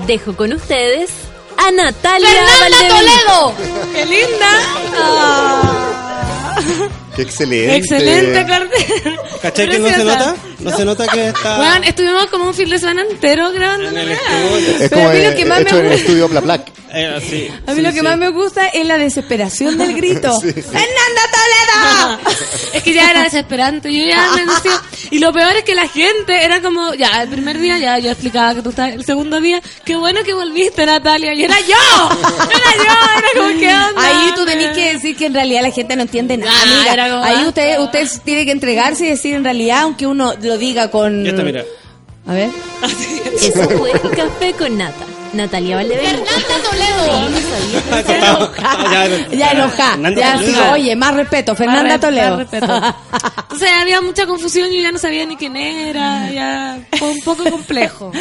Dejo 0.06 0.36
con 0.36 0.52
ustedes 0.52 1.10
a 1.56 1.70
Natalia 1.70 2.28
¡Fernanda. 2.28 2.88
Toledo! 2.88 3.54
¡Qué 3.92 4.06
linda! 4.06 4.50
Ah. 4.98 6.88
Qué 7.16 7.22
excelente. 7.22 7.76
Excelente, 7.76 8.42
Cordero. 8.46 9.22
¿Cachai 9.42 9.68
que 9.68 9.78
no 9.78 9.88
se 9.88 10.04
nota? 10.04 10.36
No 10.60 10.76
se 10.76 10.84
nota 10.84 11.06
que 11.08 11.28
está 11.28 11.56
Bueno, 11.58 11.84
estuvimos 11.86 12.26
como 12.26 12.46
un 12.46 12.54
fin 12.54 12.68
de 12.70 12.78
semana 12.78 13.02
entero 13.10 13.50
grabando. 13.52 13.88
en 13.90 13.98
el 13.98 14.12
estudio. 14.12 14.58
Es 14.58 14.76
Pero 14.88 14.90
como 14.90 15.08
a 15.08 15.12
mí 15.12 15.24
lo 15.24 15.34
que 15.36 15.44
más 15.44 15.58
me 15.58 15.64
hecho 15.64 15.78
en 15.78 15.84
el 15.86 15.90
gusta- 15.92 16.00
estudio 16.02 16.28
Bla 16.28 16.40
Black. 16.40 16.72
Eh, 16.96 17.20
sí, 17.28 17.48
A 17.66 17.70
mí 17.72 17.78
sí, 17.78 17.82
lo 17.82 17.90
que 17.90 17.96
sí. 17.98 18.02
más 18.04 18.16
me 18.16 18.28
gusta 18.28 18.68
es 18.68 18.86
la 18.86 18.96
desesperación 18.96 19.76
del 19.76 19.94
grito. 19.96 20.32
Sí, 20.40 20.52
sí. 20.52 20.62
¡Fernanda 20.62 21.22
Toledo! 21.32 22.18
Es 22.72 22.82
que 22.84 22.94
ya 22.94 23.10
era 23.10 23.24
desesperante. 23.24 23.92
Yo 23.92 24.06
ya 24.06 24.30
me 24.36 24.46
decía. 24.46 24.80
Y 25.10 25.18
lo 25.18 25.32
peor 25.32 25.56
es 25.56 25.64
que 25.64 25.74
la 25.74 25.88
gente 25.88 26.44
era 26.44 26.62
como. 26.62 26.94
Ya, 26.94 27.22
el 27.22 27.28
primer 27.30 27.58
día 27.58 27.78
ya 27.78 27.98
yo 27.98 28.12
explicaba 28.12 28.54
que 28.54 28.62
tú 28.62 28.70
estás. 28.70 28.92
El 28.94 29.04
segundo 29.04 29.40
día, 29.40 29.60
qué 29.84 29.96
bueno 29.96 30.20
que 30.22 30.34
volviste, 30.34 30.86
Natalia. 30.86 31.34
Y 31.34 31.42
era 31.42 31.58
yo. 31.62 32.10
Era 32.48 32.76
yo. 32.76 33.18
Era 33.18 33.28
como, 33.44 33.58
¿qué 33.58 33.74
onda? 33.74 34.06
Ahí 34.06 34.32
tú 34.36 34.44
tenés 34.46 34.76
que 34.76 34.92
decir 34.92 35.16
que 35.16 35.26
en 35.26 35.34
realidad 35.34 35.62
la 35.62 35.72
gente 35.72 35.96
no 35.96 36.02
entiende 36.02 36.36
nada, 36.36 36.52
Ah, 36.56 36.62
amiga. 36.62 36.92
Era 37.06 37.14
como, 37.14 37.24
Ahí 37.24 37.44
ah, 37.44 37.48
usted, 37.48 37.76
no. 37.76 37.84
usted 37.84 38.08
tiene 38.24 38.44
que 38.44 38.52
entregarse 38.52 39.06
y 39.06 39.08
decir 39.10 39.34
en 39.34 39.44
realidad, 39.44 39.82
aunque 39.82 40.06
uno 40.06 40.34
lo 40.40 40.58
diga 40.58 40.90
con... 40.90 41.24
Ya 41.24 41.30
está, 41.30 41.42
mira. 41.42 41.64
A 42.26 42.34
ver. 42.34 42.50
Eso 43.40 43.68
fue 43.70 43.92
Café 43.92 44.52
con 44.54 44.78
Nata. 44.78 45.13
Natalia 45.34 45.76
Valdebenito. 45.76 46.24
Estaba- 47.96 48.52
ya, 48.92 49.36
Ya 49.36 49.50
enojá. 49.52 49.90
Fernanda 49.92 50.20
Ya 50.20 50.34
Toledo. 50.36 50.52
sí, 50.52 50.60
oye, 50.72 50.96
más 50.96 51.14
respeto. 51.14 51.54
Fernanda 51.56 51.98
Toledo. 51.98 52.30
más 52.36 52.38
respeto. 52.50 52.74
Entonces 53.42 53.68
había 53.80 54.00
mucha 54.00 54.26
confusión. 54.26 54.70
Yo 54.72 54.80
ya 54.80 54.92
no 54.92 54.98
sabía 54.98 55.26
ni 55.26 55.36
quién 55.36 55.56
era. 55.56 56.30
Ya 56.30 56.78
fue 56.98 57.10
un 57.10 57.20
poco 57.20 57.44
complejo. 57.50 58.12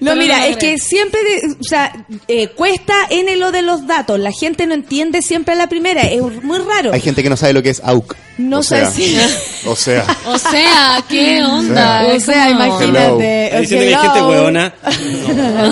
No, 0.00 0.14
mira, 0.16 0.46
es 0.46 0.56
que 0.56 0.78
siempre, 0.78 1.20
o 1.60 1.64
sea, 1.64 1.92
eh, 2.28 2.48
cuesta 2.48 2.94
en 3.10 3.38
lo 3.40 3.50
de 3.52 3.62
los 3.62 3.86
datos. 3.86 4.18
La 4.18 4.32
gente 4.32 4.66
no 4.66 4.74
entiende 4.74 5.22
siempre 5.22 5.54
a 5.54 5.56
la 5.56 5.68
primera. 5.68 6.02
Es 6.02 6.20
muy 6.42 6.58
raro. 6.58 6.92
Hay 6.92 7.00
gente 7.00 7.22
que 7.22 7.30
no 7.30 7.36
sabe 7.36 7.52
lo 7.52 7.62
que 7.62 7.70
es 7.70 7.80
AUK. 7.84 8.16
No 8.38 8.60
o 8.60 8.62
sé 8.62 8.76
sea, 8.76 8.90
si- 8.90 9.18
O 9.66 9.74
sea, 9.76 10.06
O 10.26 10.38
sea, 10.38 11.04
¿qué 11.08 11.42
onda? 11.42 12.06
O 12.14 12.20
sea, 12.20 12.50
imagínate. 12.50 13.52
Diciendo 13.60 13.86
que 13.86 13.94
hay 13.94 14.02
gente 14.02 14.18
Hello. 14.18 14.28
hueona. 14.28 14.74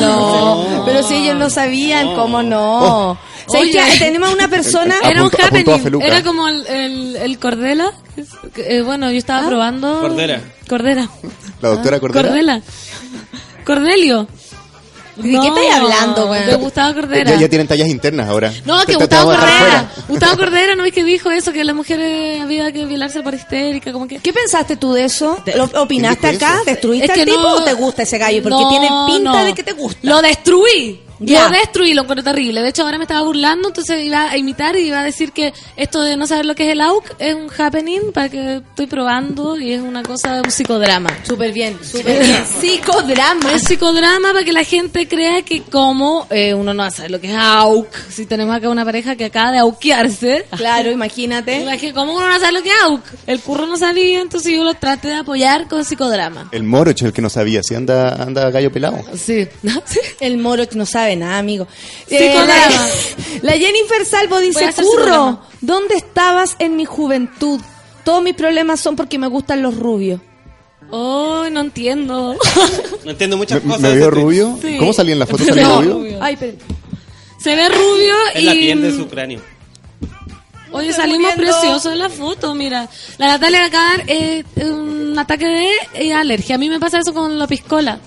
No, 0.01 0.83
pero 0.85 1.03
si 1.03 1.15
ellos 1.15 1.37
no 1.37 1.49
sabían, 1.51 2.15
¿cómo 2.15 2.43
no? 2.43 3.19
¿Sabes 3.49 3.69
Oye. 3.77 3.99
Tenemos 4.01 4.35
una 4.35 4.49
persona... 4.49 4.97
Era 5.05 5.23
un 5.23 5.31
happening. 5.31 6.03
Era 6.03 6.23
como 6.25 6.49
el, 6.49 6.67
el, 6.67 7.17
el 7.17 7.39
Cordela. 7.39 7.93
eh, 8.57 8.83
bueno, 8.83 9.11
yo 9.13 9.19
estaba 9.19 9.47
probando. 9.47 10.01
Cordera. 10.01 10.41
Cordera. 10.69 11.09
la 11.63 11.69
doctora 11.69 12.01
Cordera. 12.01 12.29
Cordela. 12.29 12.61
Cordelio. 13.65 14.27
¿De 15.17 15.31
qué 15.41 15.49
estáis 15.49 15.75
hablando, 15.75 16.27
güey? 16.27 16.45
De 16.45 16.55
Gustavo 16.57 16.95
Cordera. 16.95 17.31
Ya, 17.31 17.41
ya 17.41 17.49
tienen 17.49 17.67
tallas 17.67 17.89
internas 17.89 18.29
ahora. 18.29 18.53
No, 18.65 18.85
que 18.85 18.95
Gustavo 18.97 19.31
Cordera. 19.31 19.91
Gustavo 20.09 20.37
Cordera, 20.37 20.75
¿no 20.75 20.85
es 20.85 20.93
que 20.93 21.05
dijo 21.05 21.31
eso? 21.31 21.53
Que 21.53 21.65
las 21.65 21.75
mujeres 21.75 22.41
había 22.43 22.71
que 22.73 22.85
violarse 22.85 23.23
por 23.23 23.35
histérica, 23.35 23.93
como 23.93 24.07
que... 24.07 24.19
¿Qué 24.19 24.33
pensaste 24.33 24.77
tú 24.77 24.93
de 24.93 25.05
eso? 25.05 25.43
¿Lo 25.55 25.65
opinaste 25.83 26.21
¿Quién 26.21 26.33
dijo 26.39 26.45
acá? 26.47 26.55
eso? 26.57 26.65
¿Destruiste 26.67 27.05
Es 27.07 27.11
al 27.11 27.17
que 27.17 27.25
tipo 27.25 27.41
no- 27.43 27.55
o 27.57 27.63
te 27.65 27.73
gusta 27.75 28.03
ese 28.03 28.19
gallo? 28.19 28.43
Porque 28.43 28.63
No, 28.63 28.69
tiene 28.69 28.89
pinta 29.07 29.33
no. 29.33 29.45
de 29.45 29.55
que 29.55 29.63
te 29.63 29.73
gusta. 29.73 29.99
Lo 30.03 30.21
destruí. 30.23 31.01
Ya. 31.19 31.49
Lo 31.49 31.51
destruí, 31.51 31.95
lo 31.95 32.03
encuentro 32.03 32.25
terrible. 32.25 32.63
De 32.63 32.69
hecho, 32.69 32.83
ahora 32.83 32.99
me 32.99 33.05
estaba 33.05 33.23
burlando, 33.23 33.69
entonces 33.69 34.05
iba 34.05 34.31
a 34.31 34.37
imitar 34.37 34.77
y 34.77 34.89
iba 34.89 35.01
a 35.01 35.05
decir 35.05 35.33
que 35.33 35.53
esto 35.77 36.03
de 36.03 36.17
no 36.17 36.27
saber 36.27 36.47
lo 36.47 36.55
que 36.55 36.67
es 36.67 36.73
el 36.73 36.81
AUK 36.81 37.15
es 37.19 37.35
un 37.35 37.49
happening 37.57 38.13
para 38.13 38.29
que 38.29 38.57
estoy 38.57 38.87
probando 38.87 39.59
y 39.59 39.73
es 39.73 39.81
una 39.81 40.03
cosa, 40.03 40.43
un 40.45 40.51
psicodrama. 40.51 41.11
Súper 41.25 41.53
bien, 41.53 41.79
súper 41.83 42.21
bien. 42.25 42.45
Psicodrama. 42.45 43.53
Es 43.53 43.63
psicodrama 43.65 44.33
para 44.33 44.45
que 44.45 44.53
la 44.53 44.65
gente 44.65 45.09
crea 45.09 45.43
que 45.43 45.63
como 45.63 46.27
eh, 46.31 46.55
uno 46.55 46.75
no 46.75 46.91
sabe 46.91 47.09
lo 47.09 47.21
que 47.21 47.29
es 47.31 47.37
AUK, 47.37 47.89
si 48.11 48.27
tenemos 48.27 48.55
acá 48.55 48.69
una 48.69 48.85
pareja 48.85 49.17
que 49.17 49.25
acaba 49.27 49.53
de 49.53 49.59
auquearse, 49.59 50.45
Claro, 50.57 50.91
imagínate. 50.91 51.61
Imagínate, 51.63 51.95
¿cómo 51.95 52.15
uno 52.17 52.29
no 52.29 52.39
sabe 52.39 52.53
lo 52.53 52.63
que 52.63 52.69
es 52.69 52.83
AUK? 52.83 53.03
El 53.27 53.41
curro 53.41 53.67
no 53.67 53.77
sabía, 53.77 54.21
entonces 54.21 54.53
yo 54.53 54.65
lo 54.65 54.75
traté 54.75 55.09
de 55.09 55.15
apoyar 55.15 55.69
con 55.69 55.85
psicodrama. 55.85 56.49
El 56.53 56.63
moroch 56.63 57.03
el 57.03 57.13
que 57.13 57.23
no 57.23 57.31
sabía, 57.31 57.63
si 57.63 57.75
anda, 57.75 58.15
anda 58.23 58.51
gallo 58.51 58.71
pelado. 58.71 58.99
Sí, 59.17 59.47
¿Sí? 59.87 60.01
El 60.21 60.39
moro 60.39 60.65
no 60.75 60.87
sabe 60.87 61.06
nada, 61.15 61.39
amigo. 61.39 61.69
Psicodrama. 62.09 62.87
la, 63.43 63.43
la 63.43 63.53
Jennifer 63.53 64.05
Salvo 64.05 64.41
dice, 64.41 64.69
curro. 64.83 65.41
¿dónde 65.61 65.95
estabas 65.95 66.57
en 66.59 66.75
mi 66.77 66.85
juventud? 66.87 67.61
Todos 68.05 68.23
mis 68.23 68.35
problemas 68.35 68.81
son 68.81 68.97
porque 68.97 69.19
me 69.19 69.29
gustan 69.29 69.63
los 69.63 69.77
rubios. 69.77 70.21
Oh, 70.91 71.45
no 71.51 71.61
entiendo. 71.61 72.37
No 73.05 73.13
entiendo 73.13 73.37
¿Me, 73.37 73.43
muchas 73.43 73.61
cosas. 73.61 73.81
me 73.81 73.91
veo 73.95 74.09
este- 74.09 74.11
rubio? 74.21 74.59
Sí. 74.61 74.77
¿Cómo 74.79 74.93
salí 74.93 75.13
en 75.13 75.21
la 75.21 75.27
foto? 75.27 75.45
¿Salí 75.45 75.61
No, 75.61 75.77
rubio? 75.81 75.93
rubio. 75.95 76.19
Ay, 76.21 76.37
pero... 76.37 76.57
Se 77.39 77.55
ve 77.55 77.69
rubio 77.69 78.15
Es 78.35 78.43
y... 78.43 78.45
la 78.47 78.53
piel 78.53 78.83
de 78.83 78.97
su 78.97 79.07
cráneo. 79.07 79.41
Oye, 80.73 80.89
Estoy 80.91 81.05
salimos 81.07 81.35
muriendo. 81.37 81.59
preciosos 81.61 81.93
en 81.93 81.99
la 82.01 82.09
foto, 82.09 82.53
mira. 82.55 82.89
La 83.19 83.29
Natalia 83.29 83.65
acaba 83.65 83.97
dar 83.99 84.05
eh, 84.09 84.45
un 84.57 85.17
ataque 85.17 85.47
de 85.47 85.71
eh, 85.95 86.13
alergia. 86.13 86.57
A 86.57 86.59
mí 86.59 86.69
me 86.69 86.81
pasa 86.81 86.99
eso 86.99 87.15
con 87.15 87.39
la 87.39 87.47
piscola. 87.47 88.01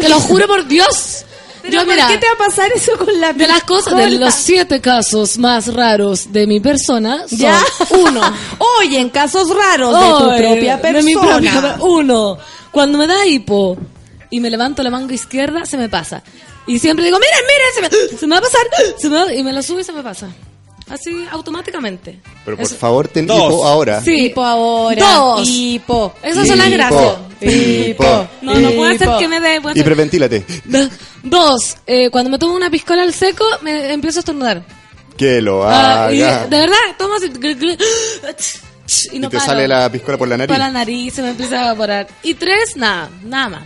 Te 0.00 0.08
lo 0.08 0.20
juro 0.20 0.46
por 0.46 0.66
Dios. 0.66 1.24
Pero 1.62 1.72
Yo, 1.74 1.84
¿por 1.84 1.94
mira, 1.94 2.06
qué 2.08 2.18
te 2.18 2.26
va 2.26 2.32
a 2.32 2.38
pasar 2.48 2.70
eso 2.74 2.96
con 2.96 3.20
la 3.20 3.32
de 3.32 3.46
las 3.46 3.64
cosas, 3.64 3.96
de 3.96 4.10
los 4.12 4.32
siete 4.34 4.80
casos 4.80 5.38
más 5.38 5.72
raros 5.74 6.32
de 6.32 6.46
mi 6.46 6.60
persona, 6.60 7.24
son 7.28 7.38
Ya. 7.38 7.60
uno. 7.90 8.20
Oye, 8.80 8.98
en 9.00 9.10
casos 9.10 9.48
raros 9.50 9.92
de 9.92 10.06
tu 10.08 10.36
propia 10.44 10.80
persona. 10.80 10.98
de 10.98 11.02
mi 11.04 11.14
propia- 11.14 11.76
uno. 11.80 12.38
Cuando 12.70 12.96
me 12.96 13.06
da 13.06 13.26
hipo 13.26 13.76
y 14.30 14.40
me 14.40 14.50
levanto 14.50 14.82
la 14.82 14.90
manga 14.90 15.12
izquierda, 15.14 15.66
se 15.66 15.76
me 15.76 15.88
pasa. 15.88 16.22
Y 16.66 16.78
siempre 16.78 17.04
digo, 17.04 17.18
miren, 17.18 17.40
miren, 17.46 17.90
se 17.98 18.12
me, 18.12 18.18
se 18.18 18.26
me 18.26 18.34
va 18.36 18.38
a 18.38 18.42
pasar. 18.42 18.60
se 18.96 19.08
me 19.10 19.16
va- 19.16 19.34
y 19.34 19.42
me 19.42 19.52
lo 19.52 19.62
subo 19.62 19.80
y 19.80 19.84
se 19.84 19.92
me 19.92 20.02
pasa. 20.02 20.28
Así, 20.90 21.26
automáticamente. 21.30 22.18
Pero 22.44 22.56
por 22.56 22.66
Eso- 22.66 22.76
favor, 22.76 23.08
ten 23.08 23.26
Dos. 23.26 23.36
hipo 23.38 23.66
ahora. 23.66 24.00
Sí. 24.00 24.26
Hipo 24.26 24.44
ahora. 24.44 25.12
Dos. 25.14 25.48
Hipo. 25.48 26.14
Esas 26.22 26.46
son 26.48 26.58
las 26.58 26.68
Hipo. 26.68 26.76
gracias. 26.76 27.14
Hipo. 27.40 28.28
No, 28.42 28.54
no 28.54 28.70
puede 28.72 28.98
ser 28.98 29.08
que 29.18 29.28
me 29.28 29.40
dé. 29.40 29.60
puede 29.60 29.74
ser- 29.74 29.80
Hiperventílate. 29.82 30.44
Dos, 31.22 31.76
eh, 31.86 32.10
cuando 32.10 32.30
me 32.30 32.38
tomo 32.38 32.54
una 32.54 32.70
piscola 32.70 33.02
al 33.02 33.12
seco, 33.12 33.44
me 33.62 33.92
empiezo 33.92 34.18
a 34.18 34.20
estornudar. 34.20 34.62
Que 35.16 35.40
lo 35.42 35.68
Ah, 35.68 36.10
y 36.12 36.22
haga. 36.22 36.46
de 36.46 36.56
verdad, 36.58 36.76
tomo 36.96 37.14
así. 37.14 37.26
Y 39.12 39.16
y 39.16 39.18
no 39.18 39.28
te 39.28 39.36
paro. 39.36 39.46
sale 39.50 39.68
la 39.68 39.90
piscola 39.92 40.16
por 40.16 40.28
la 40.28 40.36
nariz. 40.36 40.52
Para 40.54 40.66
la 40.68 40.72
nariz, 40.72 41.12
se 41.14 41.22
me 41.22 41.30
empieza 41.30 41.60
a 41.60 41.64
evaporar. 41.66 42.06
Y 42.22 42.34
tres, 42.34 42.76
nada, 42.76 43.10
nada 43.24 43.48
más. 43.50 43.62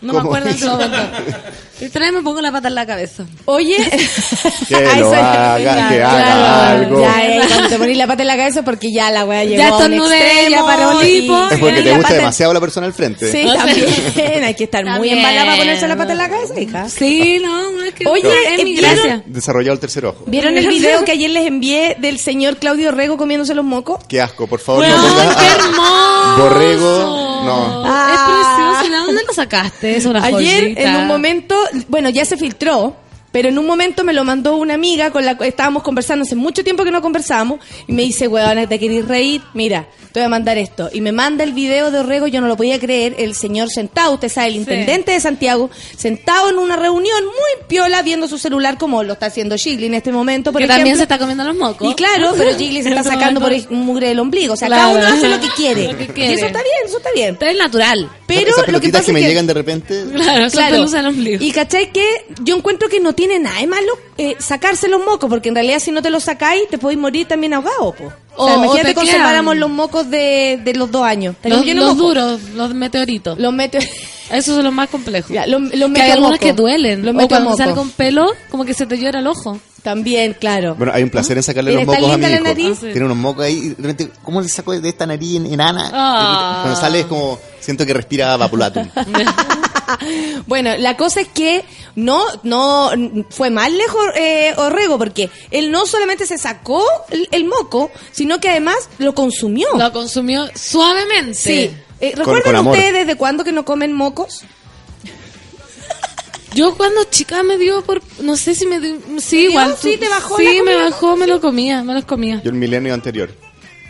No 0.00 0.12
me 0.12 0.18
¿Cómo? 0.20 0.30
acuerdo 0.30 0.48
en 0.50 0.54
ese 0.56 0.66
momento. 0.68 0.96
Y 1.84 1.88
tres, 1.90 2.12
me 2.12 2.22
pongo 2.22 2.40
la 2.40 2.50
pata 2.52 2.68
en 2.68 2.74
la 2.74 2.86
cabeza. 2.86 3.24
Oye, 3.46 3.76
Que 4.68 4.76
Ay, 4.76 5.00
lo 5.00 5.08
soy- 5.10 5.18
haga, 5.18 5.56
que 5.56 5.62
Claro, 5.96 6.06
haga 6.06 6.70
algo. 6.70 7.00
Ya, 7.00 7.26
eh, 7.26 7.40
cuando 7.48 7.68
te 7.68 7.78
ponís 7.78 7.96
la 7.96 8.06
pata 8.06 8.22
en 8.22 8.26
la 8.28 8.36
cabeza 8.36 8.62
porque 8.62 8.92
ya 8.92 9.10
la 9.10 9.24
wea 9.24 9.44
llegó 9.44 9.56
Ya 9.58 9.68
a 9.68 9.76
un 9.76 9.82
estornudé, 9.82 10.18
extremo 10.18 10.50
ya 10.50 10.64
paró 10.64 11.00
el 11.00 11.08
y-. 11.08 11.26
Es 11.50 11.58
porque 11.58 11.82
te 11.82 11.84
la 11.84 11.90
gusta 11.96 12.02
pata- 12.08 12.14
demasiado 12.14 12.52
la 12.54 12.60
persona 12.60 12.86
al 12.86 12.92
frente. 12.94 13.30
Sí, 13.30 13.46
también. 13.56 14.44
Hay 14.44 14.54
que 14.54 14.64
estar 14.64 14.82
muy 14.84 14.92
También. 14.94 15.16
embalada 15.18 15.44
para 15.46 15.56
ponerse 15.58 15.88
la 15.88 15.96
pata 15.96 16.12
en 16.12 16.18
la 16.18 16.28
cabeza, 16.28 16.60
hija. 16.60 16.88
Sí, 16.88 17.40
no, 17.42 17.70
no 17.72 17.82
es 17.84 17.94
que 17.94 18.06
Oye, 18.08 18.30
es 18.54 18.64
mi 18.64 18.72
¿vieron? 18.72 18.94
gracia. 18.94 19.22
Desarrollado 19.26 19.74
el 19.74 19.80
tercer 19.80 20.06
ojo. 20.06 20.24
¿Vieron 20.26 20.56
el 20.56 20.66
video 20.68 21.04
que 21.04 21.12
ayer 21.12 21.30
les 21.30 21.46
envié 21.46 21.96
del 21.98 22.18
señor 22.18 22.56
Claudio 22.56 22.90
Rego 22.92 23.16
comiéndose 23.16 23.54
los 23.54 23.64
mocos? 23.64 23.98
Qué 24.08 24.20
asco, 24.20 24.46
por 24.46 24.60
favor, 24.60 24.82
Weón, 24.82 24.96
no 25.02 25.08
pongas 25.08 25.36
qué 25.36 25.46
hermoso. 25.46 26.36
Borrego, 26.38 27.42
no. 27.44 27.82
Ah. 27.86 28.10
Es 28.14 28.20
precioso. 28.20 28.94
¿De 28.94 29.06
dónde 29.06 29.22
lo 29.26 29.34
sacaste? 29.34 29.96
Es 29.96 30.04
una 30.06 30.22
Ayer, 30.24 30.62
joyita. 30.62 30.82
en 30.82 30.96
un 30.96 31.06
momento, 31.06 31.54
bueno, 31.88 32.08
ya 32.10 32.24
se 32.24 32.36
filtró 32.36 32.96
Pero 33.34 33.48
en 33.48 33.58
un 33.58 33.66
momento 33.66 34.04
me 34.04 34.12
lo 34.12 34.22
mandó 34.22 34.54
una 34.56 34.74
amiga 34.74 35.10
con 35.10 35.24
la 35.24 35.36
que 35.36 35.48
estábamos 35.48 35.82
conversando 35.82 36.22
hace 36.22 36.36
mucho 36.36 36.62
tiempo 36.62 36.84
que 36.84 36.92
no 36.92 37.02
conversábamos 37.02 37.58
y 37.88 37.92
me 37.92 38.02
dice, 38.02 38.28
weón, 38.28 38.68
¿te 38.68 38.78
querés 38.78 39.08
reír? 39.08 39.42
Mira, 39.54 39.88
te 40.12 40.20
voy 40.20 40.26
a 40.26 40.28
mandar 40.28 40.56
esto. 40.56 40.88
Y 40.92 41.00
me 41.00 41.10
manda 41.10 41.42
el 41.42 41.52
video 41.52 41.90
de 41.90 41.98
Orrego, 41.98 42.28
yo 42.28 42.40
no 42.40 42.46
lo 42.46 42.56
podía 42.56 42.78
creer, 42.78 43.16
el 43.18 43.34
señor 43.34 43.70
sentado, 43.70 44.12
usted 44.12 44.28
sabe, 44.28 44.50
el 44.50 44.54
intendente 44.54 45.10
de 45.10 45.18
Santiago, 45.18 45.68
sentado 45.96 46.48
en 46.48 46.58
una 46.58 46.76
reunión 46.76 47.24
muy 47.24 47.66
piola 47.66 48.02
viendo 48.02 48.28
su 48.28 48.38
celular 48.38 48.78
como 48.78 49.02
lo 49.02 49.14
está 49.14 49.26
haciendo 49.26 49.56
Gigli 49.56 49.86
en 49.86 49.94
este 49.94 50.12
momento. 50.12 50.52
Por 50.52 50.60
que 50.62 50.68
también 50.68 50.96
se 50.96 51.02
está 51.02 51.18
comiendo 51.18 51.42
los 51.42 51.56
mocos. 51.56 51.90
Y 51.90 51.94
claro, 51.96 52.34
pero 52.38 52.54
Gigli 52.56 52.84
se 52.84 52.90
está 52.90 53.02
sacando 53.02 53.40
por 53.40 53.50
ahí 53.50 53.66
mugre 53.70 54.06
del 54.10 54.20
ombligo. 54.20 54.54
O 54.54 54.56
sea, 54.56 54.68
cada 54.68 54.92
Claro. 54.92 55.08
uno 55.08 55.16
hace 55.16 55.28
lo 55.28 55.40
que 55.40 55.48
quiere. 55.56 55.88
Lo 55.88 55.98
que 55.98 56.04
Y 56.30 56.34
eso 56.34 56.46
está 56.46 56.62
bien, 56.62 56.76
eso 56.86 56.98
está 56.98 57.10
bien. 57.12 57.36
Pero 57.36 57.50
es 57.50 57.58
natural. 57.58 58.08
Pero 58.28 58.52
lo 58.68 58.80
que 58.80 58.90
pasa 58.90 59.06
que, 59.06 59.12
me 59.12 59.18
es 59.20 59.24
que 59.24 59.28
llegan 59.30 59.46
de 59.48 59.54
repente. 59.54 60.04
Claro, 60.14 60.48
Claro. 60.50 61.08
ombligo. 61.08 61.44
Y 61.44 61.50
cachai 61.50 61.92
que 61.92 62.06
yo 62.44 62.56
encuentro 62.56 62.88
que 62.88 63.00
no 63.00 63.12
tiene 63.14 63.23
nada 63.38 63.60
de 63.60 63.66
malo 63.66 63.92
eh, 64.18 64.36
sacarse 64.38 64.88
los 64.88 65.04
mocos, 65.04 65.28
porque 65.28 65.48
en 65.48 65.54
realidad 65.54 65.78
si 65.80 65.90
no 65.90 66.02
te 66.02 66.10
los 66.10 66.24
sacáis, 66.24 66.68
te 66.68 66.78
podéis 66.78 66.98
morir 67.00 67.26
también 67.26 67.54
ahogado, 67.54 67.92
po. 67.94 68.12
O, 68.36 68.46
sea, 68.46 68.56
O- 68.56 68.60
o 68.60 68.64
imagínate 68.64 68.88
te 68.88 68.94
conserváramos 68.94 69.56
los 69.56 69.70
mocos 69.70 70.10
de, 70.10 70.60
de 70.64 70.74
los 70.74 70.90
dos 70.90 71.02
años. 71.04 71.36
Los, 71.44 71.64
los 71.66 71.96
duros, 71.96 72.40
los 72.54 72.74
meteoritos. 72.74 73.38
Los 73.38 73.52
mete 73.52 73.78
Esos 74.30 74.54
son 74.56 74.64
los 74.64 74.72
más 74.72 74.88
complejos. 74.88 75.30
Ya, 75.30 75.46
los- 75.46 75.74
los 75.74 75.90
que 75.92 76.00
hay 76.02 76.10
algunos 76.12 76.38
que 76.38 76.52
duelen. 76.52 77.04
Los 77.04 77.14
o 77.14 77.28
cuando 77.28 77.56
sale 77.56 77.74
con 77.74 77.90
pelo, 77.90 78.32
como 78.50 78.64
que 78.64 78.72
se 78.74 78.86
te 78.86 78.98
llora 78.98 79.20
el 79.20 79.26
ojo. 79.26 79.60
También, 79.82 80.34
claro. 80.40 80.74
Bueno, 80.76 80.92
hay 80.94 81.02
un 81.02 81.10
placer 81.10 81.36
en 81.36 81.42
sacarle 81.42 81.74
los 81.74 81.84
mocos 81.84 82.10
a 82.10 82.16
mi 82.16 82.26
hijo. 82.26 82.42
nariz. 82.42 82.70
Ah, 82.72 82.80
sí. 82.80 82.86
Tiene 82.86 83.04
unos 83.04 83.18
mocos 83.18 83.44
ahí. 83.44 83.68
De 83.68 83.74
repente, 83.86 84.10
¿cómo 84.22 84.40
le 84.40 84.48
saco 84.48 84.72
de 84.72 84.88
esta 84.88 85.04
nariz 85.04 85.36
en- 85.36 85.52
enana? 85.52 85.90
Ah. 85.92 86.60
Cuando 86.62 86.80
sale 86.80 87.00
es 87.00 87.06
como, 87.06 87.38
siento 87.60 87.84
que 87.84 87.92
respira 87.92 88.34
vapulatum. 88.38 88.88
Bueno, 90.46 90.76
la 90.78 90.96
cosa 90.96 91.20
es 91.20 91.28
que 91.28 91.64
no, 91.96 92.22
no 92.42 92.90
fue 93.30 93.50
más 93.50 93.70
lejos 93.70 94.02
eh, 94.16 94.52
Orrego, 94.56 94.98
porque 94.98 95.30
él 95.50 95.70
no 95.70 95.86
solamente 95.86 96.26
se 96.26 96.38
sacó 96.38 96.84
el, 97.10 97.28
el 97.32 97.44
moco, 97.44 97.90
sino 98.12 98.40
que 98.40 98.48
además 98.50 98.76
lo 98.98 99.14
consumió. 99.14 99.68
Lo 99.78 99.92
consumió 99.92 100.48
suavemente. 100.54 101.34
Sí. 101.34 101.70
Eh, 102.00 102.12
¿Recuerdan 102.16 102.56
con 102.56 102.66
ustedes 102.68 102.92
desde 102.92 103.16
cuándo 103.16 103.44
que 103.44 103.52
no 103.52 103.64
comen 103.64 103.92
mocos? 103.92 104.42
Yo 106.54 106.76
cuando 106.76 107.02
chica 107.04 107.42
me 107.42 107.58
dio 107.58 107.82
por... 107.82 108.00
No 108.20 108.36
sé 108.36 108.54
si 108.54 108.66
me 108.66 108.78
dio... 108.78 108.96
Sí, 109.18 109.46
igual. 109.46 109.76
¿Sí 109.80 109.94
tú- 109.94 110.00
te 110.04 110.08
bajó 110.08 110.36
Sí, 110.36 110.58
la 110.58 110.62
me 110.62 110.76
bajó, 110.76 111.16
me 111.16 111.26
lo 111.26 111.40
comía, 111.40 111.82
me 111.82 111.94
los 111.94 112.04
comía. 112.04 112.40
Yo 112.44 112.50
el 112.50 112.56
milenio 112.56 112.94
anterior. 112.94 113.34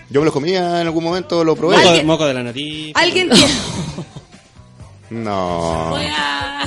Yo 0.08 0.20
me 0.20 0.24
los 0.26 0.32
comía 0.34 0.60
en 0.80 0.86
algún 0.86 1.04
momento, 1.04 1.44
lo 1.44 1.56
probé. 1.56 1.76
Moco, 1.76 1.82
de- 1.82 1.88
¿Alguien- 1.90 2.06
moco 2.06 2.26
de 2.26 2.34
la 2.34 2.42
nariz. 2.42 2.92
¿Alguien 2.94 3.28
tiene... 3.30 3.52
No. 5.10 5.90
Voy 5.90 6.06
a... 6.06 6.62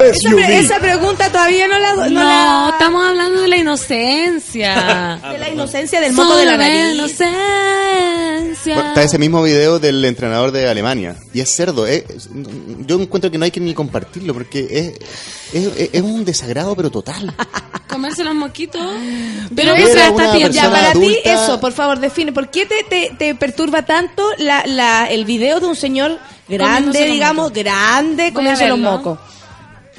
esa, 0.00 0.30
pre- 0.30 0.58
esa 0.58 0.78
pregunta 0.80 1.28
todavía 1.30 1.68
no 1.68 1.78
la... 1.78 1.94
No, 1.94 2.08
No, 2.10 2.20
la- 2.24 2.68
estamos 2.72 3.06
hablando 3.06 3.40
de 3.42 3.48
la 3.48 3.56
inocencia. 3.56 5.20
de 5.32 5.38
la 5.38 5.48
inocencia 5.48 6.00
del 6.00 6.12
moco 6.12 6.36
de 6.36 6.44
la 6.44 6.56
nariz. 6.56 6.94
inocencia. 6.94 8.74
Bueno, 8.74 8.88
Está 8.88 9.02
ese 9.02 9.18
mismo 9.18 9.42
video 9.42 9.78
del 9.78 10.04
entrenador 10.04 10.50
de 10.52 10.68
Alemania. 10.68 11.16
Y 11.32 11.40
es 11.40 11.48
cerdo. 11.54 11.86
eh. 11.86 12.04
Yo 12.86 13.00
encuentro 13.00 13.30
que 13.30 13.38
no 13.38 13.44
hay 13.44 13.50
que 13.50 13.60
ni 13.60 13.74
compartirlo 13.74 14.34
porque 14.34 14.98
es, 15.52 15.62
es, 15.78 15.90
es 15.92 16.02
un 16.02 16.24
desagrado, 16.24 16.74
pero 16.76 16.90
total. 16.90 17.32
Comerse 17.88 18.24
los 18.24 18.34
moquitos. 18.34 18.82
Pero 19.54 19.74
eso 19.74 19.98
está 19.98 20.34
bien. 20.34 20.50
Ya, 20.52 20.70
para 20.70 20.92
ti, 20.92 21.16
eso, 21.24 21.60
por 21.60 21.72
favor, 21.72 21.98
define. 22.00 22.32
¿Por 22.32 22.50
qué 22.50 22.66
te, 22.66 22.84
te, 22.84 23.14
te 23.18 23.34
perturba 23.34 23.82
tanto 23.82 24.24
la, 24.38 24.64
la, 24.66 25.06
el 25.06 25.24
video 25.24 25.60
de 25.60 25.66
un 25.66 25.76
señor 25.76 26.18
grande, 26.48 27.04
digamos, 27.06 27.44
mocos. 27.50 27.62
grande, 27.62 28.32
comiéndose 28.32 28.68
los 28.68 28.78
mocos? 28.78 29.18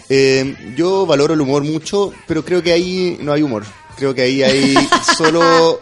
Eh, 0.09 0.73
yo 0.75 1.05
valoro 1.05 1.33
el 1.33 1.41
humor 1.41 1.63
mucho, 1.63 2.11
pero 2.27 2.43
creo 2.43 2.61
que 2.61 2.71
ahí 2.73 3.17
no 3.21 3.31
hay 3.33 3.41
humor. 3.41 3.63
Creo 3.97 4.13
que 4.13 4.21
ahí 4.23 4.43
hay 4.43 4.75
solo 5.17 5.81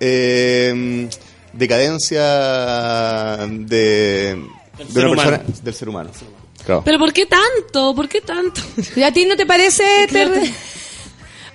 eh, 0.00 1.08
decadencia 1.52 2.22
de, 3.48 4.36
Del 4.78 4.86
de 4.88 4.92
ser 4.92 5.06
una 5.06 5.16
persona, 5.16 5.36
humano. 5.38 5.54
del 5.62 5.74
ser 5.74 5.88
humano. 5.88 6.10
Claro. 6.64 6.82
Pero 6.84 6.98
¿por 6.98 7.12
qué 7.12 7.26
tanto? 7.26 7.94
¿Por 7.94 8.08
qué 8.08 8.20
tanto? 8.20 8.60
¿Y 8.96 9.02
a 9.02 9.12
ti 9.12 9.24
no 9.24 9.36
te 9.36 9.46
parece 9.46 10.06
ter- 10.10 10.32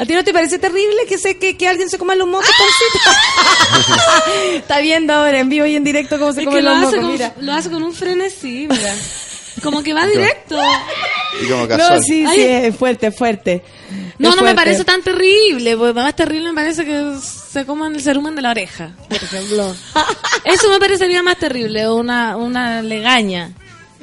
¿A 0.01 0.05
ti 0.05 0.15
no 0.15 0.23
te 0.23 0.33
parece 0.33 0.57
terrible 0.57 0.97
que 1.07 1.19
se 1.19 1.37
que, 1.37 1.55
que 1.55 1.67
alguien 1.67 1.87
se 1.87 1.99
coma 1.99 2.15
los 2.15 2.27
mocos, 2.27 2.49
Pancito? 2.49 4.31
Está 4.55 4.79
viendo 4.79 5.13
ahora 5.13 5.39
en 5.39 5.49
vivo 5.49 5.65
y 5.67 5.75
en 5.75 5.83
directo 5.83 6.17
cómo 6.17 6.33
se 6.33 6.41
Es 6.41 6.45
comen 6.47 6.65
lo 6.65 6.71
los 6.71 6.87
hace, 6.87 6.95
mocos, 6.97 7.01
con, 7.01 7.11
mira. 7.11 7.33
lo 7.39 7.53
hace 7.53 7.69
con 7.69 7.83
un 7.83 7.93
frenesí, 7.93 8.67
mira. 8.69 8.95
Como 9.61 9.83
que 9.83 9.93
va 9.93 10.07
directo. 10.07 10.57
Y 11.43 11.47
como 11.47 11.67
casual. 11.67 11.97
No, 11.97 12.01
sí, 12.01 12.25
Ay. 12.27 12.35
sí, 12.35 12.41
es 12.41 12.75
fuerte, 12.75 13.07
es 13.07 13.15
fuerte. 13.15 13.63
No, 14.17 14.29
Es 14.29 14.35
no 14.35 14.41
me 14.41 14.47
fuerte. 14.47 14.55
parece 14.55 14.83
tan 14.85 15.03
terrible. 15.03 15.77
porque 15.77 15.93
Más 15.93 16.15
terrible 16.15 16.49
me 16.49 16.55
parece 16.55 16.83
que 16.83 17.13
se 17.21 17.65
coman 17.65 17.93
el 17.93 18.01
cerumen 18.01 18.33
de 18.35 18.41
la 18.41 18.51
oreja, 18.51 18.91
por 19.07 19.17
ejemplo. 19.17 19.75
Eso 20.45 20.69
me 20.69 20.79
parecería 20.79 21.21
más 21.21 21.37
terrible, 21.37 21.87
una, 21.89 22.37
una 22.37 22.81
legaña. 22.81 23.51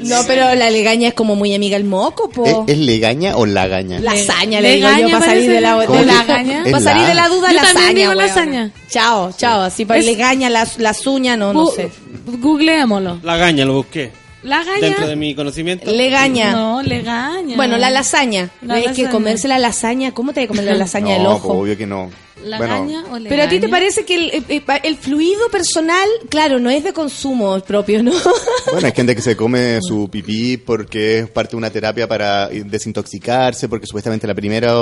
No, 0.00 0.16
pero 0.26 0.54
la 0.54 0.70
legaña 0.70 1.08
es 1.08 1.14
como 1.14 1.34
muy 1.34 1.54
amiga 1.54 1.76
el 1.76 1.84
moco, 1.84 2.30
po. 2.30 2.64
¿Es, 2.66 2.74
es 2.74 2.78
legaña 2.78 3.36
o 3.36 3.46
lagaña? 3.46 3.98
Lasaña, 3.98 4.60
le 4.60 4.76
digo 4.76 4.88
yo, 4.88 4.94
Legaña 4.94 5.18
para 5.18 5.26
salir 5.32 5.50
de 5.50 5.60
la, 5.60 5.78
de 5.78 5.86
¿Cómo 5.86 6.02
la, 6.02 6.12
lagaña? 6.14 6.62
para 6.64 6.80
salir 6.80 7.02
la- 7.02 7.08
de 7.08 7.14
la 7.14 7.28
duda, 7.28 7.48
Yo 7.48 7.54
lasaña. 7.56 7.74
también 7.74 7.96
digo 7.96 8.08
weona. 8.10 8.26
lasaña. 8.26 8.70
Chao, 8.88 9.32
chao, 9.36 9.62
así 9.62 9.84
para 9.84 10.00
Es- 10.00 10.06
legaña, 10.06 10.48
las, 10.50 10.78
las 10.78 11.06
uñas, 11.06 11.36
no, 11.36 11.52
no 11.52 11.66
sé. 11.66 11.90
Googleémoslo. 12.26 13.18
La 13.22 13.36
gaña 13.36 13.64
lo 13.64 13.74
busqué. 13.74 14.12
Lagaña. 14.42 14.80
Dentro 14.80 15.06
de 15.08 15.16
mi 15.16 15.34
conocimiento. 15.34 15.90
Legaña. 15.90 16.52
No, 16.52 16.82
legaña. 16.82 17.56
Bueno, 17.56 17.76
la 17.76 17.90
lasaña. 17.90 18.50
La 18.62 18.78
es 18.78 18.96
que 18.96 19.08
comerse 19.08 19.48
la 19.48 19.58
lasaña, 19.58 20.12
¿cómo 20.12 20.32
te 20.32 20.46
comer 20.46 20.64
la 20.64 20.74
lasaña 20.76 21.14
del 21.14 21.24
no, 21.24 21.32
ojo? 21.32 21.48
pues, 21.48 21.60
obvio 21.60 21.76
que 21.76 21.86
no. 21.86 22.10
¿Lagaña 22.44 23.00
Bueno, 23.00 23.14
o 23.14 23.18
legaña? 23.18 23.28
Pero 23.28 23.42
a 23.42 23.48
ti 23.48 23.58
te 23.58 23.68
parece 23.68 24.04
que 24.04 24.14
el, 24.14 24.30
eh, 24.30 24.42
eh, 24.48 24.80
el 24.84 24.96
fluido 24.96 25.48
personal, 25.50 26.08
claro, 26.28 26.60
no 26.60 26.70
es 26.70 26.84
de 26.84 26.92
consumo 26.92 27.58
propio, 27.60 28.00
¿no? 28.02 28.12
bueno, 28.72 28.86
hay 28.86 28.92
gente 28.92 29.16
que 29.16 29.22
se 29.22 29.36
come 29.36 29.80
su 29.82 30.08
pipí 30.08 30.56
porque 30.56 31.18
es 31.18 31.30
parte 31.30 31.52
de 31.52 31.56
una 31.56 31.70
terapia 31.70 32.06
para 32.06 32.48
desintoxicarse, 32.48 33.68
porque 33.68 33.86
supuestamente 33.86 34.28
la 34.28 34.36
primera 34.36 34.72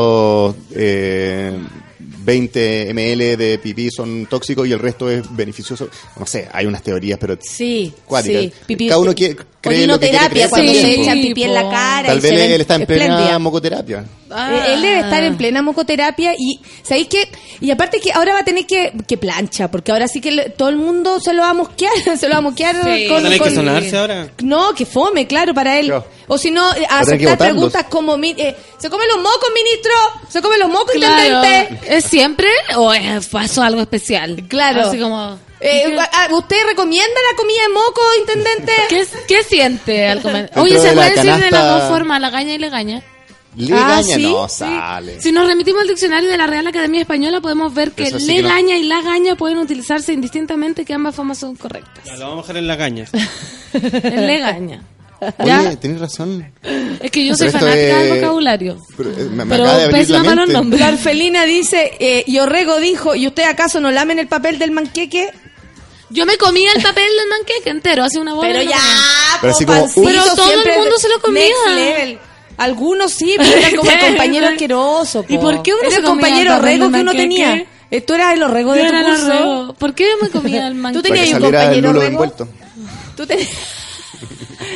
eh, 0.74 1.58
20 2.26 2.92
ml 2.92 3.36
de 3.38 3.58
pipí 3.62 3.88
son 3.90 4.26
tóxicos 4.26 4.66
y 4.66 4.72
el 4.72 4.80
resto 4.80 5.08
es 5.08 5.24
beneficioso. 5.34 5.88
No 6.18 6.26
sé, 6.26 6.48
hay 6.52 6.66
unas 6.66 6.82
teorías, 6.82 7.18
pero 7.20 7.38
Sí, 7.40 7.92
Cuáticas. 8.04 8.42
sí. 8.42 8.52
Pipí- 8.66 8.88
Cada 8.88 8.98
uno 9.00 9.14
quiere- 9.14 9.36
cree 9.66 9.86
lo 9.86 10.00
que 10.00 10.10
quiere 10.10 10.48
cuando 10.48 10.72
se 10.72 10.80
po. 10.80 11.02
echan 11.02 11.20
pipí 11.20 11.42
en 11.44 11.54
la 11.54 11.62
cara. 11.68 12.08
Tal 12.08 12.20
vez 12.20 12.32
ven 12.34 12.50
él 12.52 12.60
está 12.60 12.74
en 12.76 12.86
plena 12.86 13.38
mocoterapia. 13.38 14.04
Ah. 14.28 14.50
Eh, 14.52 14.74
Él 14.74 14.82
debe 14.82 14.98
estar 15.00 15.22
en 15.22 15.36
plena 15.36 15.62
mocoterapia 15.62 16.34
y 16.36 16.58
¿sabéis 16.82 17.06
qué? 17.06 17.28
Y 17.60 17.70
aparte 17.70 18.00
que 18.00 18.12
ahora 18.12 18.32
va 18.34 18.40
a 18.40 18.44
tener 18.44 18.66
que, 18.66 18.92
que 19.06 19.16
plancha, 19.16 19.70
porque 19.70 19.92
ahora 19.92 20.08
sí 20.08 20.20
que 20.20 20.32
le- 20.32 20.50
todo 20.50 20.68
el 20.68 20.74
mundo 20.76 21.20
se 21.20 21.32
lo 21.32 21.42
va 21.42 21.50
a 21.50 21.54
mosquear, 21.54 21.92
se 22.18 22.26
lo 22.26 22.32
va 22.32 22.38
a 22.38 22.40
mosquear 22.40 22.74
Sí. 22.74 23.06
¿Va 23.08 23.18
a 23.18 23.22
con, 23.22 23.30
que 23.48 23.54
sonarse 23.54 23.96
ahora? 23.96 24.28
No, 24.42 24.74
que 24.74 24.84
fome, 24.84 25.28
claro, 25.28 25.54
para 25.54 25.78
él. 25.78 25.92
O 26.26 26.38
si 26.38 26.50
no, 26.50 26.68
eh, 26.72 26.78
que 26.80 26.86
aceptar 26.88 27.38
preguntas 27.38 27.84
como, 27.88 28.16
mi- 28.18 28.34
eh, 28.36 28.56
¿se 28.78 28.90
comen 28.90 29.06
los 29.06 29.18
mocos, 29.18 29.48
ministro? 29.54 29.92
¿Se 30.28 30.42
comen 30.42 30.58
los 30.58 30.68
mocos, 30.70 30.90
Claro. 30.94 31.36
intendente? 31.44 31.96
¿Es 31.96 32.04
siempre 32.06 32.48
o 32.76 32.92
es, 32.92 33.26
pasó 33.28 33.62
algo 33.62 33.80
especial? 33.80 34.42
Claro. 34.48 34.88
Así 34.88 34.98
como... 34.98 35.38
Eh, 35.66 35.84
¿qué, 35.86 35.98
ah, 36.00 36.28
¿Usted 36.32 36.56
recomienda 36.68 37.20
la 37.30 37.36
comida 37.36 37.62
de 37.62 37.68
moco, 37.74 38.00
intendente? 38.20 38.72
qué, 38.88 39.06
qué 39.28 39.42
siente 39.44 40.06
al 40.08 40.22
comer? 40.22 40.50
Oye, 40.56 40.78
¿se 40.78 40.88
la 40.88 40.92
puede 40.94 41.10
decir 41.10 41.34
de 41.34 41.50
las 41.50 41.64
dos 41.80 41.88
formas, 41.88 42.20
lagaña 42.20 42.54
y 42.54 42.58
legaña? 42.58 43.02
Legaña 43.56 43.96
Ah, 43.96 44.02
¿sí? 44.02 44.22
no 44.22 44.48
Sí. 44.48 44.56
sale. 44.58 45.20
Si 45.22 45.32
nos 45.32 45.46
remitimos 45.46 45.80
al 45.82 45.88
diccionario 45.88 46.28
de 46.28 46.36
la 46.36 46.46
Real 46.46 46.66
Academia 46.66 47.00
Española, 47.00 47.40
podemos 47.40 47.72
ver 47.72 47.92
que 47.92 48.06
sí 48.06 48.12
que 48.12 48.18
no. 48.20 48.26
legaña 48.26 48.76
y 48.76 48.82
lagaña 48.82 49.34
pueden 49.34 49.56
utilizarse 49.58 50.12
indistintamente, 50.12 50.84
que 50.84 50.92
ambas 50.92 51.14
formas 51.14 51.38
son 51.38 51.56
correctas. 51.56 52.04
Ya, 52.04 52.16
lo 52.16 52.28
vamos 52.28 52.44
a 52.44 52.48
dejar 52.48 52.56
en 52.58 52.66
la 52.68 52.76
gaña. 52.76 53.04
Es 53.72 53.82
legaña. 54.02 54.82
¿Ya? 55.44 55.62
Oye, 55.62 55.76
tenés 55.76 55.98
razón. 56.00 56.52
Es 57.00 57.10
que 57.10 57.24
yo 57.24 57.34
soy 57.34 57.46
Pero 57.48 57.60
fanática 57.60 57.98
del 58.02 58.14
vocabulario. 58.20 58.76
Pero, 58.98 59.10
eh, 59.12 59.28
me, 59.30 59.44
me 59.46 59.56
Pero 59.56 59.64
pésima 59.90 60.18
la 60.18 60.24
para 60.24 60.44
los 60.44 60.50
nombres. 60.50 60.80
La 60.80 60.88
orfelina 60.90 61.44
dice, 61.46 61.92
eh, 61.98 62.24
y 62.26 62.38
Orrego 62.38 62.78
dijo, 62.80 63.14
¿y 63.14 63.26
usted 63.26 63.44
acaso 63.44 63.80
no 63.80 63.90
lamen 63.90 64.18
el 64.18 64.28
papel 64.28 64.58
del 64.58 64.72
manqueque? 64.72 65.30
Yo 66.10 66.24
me 66.26 66.36
comía 66.38 66.70
el 66.74 66.82
papel 66.82 67.04
del 67.18 67.28
manqueque 67.28 67.70
entero, 67.70 68.04
hace 68.04 68.18
una 68.18 68.34
bola. 68.34 68.48
Pero 68.48 68.62
ya. 68.62 68.78
Pero 69.40 69.52
así 69.52 69.64
como. 69.64 69.86
Pero 69.94 70.22
todo 70.36 70.52
el 70.52 70.78
mundo 70.78 70.96
se 70.98 71.08
lo 71.08 71.20
comía. 71.20 71.42
next 71.42 71.66
level. 71.74 72.18
Algunos 72.58 73.12
sí, 73.12 73.34
pero 73.36 73.50
eran 73.56 73.76
como 73.76 73.90
el 73.90 73.98
compañero 74.10 74.46
asqueroso. 74.48 75.22
po. 75.24 75.34
¿Y 75.34 75.38
por 75.38 75.62
qué 75.62 75.72
uno 75.74 75.82
Era 75.82 75.90
se 75.90 75.96
el 75.96 76.02
comía 76.04 76.22
compañero 76.22 76.60
del 76.60 76.78
que 76.92 77.00
uno 77.00 77.12
tenía? 77.12 77.66
¿Tú 78.06 78.14
eras 78.14 78.34
el 78.34 78.42
orrego 78.42 78.72
de 78.72 78.80
tu 78.82 78.86
era 78.88 79.00
el 79.00 79.06
curso? 79.06 79.74
¿Por 79.78 79.94
qué 79.94 80.04
yo 80.10 80.22
me 80.24 80.30
comía 80.30 80.66
el 80.68 80.72
¿Tú 80.74 80.78
manqueque? 80.80 81.02
Que 81.02 81.14
tenías 81.14 81.34
un 81.34 81.40
compañero 81.42 82.02
envuelto. 82.02 82.48
¿Tú, 83.16 83.26
ten- 83.26 83.46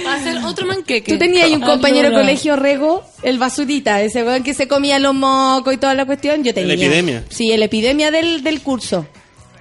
Va 0.07 0.15
a 0.15 0.23
ser 0.23 0.39
otro 0.44 0.66
manqueque. 0.66 1.12
tú 1.12 1.19
tenías 1.19 1.44
ahí 1.47 1.55
un 1.55 1.61
compañero 1.62 2.11
de 2.11 2.15
colegio 2.15 2.52
orrego, 2.55 3.02
el 3.23 3.39
basurita, 3.39 4.01
ese 4.02 4.23
weón 4.24 4.43
que 4.43 4.52
se 4.55 4.69
comía 4.69 4.98
los 4.98 5.15
mocos 5.15 5.73
y 5.73 5.77
toda 5.78 5.94
la 5.94 6.05
cuestión. 6.05 6.44
Yo 6.44 6.52
tenía. 6.52 6.74
epidemia. 6.74 7.24
Sí, 7.31 7.51
el 7.51 7.62
epidemia 7.62 8.11
del, 8.11 8.43
del 8.43 8.61
curso. 8.61 9.07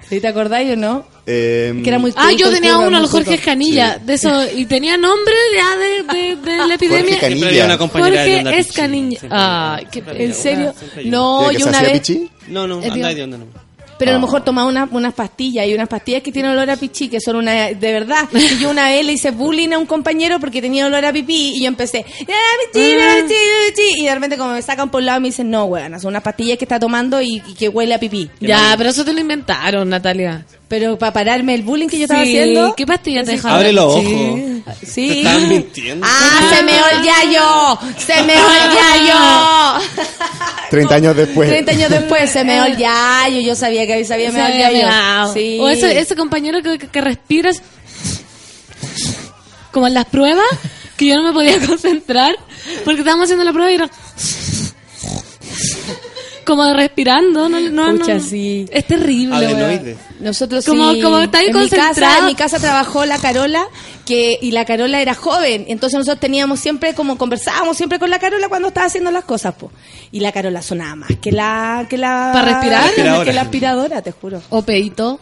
¿Sí 0.10 0.20
te 0.20 0.28
acordáis 0.28 0.72
o 0.74 0.76
no? 0.76 1.06
Eh, 1.28 1.80
Que 1.84 1.90
era 1.90 2.00
muy 2.00 2.12
Ah, 2.16 2.32
yo 2.36 2.50
tenía 2.52 2.72
el 2.72 2.88
uno, 2.88 3.00
los 3.00 3.12
Jorge. 3.12 3.36
Escanilla, 3.36 4.00
de 4.00 4.14
eso, 4.16 4.44
y 4.56 4.66
tenía 4.66 4.98
nombre 4.98 5.36
ya 5.56 5.78
de, 5.78 6.20
de, 6.20 6.36
de 6.36 6.58
la 6.58 6.74
epidemia. 6.74 7.20
Canilla. 7.20 7.48
De 7.52 7.62
onda 7.64 7.78
Jorge. 7.78 8.58
Escanilla. 8.58 9.20
Ay, 9.30 9.88
qué 9.92 10.04
¿En 10.08 10.34
serio? 10.34 10.74
No, 11.06 11.42
¿Quiere 11.50 11.54
que 11.56 11.60
yo 11.62 11.68
una 11.70 11.82
vez... 11.84 12.12
No, 12.48 12.68
no, 12.68 12.82
anda 12.82 13.14
de 13.14 13.24
onda 13.24 13.38
nomás. 13.38 13.69
Pero 14.00 14.12
a 14.12 14.14
lo 14.14 14.18
Ah. 14.20 14.22
mejor 14.22 14.44
tomaba 14.44 14.68
una- 14.68 14.88
unas 14.92 15.14
pastillas 15.14 15.68
y 15.68 15.74
unas 15.76 15.88
pastillas 15.88 16.24
que 16.24 16.32
tienen 16.32 16.52
olor 16.52 16.70
a 16.72 16.78
pichí, 16.78 17.10
que 17.10 17.20
son 17.22 17.36
una 17.36 17.52
de 17.68 17.92
verdad. 17.94 18.28
Y 18.34 18.58
yo 18.58 18.72
una 18.72 18.86
vez 18.90 19.06
le 19.06 19.12
hice 19.14 19.30
bullying 19.32 19.74
a 19.74 19.78
un 19.78 19.86
compañero 19.86 20.40
porque 20.40 20.62
tenía 20.62 20.86
olor 20.88 21.06
a 21.06 21.14
pipí 21.14 21.54
y 21.58 21.62
yo 21.62 21.68
empecé, 21.68 22.06
¡Ah, 22.08 22.24
pichí, 22.74 22.96
pichí, 22.96 23.36
pichí! 23.76 24.02
Y 24.02 24.06
de 24.06 24.16
repente 24.16 24.38
como 24.38 24.54
me 24.54 24.62
sacan 24.62 24.90
por 24.90 25.02
un 25.02 25.06
lado 25.06 25.20
me 25.22 25.28
dicen, 25.28 25.50
no, 25.52 25.66
weón, 25.66 26.00
son 26.00 26.10
unas 26.10 26.24
pastillas 26.24 26.58
que 26.58 26.66
está 26.66 26.80
tomando 26.80 27.22
y, 27.22 27.44
y 27.46 27.54
que 27.54 27.70
huele 27.70 27.94
a 27.94 28.00
pipí. 28.00 28.30
Ya, 28.40 28.74
pero 28.78 28.90
eso 28.90 29.04
te 29.06 29.14
lo 29.14 29.20
inventaron, 29.20 29.90
Natalia. 29.90 30.46
Pero 30.70 30.98
para 30.98 31.12
pararme 31.12 31.56
el 31.56 31.64
bullying 31.64 31.88
que 31.90 31.98
yo 31.98 32.04
estaba 32.04 32.24
Sí, 32.24 32.30
haciendo... 32.38 32.76
¿Qué 32.76 32.86
pastilla 32.86 33.24
te 33.24 33.32
dejaron? 33.32 33.58
Abre 33.58 33.74
los 33.74 33.92
Sí. 33.96 34.00
ojos. 34.00 34.76
Sí. 34.88 35.08
Te 35.10 35.18
estaban 35.18 35.50
mintiendo. 35.50 36.08
¡Ah, 36.08 36.52
se 36.56 36.64
me 36.64 36.72
el 36.74 37.04
yayo! 37.04 37.80
¡Se 37.98 38.24
me 38.24 38.34
el 38.34 38.40
yayo! 38.40 39.84
30 40.70 40.96
años 40.96 41.16
después. 41.18 41.50
30 41.50 41.72
años 41.72 41.90
después 41.90 42.30
se 42.30 42.44
me 42.44 42.58
el 42.68 42.78
yayo. 42.78 43.42
Yo 43.42 43.56
sabía 43.56 43.88
que 43.88 44.06
sabía 44.06 44.32
me 44.32 44.60
yayo. 44.60 44.78
meao. 44.88 45.34
Sí. 45.34 45.58
O 45.60 45.68
ese, 45.70 46.00
ese 46.00 46.16
compañero 46.16 46.62
que, 46.62 46.78
que, 46.78 46.88
que 46.88 47.02
respiras 47.02 47.62
como 49.72 49.88
en 49.88 49.94
las 49.96 50.06
pruebas, 50.06 50.46
que 50.98 51.08
yo 51.08 51.16
no 51.16 51.24
me 51.24 51.34
podía 51.34 51.60
concentrar 51.68 52.36
porque 52.86 53.00
estábamos 53.00 53.26
haciendo 53.26 53.44
la 53.44 53.54
prueba 53.54 53.72
y 53.72 53.76
era 53.76 53.90
como 56.50 56.74
respirando, 56.74 57.48
no, 57.48 57.60
no, 57.60 57.98
Pucha, 57.98 58.16
no. 58.16 58.20
sí. 58.20 58.66
Es 58.72 58.86
terrible. 58.88 59.36
Adenoides. 59.36 59.98
Nosotros 60.20 60.66
Como- 60.66 60.92
sí. 60.94 61.02
como 61.02 61.20
está 61.20 61.38
ahí 61.38 61.48
en 61.48 61.58
mi, 61.60 61.70
casa, 61.70 62.20
en 62.20 62.26
mi 62.26 62.36
casa 62.36 62.60
trabajó 62.60 63.06
la 63.06 63.18
Carola 63.20 63.66
que 64.06 64.38
y 64.42 64.52
la 64.52 64.66
Carola 64.66 65.00
era 65.02 65.14
joven, 65.14 65.66
entonces 65.70 65.98
nosotros 66.00 66.20
teníamos 66.20 66.60
siempre 66.60 66.94
como 66.96 67.18
conversábamos 67.18 67.78
siempre 67.78 68.00
con 68.00 68.10
la 68.10 68.20
Carola 68.20 68.50
cuando 68.50 68.68
estaba 68.70 68.88
haciendo 68.88 69.12
las 69.12 69.24
cosas, 69.24 69.54
po. 69.54 69.72
Y 70.12 70.20
la 70.20 70.32
Carola 70.32 70.62
sonaba 70.62 70.96
más 70.96 71.10
que 71.22 71.32
la 71.32 71.86
que 71.90 71.98
la 71.98 72.32
¿Para 72.34 72.54
respirar? 72.54 72.94
que 72.94 73.04
la, 73.04 73.14
Aspiradora. 73.14 73.42
aspiradora, 73.42 74.02
te 74.02 74.12
juro. 74.12 74.42
O 74.50 74.62
peito. 74.64 75.20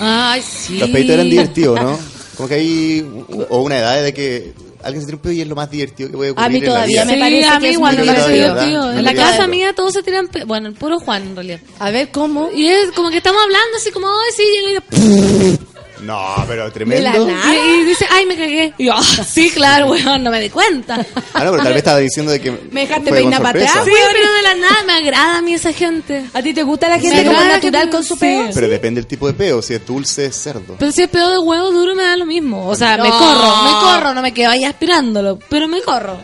Ay, 0.00 0.42
sí. 0.42 0.78
Los 0.78 0.88
peitos 0.90 1.14
eran 1.14 1.30
divertidos, 1.30 1.80
¿no? 1.80 1.98
Como 2.36 2.48
que 2.48 2.54
hay 2.56 3.06
o 3.50 3.60
una 3.62 3.78
edad 3.78 4.02
de 4.02 4.12
que 4.14 4.52
alguien 4.82 5.00
se 5.02 5.06
tira 5.06 5.16
un 5.16 5.22
peo 5.22 5.32
y 5.32 5.40
es 5.40 5.46
lo 5.48 5.54
más 5.54 5.70
divertido 5.70 6.10
que 6.10 6.16
puede 6.16 6.30
ocurrir 6.32 6.46
A 6.46 6.48
mí 6.50 6.58
en 6.58 6.64
la 6.64 6.68
todavía 6.70 7.04
vida. 7.04 7.14
me 7.14 7.20
parece 7.20 7.48
a 7.48 7.52
que 7.54 7.58
mí 7.60 7.66
es 7.68 7.72
igual 7.74 7.96
muy 7.98 8.06
me 8.06 8.12
parece 8.12 8.32
divertido. 8.32 8.92
En 8.92 9.04
la 9.04 9.14
casa 9.14 9.46
mía 9.46 9.72
todos 9.74 9.92
se 9.92 10.02
tiran, 10.02 10.28
pe- 10.28 10.44
bueno, 10.44 10.68
el 10.68 10.74
puro 10.74 10.98
Juan 11.00 11.22
en 11.22 11.34
realidad. 11.36 11.60
A 11.78 11.90
ver 11.90 12.10
cómo. 12.10 12.50
Y 12.54 12.66
es 12.66 12.90
como 12.92 13.10
que 13.10 13.18
estamos 13.18 13.40
hablando 13.42 13.76
así 13.76 13.90
como, 13.90 14.06
ay, 14.08 14.32
sí, 14.36 14.42
llega 14.44 14.70
y 14.70 15.58
No, 16.02 16.34
pero 16.48 16.64
De 16.66 16.70
tremendo. 16.72 17.26
la 17.26 17.32
nada. 17.32 17.54
Y, 17.54 17.80
y 17.80 17.84
dice, 17.84 18.06
ay, 18.10 18.26
me 18.26 18.36
cagué. 18.36 18.74
Y 18.78 18.86
yo, 18.86 18.92
"Ah, 18.94 19.02
sí, 19.02 19.50
claro, 19.50 19.86
weón, 19.86 20.22
no 20.22 20.30
me 20.30 20.40
di 20.40 20.50
cuenta. 20.50 20.94
Ah, 21.34 21.44
no, 21.44 21.50
pero 21.52 21.62
tal 21.62 21.68
vez 21.68 21.76
estaba 21.78 21.98
diciendo 21.98 22.32
de 22.32 22.40
que. 22.40 22.50
Me 22.70 22.80
dejaste 22.82 23.10
peinar 23.10 23.40
para 23.42 23.58
sorpresa. 23.60 23.80
atrás, 23.80 23.84
Sí, 23.96 24.02
pero 24.14 24.32
de 24.32 24.42
la 24.42 24.54
nada 24.54 24.82
me 24.84 24.92
agrada 24.94 25.38
a 25.38 25.42
mí 25.42 25.54
esa 25.54 25.72
gente. 25.72 26.24
¿A 26.34 26.42
ti 26.42 26.52
te 26.54 26.62
gusta 26.62 26.88
la 26.88 26.96
Me 26.96 27.02
gente 27.02 27.24
como 27.24 27.40
natural 27.40 27.84
te- 27.84 27.90
con 27.90 28.04
su 28.04 28.14
sí. 28.14 28.20
peo? 28.20 28.50
Pero 28.54 28.68
depende 28.68 29.00
del 29.00 29.06
tipo 29.06 29.26
de 29.26 29.34
peo. 29.34 29.62
Si 29.62 29.74
es 29.74 29.86
dulce, 29.86 30.26
es 30.26 30.36
cerdo. 30.42 30.76
Pero 30.78 30.92
si 30.92 31.02
es 31.02 31.08
pedo 31.08 31.30
de 31.30 31.38
huevo 31.38 31.70
duro 31.70 31.94
me 31.94 32.02
da 32.02 32.16
lo 32.16 32.26
mismo. 32.26 32.66
O 32.68 32.74
sea, 32.74 32.96
me 32.98 33.08
corro, 33.10 33.62
me 33.64 33.70
corro, 33.80 34.14
no 34.14 34.22
me 34.22 34.32
quedo 34.34 34.50
ahí 34.50 34.64
aspirándolo, 34.64 35.38
pero 35.48 35.68
me 35.68 35.80
corro. 35.82 36.16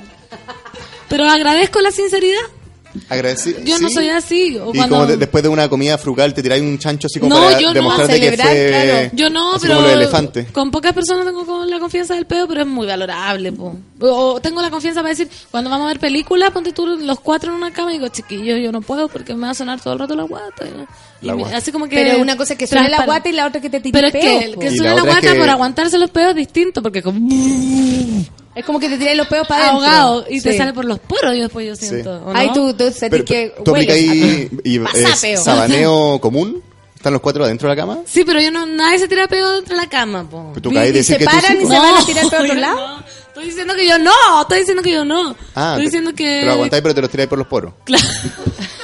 Pero 1.09 1.29
agradezco 1.29 1.81
la 1.81 1.91
sinceridad. 1.91 2.41
Agradecido. 3.09 3.61
Yo 3.65 3.79
no 3.79 3.89
soy 3.91 4.09
así. 4.09 4.57
O 4.59 4.71
Y 4.73 4.77
cuando- 4.79 4.97
como 4.97 5.07
de- 5.07 5.17
después 5.19 5.43
de 5.43 5.49
una 5.51 5.69
comida 5.69 5.99
frugal 5.99 6.33
te 6.35 6.43
tiráis 6.43 6.63
un 6.63 6.79
chancho 6.79 7.07
así 7.07 7.21
como 7.21 7.35
No, 7.35 7.43
para 7.45 7.61
yo 7.61 7.69
no. 7.69 7.75
demostrar 7.75 8.11
A 8.11 8.13
de 8.13 8.21
que 8.21 8.25
celebrar, 8.31 8.49
fue. 8.49 8.69
claro. 8.69 9.11
Yo 9.13 9.31
no, 9.31 9.55
así 9.55 9.67
pero 9.67 9.75
como 9.77 9.89
elefante. 9.89 10.47
con 10.47 10.71
pocas 10.71 10.93
personas 10.95 11.27
tengo 11.27 11.45
con 11.47 11.69
la 11.69 11.79
confianza 11.79 12.15
del 12.15 12.27
pedo, 12.27 12.49
pero 12.49 12.63
es 12.63 12.67
muy 12.67 12.87
valorable. 12.87 13.53
Po. 13.53 13.77
O, 14.01 14.41
tengo 14.41 14.63
la 14.63 14.71
confianza 14.71 15.01
para 15.03 15.11
decir, 15.11 15.29
cuando 15.51 15.69
vamos 15.71 15.85
a 15.85 15.89
ver 15.89 16.01
películas, 16.01 16.51
ponte 16.51 16.73
tú 16.73 16.87
los 16.87 17.21
cuatro 17.21 17.51
en 17.51 17.57
una 17.59 17.73
cama 17.73 17.91
y 17.93 17.99
digo, 17.99 18.09
chiquillo, 18.09 18.57
yo 18.57 18.73
no 18.73 18.81
puedo 18.81 19.09
porque 19.09 19.35
me 19.35 19.43
va 19.43 19.51
a 19.51 19.55
sonar 19.55 19.81
todo 19.81 19.93
el 19.93 19.99
rato 19.99 20.15
la 20.17 20.25
guata. 20.25 20.65
Y 21.21 21.27
La 21.27 21.35
me- 21.35 21.43
guata. 21.43 21.57
Así 21.59 21.71
como 21.73 21.89
que 21.89 21.97
Pero 21.97 22.21
una 22.23 22.37
cosa 22.37 22.53
es 22.55 22.59
que 22.59 22.67
suene 22.67 22.89
la 22.89 23.05
guata 23.05 23.29
y 23.29 23.33
la 23.33 23.47
otra 23.47 23.61
que 23.61 23.69
te 23.71 23.81
tire 23.81 23.93
Pero 23.93 24.07
es 24.07 24.13
peo, 24.13 24.23
que, 24.23 24.59
que 24.61 24.75
Y 24.75 24.77
suene 24.77 24.93
la 24.95 24.99
es 24.99 25.05
guata 25.05 25.33
que- 25.33 25.39
por 25.39 25.51
aguantarse 25.51 25.99
los 25.99 26.11
pedos 26.11 26.31
es 26.31 26.37
distinto, 26.37 26.81
porque 26.83 27.03
como 27.03 27.19
Es 28.59 28.65
como 28.65 28.81
que 28.81 28.89
te 28.89 28.99
tiráis 28.99 29.17
los 29.17 29.29
peos 29.29 29.47
para 29.47 29.69
adentro. 29.71 29.87
ahogado 29.87 30.27
y 30.29 30.41
te 30.41 30.51
Sí. 30.53 30.59
sale 30.59 30.73
por 30.73 30.85
los 30.85 30.99
poros 30.99 31.35
y 31.35 31.41
después 31.41 31.67
yo 31.67 31.77
siento. 31.77 32.11
¿o 32.25 32.33
no? 32.33 32.39
Ay, 32.39 32.51
tú, 32.53 32.75
tú 32.75 32.85
sentís 32.91 33.09
Pero 33.11 33.25
que 33.25 33.55
tú 33.65 33.71
aplicas 33.71 33.97
hueles 33.97 34.11
ahí 34.13 34.51
y 34.65 34.81
es 35.23 35.43
sabaneo 35.45 36.19
común. 36.21 36.63
Están 36.97 37.13
los 37.13 37.23
cuatro 37.23 37.45
adentro 37.45 37.69
de 37.69 37.77
la 37.77 37.81
cama. 37.81 37.99
Sí, 38.07 38.25
pero 38.25 38.41
yo 38.41 38.51
no, 38.51 38.67
nadie 38.67 38.99
se 38.99 39.07
tira 39.07 39.29
peo 39.29 39.53
dentro 39.53 39.77
de 39.77 39.83
la 39.83 39.89
cama, 39.89 40.29
po. 40.29 40.53
Tú 40.61 40.73
caes 40.73 40.89
y 40.89 40.91
¿Y 40.91 40.93
decir 40.95 41.15
se 41.15 41.19
que 41.19 41.25
tú 41.27 41.31
paran 41.31 41.57
sí, 41.57 41.63
y 41.63 41.67
se 41.67 41.79
van 41.79 41.95
a 41.97 42.05
tirar 42.05 42.25
por 42.25 42.35
otro 42.35 42.47
yo 42.47 42.55
lado? 42.55 42.77
no. 42.77 43.05
Estoy 43.29 43.45
diciendo 43.47 43.75
que 43.77 43.87
yo 43.89 43.99
no, 44.01 44.43
estoy 44.43 44.59
diciendo 44.59 44.83
que 44.83 44.91
yo 44.91 45.05
no. 45.05 45.37
Ah, 45.55 45.71
estoy 45.75 45.85
diciendo 45.85 46.13
que... 46.13 46.39
Pero 46.41 46.53
aguantáis, 46.55 46.83
pero 46.83 46.95
te 46.97 47.01
los 47.03 47.11
tiráis 47.11 47.29
por 47.29 47.39
los 47.39 47.47
poros. 47.47 47.73
Claro. 47.85 48.05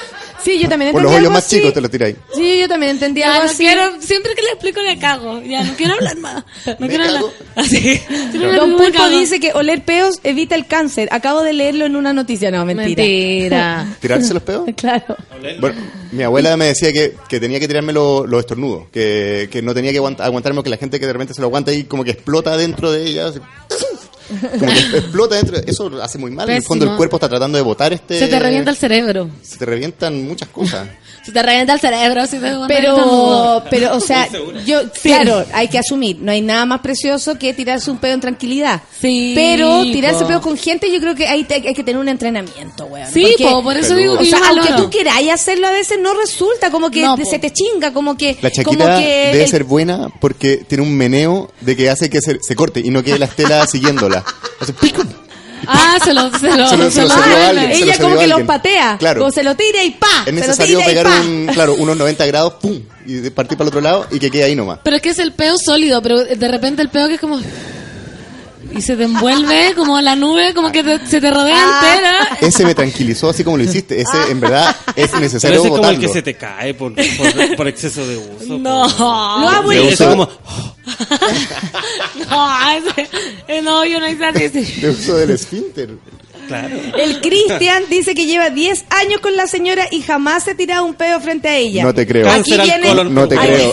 Sí, 0.45 0.59
yo 0.59 0.69
también 0.69 0.93
Por 0.93 1.01
entendí 1.01 1.03
los 1.03 1.11
hoyos 1.13 1.19
algo 1.21 1.31
más 1.33 1.45
así. 1.47 1.57
chicos 1.57 1.73
te 1.75 1.81
los 1.81 1.91
tiráis. 1.91 2.17
Sí, 2.35 2.59
yo 2.61 2.69
también 2.69 2.91
entendí 2.93 3.21
Ya, 3.21 3.33
algo 3.33 3.45
no 3.47 3.51
así. 3.51 3.65
quiero, 3.65 3.83
siempre 4.01 4.35
que 4.35 4.43
le 4.43 4.49
explico 4.49 4.83
le 4.83 4.99
cago. 4.99 5.41
Ya, 5.43 5.65
no 5.65 5.75
quiero 5.75 5.95
hablar 5.95 6.17
más. 6.19 6.45
No 6.79 6.87
quiero 6.89 7.05
hablar. 7.05 7.23
cago. 7.23 7.33
Así. 7.57 8.01
Me- 8.35 8.53
Don 8.53 8.77
Pulpo 8.77 9.09
dice 9.09 9.41
que 9.41 9.53
oler 9.55 9.83
peos 9.85 10.21
evita 10.23 10.55
el 10.55 10.67
cáncer. 10.67 11.09
Acabo 11.13 11.43
de 11.43 11.53
leerlo 11.55 11.87
en 11.87 11.97
una 11.97 12.13
noticia. 12.13 12.51
No, 12.51 12.65
mentira. 12.67 13.03
Mentira. 13.03 13.87
¿Tirarse 14.01 14.35
los 14.35 14.43
peos? 14.43 14.69
claro. 14.77 15.17
Bueno, 15.61 15.81
mi 16.13 16.23
abuela 16.23 16.57
me 16.57 16.67
decía 16.67 16.93
que, 16.93 17.15
que 17.29 17.41
tenía 17.41 17.59
que 17.61 17.67
tirarme 17.69 17.93
lo- 17.93 18.27
los 18.27 18.41
estornudos, 18.41 18.89
que, 18.93 19.49
que 19.51 19.63
no 19.63 19.75
tenía 19.75 19.93
que 19.93 20.01
aguant- 20.01 20.21
aguantarme, 20.21 20.63
que 20.63 20.71
la 20.71 20.77
gente 20.77 21.01
que 21.01 21.07
de 21.07 21.13
repente 21.13 21.35
se 21.35 21.41
lo 21.41 21.47
aguanta 21.47 21.73
y 21.73 21.85
como 21.85 22.05
que 22.05 22.11
explota 22.13 22.57
dentro 22.57 22.93
de 22.93 23.07
ella. 23.07 23.29
así, 23.29 23.39
Como 24.59 24.73
que 24.73 24.99
explota 24.99 25.37
dentro. 25.37 25.57
Eso 25.67 25.91
hace 26.03 26.19
muy 26.19 26.31
mal. 26.31 26.49
En 26.49 26.57
el 26.57 26.63
fondo, 26.63 26.85
el 26.85 26.89
Pésimo. 26.91 26.97
cuerpo 26.99 27.17
está 27.17 27.29
tratando 27.29 27.57
de 27.59 27.63
botar 27.63 27.93
este. 27.93 28.19
Se 28.19 28.29
te 28.29 28.39
revienta 28.39 28.71
el 28.71 28.77
cerebro. 28.77 29.31
Se 29.43 29.59
te 29.59 29.65
revientan 29.67 30.27
muchas 30.27 30.49
cosas. 30.49 30.89
Se 31.25 31.33
te 31.33 31.43
revienta 31.43 31.73
el 31.73 31.81
cerebro. 31.81 32.27
Si 32.27 32.39
te 32.39 32.53
Pero, 32.69 33.65
pero, 33.71 33.97
o 33.97 34.01
sea, 34.01 34.29
yo, 34.67 34.83
claro, 35.03 35.45
hay 35.53 35.69
que 35.69 35.79
asumir, 35.79 36.19
no 36.21 36.31
hay 36.33 36.43
nada 36.43 36.67
más 36.67 36.81
precioso 36.81 37.39
que 37.39 37.55
tirarse 37.55 37.91
un 37.91 37.99
pedo 37.99 38.13
en 38.15 38.21
tranquilidad. 38.21 38.83
Sí, 39.01 39.33
Pero 39.35 39.83
tirarse 39.85 40.21
po. 40.23 40.29
pedo 40.29 40.41
con 40.41 40.57
gente, 40.59 40.93
yo 40.93 41.01
creo 41.01 41.15
que 41.15 41.27
ahí 41.27 41.45
te- 41.45 41.55
hay 41.67 41.75
que 41.75 41.83
tener 41.85 41.99
un 42.01 42.09
entrenamiento, 42.09 42.85
weón. 42.87 43.11
Sí, 43.13 43.23
Porque- 43.31 43.45
po, 43.45 43.63
por 43.63 43.77
eso 43.77 43.95
digo 43.97 44.15
O 44.15 44.19
que 44.19 44.27
sea, 44.27 44.39
yo 44.39 44.45
aunque 44.47 44.73
tú 44.75 44.91
queráis 44.91 45.31
hacerlo, 45.33 45.67
a 45.67 45.71
veces 45.71 45.99
no 46.01 46.13
resulta, 46.15 46.71
como 46.71 46.91
que 46.91 47.01
No, 47.03 47.17
se 47.17 47.39
te 47.39 47.51
chinga, 47.51 47.93
como 47.93 48.17
que. 48.17 48.37
La 48.43 48.51
como 48.51 48.77
chaquita 48.79 48.99
que 48.99 49.07
debe 49.33 49.45
el- 49.45 49.49
ser 49.51 49.65
buena 49.65 50.09
porque 50.21 50.59
tiene 50.59 50.83
un 50.85 50.95
meneo 50.95 51.51
de 51.61 51.75
que 51.77 51.89
hace 51.91 52.11
que 52.11 52.21
se, 52.21 52.39
se 52.43 52.55
corte 52.55 52.81
y 52.85 52.91
no 52.91 53.03
quede 53.03 53.19
la 53.19 53.27
estela 53.27 53.67
siguiéndola. 53.67 54.25
Hace 54.61 54.73
pico. 54.75 55.03
Ah, 55.67 55.99
se 56.05 56.13
lo, 56.15 56.31
se 56.39 56.49
lo, 56.57 56.69
Se 56.69 56.77
lo- 56.77 56.91
se 56.91 57.03
lo 57.03 57.09
cedió 57.09 57.37
a 57.37 57.49
alguien, 57.49 57.73
se 57.75 57.79
lo 57.81 57.85
Ella 57.93 57.99
como 58.03 58.19
que 58.19 58.27
los 58.27 58.43
patea, 58.43 58.97
Claro. 58.99 59.21
como 59.21 59.33
se 59.33 59.43
lo 59.43 59.55
tira 59.55 59.83
y 59.83 59.91
pa, 59.93 60.07
Es 60.21 60.25
se 60.27 60.33
lo 60.33 60.37
necesario 60.41 60.79
tira 60.79 60.89
pegar 60.89 61.07
un, 61.07 61.47
claro, 61.53 61.75
unos 61.79 61.97
90 61.97 62.27
grados, 62.27 62.55
pum, 62.55 62.81
y 63.07 63.15
de 63.15 63.31
partir 63.31 63.57
para 63.59 63.67
el 63.67 63.69
otro 63.69 63.81
lado 63.81 64.07
y 64.11 64.19
que 64.19 64.31
quede 64.31 64.45
ahí 64.45 64.55
nomás. 64.55 64.81
Pero 64.83 64.97
es 64.97 65.03
que 65.03 65.11
es 65.11 65.19
el 65.19 65.33
peo 65.33 65.57
sólido, 65.59 66.01
pero 66.03 66.25
de 66.25 66.49
repente 66.49 66.83
el 66.83 66.89
peo 66.89 67.09
que 67.09 67.15
es 67.15 67.21
como... 67.21 67.41
Y 68.77 68.83
se 68.83 68.97
te 68.97 69.05
envuelve 69.05 69.75
como 69.75 70.01
la 70.01 70.17
nube, 70.17 70.53
como 70.55 70.73
que 70.73 70.83
te- 70.83 71.07
se 71.07 71.21
te 71.21 71.31
rodea 71.31 71.57
Ah. 71.57 71.95
entera. 71.95 72.39
Ese 72.49 72.65
me 72.65 72.75
tranquilizó 72.75 73.31
así 73.31 73.45
como 73.45 73.57
lo 73.57 73.65
hiciste. 73.65 74.01
Ese, 74.01 74.31
en 74.31 74.41
verdad, 74.41 74.75
es 74.97 75.09
Pero 75.09 75.21
necesario 75.21 75.59
ese 75.59 75.69
es 75.69 75.71
como 75.71 75.89
el 75.89 75.97
botarlo. 75.97 76.01
que 76.01 76.09
se 76.13 76.23
te 76.23 76.35
cae 76.35 76.75
por, 76.75 76.93
por, 76.95 77.57
por 77.57 77.69
exceso 77.69 78.07
de 78.07 78.17
uso. 78.17 78.59
No. 78.59 78.89
Lo 79.41 79.49
abuelo. 79.49 79.89
uso 79.89 80.09
como... 80.11 80.29
No, 82.31 82.49
ese- 82.73 83.63
no, 83.63 83.85
yo 83.85 84.01
no 84.01 84.09
hice 84.09 84.25
así. 84.27 84.81
De 84.81 84.91
uso 84.91 85.17
del 85.17 85.31
esfínter. 85.31 85.91
Claro. 86.49 86.77
El 86.99 87.21
Cristian 87.23 87.85
dice 87.89 88.15
que 88.15 88.27
lleva 88.27 88.51
10 88.51 88.85
años 88.91 89.21
con 89.21 89.35
la 89.35 89.47
señora 89.47 89.87
y 89.91 90.03
jamás 90.03 90.45
se 90.45 90.51
ha 90.51 90.55
tirado 90.55 90.85
un 90.85 90.93
pedo 90.95 91.19
frente 91.21 91.49
a 91.49 91.57
ella. 91.57 91.83
No 91.85 91.95
te 91.95 92.07
creo. 92.07 92.31
Aquí 92.31 92.55
viene- 92.55 92.89
colon. 92.89 93.15
No 93.15 93.27
te 93.27 93.37
creo. 93.37 93.73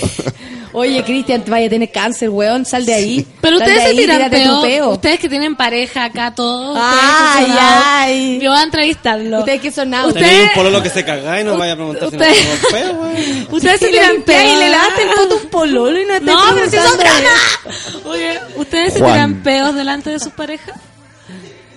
Oye, 0.74 1.04
Cristian, 1.04 1.44
vaya 1.48 1.68
a 1.68 1.70
tener 1.70 1.92
cáncer, 1.92 2.30
weón, 2.30 2.66
sal 2.66 2.86
de 2.86 2.94
ahí. 2.94 3.28
Pero 3.42 3.58
Sal 3.60 3.68
ustedes 3.68 3.84
se 3.84 3.90
ahí, 3.90 3.98
tiran 3.98 4.30
peo, 4.30 4.62
peo. 4.62 4.90
Ustedes 4.92 5.20
que 5.20 5.28
tienen 5.30 5.56
pareja 5.56 6.06
acá 6.06 6.34
todos. 6.34 6.78
Ay, 6.82 7.44
ustedes 7.44 7.60
ay. 7.62 8.40
Yo 8.42 8.52
voy 8.52 8.60
a 8.60 8.64
entrevistarlo. 8.64 9.40
Ustedes 9.40 9.62
que 9.62 9.72
son 9.72 9.90
nada. 9.90 10.08
Usted- 10.08 10.22
Tenéis 10.22 10.44
un 10.50 10.54
pololo 10.56 10.82
que 10.84 10.90
se 10.90 11.04
caga 11.06 11.42
y 11.42 11.44
no 11.44 11.58
vaya 11.58 11.74
a 11.74 11.76
preguntar 11.76 12.10
si 12.10 12.16
no 12.18 12.24
Usted- 12.24 12.34
tengo 12.42 12.56
feo, 12.70 12.96
güey. 12.96 13.48
Ustedes 13.52 13.80
se 13.80 13.88
tiran 13.90 14.22
peo. 14.24 14.54
y 14.54 14.60
le 14.60 14.70
lavaste 14.70 15.02
el 15.04 15.10
poto 15.10 15.36
un 15.38 15.50
pololo 15.50 16.00
y 16.02 16.06
no 16.06 16.14
te 16.14 16.22
No, 16.22 16.40
pero 16.56 16.70
si 16.70 16.78
son 16.78 16.98
preguntando. 16.98 17.30
canas. 17.64 18.06
Oye, 18.06 18.40
¿ustedes 18.56 18.94
se 18.94 19.00
tiran 19.00 19.44
peos 19.44 19.76
delante 19.76 20.10
de 20.10 20.20
sus 20.20 20.32
parejas? 20.34 20.76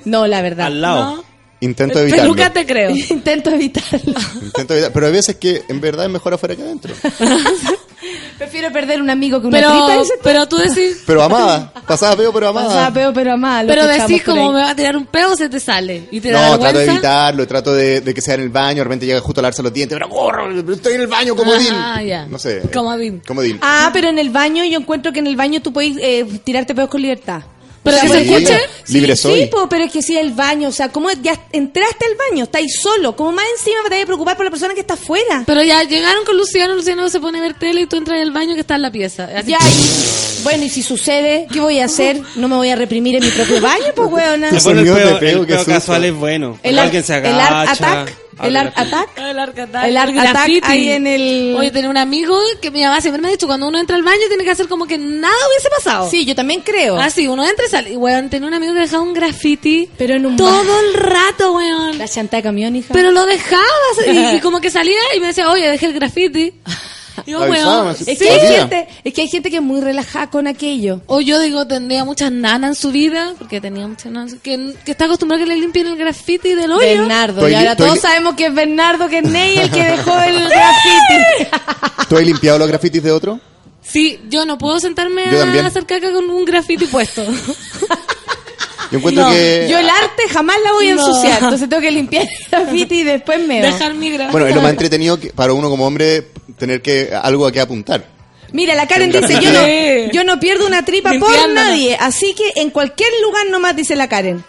No, 0.04 0.26
la 0.26 0.42
verdad. 0.42 0.66
Al 0.66 0.80
lado. 0.80 1.16
No. 1.16 1.24
Intento 1.60 1.98
evitarlo. 1.98 2.24
Peluca 2.34 2.52
te 2.52 2.66
creo. 2.66 2.90
Intento 3.10 3.50
evitarlo. 3.50 4.14
Intento 4.42 4.74
evitar. 4.74 4.92
Pero 4.92 5.06
hay 5.06 5.12
veces 5.12 5.36
que 5.36 5.62
en 5.68 5.80
verdad 5.80 6.04
es 6.04 6.10
mejor 6.12 6.34
afuera 6.34 6.54
que 6.54 6.62
adentro. 6.62 6.94
Prefiero 8.38 8.72
perder 8.72 9.00
un 9.00 9.10
amigo 9.10 9.40
que 9.40 9.46
una 9.46 9.58
Pero, 9.58 9.70
trita. 9.86 10.14
pero 10.22 10.48
tú 10.48 10.56
decís, 10.56 11.02
Pero 11.06 11.22
amada. 11.22 11.72
Pasaba 11.86 12.16
peo, 12.16 12.32
pero 12.32 12.48
amada. 12.48 12.66
Pasaba 12.68 12.90
peo, 12.92 13.12
pero 13.12 13.32
amada. 13.32 13.62
lo 13.62 13.68
Pero 13.68 13.86
decís 13.86 14.22
como 14.22 14.52
me 14.52 14.60
va 14.60 14.70
a 14.70 14.76
tirar 14.76 14.96
un 14.96 15.06
peo, 15.06 15.36
se 15.36 15.48
te 15.48 15.60
sale. 15.60 16.08
Y 16.10 16.20
te 16.20 16.30
da 16.30 16.50
No, 16.50 16.58
trato 16.58 16.78
de 16.78 16.84
evitarlo, 16.86 17.46
trato 17.46 17.74
de, 17.74 18.00
de 18.00 18.14
que 18.14 18.20
sea 18.20 18.34
en 18.34 18.40
el 18.40 18.48
baño, 18.48 18.78
de 18.78 18.84
repente 18.84 19.06
llega 19.06 19.20
justo 19.20 19.40
a 19.40 19.42
lavarse 19.42 19.62
los 19.62 19.72
dientes, 19.72 19.96
pero 19.96 20.08
corro, 20.08 20.50
estoy 20.72 20.94
en 20.94 21.00
el 21.02 21.06
baño, 21.06 21.34
comodín. 21.36 21.72
Ah, 21.72 22.02
ya. 22.02 22.26
No 22.26 22.38
sé. 22.38 22.62
Comodín. 22.72 23.22
Comodín. 23.26 23.58
Ah, 23.62 23.90
pero 23.92 24.08
en 24.08 24.18
el 24.18 24.30
baño 24.30 24.64
yo 24.64 24.78
encuentro 24.78 25.12
que 25.12 25.20
en 25.20 25.26
el 25.26 25.36
baño 25.36 25.60
tú 25.62 25.72
puedes 25.72 25.96
eh, 26.00 26.24
tirarte 26.44 26.74
peos 26.74 26.88
con 26.88 27.00
libertad. 27.02 27.42
Pero 27.84 27.96
O 27.98 28.00
sea, 28.00 28.08
que 28.08 28.08
por 28.08 28.16
se 28.16 28.32
escuche. 28.44 28.60
Libre 28.88 29.14
sí, 29.14 29.22
soy. 29.22 29.40
Sí, 29.42 29.46
po, 29.46 29.68
pero 29.68 29.84
es 29.84 29.92
que 29.92 30.00
si 30.02 30.16
el 30.16 30.32
baño, 30.32 30.68
o 30.68 30.72
sea, 30.72 30.88
como 30.88 31.10
ya 31.22 31.38
entraste 31.52 32.06
al 32.06 32.16
baño, 32.30 32.44
estáis 32.44 32.80
solo, 32.80 33.14
como 33.14 33.30
más 33.32 33.44
encima 33.58 33.76
te 33.88 33.94
vas 33.96 34.02
a 34.02 34.06
preocupar 34.06 34.36
por 34.36 34.46
la 34.46 34.50
persona 34.50 34.72
que 34.74 34.80
está 34.80 34.94
afuera. 34.94 35.44
Pero 35.46 35.62
ya 35.62 35.82
llegaron 35.84 36.24
con 36.24 36.36
Luciano, 36.36 36.74
Luciano 36.74 37.08
se 37.10 37.20
pone 37.20 37.38
a 37.38 37.42
ver 37.42 37.54
tele 37.58 37.82
y 37.82 37.86
tú 37.86 37.96
entras 37.96 38.16
en 38.16 38.22
el 38.22 38.30
baño 38.32 38.54
que 38.54 38.62
está 38.62 38.76
en 38.76 38.82
la 38.82 38.90
pieza. 38.90 39.28
Así- 39.36 39.50
Ya, 39.50 39.58
y- 39.60 40.42
bueno, 40.44 40.64
y 40.64 40.68
si 40.70 40.82
sucede, 40.82 41.46
¿qué 41.52 41.60
voy 41.60 41.78
a 41.80 41.84
hacer? 41.84 42.20
¿No 42.36 42.48
me 42.48 42.56
voy 42.56 42.70
a 42.70 42.76
reprimir 42.76 43.16
en 43.16 43.24
mi 43.24 43.30
propio 43.30 43.60
baño, 43.60 43.84
pues, 43.94 44.08
weona? 44.10 44.50
Qué 44.50 44.58
Bueno, 44.64 44.80
el 44.80 45.18
peo, 45.18 45.42
el 45.42 45.64
casual 45.66 46.04
es 46.04 46.14
bueno. 46.14 46.58
El 46.62 46.78
ar- 46.78 46.86
Alguien 46.86 47.04
se 47.04 47.16
el 47.18 47.26
art 47.26 47.68
agacha. 47.68 47.72
attack, 48.02 48.16
el 48.42 48.56
art 48.56 48.72
attack. 48.76 49.08
El 49.18 49.38
arcatac, 49.38 49.84
El 49.86 49.96
art 49.96 50.16
attack 50.18 50.48
ahí 50.64 50.90
en 50.90 51.06
el- 51.06 51.54
Oye, 51.58 51.70
tenía 51.70 51.90
un 51.90 51.96
amigo 51.96 52.38
que 52.60 52.70
mi 52.70 52.82
mamá 52.82 53.00
siempre 53.00 53.20
me 53.22 53.28
ha 53.28 53.30
dicho, 53.30 53.46
cuando 53.46 53.68
uno 53.68 53.78
entra 53.78 53.96
al 53.96 54.02
baño 54.02 54.22
tiene 54.28 54.44
que 54.44 54.50
hacer 54.50 54.68
como 54.68 54.86
que 54.86 54.98
nada 54.98 55.34
hubiese 55.50 55.68
pasado. 55.70 56.10
Sí, 56.10 56.24
yo 56.24 56.34
también 56.34 56.60
creo. 56.62 56.98
Ah, 56.98 57.10
sí, 57.10 57.26
uno 57.28 57.44
entra 57.46 57.64
y 57.66 57.68
sale. 57.70 57.90
Y, 57.92 57.96
weón, 57.96 58.30
tenía 58.30 58.48
un 58.48 58.54
amigo 58.54 58.72
que 58.74 58.80
dejaba 58.80 59.02
un 59.02 59.12
graffiti 59.14 59.88
Pero 59.98 60.14
en 60.16 60.26
un 60.26 60.36
todo 60.36 60.50
bar. 60.50 60.64
el 60.84 60.94
rato, 60.94 61.52
weón. 61.52 61.98
La 61.98 62.08
chanta 62.08 62.38
de 62.38 62.42
camión, 62.42 62.74
hija. 62.76 62.92
Pero 62.92 63.10
lo 63.10 63.24
dejaba 63.26 63.62
y, 64.06 64.36
y 64.36 64.40
como 64.40 64.60
que 64.60 64.70
salía 64.70 64.98
y 65.16 65.20
me 65.20 65.28
decía, 65.28 65.50
oye, 65.50 65.68
dejé 65.68 65.86
el 65.86 65.92
graffiti. 65.94 66.52
Yo, 67.26 67.40
weón, 67.40 67.90
es, 67.90 68.04
que 68.04 68.16
Sí. 68.16 68.24
hay 68.28 68.56
gente, 68.58 68.88
es 69.04 69.14
que 69.14 69.20
hay 69.22 69.28
gente 69.28 69.50
que 69.50 69.56
es 69.56 69.62
muy 69.62 69.80
relajada 69.80 70.30
con 70.30 70.46
aquello. 70.46 71.00
O 71.06 71.20
yo 71.20 71.38
digo, 71.40 71.66
tendría 71.66 72.04
muchas 72.04 72.32
nanas 72.32 72.70
en 72.70 72.74
su 72.74 72.90
vida, 72.90 73.34
porque 73.38 73.60
tenía 73.60 73.86
muchas 73.86 74.10
nanas, 74.12 74.34
que, 74.42 74.74
que 74.84 74.90
está 74.92 75.04
acostumbrado 75.04 75.42
a 75.42 75.46
que 75.46 75.52
le 75.54 75.60
limpien 75.60 75.86
el 75.86 75.96
graffiti 75.96 76.54
del 76.54 76.72
hoyo. 76.72 76.80
Bernardo. 76.86 77.38
Estoy 77.38 77.52
y 77.52 77.54
ahora 77.54 77.76
todos 77.76 77.98
sabemos 78.00 78.34
que 78.34 78.46
es 78.46 78.54
Bernardo, 78.54 79.08
que 79.08 79.18
es 79.18 79.24
Ney 79.24 79.58
el 79.58 79.70
que 79.70 79.82
dejó 79.84 80.18
el 80.22 80.48
graffiti. 80.48 81.48
¿Tú 82.08 82.16
has 82.16 82.24
limpiado 82.24 82.58
los 82.58 82.68
grafitis 82.68 83.02
de 83.02 83.12
otro? 83.12 83.40
Sí, 83.82 84.18
yo 84.28 84.46
no 84.46 84.56
puedo 84.58 84.80
sentarme 84.80 85.24
Yo 85.30 85.36
a 85.36 85.40
también. 85.44 85.66
hacer 85.66 85.84
caca 85.86 86.10
con 86.12 86.28
un 86.30 86.44
graffiti 86.44 86.86
puesto. 86.86 87.22
Yo 88.90 88.98
encuentro 88.98 89.24
No, 89.24 89.30
que... 89.30 89.66
Yo 89.70 89.78
el 89.78 89.88
arte 89.88 90.22
jamás 90.30 90.56
la 90.64 90.72
voy 90.72 90.88
a 90.90 90.94
No. 90.94 91.06
ensuciar, 91.06 91.42
entonces 91.42 91.68
tengo 91.68 91.82
que 91.82 91.90
limpiar 91.90 92.22
el 92.24 92.48
graffiti 92.50 93.00
y 93.00 93.02
después 93.02 93.46
me 93.46 93.60
Dejar 93.60 93.94
mi 93.94 94.10
graffiti. 94.10 94.32
Bueno, 94.32 94.46
es 94.46 94.54
lo 94.54 94.62
más 94.62 94.70
entretenido 94.70 95.18
que, 95.18 95.30
para 95.32 95.52
uno 95.52 95.68
como 95.68 95.86
hombre 95.86 96.22
tener 96.64 96.82
que 96.82 97.10
algo 97.14 97.46
a 97.46 97.52
qué 97.52 97.60
apuntar. 97.60 98.04
Mira, 98.52 98.74
la 98.74 98.86
Karen 98.86 99.10
dice, 99.10 99.34
yo 99.40 99.52
no, 99.52 100.12
yo 100.12 100.24
no 100.24 100.38
pierdo 100.40 100.66
una 100.66 100.84
tripa 100.84 101.12
por 101.18 101.48
nadie, 101.52 101.96
así 102.00 102.34
que 102.34 102.60
en 102.60 102.70
cualquier 102.70 103.10
lugar 103.22 103.46
nomás 103.50 103.74
dice 103.74 103.96
la 103.96 104.08
Karen. 104.08 104.44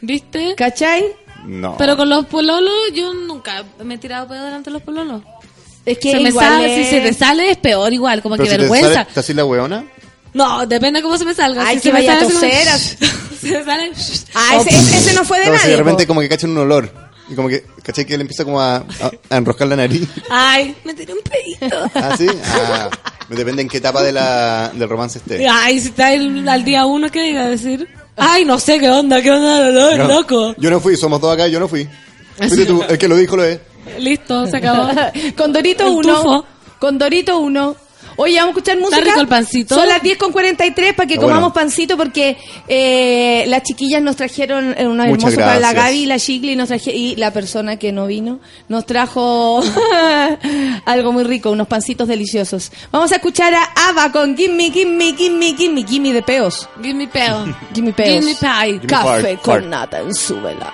¿Viste? 0.00 0.54
¿Cachai? 0.56 1.04
No. 1.46 1.76
Pero 1.76 1.96
con 1.96 2.08
los 2.08 2.26
pololos, 2.26 2.72
yo 2.94 3.12
nunca 3.14 3.64
me 3.84 3.94
he 3.94 3.98
tirado 3.98 4.26
pedo 4.28 4.44
delante 4.44 4.70
de 4.70 4.74
los 4.74 4.82
pololos. 4.82 5.22
Es 5.84 5.98
que 5.98 6.12
se 6.12 6.20
me 6.20 6.30
sale, 6.32 6.80
es- 6.80 6.86
si 6.86 6.90
se 6.94 7.00
te 7.00 7.12
sale 7.12 7.50
es 7.50 7.56
peor 7.56 7.92
igual, 7.92 8.22
como 8.22 8.36
Pero 8.36 8.44
que 8.44 8.50
si 8.50 8.56
te 8.56 8.60
vergüenza. 8.62 8.94
sale- 8.94 9.08
¿Te 9.12 9.20
así 9.20 9.34
la 9.34 9.44
weona? 9.44 9.84
No, 10.32 10.64
depende 10.66 11.02
cómo 11.02 11.18
se 11.18 11.24
me 11.24 11.34
salga. 11.34 11.66
Ay, 11.66 11.76
si 11.76 11.82
que 11.82 11.88
se 11.88 11.92
me 11.92 11.98
vaya 12.00 12.12
a 12.12 12.20
sale 12.20 12.26
como- 12.32 12.40
toser. 12.40 12.68
se 13.40 13.50
me 13.58 13.64
sale... 13.64 13.92
Ah, 14.34 14.56
ese, 14.60 14.70
ese- 14.70 15.12
no 15.14 15.24
fue 15.24 15.40
de 15.40 15.46
No, 15.46 15.52
si 15.52 15.58
nadie. 15.58 15.70
de 15.72 15.76
repente 15.76 16.04
po. 16.04 16.08
como 16.08 16.20
que 16.20 16.28
cachan 16.28 16.50
un 16.50 16.58
olor. 16.58 16.90
Y 17.32 17.34
como 17.34 17.48
que, 17.48 17.64
¿cachai? 17.82 18.04
Que 18.04 18.16
le 18.18 18.22
empieza 18.22 18.44
como 18.44 18.60
a, 18.60 18.76
a- 18.76 18.84
a 19.30 19.36
enroscar 19.36 19.66
la 19.68 19.76
nariz. 19.76 20.06
Ay, 20.30 20.76
me 20.84 20.92
tiré 20.92 21.14
un 21.14 21.20
pedito. 21.20 21.76
¿Ah, 21.94 22.14
sí? 22.16 22.26
Ah, 22.44 22.90
depende 23.30 23.62
en 23.62 23.68
qué 23.68 23.78
etapa 23.78 24.02
de 24.02 24.12
la, 24.12 24.70
del 24.74 24.88
romance 24.88 25.18
esté. 25.18 25.48
Ay, 25.48 25.80
si 25.80 25.88
está 25.88 26.12
el- 26.12 26.46
al 26.48 26.64
día 26.64 26.84
uno, 26.84 27.10
¿qué 27.10 27.30
iba 27.30 27.42
a 27.42 27.48
decir? 27.48 27.88
Ay, 28.16 28.44
no 28.44 28.58
sé 28.58 28.78
qué 28.78 28.90
onda, 28.90 29.22
qué 29.22 29.30
onda, 29.30 29.70
no, 29.70 29.96
No, 29.96 30.08
loco. 30.08 30.54
Yo 30.58 30.70
no 30.70 30.80
fui, 30.80 30.96
somos 30.96 31.20
dos 31.20 31.32
acá, 31.32 31.48
yo 31.48 31.58
no 31.58 31.68
fui. 31.68 31.88
Así 32.38 32.48
Fuiste 32.54 32.66
tú, 32.66 32.82
el 32.88 32.98
que 32.98 33.08
lo 33.08 33.16
dijo 33.16 33.36
lo 33.36 33.44
es. 33.44 33.58
Listo, 33.98 34.46
se 34.46 34.58
acabó. 34.58 34.90
Con 35.36 35.52
Dorito 35.52 35.84
El 35.86 35.92
1. 35.94 36.14
tufo. 36.16 36.44
Con 36.78 36.98
Dorito 36.98 37.38
1. 37.38 37.76
Oye, 38.16 38.36
vamos 38.36 38.48
a 38.54 38.58
escuchar 38.58 38.78
música. 38.78 39.00
rico 39.00 39.20
el 39.20 39.28
pancito? 39.28 39.74
Son 39.74 39.88
las 39.88 40.02
10 40.02 40.18
con 40.18 40.32
43 40.32 40.94
para 40.94 41.06
que 41.06 41.14
Está 41.14 41.24
comamos 41.26 41.52
bueno. 41.52 41.54
pancito 41.54 41.96
porque 41.96 42.36
eh, 42.68 43.44
las 43.48 43.62
chiquillas 43.62 44.02
nos 44.02 44.16
trajeron 44.16 44.74
eh, 44.78 44.86
unos 44.86 45.06
hermosos 45.06 45.34
para 45.34 45.58
la. 45.60 45.72
Gaby 45.72 45.98
y 46.02 46.06
la 46.06 46.18
Chigli 46.18 46.52
y, 46.52 46.56
nos 46.56 46.68
traje- 46.68 46.94
y 46.94 47.16
la 47.16 47.30
persona 47.32 47.76
que 47.78 47.92
no 47.92 48.06
vino 48.06 48.40
nos 48.68 48.84
trajo 48.86 49.62
algo 50.84 51.12
muy 51.12 51.24
rico, 51.24 51.50
unos 51.50 51.66
pancitos 51.68 52.08
deliciosos. 52.08 52.70
Vamos 52.90 53.12
a 53.12 53.16
escuchar 53.16 53.54
a 53.54 53.64
Ava 53.88 54.12
con 54.12 54.36
Gimme, 54.36 54.70
Gimme, 54.70 55.14
Gimme, 55.16 55.54
Gimme, 55.56 55.84
Gimme 55.86 56.12
de 56.12 56.22
peos. 56.22 56.68
Give 56.82 56.94
me 56.94 57.08
peo. 57.08 57.44
Gimme 57.74 57.92
peos. 57.92 58.08
Give 58.08 58.22
me 58.26 58.34
pie. 58.34 58.38
Gimme 58.76 58.86
Café 58.86 59.36
con 59.42 59.70
nata 59.70 60.00
en 60.00 60.14
su 60.14 60.40
vela. 60.40 60.72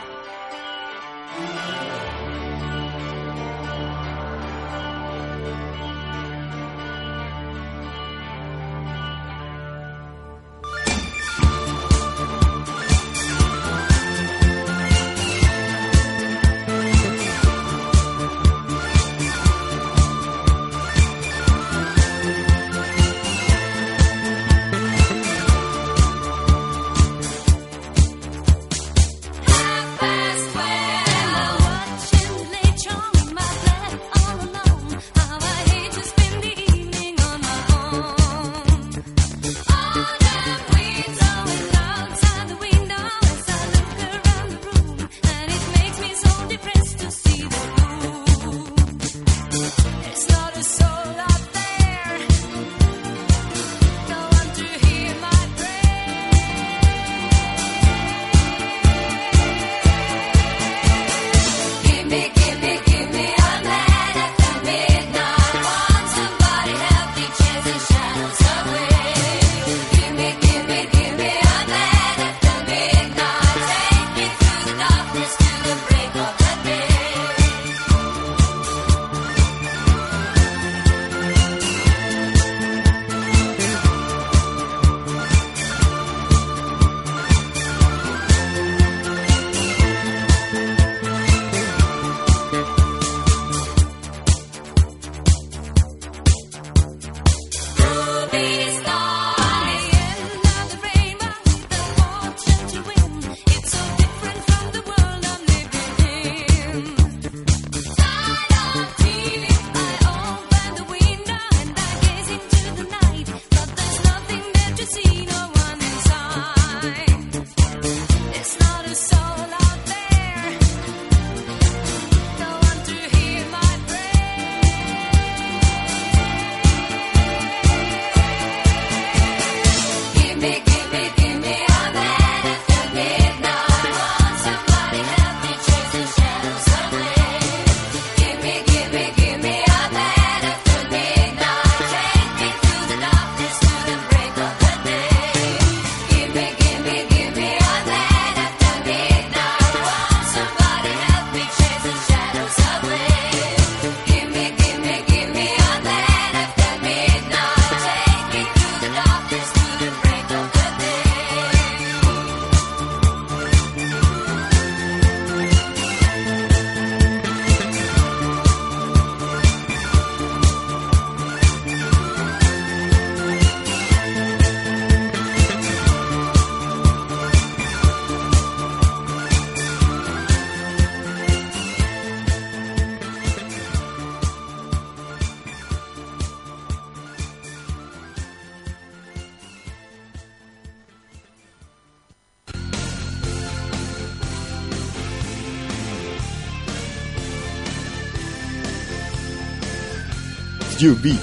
SUV. 200.79 201.17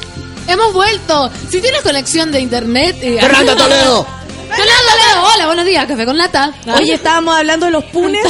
Hemos 0.47 0.73
vuelto. 0.73 1.29
Si 1.49 1.59
tienes 1.61 1.81
conexión 1.81 2.31
de 2.31 2.39
internet. 2.39 2.95
eh, 3.01 3.17
Fernanda 3.19 3.55
Toledo. 3.55 4.05
Toledo. 4.47 5.33
Hola, 5.35 5.47
buenos 5.47 5.65
días. 5.65 5.85
Café 5.87 6.05
con 6.05 6.17
lata. 6.17 6.53
Oye, 6.77 6.93
estábamos 6.93 7.35
hablando 7.35 7.65
de 7.65 7.71
los 7.71 7.83
punes, 7.85 8.21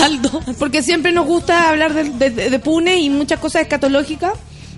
porque 0.58 0.82
siempre 0.82 1.12
nos 1.12 1.26
gusta 1.26 1.70
hablar 1.70 1.94
de, 1.94 2.30
de, 2.30 2.50
de 2.50 2.60
punes 2.60 3.00
y 3.00 3.10
muchas 3.10 3.40
cosas 3.40 3.64
escatológicas. 3.64 4.32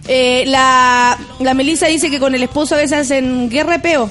Eh, 0.08 0.46
la, 0.48 1.18
la 1.40 1.54
Melissa 1.54 1.88
dice 1.88 2.10
que 2.10 2.20
con 2.20 2.34
el 2.34 2.42
esposo 2.44 2.76
a 2.76 2.78
veces 2.80 2.98
hacen 3.00 3.50
guerra 3.50 3.74
de 3.74 3.80
peo. 3.80 4.10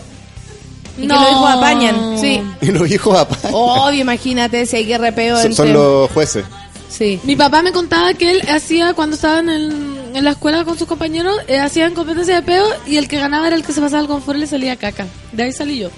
Y 0.99 1.07
No. 1.07 1.15
que 1.15 1.21
los 1.21 1.31
hijos 1.33 1.51
apañan. 1.51 2.19
Sí. 2.21 2.43
Y 2.61 2.67
los 2.67 2.91
hijos 2.91 3.19
apagan. 3.19 3.51
Obvio, 3.53 4.01
imagínate 4.03 4.65
si 4.67 4.77
hay 4.77 4.85
guerra 4.87 5.07
de 5.07 5.13
peo. 5.13 5.53
Son, 5.53 5.73
los 5.73 6.11
jueces. 6.13 6.45
Sí. 6.89 7.19
Mi 7.25 7.35
papá 7.35 7.61
me 7.63 7.73
contaba 7.73 8.15
que 8.15 8.31
él 8.31 8.43
hacía 8.49 8.95
cuando 8.95 9.17
estaba 9.17 9.41
en, 9.41 9.51
el- 9.51 9.96
en 10.17 10.25
la 10.25 10.31
escuela 10.31 10.65
con 10.65 10.79
sus 10.79 10.89
compañeros, 10.89 11.37
eh, 11.47 11.59
hacían 11.59 11.93
competencia 11.93 12.37
de 12.37 12.43
peo 12.43 12.65
y 12.87 12.97
el 12.97 13.07
que 13.07 13.19
ganaba 13.19 13.49
era 13.49 13.55
el 13.55 13.63
que 13.63 13.75
se 13.75 13.83
pasaba 13.83 14.01
al 14.01 14.07
confort 14.07 14.39
y 14.39 14.41
le 14.41 14.47
salía 14.47 14.75
caca. 14.77 15.07
De 15.33 15.43
ahí 15.43 15.53
salí 15.53 15.79
yo. 15.79 15.91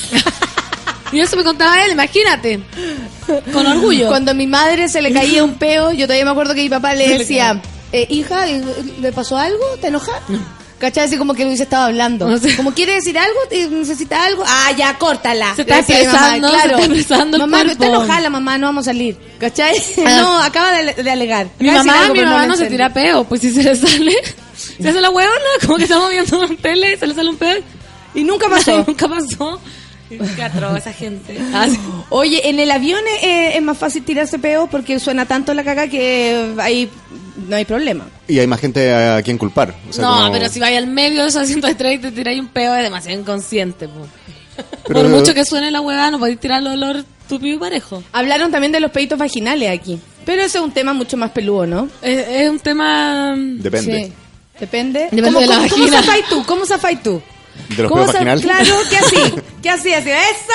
y 1.12 1.20
eso 1.20 1.36
me 1.36 1.44
contaba 1.44 1.84
él, 1.84 1.92
imagínate. 1.92 2.60
Con 3.52 3.66
orgullo. 3.66 4.08
Cuando 4.08 4.30
a 4.30 4.34
mi 4.34 4.46
madre 4.46 4.88
se 4.88 5.02
le 5.02 5.12
caía 5.12 5.44
un 5.44 5.58
peo, 5.58 5.92
yo 5.92 6.06
todavía 6.06 6.24
me 6.24 6.30
acuerdo 6.30 6.54
que 6.54 6.62
mi 6.62 6.70
papá 6.70 6.94
le 6.94 7.08
decía, 7.18 7.60
eh, 7.92 8.06
hija, 8.08 8.46
¿le 8.46 9.12
pasó 9.12 9.36
algo? 9.36 9.64
¿Te 9.82 9.88
enojas? 9.88 10.22
¿Cachai? 10.78 11.06
Así 11.06 11.16
como 11.16 11.32
que 11.32 11.42
lo 11.42 11.48
hubiese 11.48 11.62
estado 11.62 11.86
hablando. 11.86 12.28
Como 12.56 12.72
quiere 12.74 12.94
decir 12.96 13.18
algo, 13.18 13.38
¿Te- 13.48 13.68
necesita 13.68 14.24
algo. 14.24 14.44
Ah, 14.46 14.72
ya, 14.76 14.98
córtala. 14.98 15.54
Se 15.54 15.62
está 15.62 15.78
expresando, 15.78 16.50
se 16.50 16.56
está 16.56 16.78
expresando 16.78 17.36
el 17.38 17.42
Mamá, 17.44 17.58
no 17.58 17.64
cuerpo. 17.64 17.84
está 17.84 17.86
enojada 17.86 18.20
la 18.20 18.30
mamá, 18.30 18.58
no 18.58 18.66
vamos 18.66 18.86
a 18.86 18.90
salir. 18.92 19.16
¿Cachai? 19.38 19.74
Ah. 20.04 20.16
No, 20.20 20.42
acaba 20.42 20.72
de, 20.72 21.02
de 21.02 21.10
alegar. 21.10 21.46
Mi 21.58 21.70
de 21.70 21.76
mamá, 21.78 22.00
algo, 22.02 22.14
mi 22.14 22.20
mamá 22.22 22.46
no 22.46 22.56
se 22.56 22.66
tira 22.66 22.92
peo, 22.92 23.24
pues 23.24 23.40
si 23.40 23.52
se 23.52 23.62
le 23.62 23.74
sale, 23.74 24.12
se 24.80 24.88
hace 24.88 25.00
la 25.00 25.08
huevona, 25.10 25.40
como 25.64 25.76
que 25.78 25.84
estamos 25.84 26.10
viendo 26.10 26.44
en 26.44 26.56
tele 26.58 26.92
y 26.92 26.96
se 26.98 27.06
le 27.06 27.14
sale 27.14 27.30
un 27.30 27.36
peo. 27.36 27.58
Y 28.14 28.24
nunca 28.24 28.48
pasó. 28.48 28.84
nunca 28.86 29.08
pasó. 29.08 29.60
Qué 30.08 30.42
atroz 30.42 30.76
esa 30.76 30.92
gente. 30.92 31.36
Ah, 31.52 31.66
sí. 31.70 31.78
Oye, 32.10 32.48
en 32.48 32.60
el 32.60 32.70
avión 32.70 33.00
es, 33.22 33.56
es 33.56 33.62
más 33.62 33.76
fácil 33.78 34.04
tirarse 34.04 34.38
peo 34.38 34.66
porque 34.68 35.00
suena 35.00 35.24
tanto 35.26 35.52
la 35.54 35.64
caca 35.64 35.88
que 35.88 36.52
ahí 36.58 36.88
no 37.48 37.56
hay 37.56 37.64
problema. 37.64 38.06
Y 38.28 38.38
hay 38.38 38.46
más 38.46 38.60
gente 38.60 38.92
a 38.94 39.22
quien 39.22 39.38
culpar. 39.38 39.74
O 39.88 39.92
sea, 39.92 40.04
no, 40.04 40.16
como- 40.16 40.32
pero 40.32 40.48
si 40.48 40.60
vais 40.60 40.76
al 40.76 40.86
medio 40.86 41.22
de 41.22 41.28
esos 41.28 41.42
asientos 41.42 41.68
de 41.70 41.74
tren 41.74 41.92
y 41.94 41.98
te 41.98 42.10
tiráis 42.12 42.40
un 42.40 42.48
peo 42.48 42.74
es 42.74 42.82
demasiado 42.82 43.18
inconsciente. 43.20 43.88
po. 43.88 44.06
Pero- 44.86 45.00
Por 45.02 45.08
mucho 45.10 45.34
que 45.34 45.44
suene 45.44 45.70
la 45.70 45.80
hueá, 45.80 46.10
no 46.10 46.18
podéis 46.18 46.40
tirar 46.40 46.60
el 46.62 46.68
olor 46.68 47.04
tupido 47.28 47.56
y 47.56 47.58
parejo. 47.58 48.02
Hablaron 48.12 48.50
también 48.50 48.72
de 48.72 48.80
los 48.80 48.90
peitos 48.90 49.18
vaginales 49.18 49.70
aquí. 49.70 49.98
Pero 50.24 50.42
ese 50.42 50.58
es 50.58 50.64
un 50.64 50.72
tema 50.72 50.92
mucho 50.92 51.16
más 51.16 51.30
peludo, 51.30 51.66
¿no? 51.66 51.88
Es, 52.02 52.26
es 52.28 52.50
un 52.50 52.58
tema... 52.58 53.34
Depende. 53.36 54.04
Sí. 54.06 54.12
Depende. 54.58 55.00
Depende 55.10 55.22
¿Cómo, 55.24 55.40
de 55.40 55.46
la 55.46 55.54
cómo- 55.56 55.68
cómo 55.68 55.88
zafáis 55.88 56.24
tú? 56.28 56.44
¿Cómo 56.46 56.66
zafáis 56.66 57.02
tú? 57.02 57.22
¿De 57.76 57.82
los 57.82 57.90
¿Cómo 57.90 58.02
peos 58.04 58.12
za- 58.12 58.18
vaginales? 58.24 58.44
Claro, 58.44 58.74
¿qué 58.90 58.96
así? 58.98 59.34
¿Qué 59.62 59.70
así? 59.70 59.92
Así, 59.92 60.10
¡eso! 60.10 60.52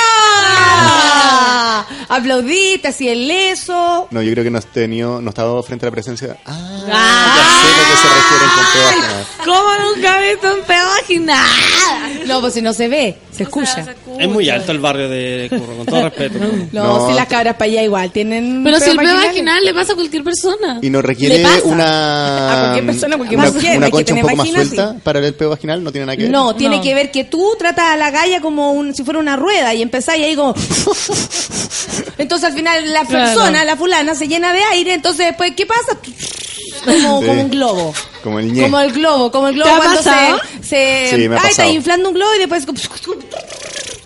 Aplaudiste, 2.10 2.88
así 2.90 3.08
el 3.08 3.28
leso. 3.28 4.08
No, 4.12 4.22
yo 4.22 4.32
creo 4.32 4.44
que 4.44 4.50
no 4.52 4.58
has 4.58 4.66
tenido, 4.66 5.22
no 5.22 5.30
has 5.30 5.34
estado 5.34 5.64
frente 5.64 5.86
a 5.86 5.90
la 5.90 5.92
presencia. 5.92 6.38
Ah, 6.46 7.36
ya 7.38 7.44
sé 7.44 7.68
lo 7.78 7.84
que 7.90 7.98
se 7.98 8.08
refieren 8.16 8.50
con 8.56 8.64
vaginal. 8.86 9.26
¿Cómo 9.46 9.96
nunca 9.96 10.20
he 10.26 10.32
visto 10.34 10.54
un 10.54 10.62
peo 10.64 10.86
vaginal? 11.00 12.28
No, 12.28 12.42
pues 12.42 12.54
si 12.54 12.62
no 12.62 12.74
se 12.74 12.88
ve, 12.88 13.18
se 13.32 13.44
escucha. 13.44 13.86
Es 14.20 14.28
muy 14.30 14.50
alto 14.50 14.72
el 14.72 14.80
barrio 14.80 15.10
de 15.10 15.48
Curro, 15.50 15.78
con 15.78 15.86
todo 15.86 16.04
respeto. 16.10 16.40
No, 16.72 16.84
No, 16.84 17.10
si 17.10 17.16
las 17.16 17.28
cabras 17.28 17.56
para 17.56 17.72
allá 17.72 17.84
igual 17.84 18.12
tienen. 18.12 18.62
Pero 18.64 18.80
si 18.80 18.90
el 18.92 18.98
peo 18.98 19.16
vaginal. 19.16 19.64
le 19.64 19.74
pasa 19.74 19.94
a 19.94 19.96
cualquier 19.96 20.24
persona. 20.24 20.80
Y 20.82 20.90
Le 20.90 21.02
requiere 21.02 21.42
pasa. 21.44 21.62
una, 21.66 22.52
A 22.54 22.60
cualquier 22.62 22.86
persona, 22.86 23.18
porque 23.18 23.36
una, 23.36 23.50
una 23.50 23.86
que 23.86 23.92
concha 23.92 24.14
un 24.14 24.22
poco 24.22 24.36
más 24.36 24.50
suelta 24.50 24.96
para 25.04 25.20
el 25.20 25.34
peo 25.34 25.50
vaginal, 25.50 25.84
no 25.84 25.92
tiene 25.92 26.06
nada 26.08 26.18
que 26.18 26.24
ver. 26.24 26.32
No, 26.32 26.56
tiene 26.56 26.78
No. 26.78 26.84
que 26.84 26.91
ver 26.94 27.12
que 27.12 27.24
tú 27.24 27.56
tratas 27.58 27.86
a 27.92 27.98
la 27.98 28.12
galla 28.12 28.42
como 28.42 28.72
un, 28.72 28.94
si 28.96 29.04
fuera 29.04 29.20
una 29.20 29.36
rueda 29.36 29.74
y 29.74 29.82
empezáis 29.82 30.24
ahí 30.26 30.36
como... 30.36 30.54
Entonces 32.18 32.48
al 32.50 32.54
final 32.54 32.94
la 32.94 33.06
Claro. 33.06 33.26
persona, 33.34 33.64
la 33.66 33.76
fulana, 33.76 34.16
se 34.16 34.28
llena 34.28 34.54
de 34.54 34.64
aire, 34.64 34.94
entonces 34.94 35.28
después, 35.28 35.54
¿qué 35.56 35.66
pasa? 35.66 35.98
Como, 36.86 37.22
Sí. 37.22 37.28
como 37.28 37.42
un 37.42 37.50
globo. 37.52 37.94
Como 38.24 38.40
el 38.40 38.54
ñe. 38.54 38.62
Como 38.64 38.80
el 38.80 38.92
globo, 38.92 39.32
como 39.32 39.48
el 39.50 39.56
globo 39.56 39.70
¿Te 39.70 39.76
ha 39.76 39.78
cuando 39.80 39.98
pasado? 40.04 40.40
se... 40.62 41.10
se 41.10 41.16
Sí, 41.18 41.30
me 41.30 41.36
ha 41.36 41.42
ay, 41.44 41.50
está 41.52 41.68
inflando 41.68 42.10
un 42.10 42.16
globo 42.16 42.34
y 42.36 42.40
después... 42.40 42.66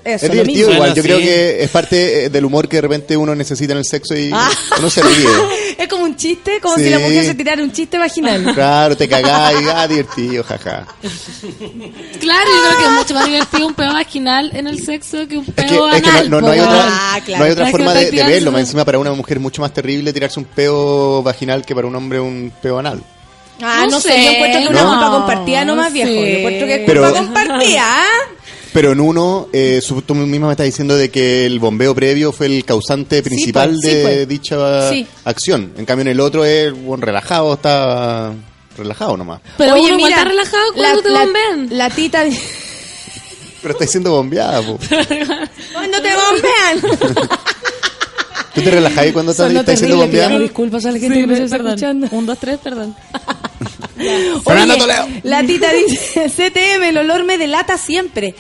Eso, 0.06 0.26
es 0.28 0.30
lo 0.30 0.34
divertido 0.34 0.56
mismo. 0.70 0.74
igual, 0.76 0.78
Bueno, 0.80 0.96
yo 0.96 1.04
creo 1.04 1.18
que 1.18 1.64
es 1.64 1.70
parte 1.72 2.26
eh, 2.26 2.30
del 2.30 2.46
humor 2.46 2.68
que 2.70 2.78
de 2.78 2.82
repente 2.82 3.18
uno 3.18 3.34
necesita 3.34 3.74
en 3.74 3.80
el 3.80 3.86
sexo 3.86 4.16
y 4.16 4.30
Ah. 4.32 4.50
uno 4.80 4.90
se 4.90 5.02
ríe. 5.02 5.28
Es 5.78 5.90
como 5.90 6.06
un 6.06 6.16
chiste, 6.16 6.60
como 6.62 6.76
Sí. 6.78 6.86
si 6.86 6.90
la 6.90 7.00
mujer 7.00 7.26
se 7.26 7.34
tirara 7.36 7.62
un 7.62 7.72
chiste 7.72 7.98
vaginal. 7.98 8.54
Claro, 8.54 8.96
te 8.96 9.10
cagás 9.10 9.54
y 9.62 9.66
ah, 9.68 9.86
divertido, 9.88 10.42
jaja. 10.44 10.86
Claro, 12.20 12.50
yo 12.52 12.62
creo 12.64 12.78
que 12.78 12.84
es 12.86 12.92
mucho 12.92 13.14
más 13.14 13.26
divertido 13.26 13.68
un 13.68 13.74
peo 13.74 13.92
vaginal 13.94 14.52
en 14.56 14.68
el 14.68 14.84
sexo 14.84 15.28
que 15.28 15.38
un 15.38 15.46
peo 15.46 15.66
Es 15.66 15.72
que, 15.92 15.98
es 15.98 16.04
que 16.04 16.10
anal. 16.10 16.30
no, 16.30 16.40
no- 16.42 16.48
no 16.48 16.54
hay 16.54 16.60
otra, 16.60 16.86
Ah, 16.88 17.20
claro. 17.26 17.40
no 17.40 17.46
hay 17.46 17.52
otra 17.52 17.68
forma 17.72 17.94
de, 17.94 18.12
verlo. 18.12 18.52
Más 18.52 18.62
encima 18.62 18.86
para 18.86 19.00
una 19.00 19.12
mujer 19.14 19.38
es 19.38 19.42
mucho 19.44 19.62
más 19.62 19.74
terrible 19.74 20.14
tirarse 20.14 20.40
un 20.40 20.46
peo 20.46 21.22
vaginal 21.24 21.66
que 21.66 21.76
para 21.76 21.88
un 21.88 21.96
hombre 21.96 22.20
un 22.20 22.54
peo 22.62 22.80
anal. 22.80 23.02
Ah, 23.62 23.84
no, 23.86 23.92
No 23.92 24.00
sé, 24.02 24.12
sé, 24.12 24.24
yo 24.26 24.32
encuentro 24.32 24.62
que 24.62 24.68
una 24.68 24.84
no, 24.84 24.90
culpa 24.90 25.10
compartida 25.12 25.66
nomás, 25.66 25.92
viejo. 25.94 26.10
sí. 26.10 26.16
Yo 26.16 26.38
encuentro 26.40 26.68
que 26.68 26.76
es 26.76 26.82
Pero- 26.86 27.02
culpa 27.04 27.18
compartida, 27.20 27.84
¿ah? 27.86 28.06
Pero 28.76 28.92
en 28.92 29.00
uno, 29.00 29.48
eh, 29.54 29.80
tú 30.06 30.14
misma 30.16 30.48
me 30.48 30.52
estás 30.52 30.66
diciendo 30.66 30.98
de 30.98 31.10
que 31.10 31.46
el 31.46 31.60
bombeo 31.60 31.96
previo 31.96 32.34
fue 32.34 32.48
el 32.48 32.66
causante 32.66 33.24
principal 33.24 33.70
pues, 33.70 33.80
sí, 33.82 33.88
de 33.88 34.02
pues. 34.04 34.28
dicha 34.28 34.90
Sí. 34.90 35.08
acción. 35.24 35.72
En 35.78 35.86
cambio, 35.86 36.02
en 36.02 36.10
el 36.10 36.20
otro 36.20 36.44
es 36.44 36.74
bueno, 36.74 37.06
relajado, 37.06 37.54
está 37.54 38.34
relajado 38.78 39.16
nomás. 39.16 39.40
Pero 39.58 39.76
uno 39.82 39.98
igual 39.98 40.12
está 40.12 40.26
relajado 40.26 40.74
cuando 40.76 41.02
te 41.02 41.10
bombean. 41.10 41.68
La 41.72 41.90
tita... 41.90 42.26
Pero 43.62 43.74
está 43.76 43.88
siendo 43.88 44.12
bombeada, 44.12 44.62
po. 44.62 44.78
Cuando 45.74 46.02
te 46.02 46.10
bombean. 46.14 47.00
¿Tú 48.56 48.62
te 48.62 48.72
relajás 48.72 49.08
cuando 49.14 49.32
estás, 49.32 49.52
estás 49.54 49.80
siendo 49.80 49.98
bombeada? 49.98 50.38
disculpas 50.38 50.86
a 50.86 50.92
la 50.92 51.00
gente 51.00 51.16
Sí, 51.16 51.22
que 51.22 51.28
nos 51.28 51.40
está 51.40 51.58
perdón. 51.58 51.74
escuchando. 51.74 52.08
Un, 52.12 52.26
dos, 52.26 52.38
tres, 52.40 52.60
perdón. 52.62 52.96
Fernando 54.44 54.74
Oye, 54.74 54.82
Toledo. 54.82 55.08
La 55.24 55.44
tita 55.46 55.72
dice, 55.72 56.30
CTM, 56.30 56.84
el 56.84 56.98
olor 56.98 57.24
me 57.24 57.38
delata 57.38 57.78
siempre. 57.78 58.36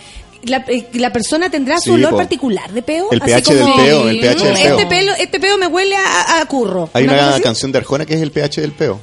La, 0.46 0.58
eh, 0.68 0.88
la 0.94 1.12
persona 1.12 1.50
tendrá 1.50 1.78
su 1.78 1.84
Sí, 1.86 1.90
olor 1.92 2.12
po. 2.12 2.18
particular 2.18 2.72
de 2.72 2.82
peo. 2.82 3.08
El 3.12 3.22
así 3.22 3.32
pH 3.32 3.54
del 3.54 3.64
como, 3.64 3.76
peo, 3.78 4.10
el 4.10 4.20
pH 4.20 4.44
del 4.44 4.54
"Mm, 4.54 4.56
peo. 4.58 4.78
Este, 4.80 4.86
pelo, 4.88 5.12
este 5.20 5.40
peo 5.40 5.58
me 5.58 5.68
huele 5.68 5.96
a, 5.96 6.40
a 6.42 6.46
curro. 6.46 6.90
Hay 6.94 7.04
una 7.06 7.40
canción 7.42 7.72
de 7.72 7.80
Arjona 7.80 8.06
que 8.06 8.14
es 8.14 8.22
el 8.22 8.32
pH 8.32 8.62
del 8.62 8.72
peo. 8.72 9.00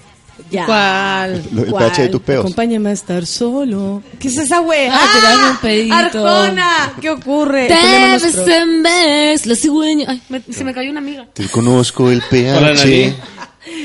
Ya. 0.50 0.66
¿Cuál? 0.66 1.42
El 1.56 1.66
¿Cuál? 1.70 1.86
pH 1.90 2.02
de 2.02 2.08
tus 2.08 2.20
peos. 2.20 2.40
Acompáñame 2.40 2.90
a 2.90 2.92
estar 2.92 3.24
solo. 3.26 4.02
¿Qué 4.18 4.28
es 4.28 4.36
esa 4.36 4.60
wea? 4.60 4.90
Ah, 4.94 5.58
pedito. 5.62 5.94
Arjona, 5.94 6.92
¿qué 7.00 7.08
ocurre? 7.10 7.68
Te 7.68 7.74
ves 7.74 8.36
en 8.48 8.82
vez, 8.82 9.46
la 9.46 9.54
cigüeña. 9.54 10.06
Ay, 10.08 10.22
me- 10.28 10.42
se 10.50 10.62
me 10.64 10.74
cayó 10.74 10.90
una 10.90 11.00
amiga. 11.00 11.26
Te 11.32 11.46
conozco 11.48 12.10
el 12.10 12.20
pH. 12.30 13.14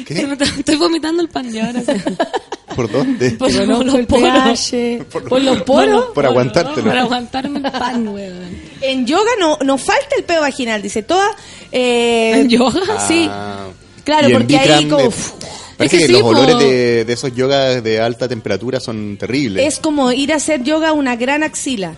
Me- 0.10 0.34
Estoy 0.60 0.76
vomitando 0.76 1.22
el 1.24 1.30
pan 1.30 1.52
ya 1.52 1.68
ahora. 1.68 1.82
sí. 1.82 1.92
¿Por 2.76 2.92
dónde? 2.92 3.32
Por, 3.40 3.52
por 3.68 3.86
los 3.86 3.96
el 3.96 4.06
poros. 4.08 4.70
pH. 4.70 5.06
¿Por 5.28 5.42
los 5.42 5.62
poros? 5.64 6.06
Por 6.14 6.26
aguantártelo. 6.26 6.88
Por 6.90 6.98
aguantarme 6.98 7.58
el 7.60 7.72
pan, 7.72 8.08
weón. 8.08 8.58
En 8.82 9.06
yoga 9.08 9.32
no, 9.40 9.58
no 9.64 9.78
falta 9.78 10.16
el 10.18 10.24
peo 10.24 10.42
vaginal, 10.42 10.82
dice 10.82 11.02
toda. 11.04 11.28
Eh, 11.72 12.34
¿En 12.42 12.50
yoga? 12.50 12.82
Sí. 13.08 13.28
Ah. 13.30 13.68
Claro, 14.04 14.30
Y 14.30 14.32
en 14.34 14.38
porque 14.38 14.58
ahí 14.58 14.88
como, 14.88 15.08
uf, 15.08 15.32
Parece 15.78 15.98
Es 15.98 16.02
que, 16.04 16.08
que 16.08 16.14
los 16.14 16.22
sí, 16.22 16.28
olores 16.28 16.56
po. 16.56 16.62
de, 16.62 17.06
de 17.06 17.14
esos 17.14 17.36
yogas 17.36 17.84
de 17.84 18.00
alta 18.00 18.28
temperatura 18.28 18.80
son 18.80 19.18
terribles. 19.18 19.66
es 19.68 19.80
como 19.80 20.12
ir 20.12 20.32
a 20.34 20.38
hacer 20.38 20.64
yoga 20.64 20.90
a 20.90 20.94
una 20.94 21.16
gran 21.16 21.44
axila. 21.44 21.96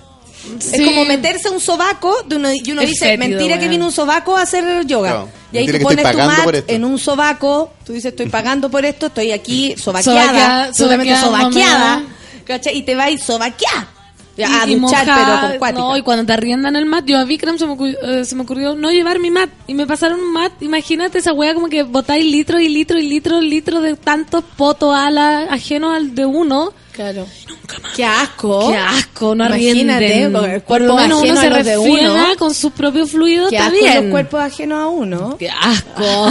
Sí. 0.60 0.70
Es 0.74 0.82
como 0.86 1.06
meterse 1.06 1.48
a 1.50 1.52
un 1.52 1.60
sobaco 1.60 2.16
de 2.26 2.36
uno, 2.38 2.50
y 2.54 2.72
uno 2.72 2.82
Es 2.82 2.90
dice, 2.90 3.06
fétido, 3.06 3.28
mentira 3.30 3.60
que 3.60 3.68
vino 3.70 3.86
un 3.86 3.92
sobaco 3.92 4.38
a 4.38 4.42
hacer 4.44 4.86
yoga. 4.86 5.10
Y 5.52 5.58
ahí 5.58 5.66
tú 5.80 5.84
pones 5.84 5.98
tu 6.12 6.18
mat 6.28 6.46
en 6.76 6.86
un 6.86 6.98
sobaco, 7.00 7.74
tú 7.86 7.94
dices, 7.94 8.12
estoy 8.12 8.30
pagando 8.30 8.70
por 8.72 8.86
esto, 8.86 9.08
estoy 9.08 9.32
aquí 9.32 9.76
sobaqueada, 9.78 10.72
totalmente 10.84 11.14
sobaqueada. 11.64 12.04
Y 12.74 12.82
te 12.84 12.96
vas 12.96 13.08
a 13.08 13.12
ir 13.12 13.20
sobaqueada. 13.20 13.88
Y- 14.38 14.42
A 14.44 14.48
y 14.66 14.76
duchar, 14.88 15.06
pero 15.06 15.42
con 15.50 15.58
cuática. 15.60 15.82
No, 15.82 15.98
y 15.98 16.02
cuando 16.02 16.26
te 16.26 16.32
arriendan 16.32 16.76
el 16.78 16.86
mat, 16.86 17.04
yo 17.06 17.18
a 17.18 17.26
Vikram 17.26 17.58
se 17.58 17.66
me, 17.68 17.74
ocu- 17.74 17.98
eh, 18.02 18.24
se 18.24 18.36
me 18.36 18.44
ocurrió 18.44 18.74
no 18.74 18.90
llevar 18.90 19.20
mi 19.20 19.30
mat. 19.32 19.50
Y 19.68 19.74
me 19.74 19.86
pasaron 19.86 20.18
un 20.22 20.32
mat. 20.32 20.54
Imagínate 20.62 21.18
esa 21.18 21.34
wea 21.34 21.54
como 21.54 21.68
que 21.68 21.84
botáis 21.84 22.24
litros 22.24 22.62
y 22.62 22.70
litros 22.70 23.02
y 23.02 23.08
litros 23.10 23.44
y 23.44 23.50
litros 23.50 23.84
de 23.84 23.96
tantos 23.98 24.46
potos 24.56 24.96
alas 24.96 25.48
ajenos 25.52 25.94
al 25.94 26.16
de 26.16 26.26
uno. 26.26 26.72
Claro. 27.00 27.26
Qué 27.96 28.04
asco. 28.04 28.72
Qué 28.72 28.76
asco, 28.76 29.34
no 29.34 29.46
Imagínate, 29.46 30.30
Por 30.30 30.42
lo 30.50 30.62
cuerpo 30.66 30.96
menos 30.98 31.24
uno 31.24 31.40
ajeno 31.40 31.64
se 31.64 31.78
uno. 31.78 32.26
con 32.38 32.54
sus 32.54 32.74
propios 32.74 33.12
fluidos, 33.12 33.50
Qué 33.52 33.58
asco 33.58 34.02
los 34.02 34.12
cuerpos 34.12 34.42
ajenos 34.42 34.84
a 34.84 34.88
uno. 34.88 35.38
Qué 35.40 35.50
asco. 35.50 36.30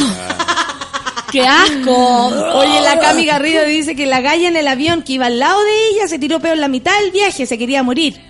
Qué 1.32 1.40
asco. 1.40 2.26
Oye, 2.58 2.82
la 2.82 2.98
Cami 3.00 3.24
Garrido 3.24 3.64
dice 3.64 3.96
que 3.96 4.04
la 4.04 4.20
galla 4.20 4.46
en 4.46 4.58
el 4.58 4.68
avión 4.68 5.00
que 5.00 5.14
iba 5.14 5.24
al 5.24 5.38
lado 5.38 5.58
de 5.64 5.88
ella 5.88 6.06
se 6.06 6.18
tiró 6.18 6.38
peor 6.38 6.56
en 6.56 6.60
la 6.60 6.68
mitad 6.68 6.92
del 7.00 7.12
viaje, 7.12 7.46
se 7.46 7.56
quería 7.56 7.82
morir. 7.82 8.20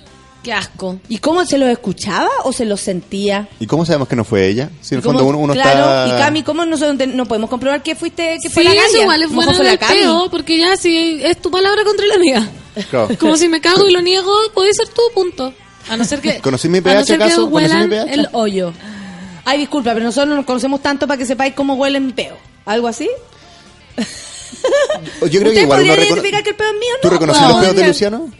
Qué 0.49 0.55
asco. 0.55 0.99
¿Y 1.11 1.19
cómo 1.19 1.45
se 1.45 1.59
lo 1.59 1.66
escuchaba 1.66 2.31
o 2.45 2.55
se 2.55 2.65
lo 2.65 2.79
sentía? 2.79 3.47
¿Y 3.61 3.66
cómo 3.66 3.85
sabemos 3.85 4.09
que 4.09 4.16
no 4.16 4.25
fue 4.25 4.47
ella? 4.49 4.70
Si 4.81 4.95
en 4.95 5.01
el 5.01 5.05
¿Y 5.05 5.07
cómo- 5.07 5.19
fondo 5.19 5.29
uno, 5.29 5.39
uno 5.41 5.53
claro, 5.53 6.05
está... 6.07 6.16
y 6.16 6.19
Cami, 6.23 6.43
¿cómo 6.43 6.65
no, 6.65 6.79
se- 6.79 7.07
no 7.07 7.27
podemos 7.27 7.51
comprobar 7.51 7.83
que 7.83 7.95
fuiste 7.95 8.39
que 8.43 8.49
fue 8.49 8.62
Sí, 8.62 8.69
la 8.70 8.75
galla? 8.75 8.87
eso 8.89 9.03
igual 9.03 9.23
es 9.25 9.31
bueno 9.31 9.53
fue 9.53 9.65
la 9.66 9.77
Cami. 9.77 9.95
peo, 9.99 10.29
porque 10.31 10.57
ya 10.57 10.75
si 10.79 11.20
es 11.23 11.37
tu 11.43 11.51
palabra 11.51 11.85
contra 11.85 12.07
la 12.07 12.16
mía. 12.19 12.49
Claro. 12.89 13.09
Como 13.20 13.37
si 13.37 13.47
me 13.51 13.61
cago 13.61 13.87
y 13.87 13.93
lo 13.93 14.01
niego, 14.01 14.33
puede 14.55 14.73
ser 14.73 14.89
tú, 14.89 15.03
punto. 15.15 15.53
A 15.91 15.99
no 15.99 16.05
ser 16.07 16.23
que. 16.23 16.39
¿Conocí 16.43 16.66
mi 16.70 16.79
a 16.79 16.81
no 16.81 16.85
pH 16.85 17.05
que 17.07 17.15
acaso? 17.23 17.51
¿Conocí 17.51 17.75
mi 17.77 17.89
pH? 17.89 18.15
el 18.15 18.29
hoyo. 18.33 18.73
Ay, 19.45 19.59
disculpa, 19.59 19.93
pero 19.93 20.07
nosotros 20.07 20.31
no 20.31 20.37
nos 20.37 20.47
conocemos 20.47 20.81
tanto 20.81 21.07
para 21.07 21.19
que 21.19 21.27
sepáis 21.27 21.53
cómo 21.53 21.75
huele 21.75 22.01
mi 22.01 22.15
peo. 22.15 22.39
¿Algo 22.65 22.89
así? 22.89 23.07
Yo 23.99 25.29
creo 25.29 25.31
que 25.31 25.49
¿Usted 25.49 25.62
igual 25.62 25.83
uno 25.83 25.89
podría 25.89 25.95
recono- 25.95 26.07
identificar 26.09 26.43
que 26.43 26.51
el 26.51 26.57
peo 26.57 26.66
es 26.69 26.73
mío? 26.73 26.95
¿Tú 27.03 27.09
No, 27.09 27.12
reconoces 27.15 27.43
pues, 27.43 27.53
los 27.55 27.65
peos 27.65 27.77
de 27.77 27.87
Luciano? 27.89 28.31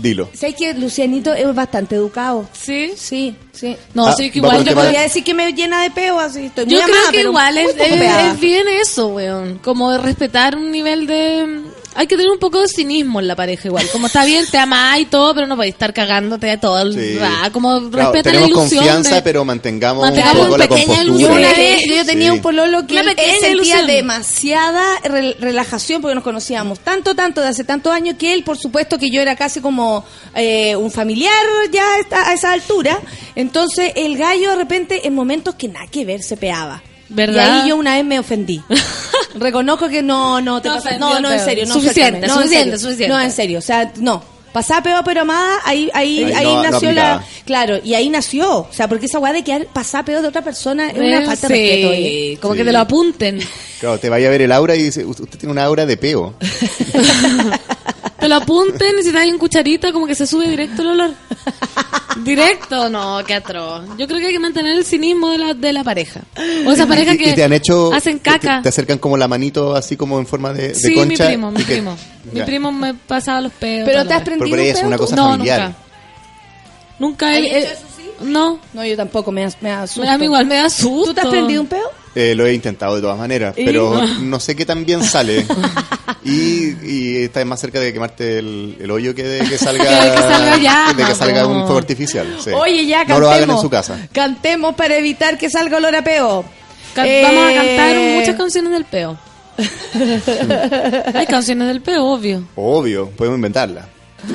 Dilo. 0.00 0.28
¿Sabes 0.34 0.54
que 0.56 0.74
Lucianito 0.74 1.32
es 1.34 1.54
bastante 1.54 1.96
educado? 1.96 2.48
¿Sí? 2.52 2.92
Sí, 2.96 3.34
sí. 3.52 3.76
No, 3.94 4.06
Ah, 4.06 4.14
sí, 4.16 4.30
que 4.30 4.38
igual 4.38 4.58
te 4.58 4.70
tema 4.70 4.82
de- 4.82 4.86
Podría 4.88 5.02
decir 5.02 5.22
que 5.24 5.34
me 5.34 5.52
llena 5.52 5.82
de 5.82 5.90
peo 5.90 6.18
así. 6.18 6.46
Estoy 6.46 6.66
muy 6.66 6.74
Yo 6.74 6.80
creo 6.82 6.94
amada, 6.96 7.10
que 7.10 7.16
pero 7.18 7.28
igual 7.30 7.58
es, 7.58 7.76
es 8.34 8.40
bien 8.40 8.66
eso, 8.80 9.08
weón. 9.08 9.58
Como 9.58 9.90
de 9.92 9.98
respetar 9.98 10.56
un 10.56 10.70
nivel 10.70 11.06
de... 11.06 11.60
Hay 11.94 12.06
que 12.06 12.16
tener 12.16 12.30
un 12.30 12.38
poco 12.38 12.60
de 12.60 12.68
cinismo 12.68 13.18
en 13.20 13.26
la 13.26 13.34
pareja 13.34 13.66
igual. 13.68 13.86
Como 13.90 14.06
está 14.06 14.24
bien, 14.24 14.44
te 14.50 14.58
amas 14.58 15.00
y 15.00 15.06
todo, 15.06 15.34
pero 15.34 15.46
no 15.46 15.56
podéis 15.56 15.74
estar 15.74 15.92
cagándote 15.92 16.56
todo 16.58 16.80
el 16.80 16.94
Sí. 16.94 17.18
Como 17.52 17.90
Claro, 17.90 18.12
respeta 18.12 18.32
la 18.32 18.46
ilusión 18.46 18.80
confianza, 18.80 19.14
de- 19.16 19.22
pero 19.22 19.44
mantengamos, 19.44 20.04
Mantengamos 20.04 20.36
un 20.36 20.44
poco 20.46 20.56
la 20.58 20.64
una 20.66 20.74
pequeña. 20.76 21.02
Yo, 21.04 21.28
una 21.28 21.48
vez- 21.52 21.82
yo 21.86 22.04
tenía 22.06 22.28
Sí. 22.30 22.36
un 22.36 22.40
pololo 22.42 22.86
que 22.86 22.94
Una 23.00 23.10
él, 23.10 23.16
sentía 23.16 23.50
ilusión. 23.50 23.86
demasiada 23.86 24.84
re- 25.04 25.36
relajación 25.40 26.00
porque 26.00 26.14
nos 26.14 26.24
conocíamos 26.24 26.78
tanto, 26.80 27.14
tanto, 27.14 27.40
de 27.40 27.48
hace 27.48 27.64
tantos 27.64 27.92
años 27.92 28.16
que 28.18 28.34
él, 28.34 28.44
por 28.44 28.56
supuesto 28.56 28.98
que 28.98 29.10
yo 29.10 29.20
era 29.20 29.34
casi 29.36 29.60
como 29.60 30.04
eh, 30.34 30.76
un 30.76 30.90
familiar 30.92 31.32
ya 31.72 31.84
a 32.12 32.32
esa 32.34 32.52
altura. 32.52 33.00
Entonces 33.34 33.92
el 33.96 34.16
gallo 34.16 34.50
de 34.50 34.56
repente 34.56 35.06
en 35.06 35.14
momentos 35.14 35.54
que 35.56 35.68
nada 35.68 35.86
que 35.90 36.04
ver 36.04 36.22
se 36.22 36.36
peaba. 36.36 36.82
¿Verdad? 37.10 37.46
Y 37.46 37.60
ahí 37.62 37.68
yo 37.68 37.76
una 37.76 37.96
vez 37.96 38.04
me 38.04 38.18
ofendí. 38.18 38.62
Reconozco 39.34 39.88
que 39.88 40.02
no, 40.02 40.40
no, 40.40 40.60
te 40.62 40.68
No 40.68 40.74
pasa- 40.76 40.96
no, 40.98 41.20
no, 41.20 41.30
en 41.30 41.40
serio, 41.40 41.66
no, 41.66 41.74
Suficiente. 41.74 42.26
No, 42.26 42.34
en 42.34 42.40
suficiente, 42.42 42.64
serio. 42.64 42.78
suficiente. 42.78 43.08
No, 43.14 43.20
en 43.20 43.30
serio, 43.30 43.58
o 43.58 43.62
sea, 43.62 43.92
no. 43.98 44.22
Pasaba 44.52 44.82
peo 44.82 45.04
pero 45.04 45.20
amada, 45.20 45.58
ahí, 45.64 45.88
ahí, 45.94 46.24
Ahí 46.24 46.32
ahí 46.32 46.44
no- 46.44 46.62
no 46.64 46.70
nació 46.72 46.90
la, 46.90 47.22
claro, 47.46 47.78
y 47.84 47.94
ahí 47.94 48.08
nació, 48.10 48.58
o 48.62 48.68
sea, 48.72 48.88
porque 48.88 49.06
esa 49.06 49.20
weá 49.20 49.32
de 49.32 49.44
quedar 49.44 49.66
pasar 49.66 50.04
peo 50.04 50.20
de 50.22 50.26
otra 50.26 50.42
persona 50.42 50.90
es 50.90 50.98
una 50.98 51.22
Eh, 51.22 51.26
falta 51.26 51.46
de 51.46 51.54
respeto. 51.54 51.88
oye. 51.90 52.38
Como 52.42 52.54
Sí. 52.54 52.58
que 52.58 52.64
te 52.64 52.72
lo 52.72 52.78
apunten. 52.80 53.38
Claro, 53.78 53.98
te 54.00 54.08
vaya 54.08 54.26
a 54.26 54.30
ver 54.30 54.42
el 54.42 54.50
aura 54.50 54.74
y 54.74 54.82
dice, 54.82 55.04
usted 55.04 55.26
tiene 55.38 55.52
una 55.52 55.62
aura 55.64 55.86
de 55.86 55.96
peo. 55.96 56.34
Te 58.20 58.28
lo 58.28 58.34
apunten 58.36 58.98
y 58.98 59.02
si 59.02 59.12
te 59.12 59.18
hay 59.18 59.30
en 59.30 59.38
cucharita, 59.38 59.92
como 59.92 60.06
que 60.06 60.14
se 60.14 60.26
sube 60.26 60.46
directo 60.48 60.82
el 60.82 60.88
olor. 60.88 61.10
Directo, 62.22 62.90
no, 62.90 63.20
qué 63.26 63.34
atroz. 63.34 63.84
Yo 63.96 64.06
creo 64.06 64.18
que 64.20 64.26
hay 64.26 64.32
que 64.32 64.38
mantener 64.38 64.76
el 64.76 64.84
cinismo 64.84 65.30
de 65.30 65.38
la, 65.38 65.54
de 65.54 65.72
la 65.72 65.82
pareja. 65.84 66.20
O 66.66 66.72
esa 66.72 66.86
pareja 66.86 67.14
y, 67.14 67.18
que 67.18 67.30
y 67.30 67.34
te 67.34 67.44
han 67.44 67.52
hecho... 67.52 67.92
hacen 67.94 68.18
caca. 68.18 68.58
Te, 68.58 68.64
te 68.64 68.68
acercan 68.68 68.98
como 68.98 69.16
la 69.16 69.26
manito 69.28 69.74
así 69.74 69.96
como 69.96 70.18
en 70.18 70.26
forma 70.26 70.52
de, 70.52 70.68
de 70.68 70.74
sí, 70.74 70.92
concha. 70.94 71.24
mi 71.24 71.30
primo, 71.30 71.50
mi 71.50 71.58
que- 71.58 71.72
primo. 71.72 71.96
Mi 72.32 72.42
primo 72.42 72.72
me 72.72 72.92
pasaba 72.94 73.40
los 73.40 73.52
peos. 73.52 73.88
Pero 73.90 74.04
te 74.06 74.12
has 74.14 74.22
prendido 74.22 74.50
Pero 74.50 74.62
un 74.62 74.68
es 74.68 74.78
peo 74.78 74.86
una 74.88 74.98
cosa 74.98 75.16
No, 75.16 75.30
familiar. 75.30 75.60
nunca. 75.60 75.76
Nunca 76.98 77.30
¿Has 77.30 77.36
he... 77.38 77.46
hecho 77.46 77.54
he- 77.56 77.72
eso 77.72 77.86
sí? 77.96 78.10
no, 78.22 78.58
No, 78.74 78.84
yo 78.84 78.96
tampoco, 78.96 79.32
me, 79.32 79.42
da- 79.44 79.56
me 79.62 79.70
da 79.70 79.86
susto. 79.86 80.10
a 80.10 80.18
mí 80.18 80.24
igual 80.26 80.44
me 80.46 80.56
da 80.56 80.68
susto. 80.68 81.06
¿Tú 81.06 81.14
te 81.14 81.20
has 81.22 81.28
prendido 81.28 81.62
un 81.62 81.68
peo? 81.68 81.90
Eh, 82.14 82.34
lo 82.34 82.44
he 82.46 82.52
intentado 82.54 82.96
de 82.96 83.02
todas 83.02 83.16
maneras, 83.18 83.54
¿Y? 83.56 83.64
pero 83.64 84.00
no 84.22 84.40
sé 84.40 84.56
qué 84.56 84.66
tan 84.66 84.84
bien 84.84 85.02
sale. 85.04 85.46
Y, 86.22 86.74
y 86.84 87.16
estás 87.24 87.46
más 87.46 87.58
cerca 87.60 87.80
de 87.80 87.94
quemarte 87.94 88.38
el, 88.40 88.76
el 88.78 88.90
hoyo 88.90 89.14
que 89.14 89.22
de 89.22 89.48
que 89.48 89.56
salga, 89.58 89.84
Que- 89.84 90.10
que 90.10 90.18
salga 90.18 90.56
llama, 90.58 90.92
de 90.92 91.04
que 91.04 91.14
salga 91.14 91.46
un 91.46 91.62
fuego 91.62 91.78
artificial. 91.78 92.36
sí. 92.44 92.50
Oye, 92.50 92.84
ya 92.84 93.04
No 93.04 93.14
cantemos. 93.14 93.20
lo 93.20 93.30
hagan 93.30 93.50
en 93.50 93.58
su 93.58 93.70
casa. 93.70 94.08
Cantemos 94.12 94.74
para 94.74 94.96
evitar 94.98 95.38
que 95.38 95.48
salga 95.48 95.78
olor 95.78 95.96
a 95.96 96.04
peo. 96.04 96.44
Eh, 96.96 97.22
Vamos 97.22 97.44
a 97.50 97.54
cantar 97.54 97.96
muchas 98.18 98.36
canciones 98.36 98.72
del 98.72 98.84
peo. 98.84 99.16
Hay 101.14 101.26
canciones 101.26 101.68
del 101.68 101.80
peo, 101.80 102.04
obvio. 102.04 102.44
Obvio, 102.56 103.08
podemos 103.10 103.38
inventarla. 103.38 103.88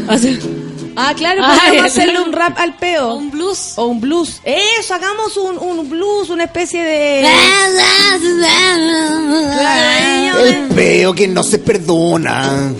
Así. 0.07 0.39
Ah, 0.95 1.13
claro, 1.15 1.41
podemos 1.43 1.85
hacerle 1.85 2.21
un 2.21 2.31
rap 2.31 2.57
al 2.57 2.77
peo. 2.77 3.15
Un 3.15 3.31
blues. 3.31 3.73
O 3.75 3.85
un 3.85 3.99
blues. 3.99 4.41
Eso, 4.43 4.93
hagamos 4.93 5.35
un, 5.37 5.57
un 5.57 5.89
blues, 5.89 6.29
una 6.29 6.45
especie 6.45 6.83
de... 6.83 7.27
El 10.43 10.67
peo 10.75 11.13
que 11.13 11.27
no 11.27 11.43
se 11.43 11.59
perdona 11.59 12.71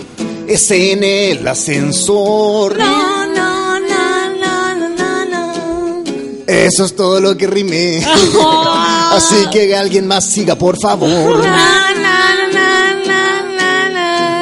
es 0.46 0.70
en 0.70 1.04
el 1.04 1.46
ascensor. 1.46 2.78
No, 2.78 3.26
no, 3.26 3.80
no, 3.80 4.30
no, 4.30 4.74
no, 4.74 4.88
no, 4.88 5.24
no. 5.26 6.04
Eso 6.46 6.84
es 6.84 6.94
todo 6.96 7.20
lo 7.20 7.36
que 7.36 7.46
rimé. 7.46 8.04
Así 9.12 9.46
que 9.52 9.74
alguien 9.76 10.06
más 10.06 10.24
siga, 10.24 10.56
por 10.56 10.78
favor. 10.80 11.42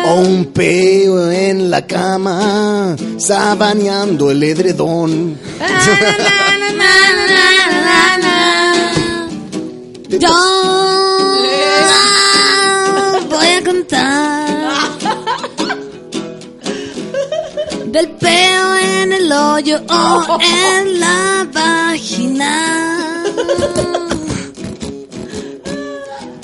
O 0.07 0.15
un 0.17 0.47
peo 0.53 1.31
en 1.31 1.71
la 1.71 1.87
cama, 1.87 2.97
sabaneando 3.19 4.31
el 4.31 4.43
edredón. 4.43 5.39
Yo 10.11 10.29
voy 13.31 13.49
a 13.49 13.65
contar 13.65 14.45
del 17.87 18.11
peo 18.11 18.77
en 18.77 19.13
el 19.13 19.33
hoyo 19.33 19.81
o 19.89 20.39
en 20.79 21.01
la 21.01 21.47
vagina. 21.53 23.25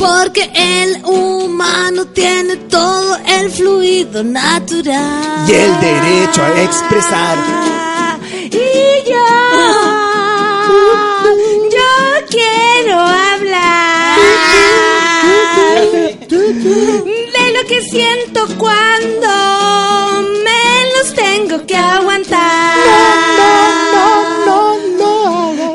Porque 0.00 0.50
el 0.54 1.04
humano 1.04 2.06
tiene 2.06 2.56
todo 2.56 3.18
el 3.38 3.50
fluido 3.50 4.24
natural. 4.24 5.46
Y 5.46 5.52
el 5.52 5.78
derecho 5.78 6.42
a 6.42 6.62
expresar. 6.62 7.36
Y 8.50 9.10
yo, 9.10 9.28
yo 11.76 12.26
quiero 12.30 12.98
hablar 12.98 14.18
de 17.36 17.52
lo 17.52 17.62
que 17.68 17.82
siento 17.82 18.46
cuando 18.56 19.28
me 20.44 20.64
los 20.96 21.14
tengo 21.14 21.66
que 21.66 21.76
aguantar. 21.76 22.40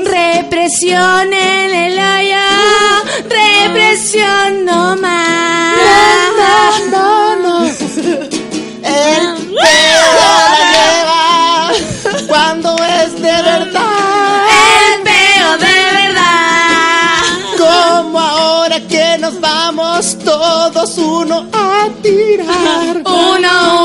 Represión 0.03 1.31
en 1.31 1.76
el 1.76 1.93
hoyo, 1.99 2.47
represión 3.76 4.65
no 4.65 4.95
más. 4.95 5.76
El 8.84 9.35
peo 9.47 10.06
la 10.22 10.60
lleva 10.73 11.72
cuando 12.27 12.76
es 12.76 13.14
de 13.15 13.41
verdad. 13.41 14.45
El 14.64 15.03
peo 15.03 15.57
de 15.57 15.77
verdad. 15.99 17.22
Como 17.57 18.19
ahora 18.19 18.80
que 18.88 19.18
nos 19.19 19.39
vamos 19.41 20.18
todos 20.23 20.97
uno 20.97 21.47
a 21.52 21.89
tirar. 22.02 23.02
Uno, 23.06 23.85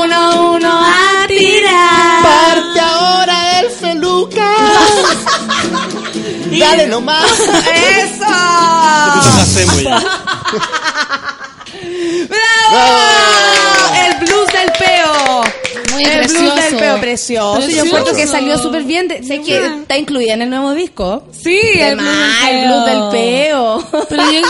Dale 6.59 6.87
nomás. 6.87 7.25
¡Eso! 7.31 8.25
Hacemos 9.41 9.81
ya. 9.83 9.99
¡Bravo! 12.29 13.95
El 14.05 14.25
blues 14.25 14.47
del 14.47 14.71
peo. 14.77 15.41
Muy 15.91 16.03
el 16.03 16.27
blues 16.27 16.31
precioso. 16.31 16.55
del 16.55 16.75
peo 16.77 16.99
precioso. 16.99 17.53
Yo 17.59 17.65
Precioso. 17.65 17.85
encuentro 17.87 18.15
que 18.15 18.27
salió 18.27 18.57
súper 18.57 18.83
bien. 18.83 19.07
De- 19.07 19.23
sé 19.23 19.41
que 19.41 19.65
está 19.65 19.97
incluida 19.97 20.33
en 20.33 20.41
el 20.43 20.49
nuevo 20.49 20.73
disco. 20.73 21.23
Sí, 21.31 21.59
el, 21.75 21.99
el 21.99 22.65
blues 22.67 22.85
del 22.85 23.09
peo. 23.11 23.87
Pero 24.09 24.31
yo- 24.31 24.41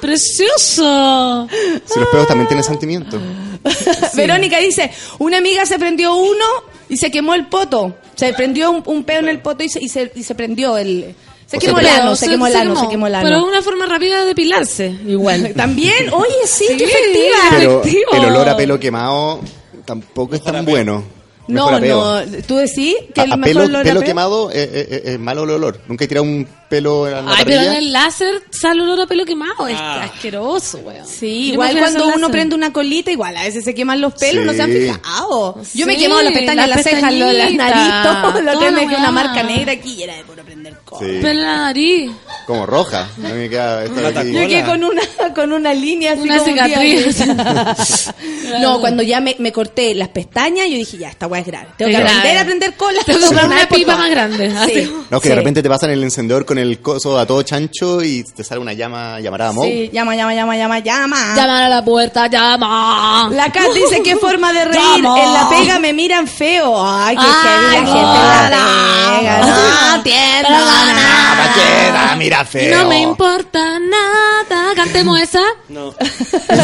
Precioso. 0.00 1.48
Si 1.84 1.98
los 2.00 2.08
peos 2.08 2.26
también 2.26 2.46
tienen 2.48 2.64
sentimiento. 2.64 3.18
Verónica 4.14 4.58
dice, 4.58 4.90
una 5.18 5.38
amiga 5.38 5.66
se 5.66 5.78
prendió 5.78 6.14
uno 6.14 6.44
y 6.88 6.96
se 6.96 7.10
quemó 7.10 7.34
el 7.34 7.46
poto. 7.46 7.94
Se 8.14 8.32
prendió 8.32 8.70
un, 8.70 8.82
un 8.86 9.04
peo 9.04 9.20
en 9.20 9.28
el 9.28 9.40
poto 9.40 9.64
y 9.64 9.68
se, 9.68 9.82
y 9.82 9.88
se, 9.88 10.10
y 10.14 10.22
se 10.22 10.34
prendió 10.34 10.76
el... 10.76 11.14
Se 11.46 11.56
O 11.56 11.60
quemó 11.60 11.78
el 11.78 11.86
ano, 11.86 12.14
se, 12.14 12.28
quemó 12.28 12.46
el 12.46 12.56
ano, 12.56 12.78
se 12.78 12.88
quemó 12.88 13.06
el 13.06 13.14
ano. 13.14 13.24
Pero 13.24 13.38
es 13.38 13.44
una 13.44 13.62
forma 13.62 13.86
rápida 13.86 14.20
de 14.20 14.26
depilarse, 14.26 14.94
igual. 15.06 15.52
También, 15.56 16.12
oye, 16.12 16.34
sí, 16.44 16.66
Sí, 16.68 16.76
qué 16.76 16.84
efectiva. 16.84 17.36
Pero 17.50 17.80
Efectivo. 17.80 18.12
el 18.12 18.24
olor 18.26 18.48
a 18.50 18.56
pelo 18.56 18.78
quemado 18.78 19.40
tampoco 19.86 20.34
es 20.34 20.42
tan 20.42 20.64
bueno. 20.66 21.02
No, 21.48 21.80
no, 21.80 22.22
tú 22.46 22.56
decís 22.56 22.94
que 23.14 23.20
A- 23.22 23.24
el 23.24 23.32
a 23.32 23.36
mejor 23.36 23.54
pelo, 23.54 23.64
olor 23.64 23.80
a 23.80 23.84
pelo 23.84 24.00
peo? 24.00 24.06
quemado 24.06 24.50
eh, 24.50 24.54
eh, 24.72 24.88
eh, 24.90 25.02
es 25.14 25.18
malo 25.18 25.44
el 25.44 25.50
olor. 25.50 25.80
Nunca 25.88 26.04
he 26.04 26.08
tirado 26.08 26.24
un 26.24 26.46
pelo 26.68 27.06
en 27.08 27.24
la 27.24 27.32
Ay, 27.32 27.44
pero 27.46 27.62
en 27.62 27.72
el 27.72 27.92
láser 27.92 28.42
sale 28.50 28.82
olor 28.82 29.00
a 29.00 29.06
pelo 29.06 29.24
quemado. 29.24 29.66
Es 29.66 29.76
Ah. 29.78 30.04
asqueroso, 30.04 30.78
weón. 30.78 31.06
Sí, 31.06 31.46
Yo 31.48 31.52
igual 31.54 31.78
cuando 31.78 32.04
uno 32.06 32.16
láser. 32.16 32.30
prende 32.30 32.54
una 32.54 32.72
colita, 32.72 33.10
igual 33.10 33.36
a 33.36 33.42
veces 33.44 33.64
se 33.64 33.74
queman 33.74 34.00
los 34.00 34.12
pelos, 34.14 34.44
no 34.44 34.52
se 34.52 34.62
han 34.62 34.70
fijado. 34.70 35.62
Yo 35.74 35.86
me 35.86 35.94
he 35.94 35.96
quemado 35.96 36.22
las 36.22 36.32
pestañas, 36.34 36.68
las 36.68 36.76
las 36.76 36.84
cejas, 36.84 37.14
lo- 37.14 37.32
las 37.32 37.52
todo. 38.32 38.40
Lo 38.42 38.58
que 38.60 38.68
una 38.96 39.10
marca 39.10 39.42
negra 39.42 39.72
aquí 39.72 39.94
y 39.94 40.02
era 40.02 40.16
de 40.16 40.24
puro 40.24 40.44
prender. 40.44 40.57
Sí. 40.98 41.20
La 41.22 41.56
nariz. 41.58 42.10
Como 42.46 42.64
roja. 42.66 43.06
Mí 43.18 43.28
me 43.30 43.48
queda 43.50 43.84
esta 43.84 44.20
aquí. 44.20 44.32
Yo 44.32 44.40
quedé 44.48 44.64
con 44.64 44.82
una, 44.82 45.02
con 45.34 45.52
una 45.52 45.74
línea 45.74 46.12
así 46.12 46.22
Una 46.22 46.38
como 46.38 46.50
cicatriz. 46.50 47.24
no, 48.60 48.80
cuando 48.80 49.02
ya 49.02 49.20
me, 49.20 49.36
me 49.38 49.52
corté 49.52 49.94
las 49.94 50.08
pestañas, 50.08 50.66
yo 50.66 50.76
dije, 50.76 50.96
ya, 50.98 51.08
esta 51.10 51.26
weá 51.26 51.40
es 51.42 51.46
grave. 51.46 51.68
Tengo 51.76 51.90
que 51.90 51.96
Es 51.96 52.02
grave. 52.02 52.18
aprender 52.18 52.38
a 52.38 52.44
prender 52.44 52.74
cola. 52.74 53.00
Tengo 53.04 53.18
que 53.20 53.26
comprar 53.28 53.46
una 53.46 53.68
Por 53.68 53.78
pipa 53.78 53.92
favor. 53.92 54.02
más 54.06 54.10
grande. 54.10 54.46
así. 54.56 54.72
Sí. 54.74 54.92
No, 55.10 55.20
que 55.20 55.28
Sí. 55.28 55.30
de 55.30 55.34
repente 55.34 55.62
te 55.62 55.68
pasan 55.68 55.90
el 55.90 56.02
encendedor 56.02 56.44
con 56.46 56.58
el 56.58 56.80
coso 56.80 57.18
a 57.18 57.26
todo 57.26 57.42
chancho 57.42 58.02
y 58.02 58.24
te 58.24 58.42
sale 58.42 58.60
una 58.60 58.72
llama 58.72 59.20
llamarada 59.20 59.52
Mo. 59.52 59.64
Sí, 59.64 59.90
llama, 59.92 60.16
llama, 60.16 60.34
llama, 60.34 60.56
llama, 60.56 60.78
llama. 60.78 61.34
Llaman 61.36 61.62
a 61.64 61.68
la 61.68 61.84
puerta, 61.84 62.26
llama. 62.28 63.28
La 63.32 63.52
Cat 63.52 63.68
dice, 63.74 64.02
qué 64.02 64.16
forma 64.20 64.52
de 64.54 64.64
reír. 64.64 64.78
Llama. 65.02 65.22
En 65.22 65.34
la 65.34 65.48
pega 65.50 65.78
me 65.78 65.92
miran 65.92 66.26
feo. 66.26 66.74
Ay, 66.82 67.14
qué 67.16 67.22
Ay, 67.22 67.32
heavy 67.42 67.64
la 67.66 67.92
gente 67.92 67.98
en 67.98 68.50
la 68.50 70.00
pega. 70.02 70.67
No, 70.68 71.36
Pachera, 71.36 72.16
mira 72.16 72.44
feo. 72.44 72.76
No 72.76 72.88
me 72.88 73.00
importa 73.00 73.78
nada. 73.78 74.74
Cantemos 74.74 75.18
esa. 75.22 75.42
No. 75.68 75.94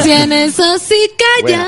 Si 0.03 0.11
en 0.13 0.33
eso 0.33 0.79
sí 0.79 1.11
calla. 1.43 1.67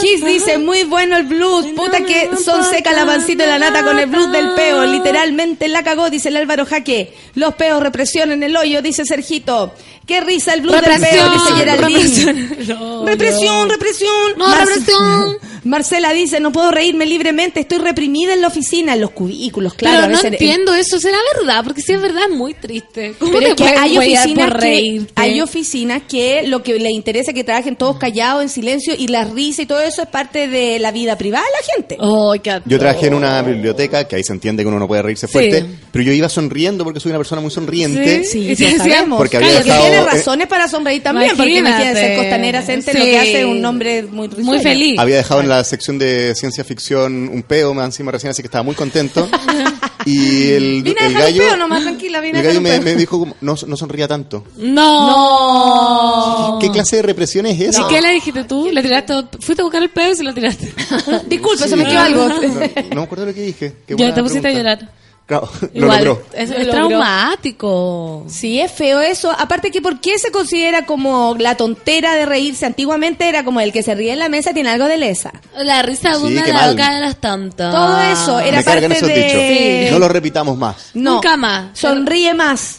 Kiss 0.00 0.24
dice, 0.24 0.58
muy 0.58 0.84
bueno 0.84 1.16
el 1.16 1.24
blues. 1.24 1.66
Puta 1.76 2.00
que 2.04 2.30
son 2.42 2.64
seca 2.64 2.92
la 2.92 3.04
pancita 3.06 3.44
y 3.44 3.48
la 3.48 3.58
nata 3.58 3.82
con 3.82 3.98
el 3.98 4.06
blues 4.06 4.30
del 4.32 4.50
peo. 4.54 4.84
Literalmente 4.86 5.68
la 5.68 5.82
cagó, 5.82 6.10
dice 6.10 6.28
el 6.28 6.36
Álvaro 6.36 6.66
Jaque. 6.66 7.14
Los 7.34 7.54
peos 7.54 7.82
represión 7.82 8.32
en 8.32 8.42
el 8.42 8.56
hoyo, 8.56 8.82
dice 8.82 9.04
Sergito. 9.04 9.72
Qué 10.06 10.20
risa 10.20 10.54
el 10.54 10.60
blues 10.62 10.80
del 10.82 11.00
peo, 11.00 11.30
dice 11.30 11.52
Geraldine. 11.56 11.98
represión. 12.02 13.06
Represión, 13.06 13.68
represión. 13.68 14.32
No, 14.36 14.54
represión. 14.54 15.36
Marcela 15.64 16.12
dice, 16.12 16.38
no 16.38 16.52
puedo 16.52 16.70
reírme 16.70 17.06
libremente, 17.06 17.58
estoy 17.58 17.78
reprimida 17.78 18.32
en 18.32 18.40
la 18.40 18.46
oficina, 18.46 18.94
en 18.94 19.00
los 19.00 19.10
cubículos, 19.10 19.74
claro. 19.74 19.96
Pero 19.96 20.04
a 20.04 20.08
no 20.10 20.16
veces- 20.16 20.32
entiendo 20.32 20.72
eso, 20.74 21.00
será 21.00 21.18
verdad, 21.36 21.64
porque 21.64 21.82
si 21.82 21.92
es 21.92 22.00
verdad 22.00 22.22
es 22.30 22.36
muy 22.36 22.54
triste. 22.54 23.14
¿Cómo 23.18 23.32
Pero 23.32 23.56
te 23.56 23.64
es 23.64 23.70
que 23.72 23.76
hay 23.76 23.98
oficinas, 23.98 24.48
por 24.52 24.60
que, 24.60 25.06
hay 25.16 25.40
oficinas 25.40 26.02
que 26.08 26.44
lo 26.46 26.62
que 26.62 26.78
les 26.78 26.92
interesa 26.92 27.32
es 27.32 27.34
que 27.34 27.42
trabajen 27.42 27.74
todos 27.74 27.96
callados, 27.98 28.42
en 28.44 28.48
silencio, 28.48 28.94
y 28.96 29.08
la 29.08 29.24
risa 29.24 29.62
y 29.62 29.66
todo 29.66 29.80
eso 29.80 30.02
es 30.02 30.08
parte 30.08 30.46
de 30.46 30.78
la 30.78 30.92
vida 30.92 31.18
privada 31.18 31.44
de 31.44 31.50
la 31.50 31.74
gente. 31.74 31.96
Ay, 32.32 32.38
qué 32.38 32.62
Yo 32.64 32.78
trabajé 32.78 33.08
en 33.08 33.14
una 33.14 33.42
biblioteca, 33.42 34.06
que 34.06 34.14
ahí 34.14 34.22
se 34.22 34.32
entiende 34.34 34.62
que 34.62 34.68
uno 34.68 34.78
no 34.78 34.86
puede 34.86 35.02
reírse 35.02 35.26
fuerte, 35.26 35.66
pero 35.90 36.04
yo 36.04 36.12
iba 36.12 36.28
sonriendo 36.28 36.84
porque 36.84 37.00
soy 37.00 37.10
una 37.10 37.18
persona 37.18 37.40
muy 37.40 37.50
sonriente. 37.50 38.22
Sí, 38.24 38.54
sí. 38.54 38.76
Porque 39.16 39.38
había 39.38 39.50
dejado- 39.60 39.95
tiene 39.96 40.10
eh, 40.10 40.12
razones 40.12 40.46
para 40.46 40.68
sonreír 40.68 41.02
también, 41.02 41.32
porque 41.36 41.58
Imagínate. 41.58 41.82
imagínate 41.84 42.06
ser 42.08 42.16
costanera 42.18 42.62
Cente 42.62 42.94
lo 42.94 43.04
Sí. 43.04 43.10
que 43.10 43.18
hace 43.18 43.44
un 43.44 43.64
hombre 43.64 44.02
muy 44.04 44.28
risueño. 44.28 44.46
Muy 44.50 44.60
feliz. 44.60 44.98
Había 44.98 45.16
dejado 45.16 45.40
en 45.40 45.48
la 45.48 45.64
sección 45.64 45.98
de 45.98 46.34
ciencia 46.34 46.64
ficción 46.64 47.28
un 47.28 47.42
peo 47.42 47.74
más 47.74 47.86
encima 47.86 48.12
recién, 48.12 48.30
así 48.30 48.42
que 48.42 48.46
estaba 48.48 48.62
muy 48.62 48.74
contento. 48.74 49.28
y 50.06 50.50
el, 50.52 50.82
Vine 50.82 51.00
a 51.00 51.06
el 51.06 51.12
gallo, 51.14 51.42
peo 51.42 51.56
nomás, 51.56 51.82
tranquila, 51.82 52.20
vine 52.20 52.38
a 52.38 52.40
el 52.42 52.46
gallo 52.46 52.60
dejar 52.60 52.78
me, 52.80 52.84
peo. 52.84 52.98
dijo, 52.98 53.18
como, 53.18 53.36
no, 53.40 53.54
no 53.66 53.76
sonría 53.76 54.06
tanto. 54.08 54.44
No. 54.56 56.58
¿Qué 56.60 56.70
clase 56.70 56.96
de 56.96 57.02
represión 57.02 57.46
es 57.46 57.60
esa? 57.60 57.82
¿Y 57.82 57.86
qué 57.88 58.00
le 58.00 58.10
dijiste 58.12 58.44
tú? 58.44 58.70
¿Le 58.72 58.82
tiraste? 58.82 59.14
¿Fuiste 59.40 59.62
a 59.62 59.64
buscar 59.64 59.82
el 59.82 59.90
pedo 59.90 60.12
y 60.12 60.16
se 60.16 60.24
lo 60.24 60.34
tiraste? 60.34 60.72
Disculpe, 61.28 61.68
se 61.68 61.76
me 61.76 61.84
quedó 61.84 62.00
algo. 62.00 62.28
No, 62.28 62.40
no 62.40 62.96
me 62.96 63.02
acuerdo 63.02 63.26
lo 63.26 63.34
que 63.34 63.42
dije. 63.42 63.72
Qué 63.86 63.94
Ya 63.96 64.14
te 64.14 64.22
pusiste 64.22 64.48
a 64.48 64.52
pregunta. 64.52 64.74
llorar. 64.80 65.05
Claro, 65.26 65.48
lo 65.74 65.80
Igual, 65.86 66.04
logró. 66.04 66.22
es, 66.34 66.50
Lo 66.50 66.56
es 66.56 66.66
logró. 66.68 66.88
traumático. 66.88 68.24
Sí, 68.28 68.60
es 68.60 68.70
feo 68.70 69.00
eso. 69.00 69.32
Aparte 69.36 69.70
que, 69.72 69.82
¿por 69.82 70.00
qué 70.00 70.18
se 70.18 70.30
considera 70.30 70.86
como 70.86 71.34
la 71.38 71.56
tontera 71.56 72.14
de 72.14 72.26
reírse? 72.26 72.64
Antiguamente 72.64 73.28
era 73.28 73.44
como 73.44 73.60
el 73.60 73.72
que 73.72 73.82
se 73.82 73.94
ríe 73.94 74.12
en 74.12 74.20
la 74.20 74.28
mesa 74.28 74.52
tiene 74.54 74.70
algo 74.70 74.86
de 74.86 74.98
lesa. 74.98 75.32
La 75.58 75.82
risa 75.82 76.10
Sí, 76.10 76.14
abunda 76.16 76.46
la 76.46 76.54
mal. 76.54 76.70
boca 76.70 76.94
de 76.94 77.00
las 77.00 77.16
tantas. 77.20 77.74
Todo 77.74 78.00
eso 78.02 78.38
era 78.40 78.58
Me 78.58 78.62
parte 78.64 78.88
de... 78.88 79.78
dichos. 79.82 79.92
No 79.92 79.98
lo 79.98 80.08
repitamos 80.08 80.56
más. 80.56 80.90
No. 80.94 81.14
Nunca 81.14 81.36
más. 81.36 81.76
Sonríe 81.78 82.32
más. 82.34 82.78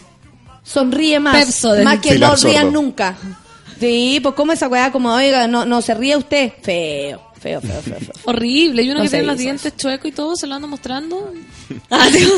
Sonríe 0.63 1.19
más. 1.19 1.35
Pepso 1.45 1.73
de- 1.73 1.83
más 1.83 1.99
que 1.99 2.13
Sí, 2.13 2.19
no 2.19 2.35
rían 2.35 2.71
nunca. 2.71 3.15
Sí, 3.79 4.19
pues 4.23 4.33
como 4.35 4.53
esa 4.53 4.67
weá 4.67 4.91
como, 4.91 5.13
oiga, 5.13 5.47
no, 5.47 5.65
no 5.65 5.81
se 5.81 5.93
ríe 5.93 6.15
usted. 6.17 6.51
Feo, 6.63 7.21
feo, 7.39 7.61
feo, 7.61 7.81
feo. 7.81 7.99
feo. 7.99 8.11
Horrible. 8.25 8.83
Y 8.83 8.89
uno 8.89 8.99
No 8.99 9.03
que 9.03 9.09
tiene 9.09 9.25
los 9.25 9.37
dientes 9.37 9.75
chuecos 9.77 10.07
y 10.09 10.11
todo, 10.11 10.35
se 10.35 10.47
lo 10.47 10.55
anda 10.55 10.67
mostrando. 10.67 11.33
Ah, 11.89 12.07
digo, 12.11 12.33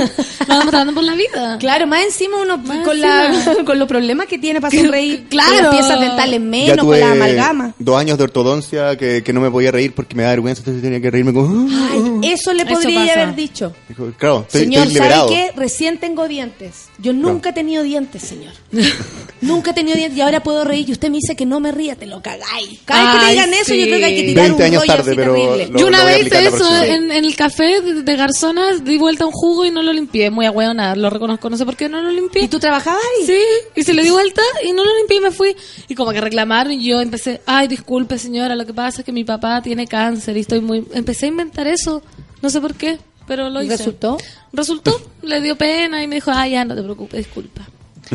lo 0.47 0.53
anda 0.53 0.63
mostrando 0.65 0.93
por 0.93 1.03
la 1.03 1.13
vida. 1.15 1.57
Claro, 1.59 1.85
más 1.88 2.03
encima 2.03 2.38
uno 2.41 2.57
Más 2.57 2.84
con, 2.84 2.97
encima. 2.97 3.53
La, 3.57 3.63
con 3.65 3.77
los 3.77 3.88
problemas 3.88 4.26
que 4.27 4.38
tiene 4.39 4.59
para 4.59 4.76
sonreír. 4.76 5.26
Claro. 5.30 5.49
Con 5.49 5.63
las 5.63 5.76
piezas 5.76 5.99
dentales 5.99 6.39
Ya 6.39 6.45
menos, 6.45 6.85
con 6.85 6.99
la 6.99 7.11
amalgama. 7.11 7.73
dos 7.77 7.99
años 7.99 8.17
de 8.17 8.23
ortodoncia 8.23 8.95
que, 8.97 9.23
que 9.23 9.34
no 9.34 9.39
me 9.41 9.51
podía 9.51 9.71
reír 9.71 9.93
porque 9.93 10.15
me 10.15 10.23
da 10.23 10.30
vergüenza, 10.30 10.61
entonces 10.61 10.81
tenía 10.81 10.99
que 10.99 11.11
reírme 11.11 11.34
como... 11.34 11.67
Ay, 11.69 12.31
eso 12.31 12.53
le 12.53 12.65
podría 12.65 13.13
haber 13.13 13.35
dicho. 13.35 13.73
Claro, 14.17 14.41
estoy, 14.47 14.61
señor, 14.61 14.88
estoy 14.88 14.99
¿sabe 15.07 15.30
qué? 15.30 15.51
Recién 15.55 15.99
tengo 15.99 16.27
dientes. 16.27 16.88
Yo 16.97 17.13
nunca 17.13 17.49
he 17.49 17.53
tenido 17.53 17.84
dientes, 17.84 18.21
señor. 18.23 18.53
nunca 19.41 19.71
he 19.71 19.73
tenido 19.73 19.95
dientes 19.97 20.17
y 20.17 20.21
ahora 20.21 20.41
puedo 20.41 20.63
reír. 20.63 20.89
Y 20.89 20.91
usted 20.91 21.09
me 21.09 21.17
dice 21.17 21.35
que 21.35 21.45
no 21.45 21.59
me 21.59 21.71
ría, 21.71 21.95
te 21.95 22.05
lo 22.07 22.21
cagáis. 22.21 22.80
Cada 22.85 23.03
vez 23.03 23.13
que 23.13 23.26
te 23.26 23.31
digan 23.31 23.53
eso, 23.53 23.73
yo 23.76 23.85
creo 23.85 23.99
que 23.99 24.05
hay 24.05 24.15
que 24.15 24.23
tirar 24.23 24.47
20 24.47 24.63
un 24.63 24.71
rollo 24.71 24.98
tarde, 24.99 25.11
así 25.11 25.15
pero 25.19 25.34
terrible. 25.34 25.67
lo- 25.67 25.80
Yo 25.80 25.88
una 25.88 25.97
lo 25.97 26.03
voy 26.03 26.13
a 26.13 26.15
vez 26.15 26.26
aplicar 26.27 26.41
hice 26.43 26.51
la 26.51 26.57
eso 26.57 26.67
próxima. 26.69 26.95
en, 26.95 27.11
en 27.11 27.26
el 27.26 27.35
café 27.35 27.81
de, 27.81 28.03
de 28.03 28.15
Garzona, 28.15 28.73
di 28.77 28.97
vuelta 28.97 29.26
un 29.26 29.31
jugo 29.31 29.65
y 29.65 29.71
no 29.71 29.81
lo 29.81 29.91
limpié. 29.93 30.30
Muy 30.30 30.45
nada 30.73 30.95
lo 30.95 31.09
reconozco, 31.09 31.49
no 31.49 31.57
sé 31.57 31.65
por 31.65 31.76
qué 31.76 31.89
no 31.89 32.01
lo 32.01 32.11
limpié. 32.11 32.43
¿Y 32.43 32.47
tú 32.47 32.59
trabajabas 32.59 33.01
ahí? 33.19 33.26
Sí, 33.26 33.41
y 33.76 33.84
se 33.84 33.93
le 33.93 34.03
di 34.03 34.09
vuelta 34.09 34.41
y 34.63 34.71
no 34.73 34.84
lo 34.84 34.95
limpié 34.97 35.17
y 35.17 35.21
me 35.21 35.31
fui. 35.31 35.55
Y 35.88 35.95
como 35.95 36.11
que 36.11 36.21
reclamaron 36.21 36.73
y 36.73 36.84
yo 36.85 37.01
empecé, 37.01 37.41
ay, 37.45 37.67
disculpe 37.67 38.17
señora, 38.17 38.55
lo 38.55 38.65
que 38.65 38.73
pasa 38.73 39.01
es 39.01 39.05
que 39.05 39.11
mi 39.11 39.23
papá 39.23 39.61
tiene 39.61 39.88
cáncer 39.88 40.38
y 40.38 40.41
estoy 40.41 40.61
muy... 40.61 40.85
Empecé 40.93 41.26
a 41.26 41.30
inventar 41.30 41.67
eso, 41.67 42.01
no 42.41 42.49
sé 42.49 42.59
por 42.61 42.76
qué, 42.76 42.97
pero 43.27 43.49
lo 43.49 43.61
¿Y 43.61 43.65
hice. 43.65 43.77
resultó? 43.77 44.17
Resultó, 44.53 44.99
le 45.21 45.41
dio 45.41 45.55
pena 45.55 46.03
y 46.03 46.07
me 46.07 46.15
dijo, 46.15 46.31
ay, 46.34 46.51
ya, 46.51 46.65
no 46.65 46.76
te 46.76 46.81
preocupes, 46.84 47.17
disculpa. 47.26 47.67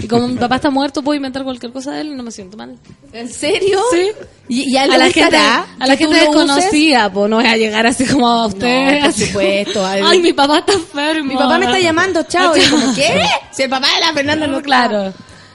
Y 0.03 0.09
como 0.09 0.27
mi 0.27 0.37
papá 0.37 0.57
está 0.57 0.71
muerto, 0.71 1.03
puedo 1.03 1.17
inventar 1.17 1.45
cualquier 1.45 1.71
cosa 1.73 1.93
de 1.93 2.01
él 2.01 2.07
y 2.09 2.15
no 2.15 2.23
me 2.25 2.31
siento 2.33 2.57
mal. 2.57 2.77
¿En 3.13 3.29
serio? 3.33 3.79
Sí. 3.93 4.09
¿Y, 4.49 4.73
y 4.73 4.77
a, 4.77 4.87
la 4.89 5.09
gente, 5.11 5.37
a 5.37 5.67
la 5.87 5.97
gente 5.97 6.17
desconocida, 6.17 7.13
pues 7.13 7.31
no 7.31 7.37
voy 7.37 7.47
a 7.47 7.57
llegar 7.57 7.87
así 7.87 8.05
como 8.05 8.29
a 8.29 8.47
usted. 8.47 9.01
No, 9.01 9.05
por 9.07 9.13
supuesto. 9.27 9.87
Ay, 9.87 10.19
mi 10.21 10.33
papá 10.33 10.59
está 10.59 10.73
enfermo. 10.73 11.29
Mi 11.33 11.37
papá 11.37 11.59
me 11.59 11.67
está 11.67 11.79
llamando, 11.79 12.23
chao. 12.25 12.57
Y 12.57 12.61
yo 12.61 12.71
como, 12.71 12.93
¿qué? 12.97 13.23
Si 13.53 13.63
el 13.63 13.71
papá 13.71 13.87
de 13.95 14.01
la 14.01 14.13
Fernanda 14.13 14.47
no 14.47 14.61
Claro. 14.63 15.13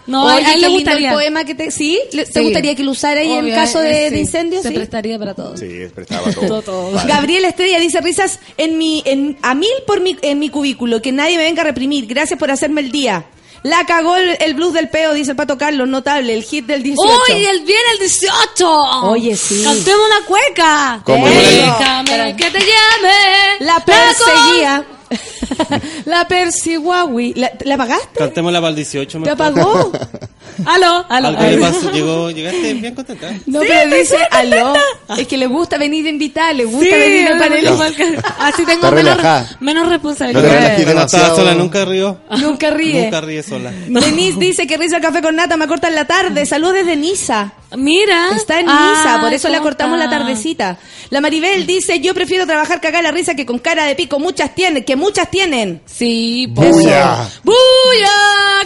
No, 0.08 0.26
Oye, 0.26 0.44
a 0.44 0.54
él 0.56 0.62
le 0.62 0.68
gustaría. 0.70 1.10
el 1.10 1.14
poema 1.14 1.44
que 1.44 1.54
te... 1.54 1.70
¿Sí? 1.70 2.00
¿Le- 2.14 2.26
¿Te 2.26 2.40
Sí. 2.40 2.44
gustaría 2.44 2.74
que 2.74 2.84
lo 2.84 2.90
usara 2.92 3.20
ahí 3.22 3.32
en 3.32 3.52
caso 3.52 3.80
de, 3.80 4.08
eh, 4.08 4.10
de 4.10 4.16
sí. 4.16 4.22
incendio? 4.22 4.60
Se 4.64 4.70
sí? 4.70 4.74
prestaría 4.74 5.20
para 5.20 5.36
todo. 5.36 5.56
Sí, 5.56 5.68
prestaba 5.94 6.32
todo. 6.34 6.48
Todo, 6.48 6.62
todo. 6.64 6.92
Vale. 6.94 7.08
Gabriel 7.08 7.46
Estrella 7.46 7.80
dice 7.80 8.02
risas 8.02 8.40
en 8.58 8.80
mi, 8.80 9.04
en, 9.06 9.38
a 9.44 9.54
mil 9.54 9.70
por 9.86 10.02
mi, 10.02 10.18
en 10.24 10.40
mi 10.40 10.50
cubículo, 10.50 11.00
que 11.00 11.12
nadie 11.12 11.38
me 11.38 11.44
venga 11.44 11.62
a 11.62 11.66
reprimir. 11.66 12.08
Gracias 12.08 12.40
por 12.40 12.50
hacerme 12.50 12.82
el 12.82 12.92
día. 12.92 13.26
La 13.64 13.86
cagó 13.86 14.16
el, 14.16 14.38
el 14.40 14.54
blues 14.54 14.74
del 14.74 14.90
peo, 14.90 15.14
dice 15.14 15.32
el 15.32 15.38
Pato 15.38 15.58
Carlos, 15.58 15.88
notable, 15.88 16.34
el 16.34 16.44
hit 16.44 16.66
del 16.66 16.84
18. 16.84 17.14
¡Uy, 17.30 17.46
el 17.46 17.62
viene 17.62 17.92
el 17.94 18.00
18! 18.00 18.70
Oye, 19.04 19.36
sí. 19.36 19.62
Cantemos 19.64 20.02
una 20.08 20.26
cueca. 20.26 21.02
¿Cómo? 21.04 21.28
Déjame 21.28 22.36
que 22.38 22.52
te 22.52 22.60
llame. 22.60 23.58
La 23.60 23.84
perseguía. 23.84 24.86
la 26.06 26.28
persiguawi. 26.28 27.34
¿La, 27.34 27.52
¿La 27.66 27.76
apagaste? 27.76 28.20
Cantémosla 28.20 28.60
para 28.60 28.70
el 28.70 28.76
18. 28.76 29.22
¿Te 29.22 29.36
mejor. 29.36 29.92
Aló, 30.66 31.06
aló. 31.10 31.28
Algo 31.30 31.42
le 31.44 31.58
pasó, 31.58 31.92
llegó, 31.92 32.32
llegaste 32.32 32.74
bien 32.74 32.96
contenta. 32.96 33.32
No, 33.46 33.60
pero 33.62 33.96
dice, 33.96 34.18
aló. 34.32 34.74
Es 35.18 35.28
que 35.28 35.38
le 35.38 35.48
gusta 35.48 35.78
venir 35.78 36.04
de 36.04 36.10
invitar, 36.10 36.56
le 36.56 36.66
gusta 36.66 36.86
Sí, 36.86 36.92
venir 36.92 37.30
igual 37.64 37.96
que- 37.96 38.20
así 38.40 38.66
tengo 38.66 38.92
menos, 38.92 39.18
menos 39.60 39.84
No 39.84 39.90
te 39.90 39.96
responsabilidad. 39.96 40.66
estaba 40.80 40.86
demasiado. 40.86 41.36
sola 41.36 41.54
nunca 41.56 41.86
ríe. 41.86 43.04
Nunca 43.06 43.22
ríe 43.22 43.44
sola. 43.44 43.72
Denise 43.88 44.40
dice 44.40 44.68
que 44.68 44.78
risa 44.78 44.98
el 44.98 45.02
café 45.02 45.22
con 45.22 45.36
nata 45.36 45.58
me 45.58 45.68
corta 45.68 45.88
en 45.88 45.96
la 45.96 46.06
tarde. 46.06 46.46
Saludos 46.46 46.76
desde 46.76 46.96
Niza. 46.96 47.54
Mira. 47.78 48.30
Está 48.36 48.60
en 48.60 48.66
Ah, 48.68 48.94
Niza, 49.04 49.22
por 49.22 49.32
eso 49.34 49.48
le 49.48 49.56
¿cómo 49.58 49.66
cortamos 49.70 50.00
la 50.00 50.10
tardecita. 50.10 50.78
La 51.12 51.22
Maribel 51.22 51.66
dice, 51.68 52.00
yo 52.00 52.14
prefiero 52.16 52.46
trabajar 52.48 52.82
cagada 52.82 53.04
la 53.04 53.12
risa 53.12 53.36
que 53.36 53.46
con 53.46 53.60
cara 53.60 53.86
de 53.86 53.96
pico. 53.96 54.20
Muchas 54.20 54.56
tienen, 54.56 54.84
que 54.84 54.96
muchas 54.96 55.30
tienen. 55.30 55.82
Sí, 55.86 56.52
pues. 56.56 56.70
Bulla. 56.72 57.28
¡Buya! 57.44 58.10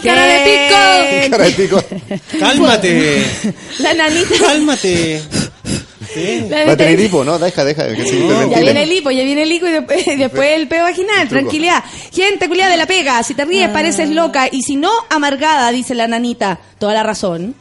¡Cara 0.02 0.24
de 0.26 0.38
pico! 0.44 1.30
Cara 1.30 1.44
de 1.44 1.50
pico. 1.52 1.83
Cálmate. 2.38 3.22
La 3.78 3.94
nanita. 3.94 4.34
Cálmate. 4.40 5.22
Sí. 6.14 6.44
Va 6.52 6.72
a 6.72 6.76
tener 6.76 7.00
hipo, 7.00 7.24
¿no? 7.24 7.38
Deja, 7.40 7.64
deja. 7.64 7.88
Que 7.92 8.04
se 8.06 8.28
Ya 8.50 8.60
viene 8.60 8.84
el 8.84 8.92
hipo, 8.92 9.10
ya 9.10 9.24
viene 9.24 9.42
el 9.42 9.50
hipo 9.50 9.66
y 9.66 9.70
después, 9.72 10.06
y 10.06 10.14
después 10.14 10.48
el 10.52 10.68
peo 10.68 10.84
vaginal. 10.84 11.28
Tranquilidad. 11.28 11.82
Gente 12.12 12.46
culiada 12.46 12.70
de 12.70 12.76
la 12.76 12.86
pega. 12.86 13.20
Si 13.24 13.34
te 13.34 13.42
Ah. 13.42 13.46
ríes 13.46 13.68
pareces 13.70 14.10
loca 14.10 14.48
y 14.52 14.62
si 14.62 14.76
no, 14.76 14.92
amargada, 15.10 15.72
dice 15.72 15.94
la 15.96 16.06
nanita. 16.06 16.60
Toda 16.78 16.94
la 16.94 17.02
razón. 17.02 17.56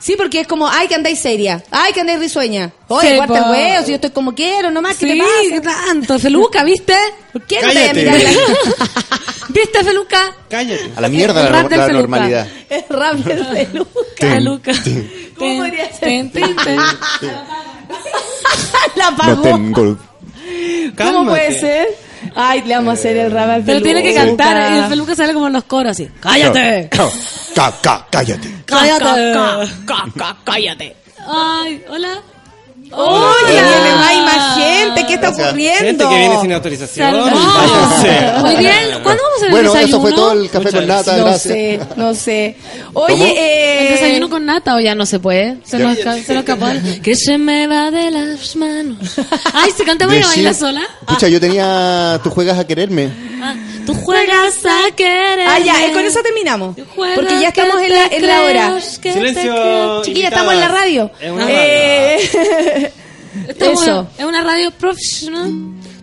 Sí, 0.00 0.14
porque 0.16 0.40
es 0.40 0.46
como, 0.46 0.68
ay, 0.68 0.86
que 0.88 0.94
andáis 0.94 1.18
seria. 1.18 1.62
Ay, 1.70 1.92
que 1.92 2.00
andáis 2.02 2.20
risueña. 2.20 2.70
Oye, 2.86 3.10
Sí, 3.10 3.16
guarda 3.16 3.38
el 3.38 3.50
huevo, 3.50 3.84
si 3.84 3.88
yo 3.90 3.94
estoy 3.96 4.10
como 4.10 4.34
quiero 4.34 4.70
nomás, 4.70 4.96
¿qué 4.96 5.12
Sí, 5.12 5.18
te 5.18 5.50
¿qué 5.54 5.60
pasa? 5.60 5.84
tanto? 5.86 6.18
Feluca, 6.18 6.62
¿viste? 6.64 6.94
¿Por 7.32 7.42
qué 7.42 7.56
no 7.62 7.68
te 7.68 7.74
voy 7.74 7.82
a 7.82 7.92
Cállate. 7.92 8.10
mirar 8.10 8.22
la 8.22 8.30
¿Viste, 9.48 9.84
Feluca? 9.84 10.34
Cállate. 10.48 10.92
A 10.94 11.00
la 11.00 11.08
mierda 11.08 11.42
la, 11.42 11.48
Rap 11.50 11.68
del 11.68 11.78
la 11.80 11.86
Feluca. 11.86 12.00
normalidad. 12.02 12.46
Es 12.68 12.84
rap 12.88 13.14
del 13.16 13.46
peluca. 13.46 13.90
Feluca. 14.18 14.72
¿Cómo 15.36 15.56
podría 15.58 15.88
ser? 15.90 16.00
Ten, 16.00 16.30
ten, 16.30 16.56
ten. 16.56 16.76
La 18.96 19.10
No 19.10 19.16
apagó. 19.16 19.42
tengo... 19.42 19.98
¿Cómo 20.96 21.26
puede 21.28 21.58
ser? 21.58 21.88
Ay, 22.40 22.62
le 22.62 22.74
vamos 22.76 22.90
a 22.90 22.92
hacer 22.92 23.16
el 23.16 23.32
rap 23.32 23.50
al 23.50 23.62
Pero 23.64 23.82
tiene 23.82 24.00
que 24.02 24.14
cantar 24.14 24.72
y 24.72 24.78
el 24.78 24.84
peluca 24.86 25.14
sale 25.16 25.34
como 25.34 25.48
en 25.48 25.54
los 25.54 25.64
coros 25.64 25.90
así. 25.90 26.08
¡Cállate! 26.20 26.88
Ca- 27.82 28.06
cállate. 28.10 28.48
¡Cállate! 28.64 29.32
¡Cállate! 30.44 30.96
Ay, 31.26 31.82
hola. 31.90 32.22
Oye, 32.90 33.52
viene 33.52 33.94
más, 33.96 34.16
más 34.34 34.56
gente, 34.58 35.06
¿qué 35.06 35.14
está 35.14 35.26
Gracias. 35.28 35.46
ocurriendo? 35.48 35.78
Gente 35.84 36.04
que 36.08 36.16
viene 36.18 36.40
sin 36.40 36.52
autorización. 36.52 37.12
Váyanse. 37.12 38.40
Muy 38.40 38.56
bien, 38.56 38.74
¿cuándo 39.02 39.22
vamos 39.22 39.32
a 39.32 39.36
hacer 39.36 39.46
el 39.46 39.50
Bueno, 39.50 39.72
desayuno? 39.72 39.88
eso 39.96 40.00
fue 40.00 40.12
todo 40.12 40.32
el 40.32 40.50
café 40.50 40.72
con 40.72 40.86
nata, 40.86 41.16
No 41.16 41.24
gracias. 41.24 41.42
sé, 41.54 41.80
no 41.96 42.14
sé. 42.14 42.56
Oye, 42.94 43.34
eh, 43.36 43.88
¿El 43.88 43.94
desayuno 43.94 44.30
con 44.30 44.46
nata 44.46 44.74
o 44.76 44.80
ya 44.80 44.94
no 44.94 45.06
se 45.06 45.18
puede? 45.18 45.58
Se 45.64 45.78
Ya. 45.78 45.84
nos, 45.84 45.98
esca- 45.98 46.22
se 46.24 46.34
nos 46.34 46.44
escapó. 46.44 46.66
Que 47.02 47.14
se 47.14 47.38
me 47.38 47.66
va 47.66 47.90
de 47.90 48.10
las 48.10 48.56
manos. 48.56 48.98
Ay, 49.52 49.70
¿se 49.76 49.84
canta 49.84 50.04
y 50.06 50.20
baila 50.22 50.54
sola? 50.54 50.82
Pucha, 51.06 51.28
yo 51.28 51.40
tenía... 51.40 52.18
Tú 52.24 52.30
juegas 52.30 52.58
a 52.58 52.66
quererme. 52.66 53.10
Ah, 53.42 53.54
Tú 53.88 53.94
juegas 53.94 54.54
a 54.66 54.94
querer. 54.94 55.40
Ah, 55.48 55.58
ya, 55.60 55.86
eh, 55.86 55.92
con 55.94 56.04
eso 56.04 56.20
terminamos. 56.22 56.76
Porque 56.76 57.40
ya 57.40 57.48
estamos 57.48 57.80
en 57.80 57.88
la, 57.90 58.06
en 58.08 58.26
la 58.26 58.42
hora. 58.42 58.80
Silencio. 58.82 60.02
Chiquilla, 60.02 60.28
estamos 60.28 60.52
en 60.52 60.60
la 60.60 60.68
radio. 60.68 61.10
Es 61.18 61.30
una 61.30 61.46
Eh, 61.48 62.92
Estamos 63.48 63.82
Eso. 63.82 64.06
en 64.18 64.26
una 64.26 64.42
radio 64.42 64.70
profesional. 64.72 65.50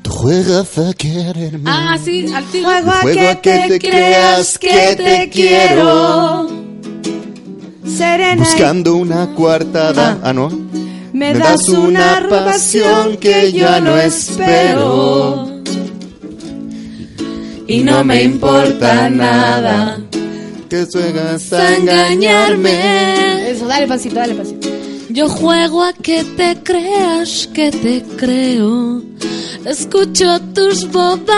Tú 0.01 0.09
juegas 0.09 0.77
a 0.79 0.93
quererme. 0.93 1.63
Ah, 1.69 1.95
sí, 2.03 2.25
al 2.33 2.43
tiro. 2.45 2.69
Juego 2.69 2.89
a 2.89 3.01
Juego 3.01 3.41
que 3.41 3.65
te 3.67 3.79
creas 3.79 4.57
que 4.57 4.95
te 4.95 5.29
quiero. 5.29 6.47
Serena, 7.85 8.35
Buscando 8.43 8.95
una 8.95 9.27
cuartada. 9.35 10.17
Ah, 10.23 10.33
no. 10.33 10.49
me 11.13 11.33
das 11.35 11.69
una 11.69 12.25
pasión 12.27 13.17
que 13.17 13.51
yo 13.51 13.79
no 13.79 13.95
espero. 13.97 15.54
Y 17.67 17.79
no 17.79 18.03
me 18.03 18.23
importa 18.23 19.09
nada. 19.09 19.99
Que 20.69 20.85
juegas 20.85 21.53
A 21.53 21.75
engañarme. 21.75 23.49
Eso, 23.49 23.65
dale 23.67 23.87
pasito, 23.87 24.15
dale 24.15 24.35
pasito. 24.35 24.67
Yo 25.09 25.29
juego 25.29 25.83
a 25.83 25.93
que 25.93 26.23
te 26.23 26.57
creas 26.63 27.47
que 27.53 27.71
te 27.71 28.03
creo. 28.17 29.01
Escucho 29.65 30.39
tus 30.53 30.91
bobadas 30.91 31.35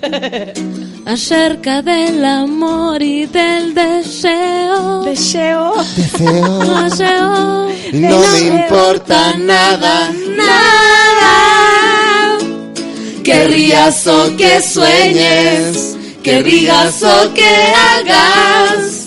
acerca 1.06 1.82
del 1.82 2.24
amor 2.24 3.02
y 3.02 3.26
del 3.26 3.74
deseo. 3.74 5.04
Deseo. 5.04 5.74
Deseo. 6.82 7.68
Y 7.92 7.98
no 7.98 8.18
me 8.18 8.40
importa 8.40 9.36
nada. 9.36 10.10
Nada. 10.36 11.39
Que 13.30 13.46
rías 13.46 14.08
o 14.08 14.36
que 14.36 14.60
sueñes. 14.60 15.96
Que 16.20 16.42
digas 16.42 17.00
o 17.00 17.32
que 17.32 17.46
hagas. 17.46 19.06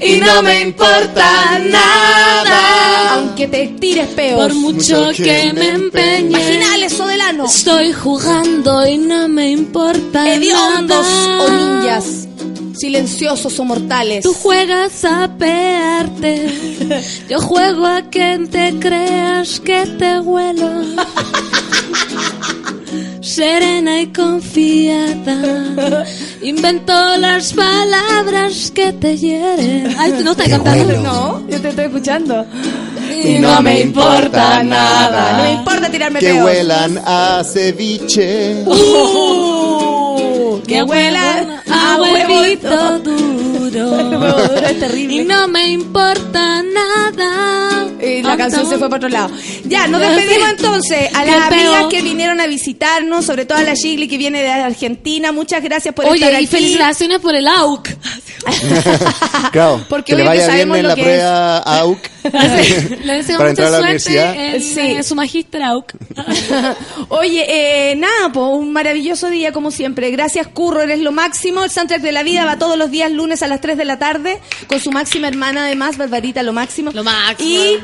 Y 0.00 0.18
no 0.18 0.42
me 0.42 0.60
importa 0.60 1.58
nada. 1.58 3.14
Aunque 3.14 3.48
te 3.48 3.66
tires 3.80 4.06
peor. 4.10 4.46
Por 4.48 4.54
mucho 4.54 5.10
que 5.16 5.52
me 5.52 5.70
empeñe. 5.70 6.28
Imaginal 6.28 6.82
eso 6.84 7.04
del 7.08 7.20
ano. 7.20 7.46
Estoy 7.46 7.92
jugando 7.92 8.86
y 8.86 8.96
no 8.96 9.26
me 9.26 9.50
importa 9.50 10.32
Hediondos 10.32 11.04
nada. 11.04 11.42
o 11.42 11.50
ninjas. 11.50 12.28
Silenciosos 12.78 13.58
o 13.58 13.64
mortales. 13.64 14.22
Tú 14.22 14.34
juegas 14.34 15.04
a 15.04 15.36
pearte. 15.36 16.46
Yo 17.28 17.40
juego 17.40 17.86
a 17.86 18.02
que 18.08 18.38
te 18.48 18.78
creas 18.78 19.58
que 19.58 19.84
te 19.98 20.20
huelo. 20.20 20.70
Serena 23.22 24.00
y 24.00 24.08
confiada. 24.08 26.04
Invento 26.42 26.92
las 27.18 27.52
palabras 27.52 28.72
que 28.74 28.92
te 28.92 29.16
hieren. 29.16 29.94
Ay, 29.98 30.12
¿tú 30.18 30.24
no 30.24 30.32
estás 30.32 30.48
cantando? 30.48 30.96
No, 31.00 31.48
yo 31.48 31.60
te 31.60 31.68
estoy 31.68 31.84
escuchando. 31.84 32.44
Y 33.24 33.38
no 33.38 33.62
me 33.62 33.80
importa 33.80 34.62
nada. 34.64 35.36
No 35.38 35.42
me 35.44 35.52
importa 35.52 35.88
tirarme 35.90 36.18
Que 36.18 36.26
peor. 36.32 36.44
huelan 36.44 36.98
a 37.04 37.42
ceviche. 37.44 38.64
Uh, 38.66 40.60
que 40.66 40.82
huela 40.82 41.62
a 41.70 41.98
huevito 42.00 42.98
duro. 43.78 44.54
es 44.56 44.78
terrible. 44.80 45.14
Y 45.14 45.24
no 45.24 45.48
me 45.48 45.68
importa 45.70 46.62
nada. 46.62 47.86
Y 48.00 48.22
la 48.22 48.36
canción 48.36 48.68
se 48.68 48.78
fue 48.78 48.88
para 48.90 48.96
otro 48.96 49.08
lado. 49.08 49.30
Ya, 49.64 49.86
nos 49.86 50.00
despedimos 50.00 50.50
entonces 50.50 51.08
a 51.14 51.24
las 51.24 51.52
amigas 51.52 51.84
que 51.88 52.02
vinieron 52.02 52.40
a 52.40 52.46
visitarnos, 52.46 53.24
sobre 53.24 53.46
todo 53.46 53.58
a 53.58 53.62
la 53.62 53.74
Shigli 53.74 54.08
que 54.08 54.18
viene 54.18 54.42
de 54.42 54.50
Argentina. 54.50 55.30
Muchas 55.32 55.62
gracias 55.62 55.94
por 55.94 56.06
Oye, 56.06 56.16
estar 56.16 56.32
y 56.32 56.36
aquí. 56.36 56.46
felicitaciones 56.48 57.20
por 57.20 57.34
el 57.34 57.46
AUC. 57.46 57.88
Claro. 59.52 59.84
Porque 59.88 60.12
que 60.12 60.18
le 60.18 60.24
vaya 60.24 60.46
bien 60.54 60.74
en 60.74 60.82
lo 60.82 60.88
la 60.88 60.94
prueba 60.96 61.58
AUC. 61.58 61.98
Le 63.04 63.14
deseo 63.14 63.36
Para 63.38 63.50
mucha 63.50 63.62
entrar 63.64 63.66
a 63.68 63.70
la 63.70 63.78
suerte 63.78 63.80
universidad. 63.80 64.34
en, 64.36 64.62
Sí. 64.62 64.80
en 64.80 65.04
su 65.04 65.14
magíster 65.14 65.62
AUC. 65.62 65.92
Oye, 67.08 67.44
eh, 67.90 67.94
nada, 67.96 68.30
pues 68.32 68.46
un 68.50 68.72
maravilloso 68.72 69.28
día 69.28 69.52
como 69.52 69.70
siempre. 69.70 70.10
Gracias, 70.10 70.46
Curro, 70.48 70.82
eres 70.82 71.00
lo 71.00 71.12
máximo. 71.12 71.62
El 71.64 71.70
soundtrack 71.70 72.00
de 72.00 72.12
la 72.12 72.22
vida 72.22 72.44
va 72.44 72.58
todos 72.58 72.78
los 72.78 72.90
días 72.90 73.10
lunes 73.12 73.42
a 73.42 73.48
las 73.48 73.60
3 73.62 73.78
de 73.78 73.84
la 73.86 73.98
tarde 73.98 74.40
con 74.66 74.78
su 74.78 74.90
máxima 74.92 75.28
hermana 75.28 75.64
además, 75.64 75.96
Barbarita, 75.96 76.42
lo 76.42 76.52
máximo. 76.52 76.90
Lo 76.92 77.02
máximo. 77.02 77.48
Y. 77.48 77.78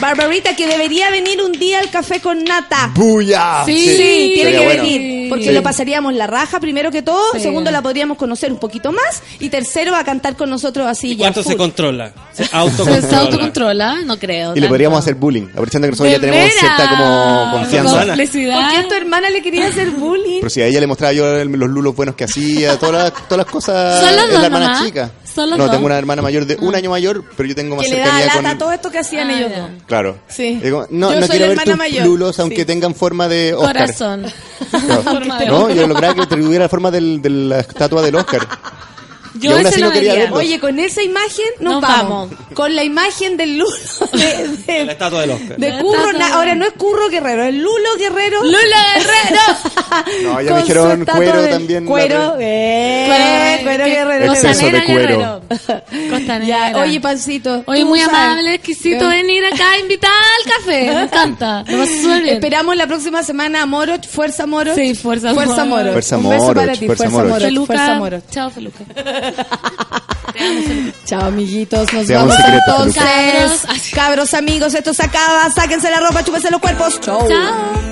Barbarita, 0.00 0.56
que 0.56 0.66
debería 0.66 1.10
venir 1.10 1.42
un 1.42 1.52
día 1.52 1.80
al 1.80 1.90
café 1.90 2.20
con 2.20 2.42
nata. 2.44 2.90
¡Buya! 2.94 3.62
Sí, 3.66 3.76
Sí, 3.96 4.30
tiene 4.34 4.52
que 4.52 4.64
bueno. 4.64 4.82
venir, 4.82 5.28
porque 5.28 5.44
Sí. 5.46 5.52
lo 5.52 5.62
pasaríamos 5.62 6.14
la 6.14 6.26
raja 6.26 6.60
primero 6.60 6.90
que 6.90 7.02
todo, 7.02 7.32
Sí. 7.34 7.40
segundo 7.40 7.70
la 7.70 7.82
podríamos 7.82 8.16
conocer 8.16 8.50
un 8.52 8.58
poquito 8.58 8.92
más 8.92 9.22
y 9.40 9.48
tercero 9.50 9.92
va 9.92 9.98
a 10.00 10.04
cantar 10.04 10.36
con 10.36 10.48
nosotros 10.48 10.86
así 10.86 11.10
ya. 11.16 11.24
¿Cuánto 11.24 11.42
se 11.42 11.56
controla? 11.56 12.12
Se 12.32 12.44
¿Se 12.46 12.56
autocontrola. 12.56 13.18
autocontrola? 13.20 13.96
No 14.04 14.18
creo. 14.18 14.54
Y 14.56 14.60
le 14.60 14.68
podríamos 14.68 14.98
hacer 14.98 15.14
bullying. 15.16 15.48
Aprovechando 15.50 15.86
que 15.88 15.90
nosotros 15.92 16.12
¿De 16.12 16.16
ya 16.18 16.20
tenemos 16.20 16.52
cierta 16.54 16.88
como 16.88 17.50
confianza. 17.52 18.06
¿Por 18.06 18.70
qué 18.70 18.76
a 18.76 18.88
tu 18.88 18.94
hermana 18.94 19.30
le 19.30 19.42
quería 19.42 19.66
hacer 19.66 19.90
bullying? 19.90 20.38
Pero 20.40 20.50
si 20.50 20.62
a 20.62 20.66
ella 20.66 20.80
le 20.80 20.86
mostraba 20.86 21.12
yo 21.12 21.44
los 21.44 21.68
lulos 21.68 21.94
buenos 21.96 22.14
que 22.14 22.24
hacía, 22.24 22.78
todas 22.78 23.04
las, 23.04 23.28
todas 23.28 23.38
las 23.44 23.46
cosas. 23.52 24.00
¿Son 24.04 24.14
las 24.16 24.24
es 24.26 24.30
dos 24.32 24.40
la 24.40 24.46
hermana 24.46 24.75
nomás? 24.76 24.86
chica. 24.86 25.10
¿Son 25.34 25.50
las 25.50 25.58
no, 25.58 25.64
dos? 25.64 25.72
tengo 25.74 25.86
una 25.86 25.98
hermana 25.98 26.22
mayor 26.22 26.46
de 26.46 26.56
un 26.56 26.74
año 26.74 26.90
mayor, 26.90 27.24
pero 27.36 27.48
yo 27.48 27.54
tengo 27.54 27.76
más 27.76 27.84
Que 27.84 27.92
le 27.92 27.98
da 27.98 28.04
cercanía 28.06 28.26
lata 28.34 28.48
con. 28.48 28.58
todo 28.58 28.72
esto 28.72 28.90
que 28.90 28.98
hacían 28.98 29.28
Ah, 29.30 29.38
ellos 29.38 29.50
dos. 29.56 29.70
Claro. 29.86 30.18
Sí. 30.28 30.58
Digo, 30.62 30.86
no, 30.90 31.12
Yo 31.12 31.20
no 31.20 31.26
soy 31.26 31.36
quiero 31.36 31.50
ver 31.50 31.58
hermana 31.58 31.70
tus 31.72 31.76
mayor. 31.78 32.06
lulos, 32.06 32.40
aunque 32.40 32.56
Sí. 32.56 32.64
tengan 32.64 32.94
forma 32.94 33.28
de 33.28 33.54
Oscar. 33.54 33.72
Corazón. 33.74 34.22
De 35.38 35.46
No, 35.46 35.70
yo 35.70 35.86
lograba 35.86 36.14
que 36.14 36.26
tuviera 36.26 36.64
la 36.64 36.68
forma 36.68 36.90
del- 36.90 37.20
de 37.20 37.30
la 37.30 37.60
estatua 37.60 38.02
del 38.02 38.14
Oscar. 38.16 38.40
Yo 39.40 39.56
ese 39.58 39.68
así 39.68 39.80
lo 39.80 39.86
no 39.86 39.92
quería 39.92 40.10
vería. 40.12 40.24
verlo. 40.24 40.36
Oye, 40.38 40.60
con 40.60 40.78
esa 40.78 41.02
imagen 41.02 41.44
nos, 41.60 41.72
Nos 41.74 41.82
vamos. 41.82 42.30
vamos. 42.30 42.46
Con 42.54 42.74
la 42.74 42.84
imagen 42.84 43.36
del 43.36 43.58
Lulo 43.58 43.70
de, 44.12 44.48
de- 44.66 44.84
La 44.84 44.92
estatua 44.92 45.20
del 45.22 45.30
Oscar. 45.30 45.56
de 45.56 45.70
La 45.70 45.78
Curro. 45.80 45.96
estatua 46.06 46.18
na- 46.18 46.34
ahora 46.34 46.54
no 46.54 46.64
es 46.66 46.72
Curro 46.72 47.08
Guerrero, 47.08 47.44
es 47.44 47.54
Lulo 47.54 47.96
Guerrero. 47.98 48.42
¡Lulo 48.42 48.58
Guerrero! 48.58 49.42
No, 50.22 50.40
ya 50.40 50.48
Con 50.50 50.56
me 50.56 50.60
su 50.60 50.66
dijeron 50.66 51.00
estatua 51.00 51.14
cuero 51.22 51.42
de- 51.42 51.48
también. 51.48 51.84
la 51.84 51.90
Cuero, 51.90 52.36
eh, 52.40 53.60
Cuero. 53.62 53.84
Guerrero. 53.84 54.32
Exceso 54.32 54.66
de 54.66 54.84
cuero. 54.84 55.00
Guerrero. 55.00 55.42
Costanera. 56.10 56.70
Ya, 56.72 56.78
oye, 56.78 57.00
Pancito. 57.00 57.62
Oye, 57.66 57.80
tú 57.82 57.86
muy 57.86 58.00
sabes. 58.00 58.14
amable, 58.14 58.54
exquisito 58.54 59.04
Eh, 59.06 59.08
venir 59.16 59.44
acá 59.46 59.78
invitada 59.78 60.14
al 60.14 60.52
café. 60.52 60.90
Me 60.94 61.02
encanta. 61.02 61.64
Lo 61.66 61.78
vas 61.78 61.88
súper 61.88 62.22
bien. 62.22 62.34
Esperamos 62.36 62.76
la 62.76 62.86
próxima 62.86 63.22
semana 63.22 63.62
a 63.62 63.66
Moroch, 63.66 64.04
Fuerza 64.06 64.46
Moroch. 64.46 64.74
Sí, 64.74 64.94
fuerza 64.94 65.32
Fuerza 65.34 65.64
Moroch. 65.64 65.68
Moroch. 65.68 65.92
Fuerza 65.92 66.16
Un 66.18 66.28
beso 66.30 66.42
Moroch, 66.44 66.56
para 66.64 66.72
ti, 66.74 66.86
Fuerza 66.86 67.04
Fuerza 67.04 67.16
Moroch. 67.16 67.28
Moroch. 67.30 67.42
Feluca. 67.46 67.66
Fuerza 67.66 67.94
Moroch. 67.96 68.22
Chao, 68.30 68.50
Feluca. 68.50 68.84
Chao, 71.04 71.26
amiguitos. 71.26 71.92
Nos 71.92 72.06
Te 72.06 72.14
vamos 72.14 72.34
secreto, 72.36 72.84
entonces. 72.84 73.02
Cabros. 73.02 73.90
Cabros, 73.94 74.34
amigos, 74.34 74.74
esto 74.74 74.92
se 74.92 75.04
acaba. 75.04 75.50
Sáquense 75.50 75.90
la 75.90 76.00
ropa, 76.00 76.24
chúpense 76.24 76.50
los 76.50 76.60
cuerpos. 76.60 77.00
Chao. 77.00 77.26
Chao. 77.28 77.86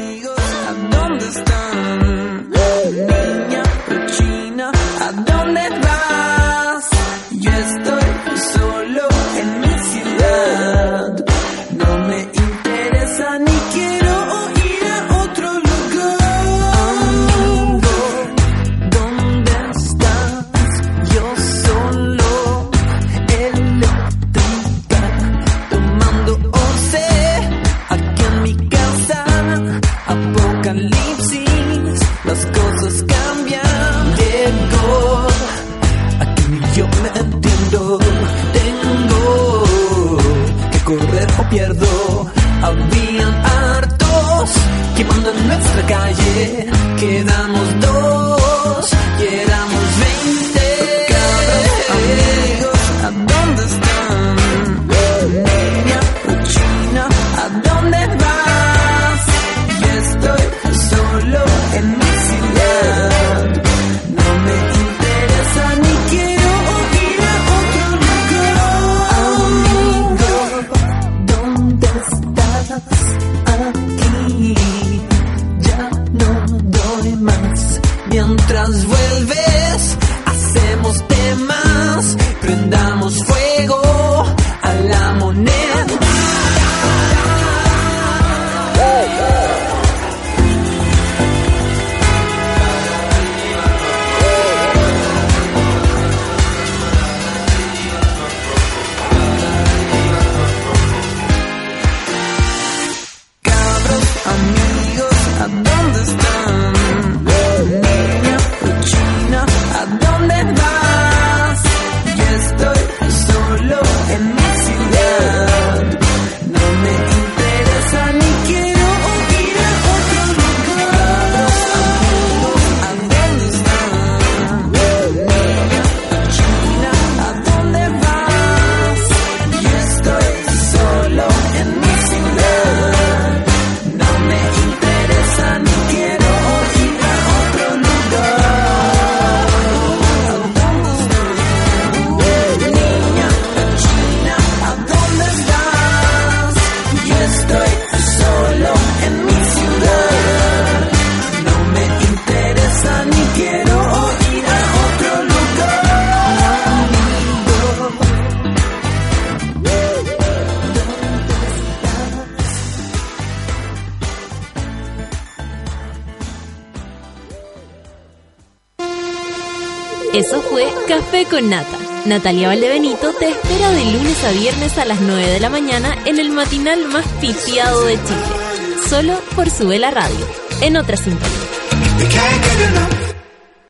Nata. 171.45 171.79
Natalia 172.07 172.49
Valdebenito 172.49 173.13
te 173.15 173.29
espera 173.29 173.71
de 173.71 173.85
lunes 173.93 174.25
a 174.25 174.33
viernes 174.33 174.79
a 174.79 174.85
las 174.85 175.01
9 175.01 175.27
de 175.27 175.41
la 175.41 175.51
mañana 175.51 175.97
en 176.07 176.19
el 176.19 176.31
matinal 176.31 176.87
más 176.89 177.07
pitiado 177.21 177.85
de 177.85 177.95
Chile. 177.95 178.81
Solo 178.89 179.21
por 179.37 179.51
su 179.51 179.69
vela 179.69 179.91
radio. 179.91 180.27
En 180.61 180.77
otra 180.77 180.97
sintonía. 180.97 183.04